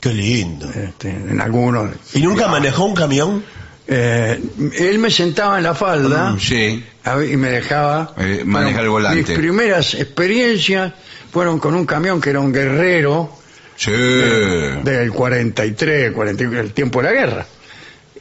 Qué 0.00 0.12
lindo. 0.12 0.68
este, 0.68 1.08
en 1.10 1.40
algunos. 1.40 1.90
¿Y 2.14 2.20
nunca 2.20 2.48
manejó 2.48 2.84
un 2.84 2.94
camión? 2.94 3.42
Eh, 3.86 4.40
él 4.78 4.98
me 4.98 5.10
sentaba 5.10 5.58
en 5.58 5.64
la 5.64 5.74
falda 5.74 6.30
Mm, 6.32 6.38
Sí. 6.38 6.84
y 7.32 7.36
me 7.36 7.50
dejaba 7.50 8.14
Eh, 8.16 8.42
manejar 8.44 8.84
el 8.84 8.90
volante. 8.90 9.22
Mis 9.32 9.38
primeras 9.38 9.94
experiencias 9.94 10.92
fueron 11.32 11.58
con 11.58 11.74
un 11.74 11.84
camión 11.84 12.20
que 12.20 12.30
era 12.30 12.40
un 12.40 12.52
guerrero 12.52 13.36
Sí. 13.76 13.90
del 13.90 15.10
43, 15.12 16.12
40, 16.12 16.44
el 16.44 16.72
tiempo 16.72 17.00
de 17.02 17.04
la 17.08 17.12
guerra. 17.12 17.46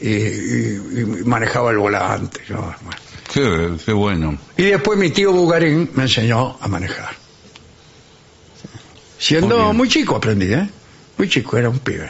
y, 0.04 0.08
y- 0.10 1.00
y 1.02 1.06
manejaba 1.26 1.70
el 1.70 1.78
volante. 1.78 2.42
yo, 2.50 2.56
bueno. 2.82 2.98
Qué, 3.32 3.84
qué 3.86 3.94
bueno. 3.94 4.36
Y 4.58 4.64
después 4.64 4.98
mi 4.98 5.12
tío 5.12 5.32
Bugarín 5.32 5.92
me 5.94 6.04
enseñó 6.04 6.58
a 6.60 6.68
manejar. 6.68 7.12
Siendo 9.20 9.68
Muy 9.68 9.76
muy, 9.78 9.90
chico 9.90 10.16
aprendí, 10.16 10.52
¿eh? 10.52 10.68
Muy 11.18 11.30
chico, 11.30 11.56
era 11.56 11.70
un 11.70 11.78
pibe. 11.80 12.10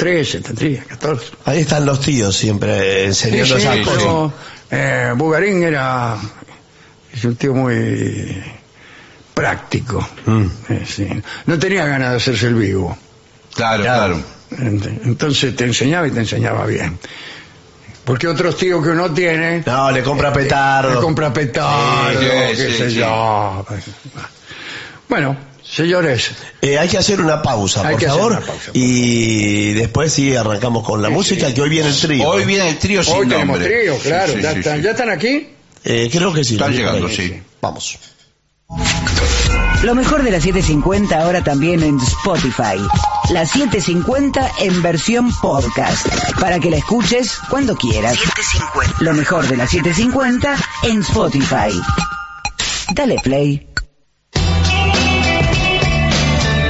Eh, 0.00 0.24
13, 0.24 0.40
tendría, 0.40 0.84
14. 0.84 1.26
Ahí 1.44 1.60
están 1.60 1.84
los 1.84 2.00
tíos 2.00 2.34
siempre 2.36 3.04
eh, 3.06 3.14
Sí, 3.14 3.28
enseñando 3.28 3.56
sí, 3.56 3.62
esas 3.62 3.76
sí, 3.76 3.82
cosas. 3.84 4.32
eh, 4.70 5.12
Bugarín 5.16 5.62
era 5.62 6.16
es 7.12 7.24
un 7.24 7.36
tío 7.36 7.52
muy 7.54 8.42
práctico. 9.34 10.06
Mm. 10.26 10.46
Eh, 10.70 10.84
sí. 10.86 11.08
No 11.46 11.58
tenía 11.58 11.86
ganas 11.86 12.10
de 12.10 12.16
hacerse 12.16 12.46
el 12.46 12.54
vivo. 12.54 12.96
Claro, 13.54 13.82
claro. 13.82 14.22
Ent- 14.52 15.00
Entonces 15.04 15.54
te 15.56 15.64
enseñaba 15.64 16.06
y 16.08 16.10
te 16.12 16.20
enseñaba 16.20 16.64
bien. 16.66 16.98
Porque 18.04 18.26
otros 18.26 18.56
tíos 18.56 18.82
que 18.82 18.90
uno 18.90 19.12
tiene 19.12 19.62
No, 19.66 19.90
le 19.90 20.02
compra 20.02 20.32
petardo. 20.32 20.94
le 20.94 21.00
compra 21.00 21.32
petardo, 21.32 22.18
qué 22.18 22.54
sé 22.56 22.92
yo. 22.94 23.64
Bueno, 25.08 25.36
señores, 25.70 26.30
Eh, 26.62 26.78
hay 26.78 26.88
que 26.88 26.98
hacer 26.98 27.20
una 27.20 27.40
pausa, 27.42 27.82
por 27.88 28.00
favor. 28.02 28.32
una 28.32 28.40
pausa, 28.40 28.66
por 28.66 28.76
y 28.76 29.72
después 29.72 30.12
sí 30.12 30.34
arrancamos 30.36 30.84
con 30.84 31.00
la 31.02 31.10
música, 31.10 31.52
que 31.54 31.60
hoy 31.62 31.68
viene 31.70 31.88
el 31.88 31.96
trío. 31.98 32.28
Hoy 32.28 32.44
viene 32.44 32.68
el 32.68 32.78
trío 32.78 33.02
sin 33.02 33.14
hoy 33.14 33.26
tenemos 33.28 33.58
nombre. 33.58 33.68
trío, 33.68 33.94
Sí, 33.96 34.00
claro. 34.08 34.32
sí, 34.34 34.40
ya, 34.42 34.52
sí, 34.52 34.58
están, 34.58 34.76
sí. 34.78 34.82
¿Ya 34.82 34.90
están 34.90 35.10
aquí? 35.10 35.48
Eh, 35.84 36.08
creo 36.12 36.32
que 36.32 36.44
sí. 36.44 36.54
Están 36.54 36.72
llegando, 36.72 37.08
sí. 37.08 37.40
Vamos. 37.60 37.98
Lo 39.82 39.94
mejor 39.94 40.22
de 40.22 40.30
la 40.30 40.40
750 40.40 41.18
ahora 41.20 41.42
también 41.42 41.82
en 41.82 41.98
Spotify. 41.98 42.76
La 43.30 43.46
750 43.46 44.50
en 44.60 44.82
versión 44.82 45.32
podcast. 45.40 46.06
Para 46.38 46.58
que 46.60 46.70
la 46.70 46.76
escuches 46.76 47.38
cuando 47.48 47.74
quieras. 47.76 48.18
Lo 49.00 49.14
mejor 49.14 49.46
de 49.48 49.56
la 49.56 49.66
750 49.66 50.54
en 50.84 51.00
Spotify. 51.00 51.70
Dale 52.94 53.16
play. 53.24 53.66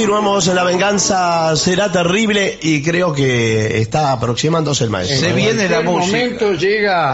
Continuamos 0.00 0.48
en 0.48 0.54
la 0.54 0.64
venganza, 0.64 1.54
será 1.56 1.92
terrible 1.92 2.58
y 2.62 2.82
creo 2.82 3.12
que 3.12 3.82
está 3.82 4.12
aproximándose 4.12 4.84
el 4.84 4.88
maestro. 4.88 5.20
Se 5.20 5.30
viene 5.34 5.68
la 5.68 5.82
música. 5.82 6.16
momento 6.16 6.54
llega 6.54 7.12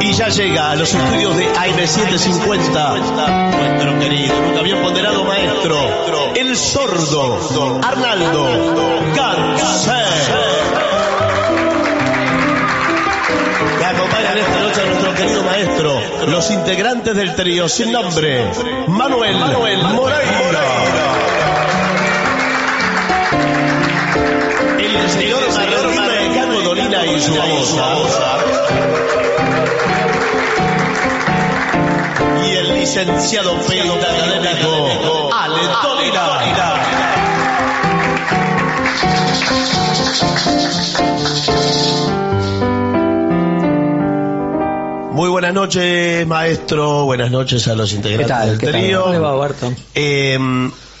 Y 0.00 0.12
ya 0.12 0.28
llega 0.28 0.70
a 0.70 0.76
los 0.76 0.94
estudios 0.94 1.36
de 1.36 1.52
AM750 1.52 3.58
nuestro 3.58 3.98
querido, 3.98 4.32
nunca 4.46 4.62
bien 4.62 4.80
ponderado 4.80 5.24
maestro, 5.24 5.76
el 6.36 6.56
sordo 6.56 7.80
Arnaldo. 7.82 8.46
Que 13.76 13.84
acompañan 13.84 14.38
esta 14.38 14.60
noche 14.60 14.80
a 14.80 14.86
nuestro 14.86 15.14
querido 15.16 15.42
maestro, 15.42 16.00
los 16.28 16.48
integrantes 16.52 17.16
del 17.16 17.34
trío 17.34 17.68
sin 17.68 17.90
nombre, 17.90 18.52
Manuel, 18.86 19.36
Moreira. 19.94 20.83
El 25.04 25.10
señor 25.10 25.42
Martín 25.52 26.34
Carlos 26.34 26.64
Dolina 26.64 27.04
y 27.04 27.20
su 27.20 27.34
babosa. 27.34 28.38
y 32.46 32.50
el 32.56 32.74
licenciado 32.74 33.54
Pedro 33.68 33.94
académico 33.96 35.30
Ale 35.34 35.60
Dolina. 35.82 36.24
Muy 45.12 45.28
buenas 45.28 45.52
noches, 45.52 46.26
maestro. 46.26 47.04
Buenas 47.04 47.30
noches 47.30 47.68
a 47.68 47.74
los 47.74 47.92
integrantes 47.92 48.58
del 48.58 48.72
trío. 48.72 49.12
Eh, 49.94 50.38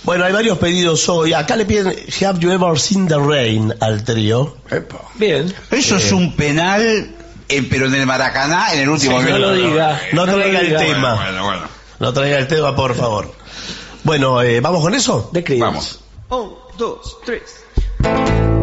bueno, 0.04 0.24
hay 0.24 0.32
varios 0.32 0.58
pedidos 0.58 1.08
hoy. 1.08 1.32
Acá 1.32 1.56
le 1.56 1.64
piden 1.64 1.88
Have 2.26 2.38
you 2.40 2.50
ever 2.50 2.78
seen 2.78 3.08
the 3.08 3.18
rain 3.18 3.72
al 3.80 4.04
trío? 4.04 4.56
Bien. 5.16 5.52
Eso 5.70 5.96
es 5.96 6.12
un 6.12 6.34
penal, 6.36 7.10
eh, 7.48 7.66
pero 7.68 7.86
en 7.86 7.94
el 7.94 8.06
Maracaná, 8.06 8.72
en 8.74 8.80
el 8.80 8.88
último 8.88 9.18
no 9.20 9.22
minuto. 9.24 9.38
lo 9.38 9.52
diga. 9.54 10.00
No 10.12 10.26
No 10.26 10.32
lo 10.36 10.42
traiga 10.42 10.60
el 10.60 10.76
tema. 10.76 11.14
Bueno, 11.14 11.44
bueno. 11.44 11.62
No 12.00 12.12
traiga 12.12 12.38
el 12.38 12.48
tema, 12.48 12.74
por 12.76 12.94
favor. 12.94 13.32
Bueno, 14.02 14.42
eh, 14.42 14.60
¿vamos 14.60 14.82
con 14.82 14.94
eso? 14.94 15.30
De. 15.32 15.42
Vamos. 15.58 16.00
Un, 16.28 16.54
dos, 16.76 17.18
tres. 17.24 18.53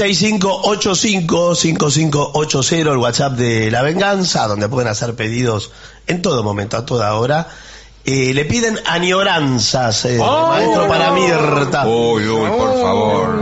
1165855580, 0.00 2.92
el 2.92 2.98
WhatsApp 2.98 3.32
de 3.34 3.70
La 3.70 3.82
Venganza, 3.82 4.48
donde 4.48 4.68
pueden 4.68 4.88
hacer 4.88 5.14
pedidos 5.14 5.70
en 6.06 6.22
todo 6.22 6.42
momento, 6.42 6.76
a 6.76 6.84
toda 6.86 7.14
hora. 7.14 7.46
Eh, 8.04 8.32
le 8.34 8.44
piden 8.46 8.78
añoranzas, 8.86 10.04
eh, 10.06 10.18
maestro 10.18 10.88
para 10.88 11.12
Mirta. 11.12 11.86
Uy, 11.86 12.26
uy, 12.26 12.50
por 12.50 12.80
favor. 12.80 13.39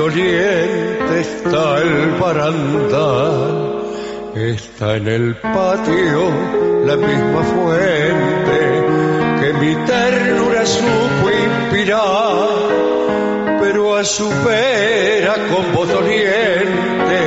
Doliente 0.00 1.20
está 1.20 1.78
el 1.82 2.12
barandal 2.18 3.82
está 4.34 4.96
en 4.96 5.06
el 5.08 5.36
patio 5.36 6.22
la 6.86 6.96
misma 6.96 7.42
fuente 7.52 8.60
que 9.40 9.52
mi 9.60 9.74
ternura 9.84 10.64
supo 10.64 11.24
inspirar 11.48 12.48
pero 13.60 13.94
a 13.98 14.02
su 14.02 14.26
vera 14.46 15.34
con 15.50 15.64
voz 15.74 15.88
doliente 15.90 17.18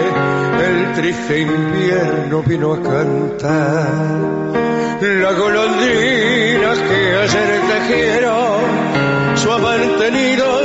el 0.68 0.94
triste 0.94 1.42
invierno 1.42 2.42
vino 2.44 2.74
a 2.74 2.82
cantar. 2.82 4.24
La 5.02 5.34
golondrina 5.34 6.72
que 6.88 7.16
ayer 7.24 7.62
tejieron 7.74 9.38
su 9.38 9.52
amante 9.52 10.12
nido 10.12 10.63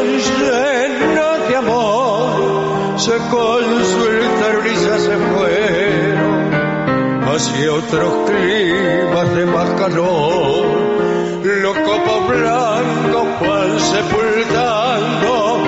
se 2.98 3.16
consultaron 3.30 4.66
y 4.66 4.74
ya 4.74 4.98
se 4.98 5.16
fueron 5.16 6.52
hacia 7.28 7.72
otros 7.72 8.12
climas 8.28 9.34
de 9.36 9.46
más 9.46 9.70
calor. 9.80 10.66
Los 11.44 11.78
copos 11.78 12.28
blancos 12.28 13.28
van 13.40 13.80
sepultando 13.80 15.58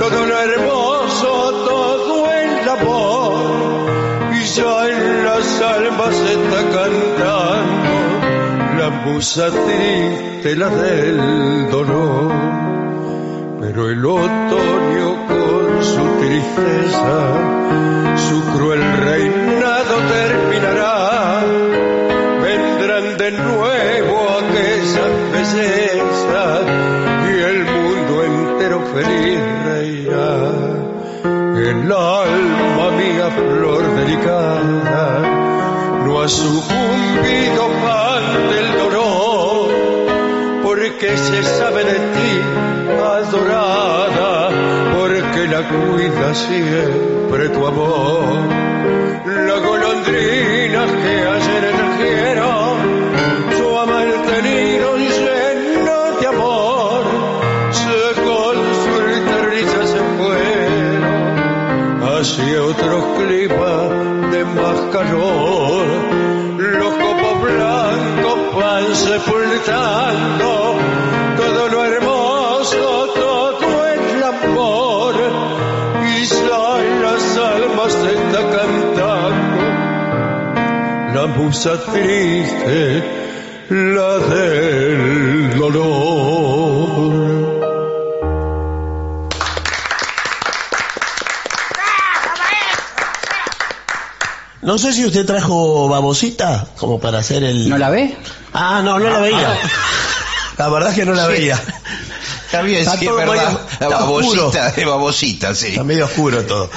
todo 0.00 0.26
lo 0.26 0.36
hermoso, 0.40 1.28
todo 1.64 2.26
el 2.32 2.68
amor. 2.68 4.34
Y 4.34 4.44
ya 4.44 4.88
en 4.88 5.24
las 5.24 5.60
almas 5.60 6.14
está 6.16 6.60
cantando 6.76 7.94
la 8.78 8.90
musa 9.06 9.46
triste, 9.50 10.56
la 10.56 10.70
del 10.70 11.70
dolor. 11.70 12.32
Pero 13.60 13.90
el 13.90 14.04
otoño 14.04 15.26
con 15.28 15.43
su 15.84 16.04
tristeza, 16.18 17.16
su 18.28 18.42
cruel 18.52 18.82
reinado 19.04 19.94
terminará. 20.16 21.44
Vendrán 22.42 23.16
de 23.18 23.30
nuevo 23.32 24.14
aquellas 24.40 25.12
bellezas 25.32 26.62
y 27.28 27.42
el 27.50 27.64
mundo 27.64 28.24
entero 28.24 28.78
feliz 28.94 29.40
reirá. 29.64 30.34
El 31.56 31.92
alma 31.92 32.90
mía, 32.98 33.30
flor 33.30 33.82
delicada, 33.96 35.20
no 36.04 36.22
ha 36.22 36.28
sucumbido 36.28 37.62
ante 38.16 38.58
el 38.58 38.78
dolor, 38.78 39.68
porque 40.62 41.16
se 41.16 41.42
sabe 41.42 41.84
de 41.84 41.98
ti, 42.14 42.32
la 45.54 45.62
cuida 45.68 46.34
siempre 46.34 47.48
tu 47.50 47.64
amor. 47.64 48.24
La 49.48 49.56
golondrina 49.68 50.82
que 51.02 51.14
ayer 51.36 51.64
trajeron, 51.80 52.74
su 53.56 53.66
amante 53.84 54.36
nido 54.48 54.88
lleno 54.96 55.98
de 56.18 56.26
amor, 56.34 57.02
se 57.80 58.00
consultaron 58.28 59.52
y 59.60 59.64
ya 59.72 59.82
se 59.92 60.00
fueron 60.16 61.02
hacia 62.10 62.56
otros 62.72 63.02
climas 63.18 63.86
de 64.32 64.40
más 64.56 64.78
calor. 64.94 65.86
Los 66.80 66.92
copos 67.04 67.34
blancos 67.46 68.38
van 68.58 68.86
sepultando 69.06 70.53
la 81.26 81.32
musa 81.36 81.80
triste, 81.90 83.02
la 83.70 84.18
del 84.18 85.58
dolor. 85.58 87.24
No 94.62 94.78
sé 94.78 94.92
si 94.94 95.04
usted 95.04 95.26
trajo 95.26 95.88
babosita, 95.88 96.66
como 96.78 96.98
para 96.98 97.18
hacer 97.18 97.44
el... 97.44 97.68
¿No 97.68 97.76
la 97.76 97.90
ve? 97.90 98.16
Ah, 98.54 98.80
no, 98.82 98.98
no 98.98 99.10
la 99.10 99.20
veía. 99.20 99.58
La 100.56 100.68
verdad 100.68 100.90
es 100.90 100.94
que 100.96 101.04
no 101.04 101.12
la 101.14 101.26
veía. 101.26 101.60
Está 102.46 102.62
bien, 102.62 102.80
Está 102.82 102.96
sí, 102.96 103.06
es 103.06 103.14
verdad. 103.14 103.32
medio- 103.34 103.60
La 103.80 103.86
está 103.86 104.04
oscuro. 104.04 104.42
babosita, 104.44 104.70
de 104.70 104.84
babosita, 104.84 105.54
sí. 105.56 105.66
Está 105.68 105.82
medio 105.84 106.04
oscuro 106.04 106.42
todo. 106.44 106.70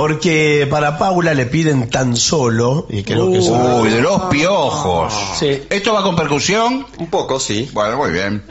Porque 0.00 0.66
para 0.70 0.96
Paula 0.96 1.34
le 1.34 1.44
piden 1.44 1.90
tan 1.90 2.16
solo, 2.16 2.86
y 2.88 3.02
creo 3.02 3.30
que. 3.30 3.38
Uy, 3.38 3.90
de 3.90 4.00
los 4.00 4.22
piojos. 4.30 5.12
Sí. 5.38 5.64
¿Esto 5.68 5.92
va 5.92 6.02
con 6.02 6.16
percusión? 6.16 6.86
Un 6.96 7.08
poco, 7.08 7.38
sí. 7.38 7.68
Bueno, 7.74 7.98
muy 7.98 8.10
bien. 8.10 8.42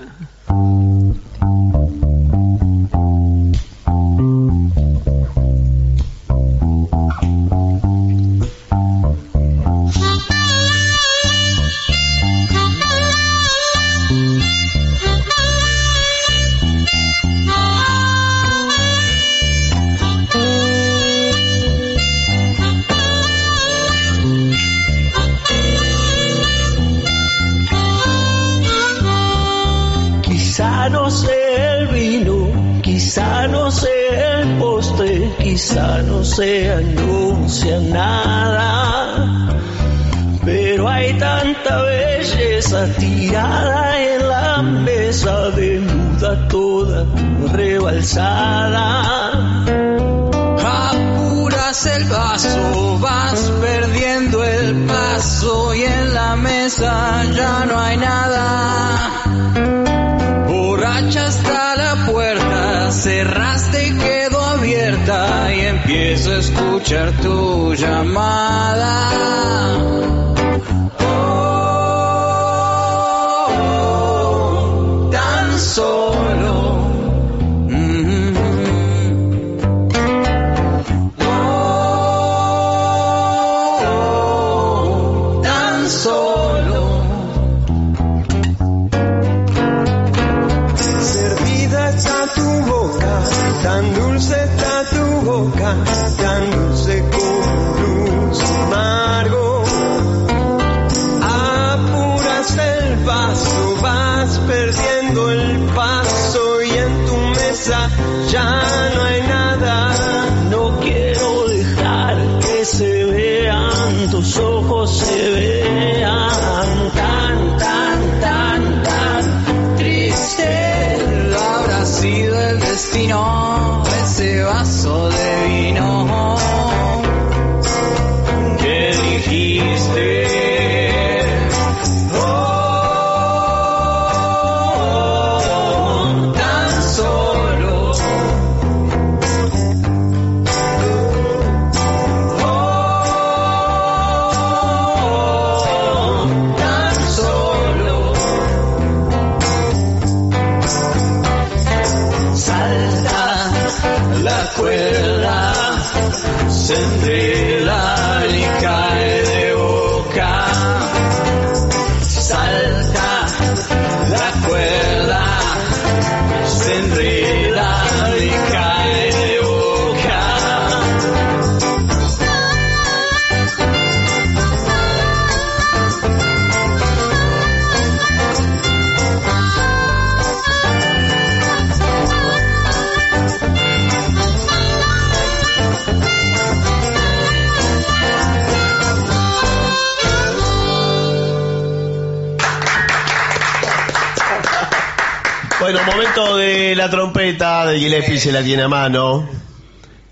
Se 198.20 198.32
la 198.32 198.44
tiene 198.44 198.64
a 198.64 198.68
mano. 198.68 199.28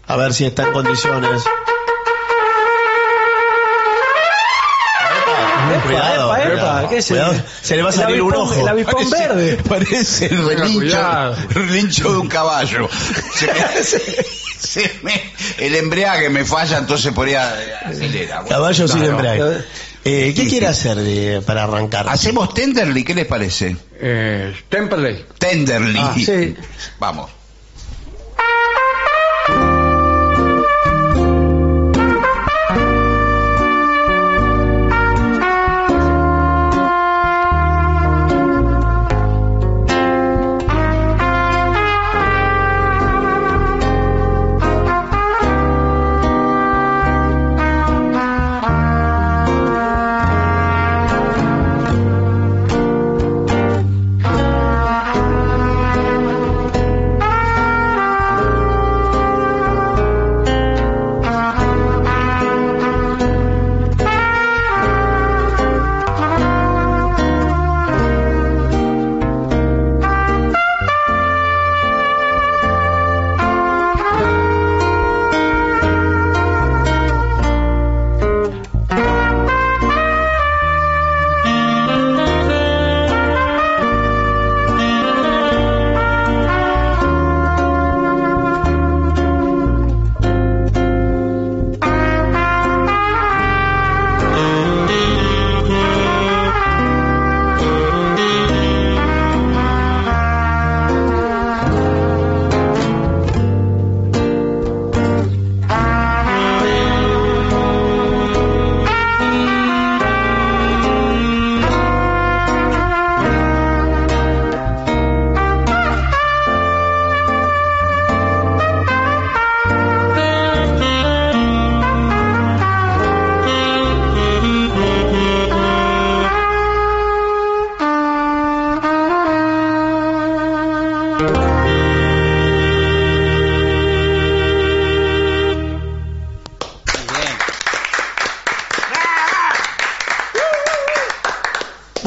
A 0.07 0.15
ver 0.15 0.34
si 0.34 0.45
está 0.45 0.63
en 0.63 0.73
condiciones. 0.73 1.43
Cuidado, 5.85 6.35
epa, 6.35 6.43
epa, 6.43 6.49
cuidado, 6.51 6.89
¿qué 6.89 6.97
es 6.97 7.07
cuidado. 7.07 7.31
el- 7.34 7.43
Se 7.61 7.75
le 7.75 7.84
va 7.84 7.89
a 7.89 7.93
salir 7.93 8.21
un 8.21 8.34
ojo. 8.34 8.53
el 8.53 8.67
avispón 8.67 8.95
Parece- 9.09 9.27
verde. 9.27 9.57
Parece 9.67 10.25
el 10.27 10.47
relincho, 11.49 12.11
de 12.11 12.17
un 12.17 12.27
caballo. 12.29 12.89
Se 13.34 13.47
me- 13.47 14.38
se 14.59 14.99
me- 15.03 15.21
el 15.59 15.75
embriague 15.75 16.29
me 16.29 16.43
falla, 16.45 16.79
entonces 16.79 17.13
por 17.13 17.27
ahí 17.27 17.35
acelera. 17.35 18.38
Bueno, 18.41 18.49
Caballo 18.49 18.88
sin 18.88 18.97
claro. 19.01 19.11
embrague. 19.15 19.63
Eh, 20.03 20.34
¿Qué 20.35 20.47
quiere 20.47 20.67
hacer 20.67 20.95
de- 20.97 21.41
para 21.45 21.63
arrancar? 21.65 22.07
Hacemos 22.09 22.53
Tenderly, 22.53 23.03
¿qué 23.03 23.13
les 23.13 23.27
parece? 23.27 23.75
Eh, 23.99 24.55
Temperley. 24.69 25.25
Tenderly. 25.38 25.99
Ah, 26.01 26.13
sí. 26.15 26.55
Vamos. 26.99 27.29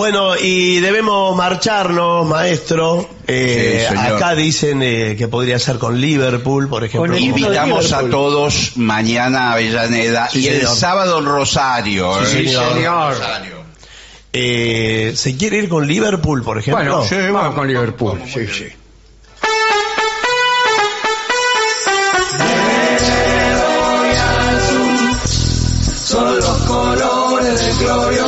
Bueno, 0.01 0.35
y 0.35 0.81
debemos 0.81 1.37
marcharnos, 1.37 2.27
maestro. 2.27 3.07
Eh, 3.27 3.87
Sí, 3.87 3.95
acá 3.95 4.35
dicen 4.35 4.81
eh, 4.83 5.15
que 5.19 5.29
podría 5.29 5.59
ser 5.59 5.77
con 5.77 6.01
Liverpool, 6.01 6.71
por 6.71 6.85
ejemplo. 6.85 7.15
Invitamos 7.19 7.93
a 7.93 8.09
todos 8.09 8.79
mañana 8.79 9.51
a 9.51 9.53
Avellaneda 9.53 10.31
Sí, 10.31 10.41
y 10.41 10.49
el 10.49 10.67
sábado 10.67 11.19
en 11.19 11.27
Rosario. 11.27 12.15
Sí, 12.25 12.47
¿eh? 12.47 12.49
señor. 12.49 13.13
Rosario. 13.13 13.57
Eh, 14.33 15.13
¿Se 15.15 15.37
quiere 15.37 15.59
ir 15.59 15.69
con 15.69 15.87
Liverpool, 15.87 16.43
por 16.43 16.57
ejemplo? 16.57 17.05
Bueno, 17.07 17.33
vamos 17.35 17.55
con 17.55 17.69
Liverpool. 17.69 18.23
Sí, 18.25 18.47
sí. 18.47 18.69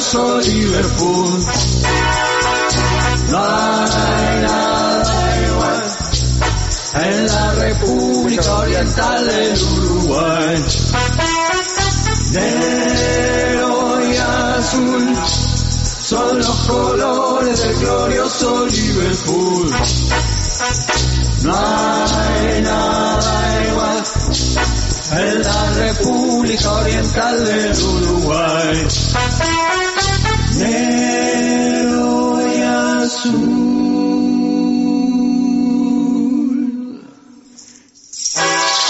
Glorioso 0.02 0.40
Liverpool. 0.40 1.44
No 3.28 3.38
hay 3.38 4.42
nada 4.42 5.46
igual 5.46 5.82
en 6.94 7.26
la 7.26 7.52
República 7.52 8.52
Oriental 8.58 9.26
del 9.26 9.62
Uruguay. 9.62 10.64
Negro 12.32 14.10
y 14.10 14.16
azul 14.16 15.16
son 16.02 16.38
los 16.38 16.56
colores 16.66 17.62
del 17.62 17.76
glorioso 17.76 18.66
Liverpool. 18.66 19.70
No 21.42 21.54
hay 21.54 22.62
nada 22.62 23.66
igual 23.68 24.02
en 25.12 25.42
la 25.42 25.70
República 25.74 26.72
Oriental 26.72 27.44
del 27.44 27.82
Uruguay. 27.82 28.88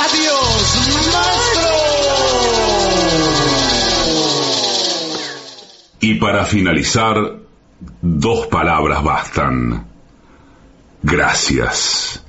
Adiós. 0.01 0.63
Y 6.01 6.15
para 6.15 6.45
finalizar, 6.45 7.37
dos 8.01 8.47
palabras 8.49 9.03
bastan. 9.03 9.87
Gracias. 11.03 12.25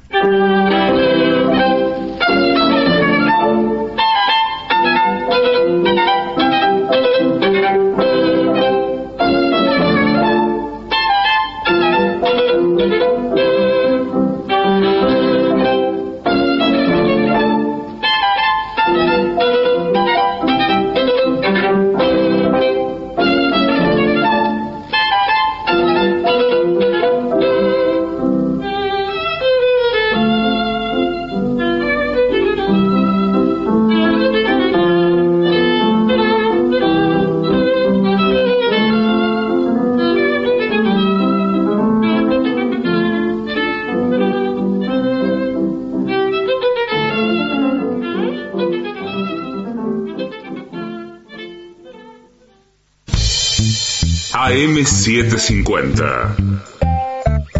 AM750. 54.84 56.36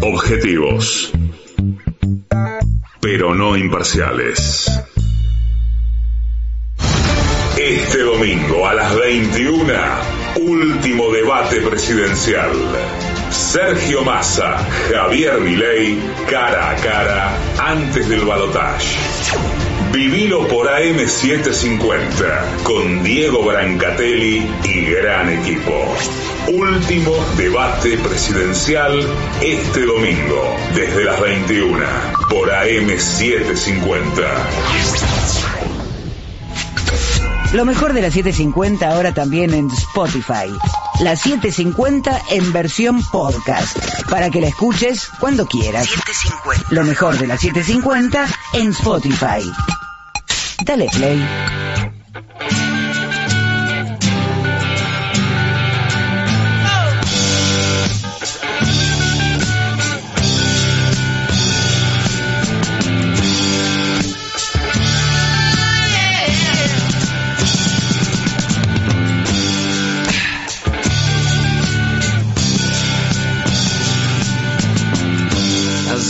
Objetivos. 0.02 1.10
Pero 3.00 3.34
no 3.34 3.56
imparciales. 3.56 4.70
Este 7.56 8.02
domingo 8.02 8.66
a 8.66 8.74
las 8.74 8.94
21, 8.96 9.72
último 10.36 11.10
debate 11.12 11.62
presidencial. 11.62 12.50
Sergio 13.30 14.04
Massa, 14.04 14.58
Javier 14.92 15.40
Milei, 15.40 15.98
cara 16.28 16.72
a 16.72 16.76
cara, 16.76 17.38
antes 17.58 18.06
del 18.06 18.26
balotaje. 18.26 18.98
Vivilo 19.92 20.46
por 20.48 20.66
AM750 20.66 22.62
con 22.64 23.02
Diego 23.02 23.44
Brancatelli 23.44 24.46
y 24.64 24.84
gran 24.86 25.30
equipo. 25.30 25.94
Último 26.48 27.12
debate 27.38 27.96
presidencial 27.96 29.00
este 29.40 29.86
domingo, 29.86 30.56
desde 30.74 31.04
las 31.04 31.18
21, 31.18 31.78
por 32.28 32.50
AM750. 32.50 34.04
Lo 37.54 37.64
mejor 37.64 37.94
de 37.94 38.02
la 38.02 38.10
750 38.10 38.90
ahora 38.90 39.14
también 39.14 39.54
en 39.54 39.70
Spotify. 39.70 40.52
La 41.00 41.16
750 41.16 42.20
en 42.30 42.52
versión 42.52 43.02
podcast. 43.10 43.78
Para 44.10 44.28
que 44.28 44.42
la 44.42 44.48
escuches 44.48 45.08
cuando 45.20 45.46
quieras. 45.46 45.88
Lo 46.70 46.84
mejor 46.84 47.16
de 47.16 47.26
la 47.26 47.38
750 47.38 48.26
en 48.52 48.70
Spotify. 48.70 49.50
Dale 50.64 50.88
play. 50.92 51.83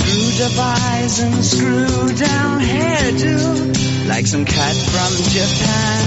Screwed 0.00 0.40
up 0.40 0.58
eyes 0.58 1.20
and 1.20 1.44
screw 1.44 2.08
down 2.16 2.60
hairdo 2.60 4.08
Like 4.08 4.26
some 4.26 4.44
cat 4.44 4.76
from 4.92 5.12
Japan. 5.36 6.04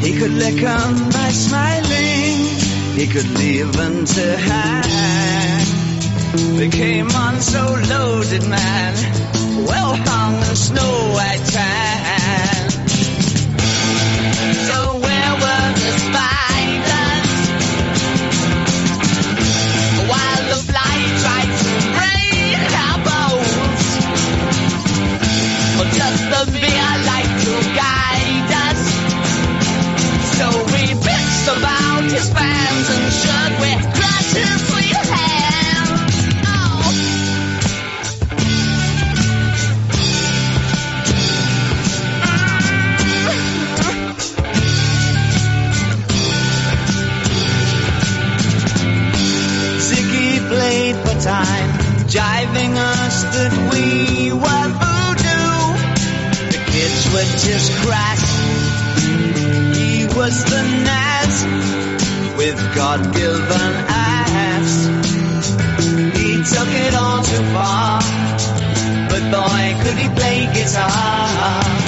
He 0.00 0.18
could 0.18 0.32
lick 0.32 0.62
'em 0.62 1.10
by 1.10 1.28
smiling 1.30 2.36
He 2.96 3.06
could 3.06 3.28
leave 3.38 3.72
them 3.72 4.04
to 4.04 4.36
hang. 4.36 5.66
They 6.56 6.68
came 6.68 7.10
on 7.10 7.40
so 7.40 7.62
loaded, 7.88 8.48
man 8.48 8.94
Well 9.66 9.94
hung 9.96 10.34
and 10.36 10.58
snow 10.58 11.12
white 11.14 11.44
tan. 11.46 12.70
So 14.68 14.97
time, 51.20 51.70
jiving 52.06 52.76
us 52.76 53.24
that 53.24 53.52
we 53.72 54.32
were 54.32 54.68
voodoo. 54.78 55.58
The 56.52 56.60
kids 56.70 57.00
were 57.12 57.30
just 57.46 57.72
crack. 57.82 58.18
He 59.74 60.06
was 60.06 60.44
the 60.44 60.62
Naz 60.86 61.44
with 62.36 62.58
God-given 62.74 63.74
ass. 63.88 64.86
He 66.18 66.36
took 66.44 66.70
it 66.86 66.94
all 66.94 67.22
too 67.24 67.44
far, 67.52 68.00
but 69.10 69.22
boy 69.32 69.82
could 69.82 69.98
he 69.98 70.08
play 70.14 70.46
guitar. 70.54 71.87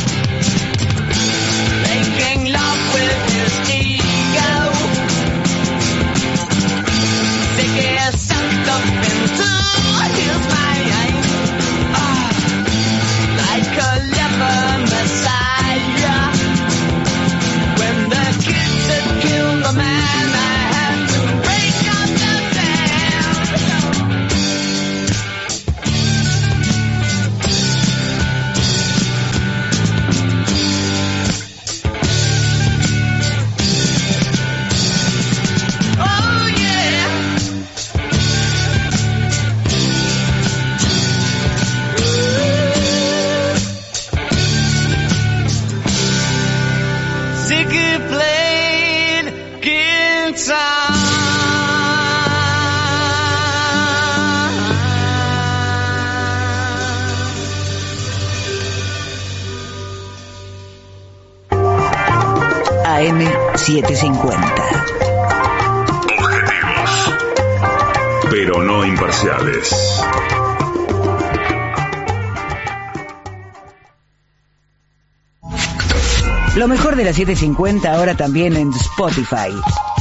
De 77.01 77.07
la 77.07 77.15
750 77.15 77.95
ahora 77.95 78.15
también 78.15 78.55
en 78.57 78.71
Spotify. 78.75 79.49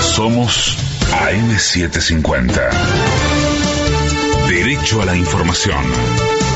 Somos 0.00 0.79
AM750. 1.30 2.70
Derecho 4.48 5.00
a 5.00 5.04
la 5.04 5.16
información. 5.16 6.49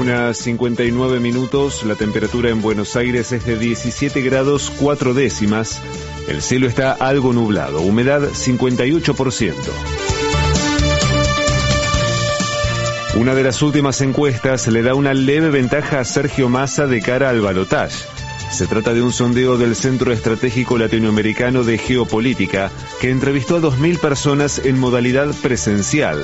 Una, 0.00 0.32
59 0.32 1.20
minutos, 1.20 1.84
la 1.84 1.94
temperatura 1.94 2.48
en 2.48 2.62
Buenos 2.62 2.96
Aires 2.96 3.32
es 3.32 3.44
de 3.44 3.58
17 3.58 4.22
grados 4.22 4.72
4 4.80 5.12
décimas, 5.12 5.78
el 6.26 6.40
cielo 6.40 6.66
está 6.66 6.92
algo 6.92 7.34
nublado, 7.34 7.82
humedad 7.82 8.22
58%. 8.22 9.52
Una 13.16 13.34
de 13.34 13.42
las 13.42 13.60
últimas 13.60 14.00
encuestas 14.00 14.66
le 14.68 14.82
da 14.82 14.94
una 14.94 15.12
leve 15.12 15.50
ventaja 15.50 16.00
a 16.00 16.04
Sergio 16.04 16.48
Massa 16.48 16.86
de 16.86 17.02
cara 17.02 17.28
al 17.28 17.42
balotaje. 17.42 18.04
Se 18.50 18.66
trata 18.66 18.94
de 18.94 19.02
un 19.02 19.12
sondeo 19.12 19.58
del 19.58 19.76
Centro 19.76 20.12
Estratégico 20.12 20.78
Latinoamericano 20.78 21.62
de 21.62 21.76
Geopolítica 21.76 22.70
que 23.00 23.10
entrevistó 23.10 23.56
a 23.56 23.60
2.000 23.60 23.98
personas 23.98 24.58
en 24.64 24.78
modalidad 24.78 25.34
presencial. 25.42 26.22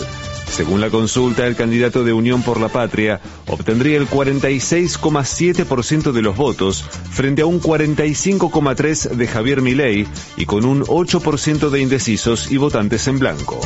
Según 0.49 0.81
la 0.81 0.91
consulta, 0.91 1.47
el 1.47 1.57
candidato 1.57 2.05
de 2.05 2.13
Unión 2.13 2.43
por 2.43 2.61
la 2.61 2.69
Patria 2.69 3.21
obtendría 3.47 3.99
el 3.99 4.09
46,7% 4.09 6.13
de 6.13 6.23
los 6.23 6.37
votos 6.37 6.85
frente 7.11 7.43
a 7.43 7.47
un 7.47 7.61
45,3% 7.61 9.11
de 9.11 9.27
Javier 9.27 9.61
Milei 9.61 10.07
y 10.37 10.47
con 10.47 10.65
un 10.65 10.83
8% 10.83 11.71
de 11.71 11.81
indecisos 11.81 12.51
y 12.51 12.57
votantes 12.57 13.07
en 13.09 13.19
blanco. 13.19 13.61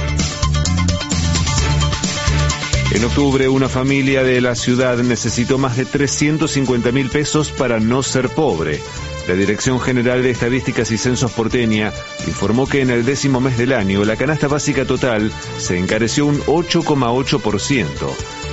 En 2.93 3.05
octubre, 3.05 3.49
una 3.49 3.69
familia 3.69 4.25
de 4.25 4.41
la 4.41 4.57
ciudad 4.57 4.99
necesitó 4.99 5.59
más 5.59 5.77
de 5.77 5.85
350 5.85 6.91
mil 6.91 7.09
pesos 7.09 7.53
para 7.53 7.79
no 7.79 8.03
ser 8.03 8.29
pobre. 8.31 8.81
La 9.29 9.35
Dirección 9.35 9.79
General 9.79 10.23
de 10.25 10.31
Estadísticas 10.31 10.91
y 10.91 10.99
Censos 10.99 11.31
porteña 11.31 11.93
informó 12.27 12.67
que 12.67 12.81
en 12.81 12.91
el 12.91 13.05
décimo 13.05 13.41
mes 13.41 13.57
del 13.57 13.75
año 13.75 14.05
la 14.05 14.17
canasta 14.17 14.49
básica 14.49 14.85
total 14.87 15.31
se 15.59 15.79
encareció 15.79 16.27
un 16.27 16.41
8,8%. 16.41 17.87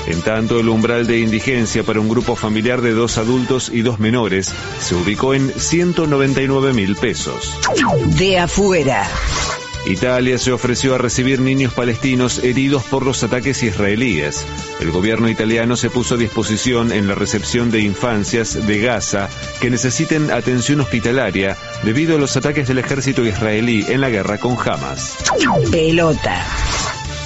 En 0.05 0.21
tanto, 0.21 0.59
el 0.59 0.69
umbral 0.69 1.07
de 1.07 1.19
indigencia 1.19 1.83
para 1.83 1.99
un 1.99 2.07
grupo 2.07 2.35
familiar 2.35 2.81
de 2.81 2.91
dos 2.91 3.17
adultos 3.17 3.71
y 3.73 3.81
dos 3.81 3.99
menores 3.99 4.53
se 4.79 4.93
ubicó 4.93 5.33
en 5.33 5.51
199 5.51 6.73
mil 6.73 6.95
pesos. 6.95 7.57
De 8.17 8.37
afuera. 8.37 9.07
Italia 9.87 10.37
se 10.37 10.51
ofreció 10.51 10.95
a 10.95 10.97
recibir 10.97 11.39
niños 11.39 11.73
palestinos 11.73 12.39
heridos 12.43 12.83
por 12.83 13.05
los 13.05 13.23
ataques 13.23 13.63
israelíes. 13.63 14.45
El 14.81 14.91
gobierno 14.91 15.29
italiano 15.29 15.77
se 15.77 15.89
puso 15.89 16.15
a 16.15 16.17
disposición 16.17 16.91
en 16.91 17.07
la 17.07 17.15
recepción 17.15 17.71
de 17.71 17.79
infancias 17.79 18.67
de 18.67 18.79
Gaza 18.81 19.29
que 19.61 19.69
necesiten 19.69 20.29
atención 20.31 20.81
hospitalaria 20.81 21.55
debido 21.83 22.17
a 22.17 22.19
los 22.19 22.35
ataques 22.35 22.67
del 22.67 22.79
ejército 22.79 23.25
israelí 23.25 23.85
en 23.87 24.01
la 24.01 24.09
guerra 24.09 24.37
con 24.37 24.57
Hamas. 24.59 25.15
Pelota. 25.71 26.45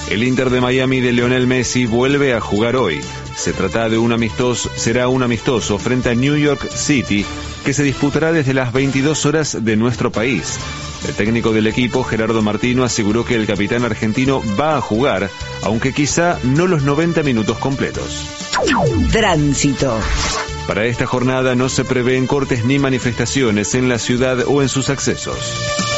El 0.08 0.22
Inter 0.22 0.50
de 0.50 0.60
Miami 0.60 1.00
de 1.00 1.12
Lionel 1.12 1.46
Messi 1.48 1.86
vuelve 1.86 2.34
a 2.34 2.40
jugar 2.40 2.76
hoy. 2.76 3.00
Se 3.36 3.52
trata 3.52 3.88
de 3.88 3.98
un 3.98 4.12
amistoso, 4.12 4.70
será 4.76 5.08
un 5.08 5.22
amistoso 5.22 5.78
frente 5.78 6.10
a 6.10 6.14
New 6.14 6.36
York 6.36 6.68
City 6.70 7.24
que 7.64 7.72
se 7.72 7.82
disputará 7.82 8.32
desde 8.32 8.54
las 8.54 8.72
22 8.72 9.26
horas 9.26 9.64
de 9.64 9.76
nuestro 9.76 10.12
país. 10.12 10.58
El 11.06 11.14
técnico 11.14 11.52
del 11.52 11.66
equipo, 11.66 12.04
Gerardo 12.04 12.42
Martino, 12.42 12.84
aseguró 12.84 13.24
que 13.24 13.34
el 13.34 13.46
capitán 13.46 13.84
argentino 13.84 14.42
va 14.58 14.76
a 14.76 14.80
jugar, 14.80 15.30
aunque 15.62 15.92
quizá 15.92 16.38
no 16.44 16.66
los 16.66 16.82
90 16.82 17.22
minutos 17.22 17.58
completos. 17.58 18.26
Tránsito. 19.10 19.98
Para 20.66 20.84
esta 20.84 21.06
jornada 21.06 21.54
no 21.54 21.68
se 21.68 21.84
prevén 21.84 22.26
cortes 22.26 22.64
ni 22.64 22.78
manifestaciones 22.78 23.74
en 23.74 23.88
la 23.88 23.98
ciudad 23.98 24.44
o 24.46 24.62
en 24.62 24.68
sus 24.68 24.90
accesos. 24.90 25.91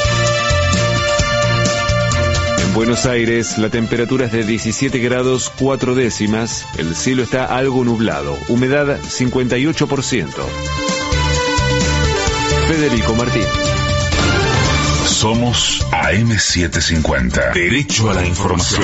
En 2.74 2.78
Buenos 2.78 3.06
Aires 3.06 3.56
la 3.56 3.68
temperatura 3.68 4.26
es 4.26 4.32
de 4.32 4.42
17 4.42 4.98
grados 4.98 5.52
4 5.60 5.94
décimas, 5.94 6.66
el 6.76 6.96
cielo 6.96 7.22
está 7.22 7.44
algo 7.44 7.84
nublado, 7.84 8.36
humedad 8.48 8.98
58%. 8.98 10.28
Federico 12.66 13.14
Martín. 13.14 13.44
Somos 15.06 15.86
AM750. 15.92 17.54
Derecho 17.54 18.10
a 18.10 18.14
la 18.14 18.26
información. 18.26 18.82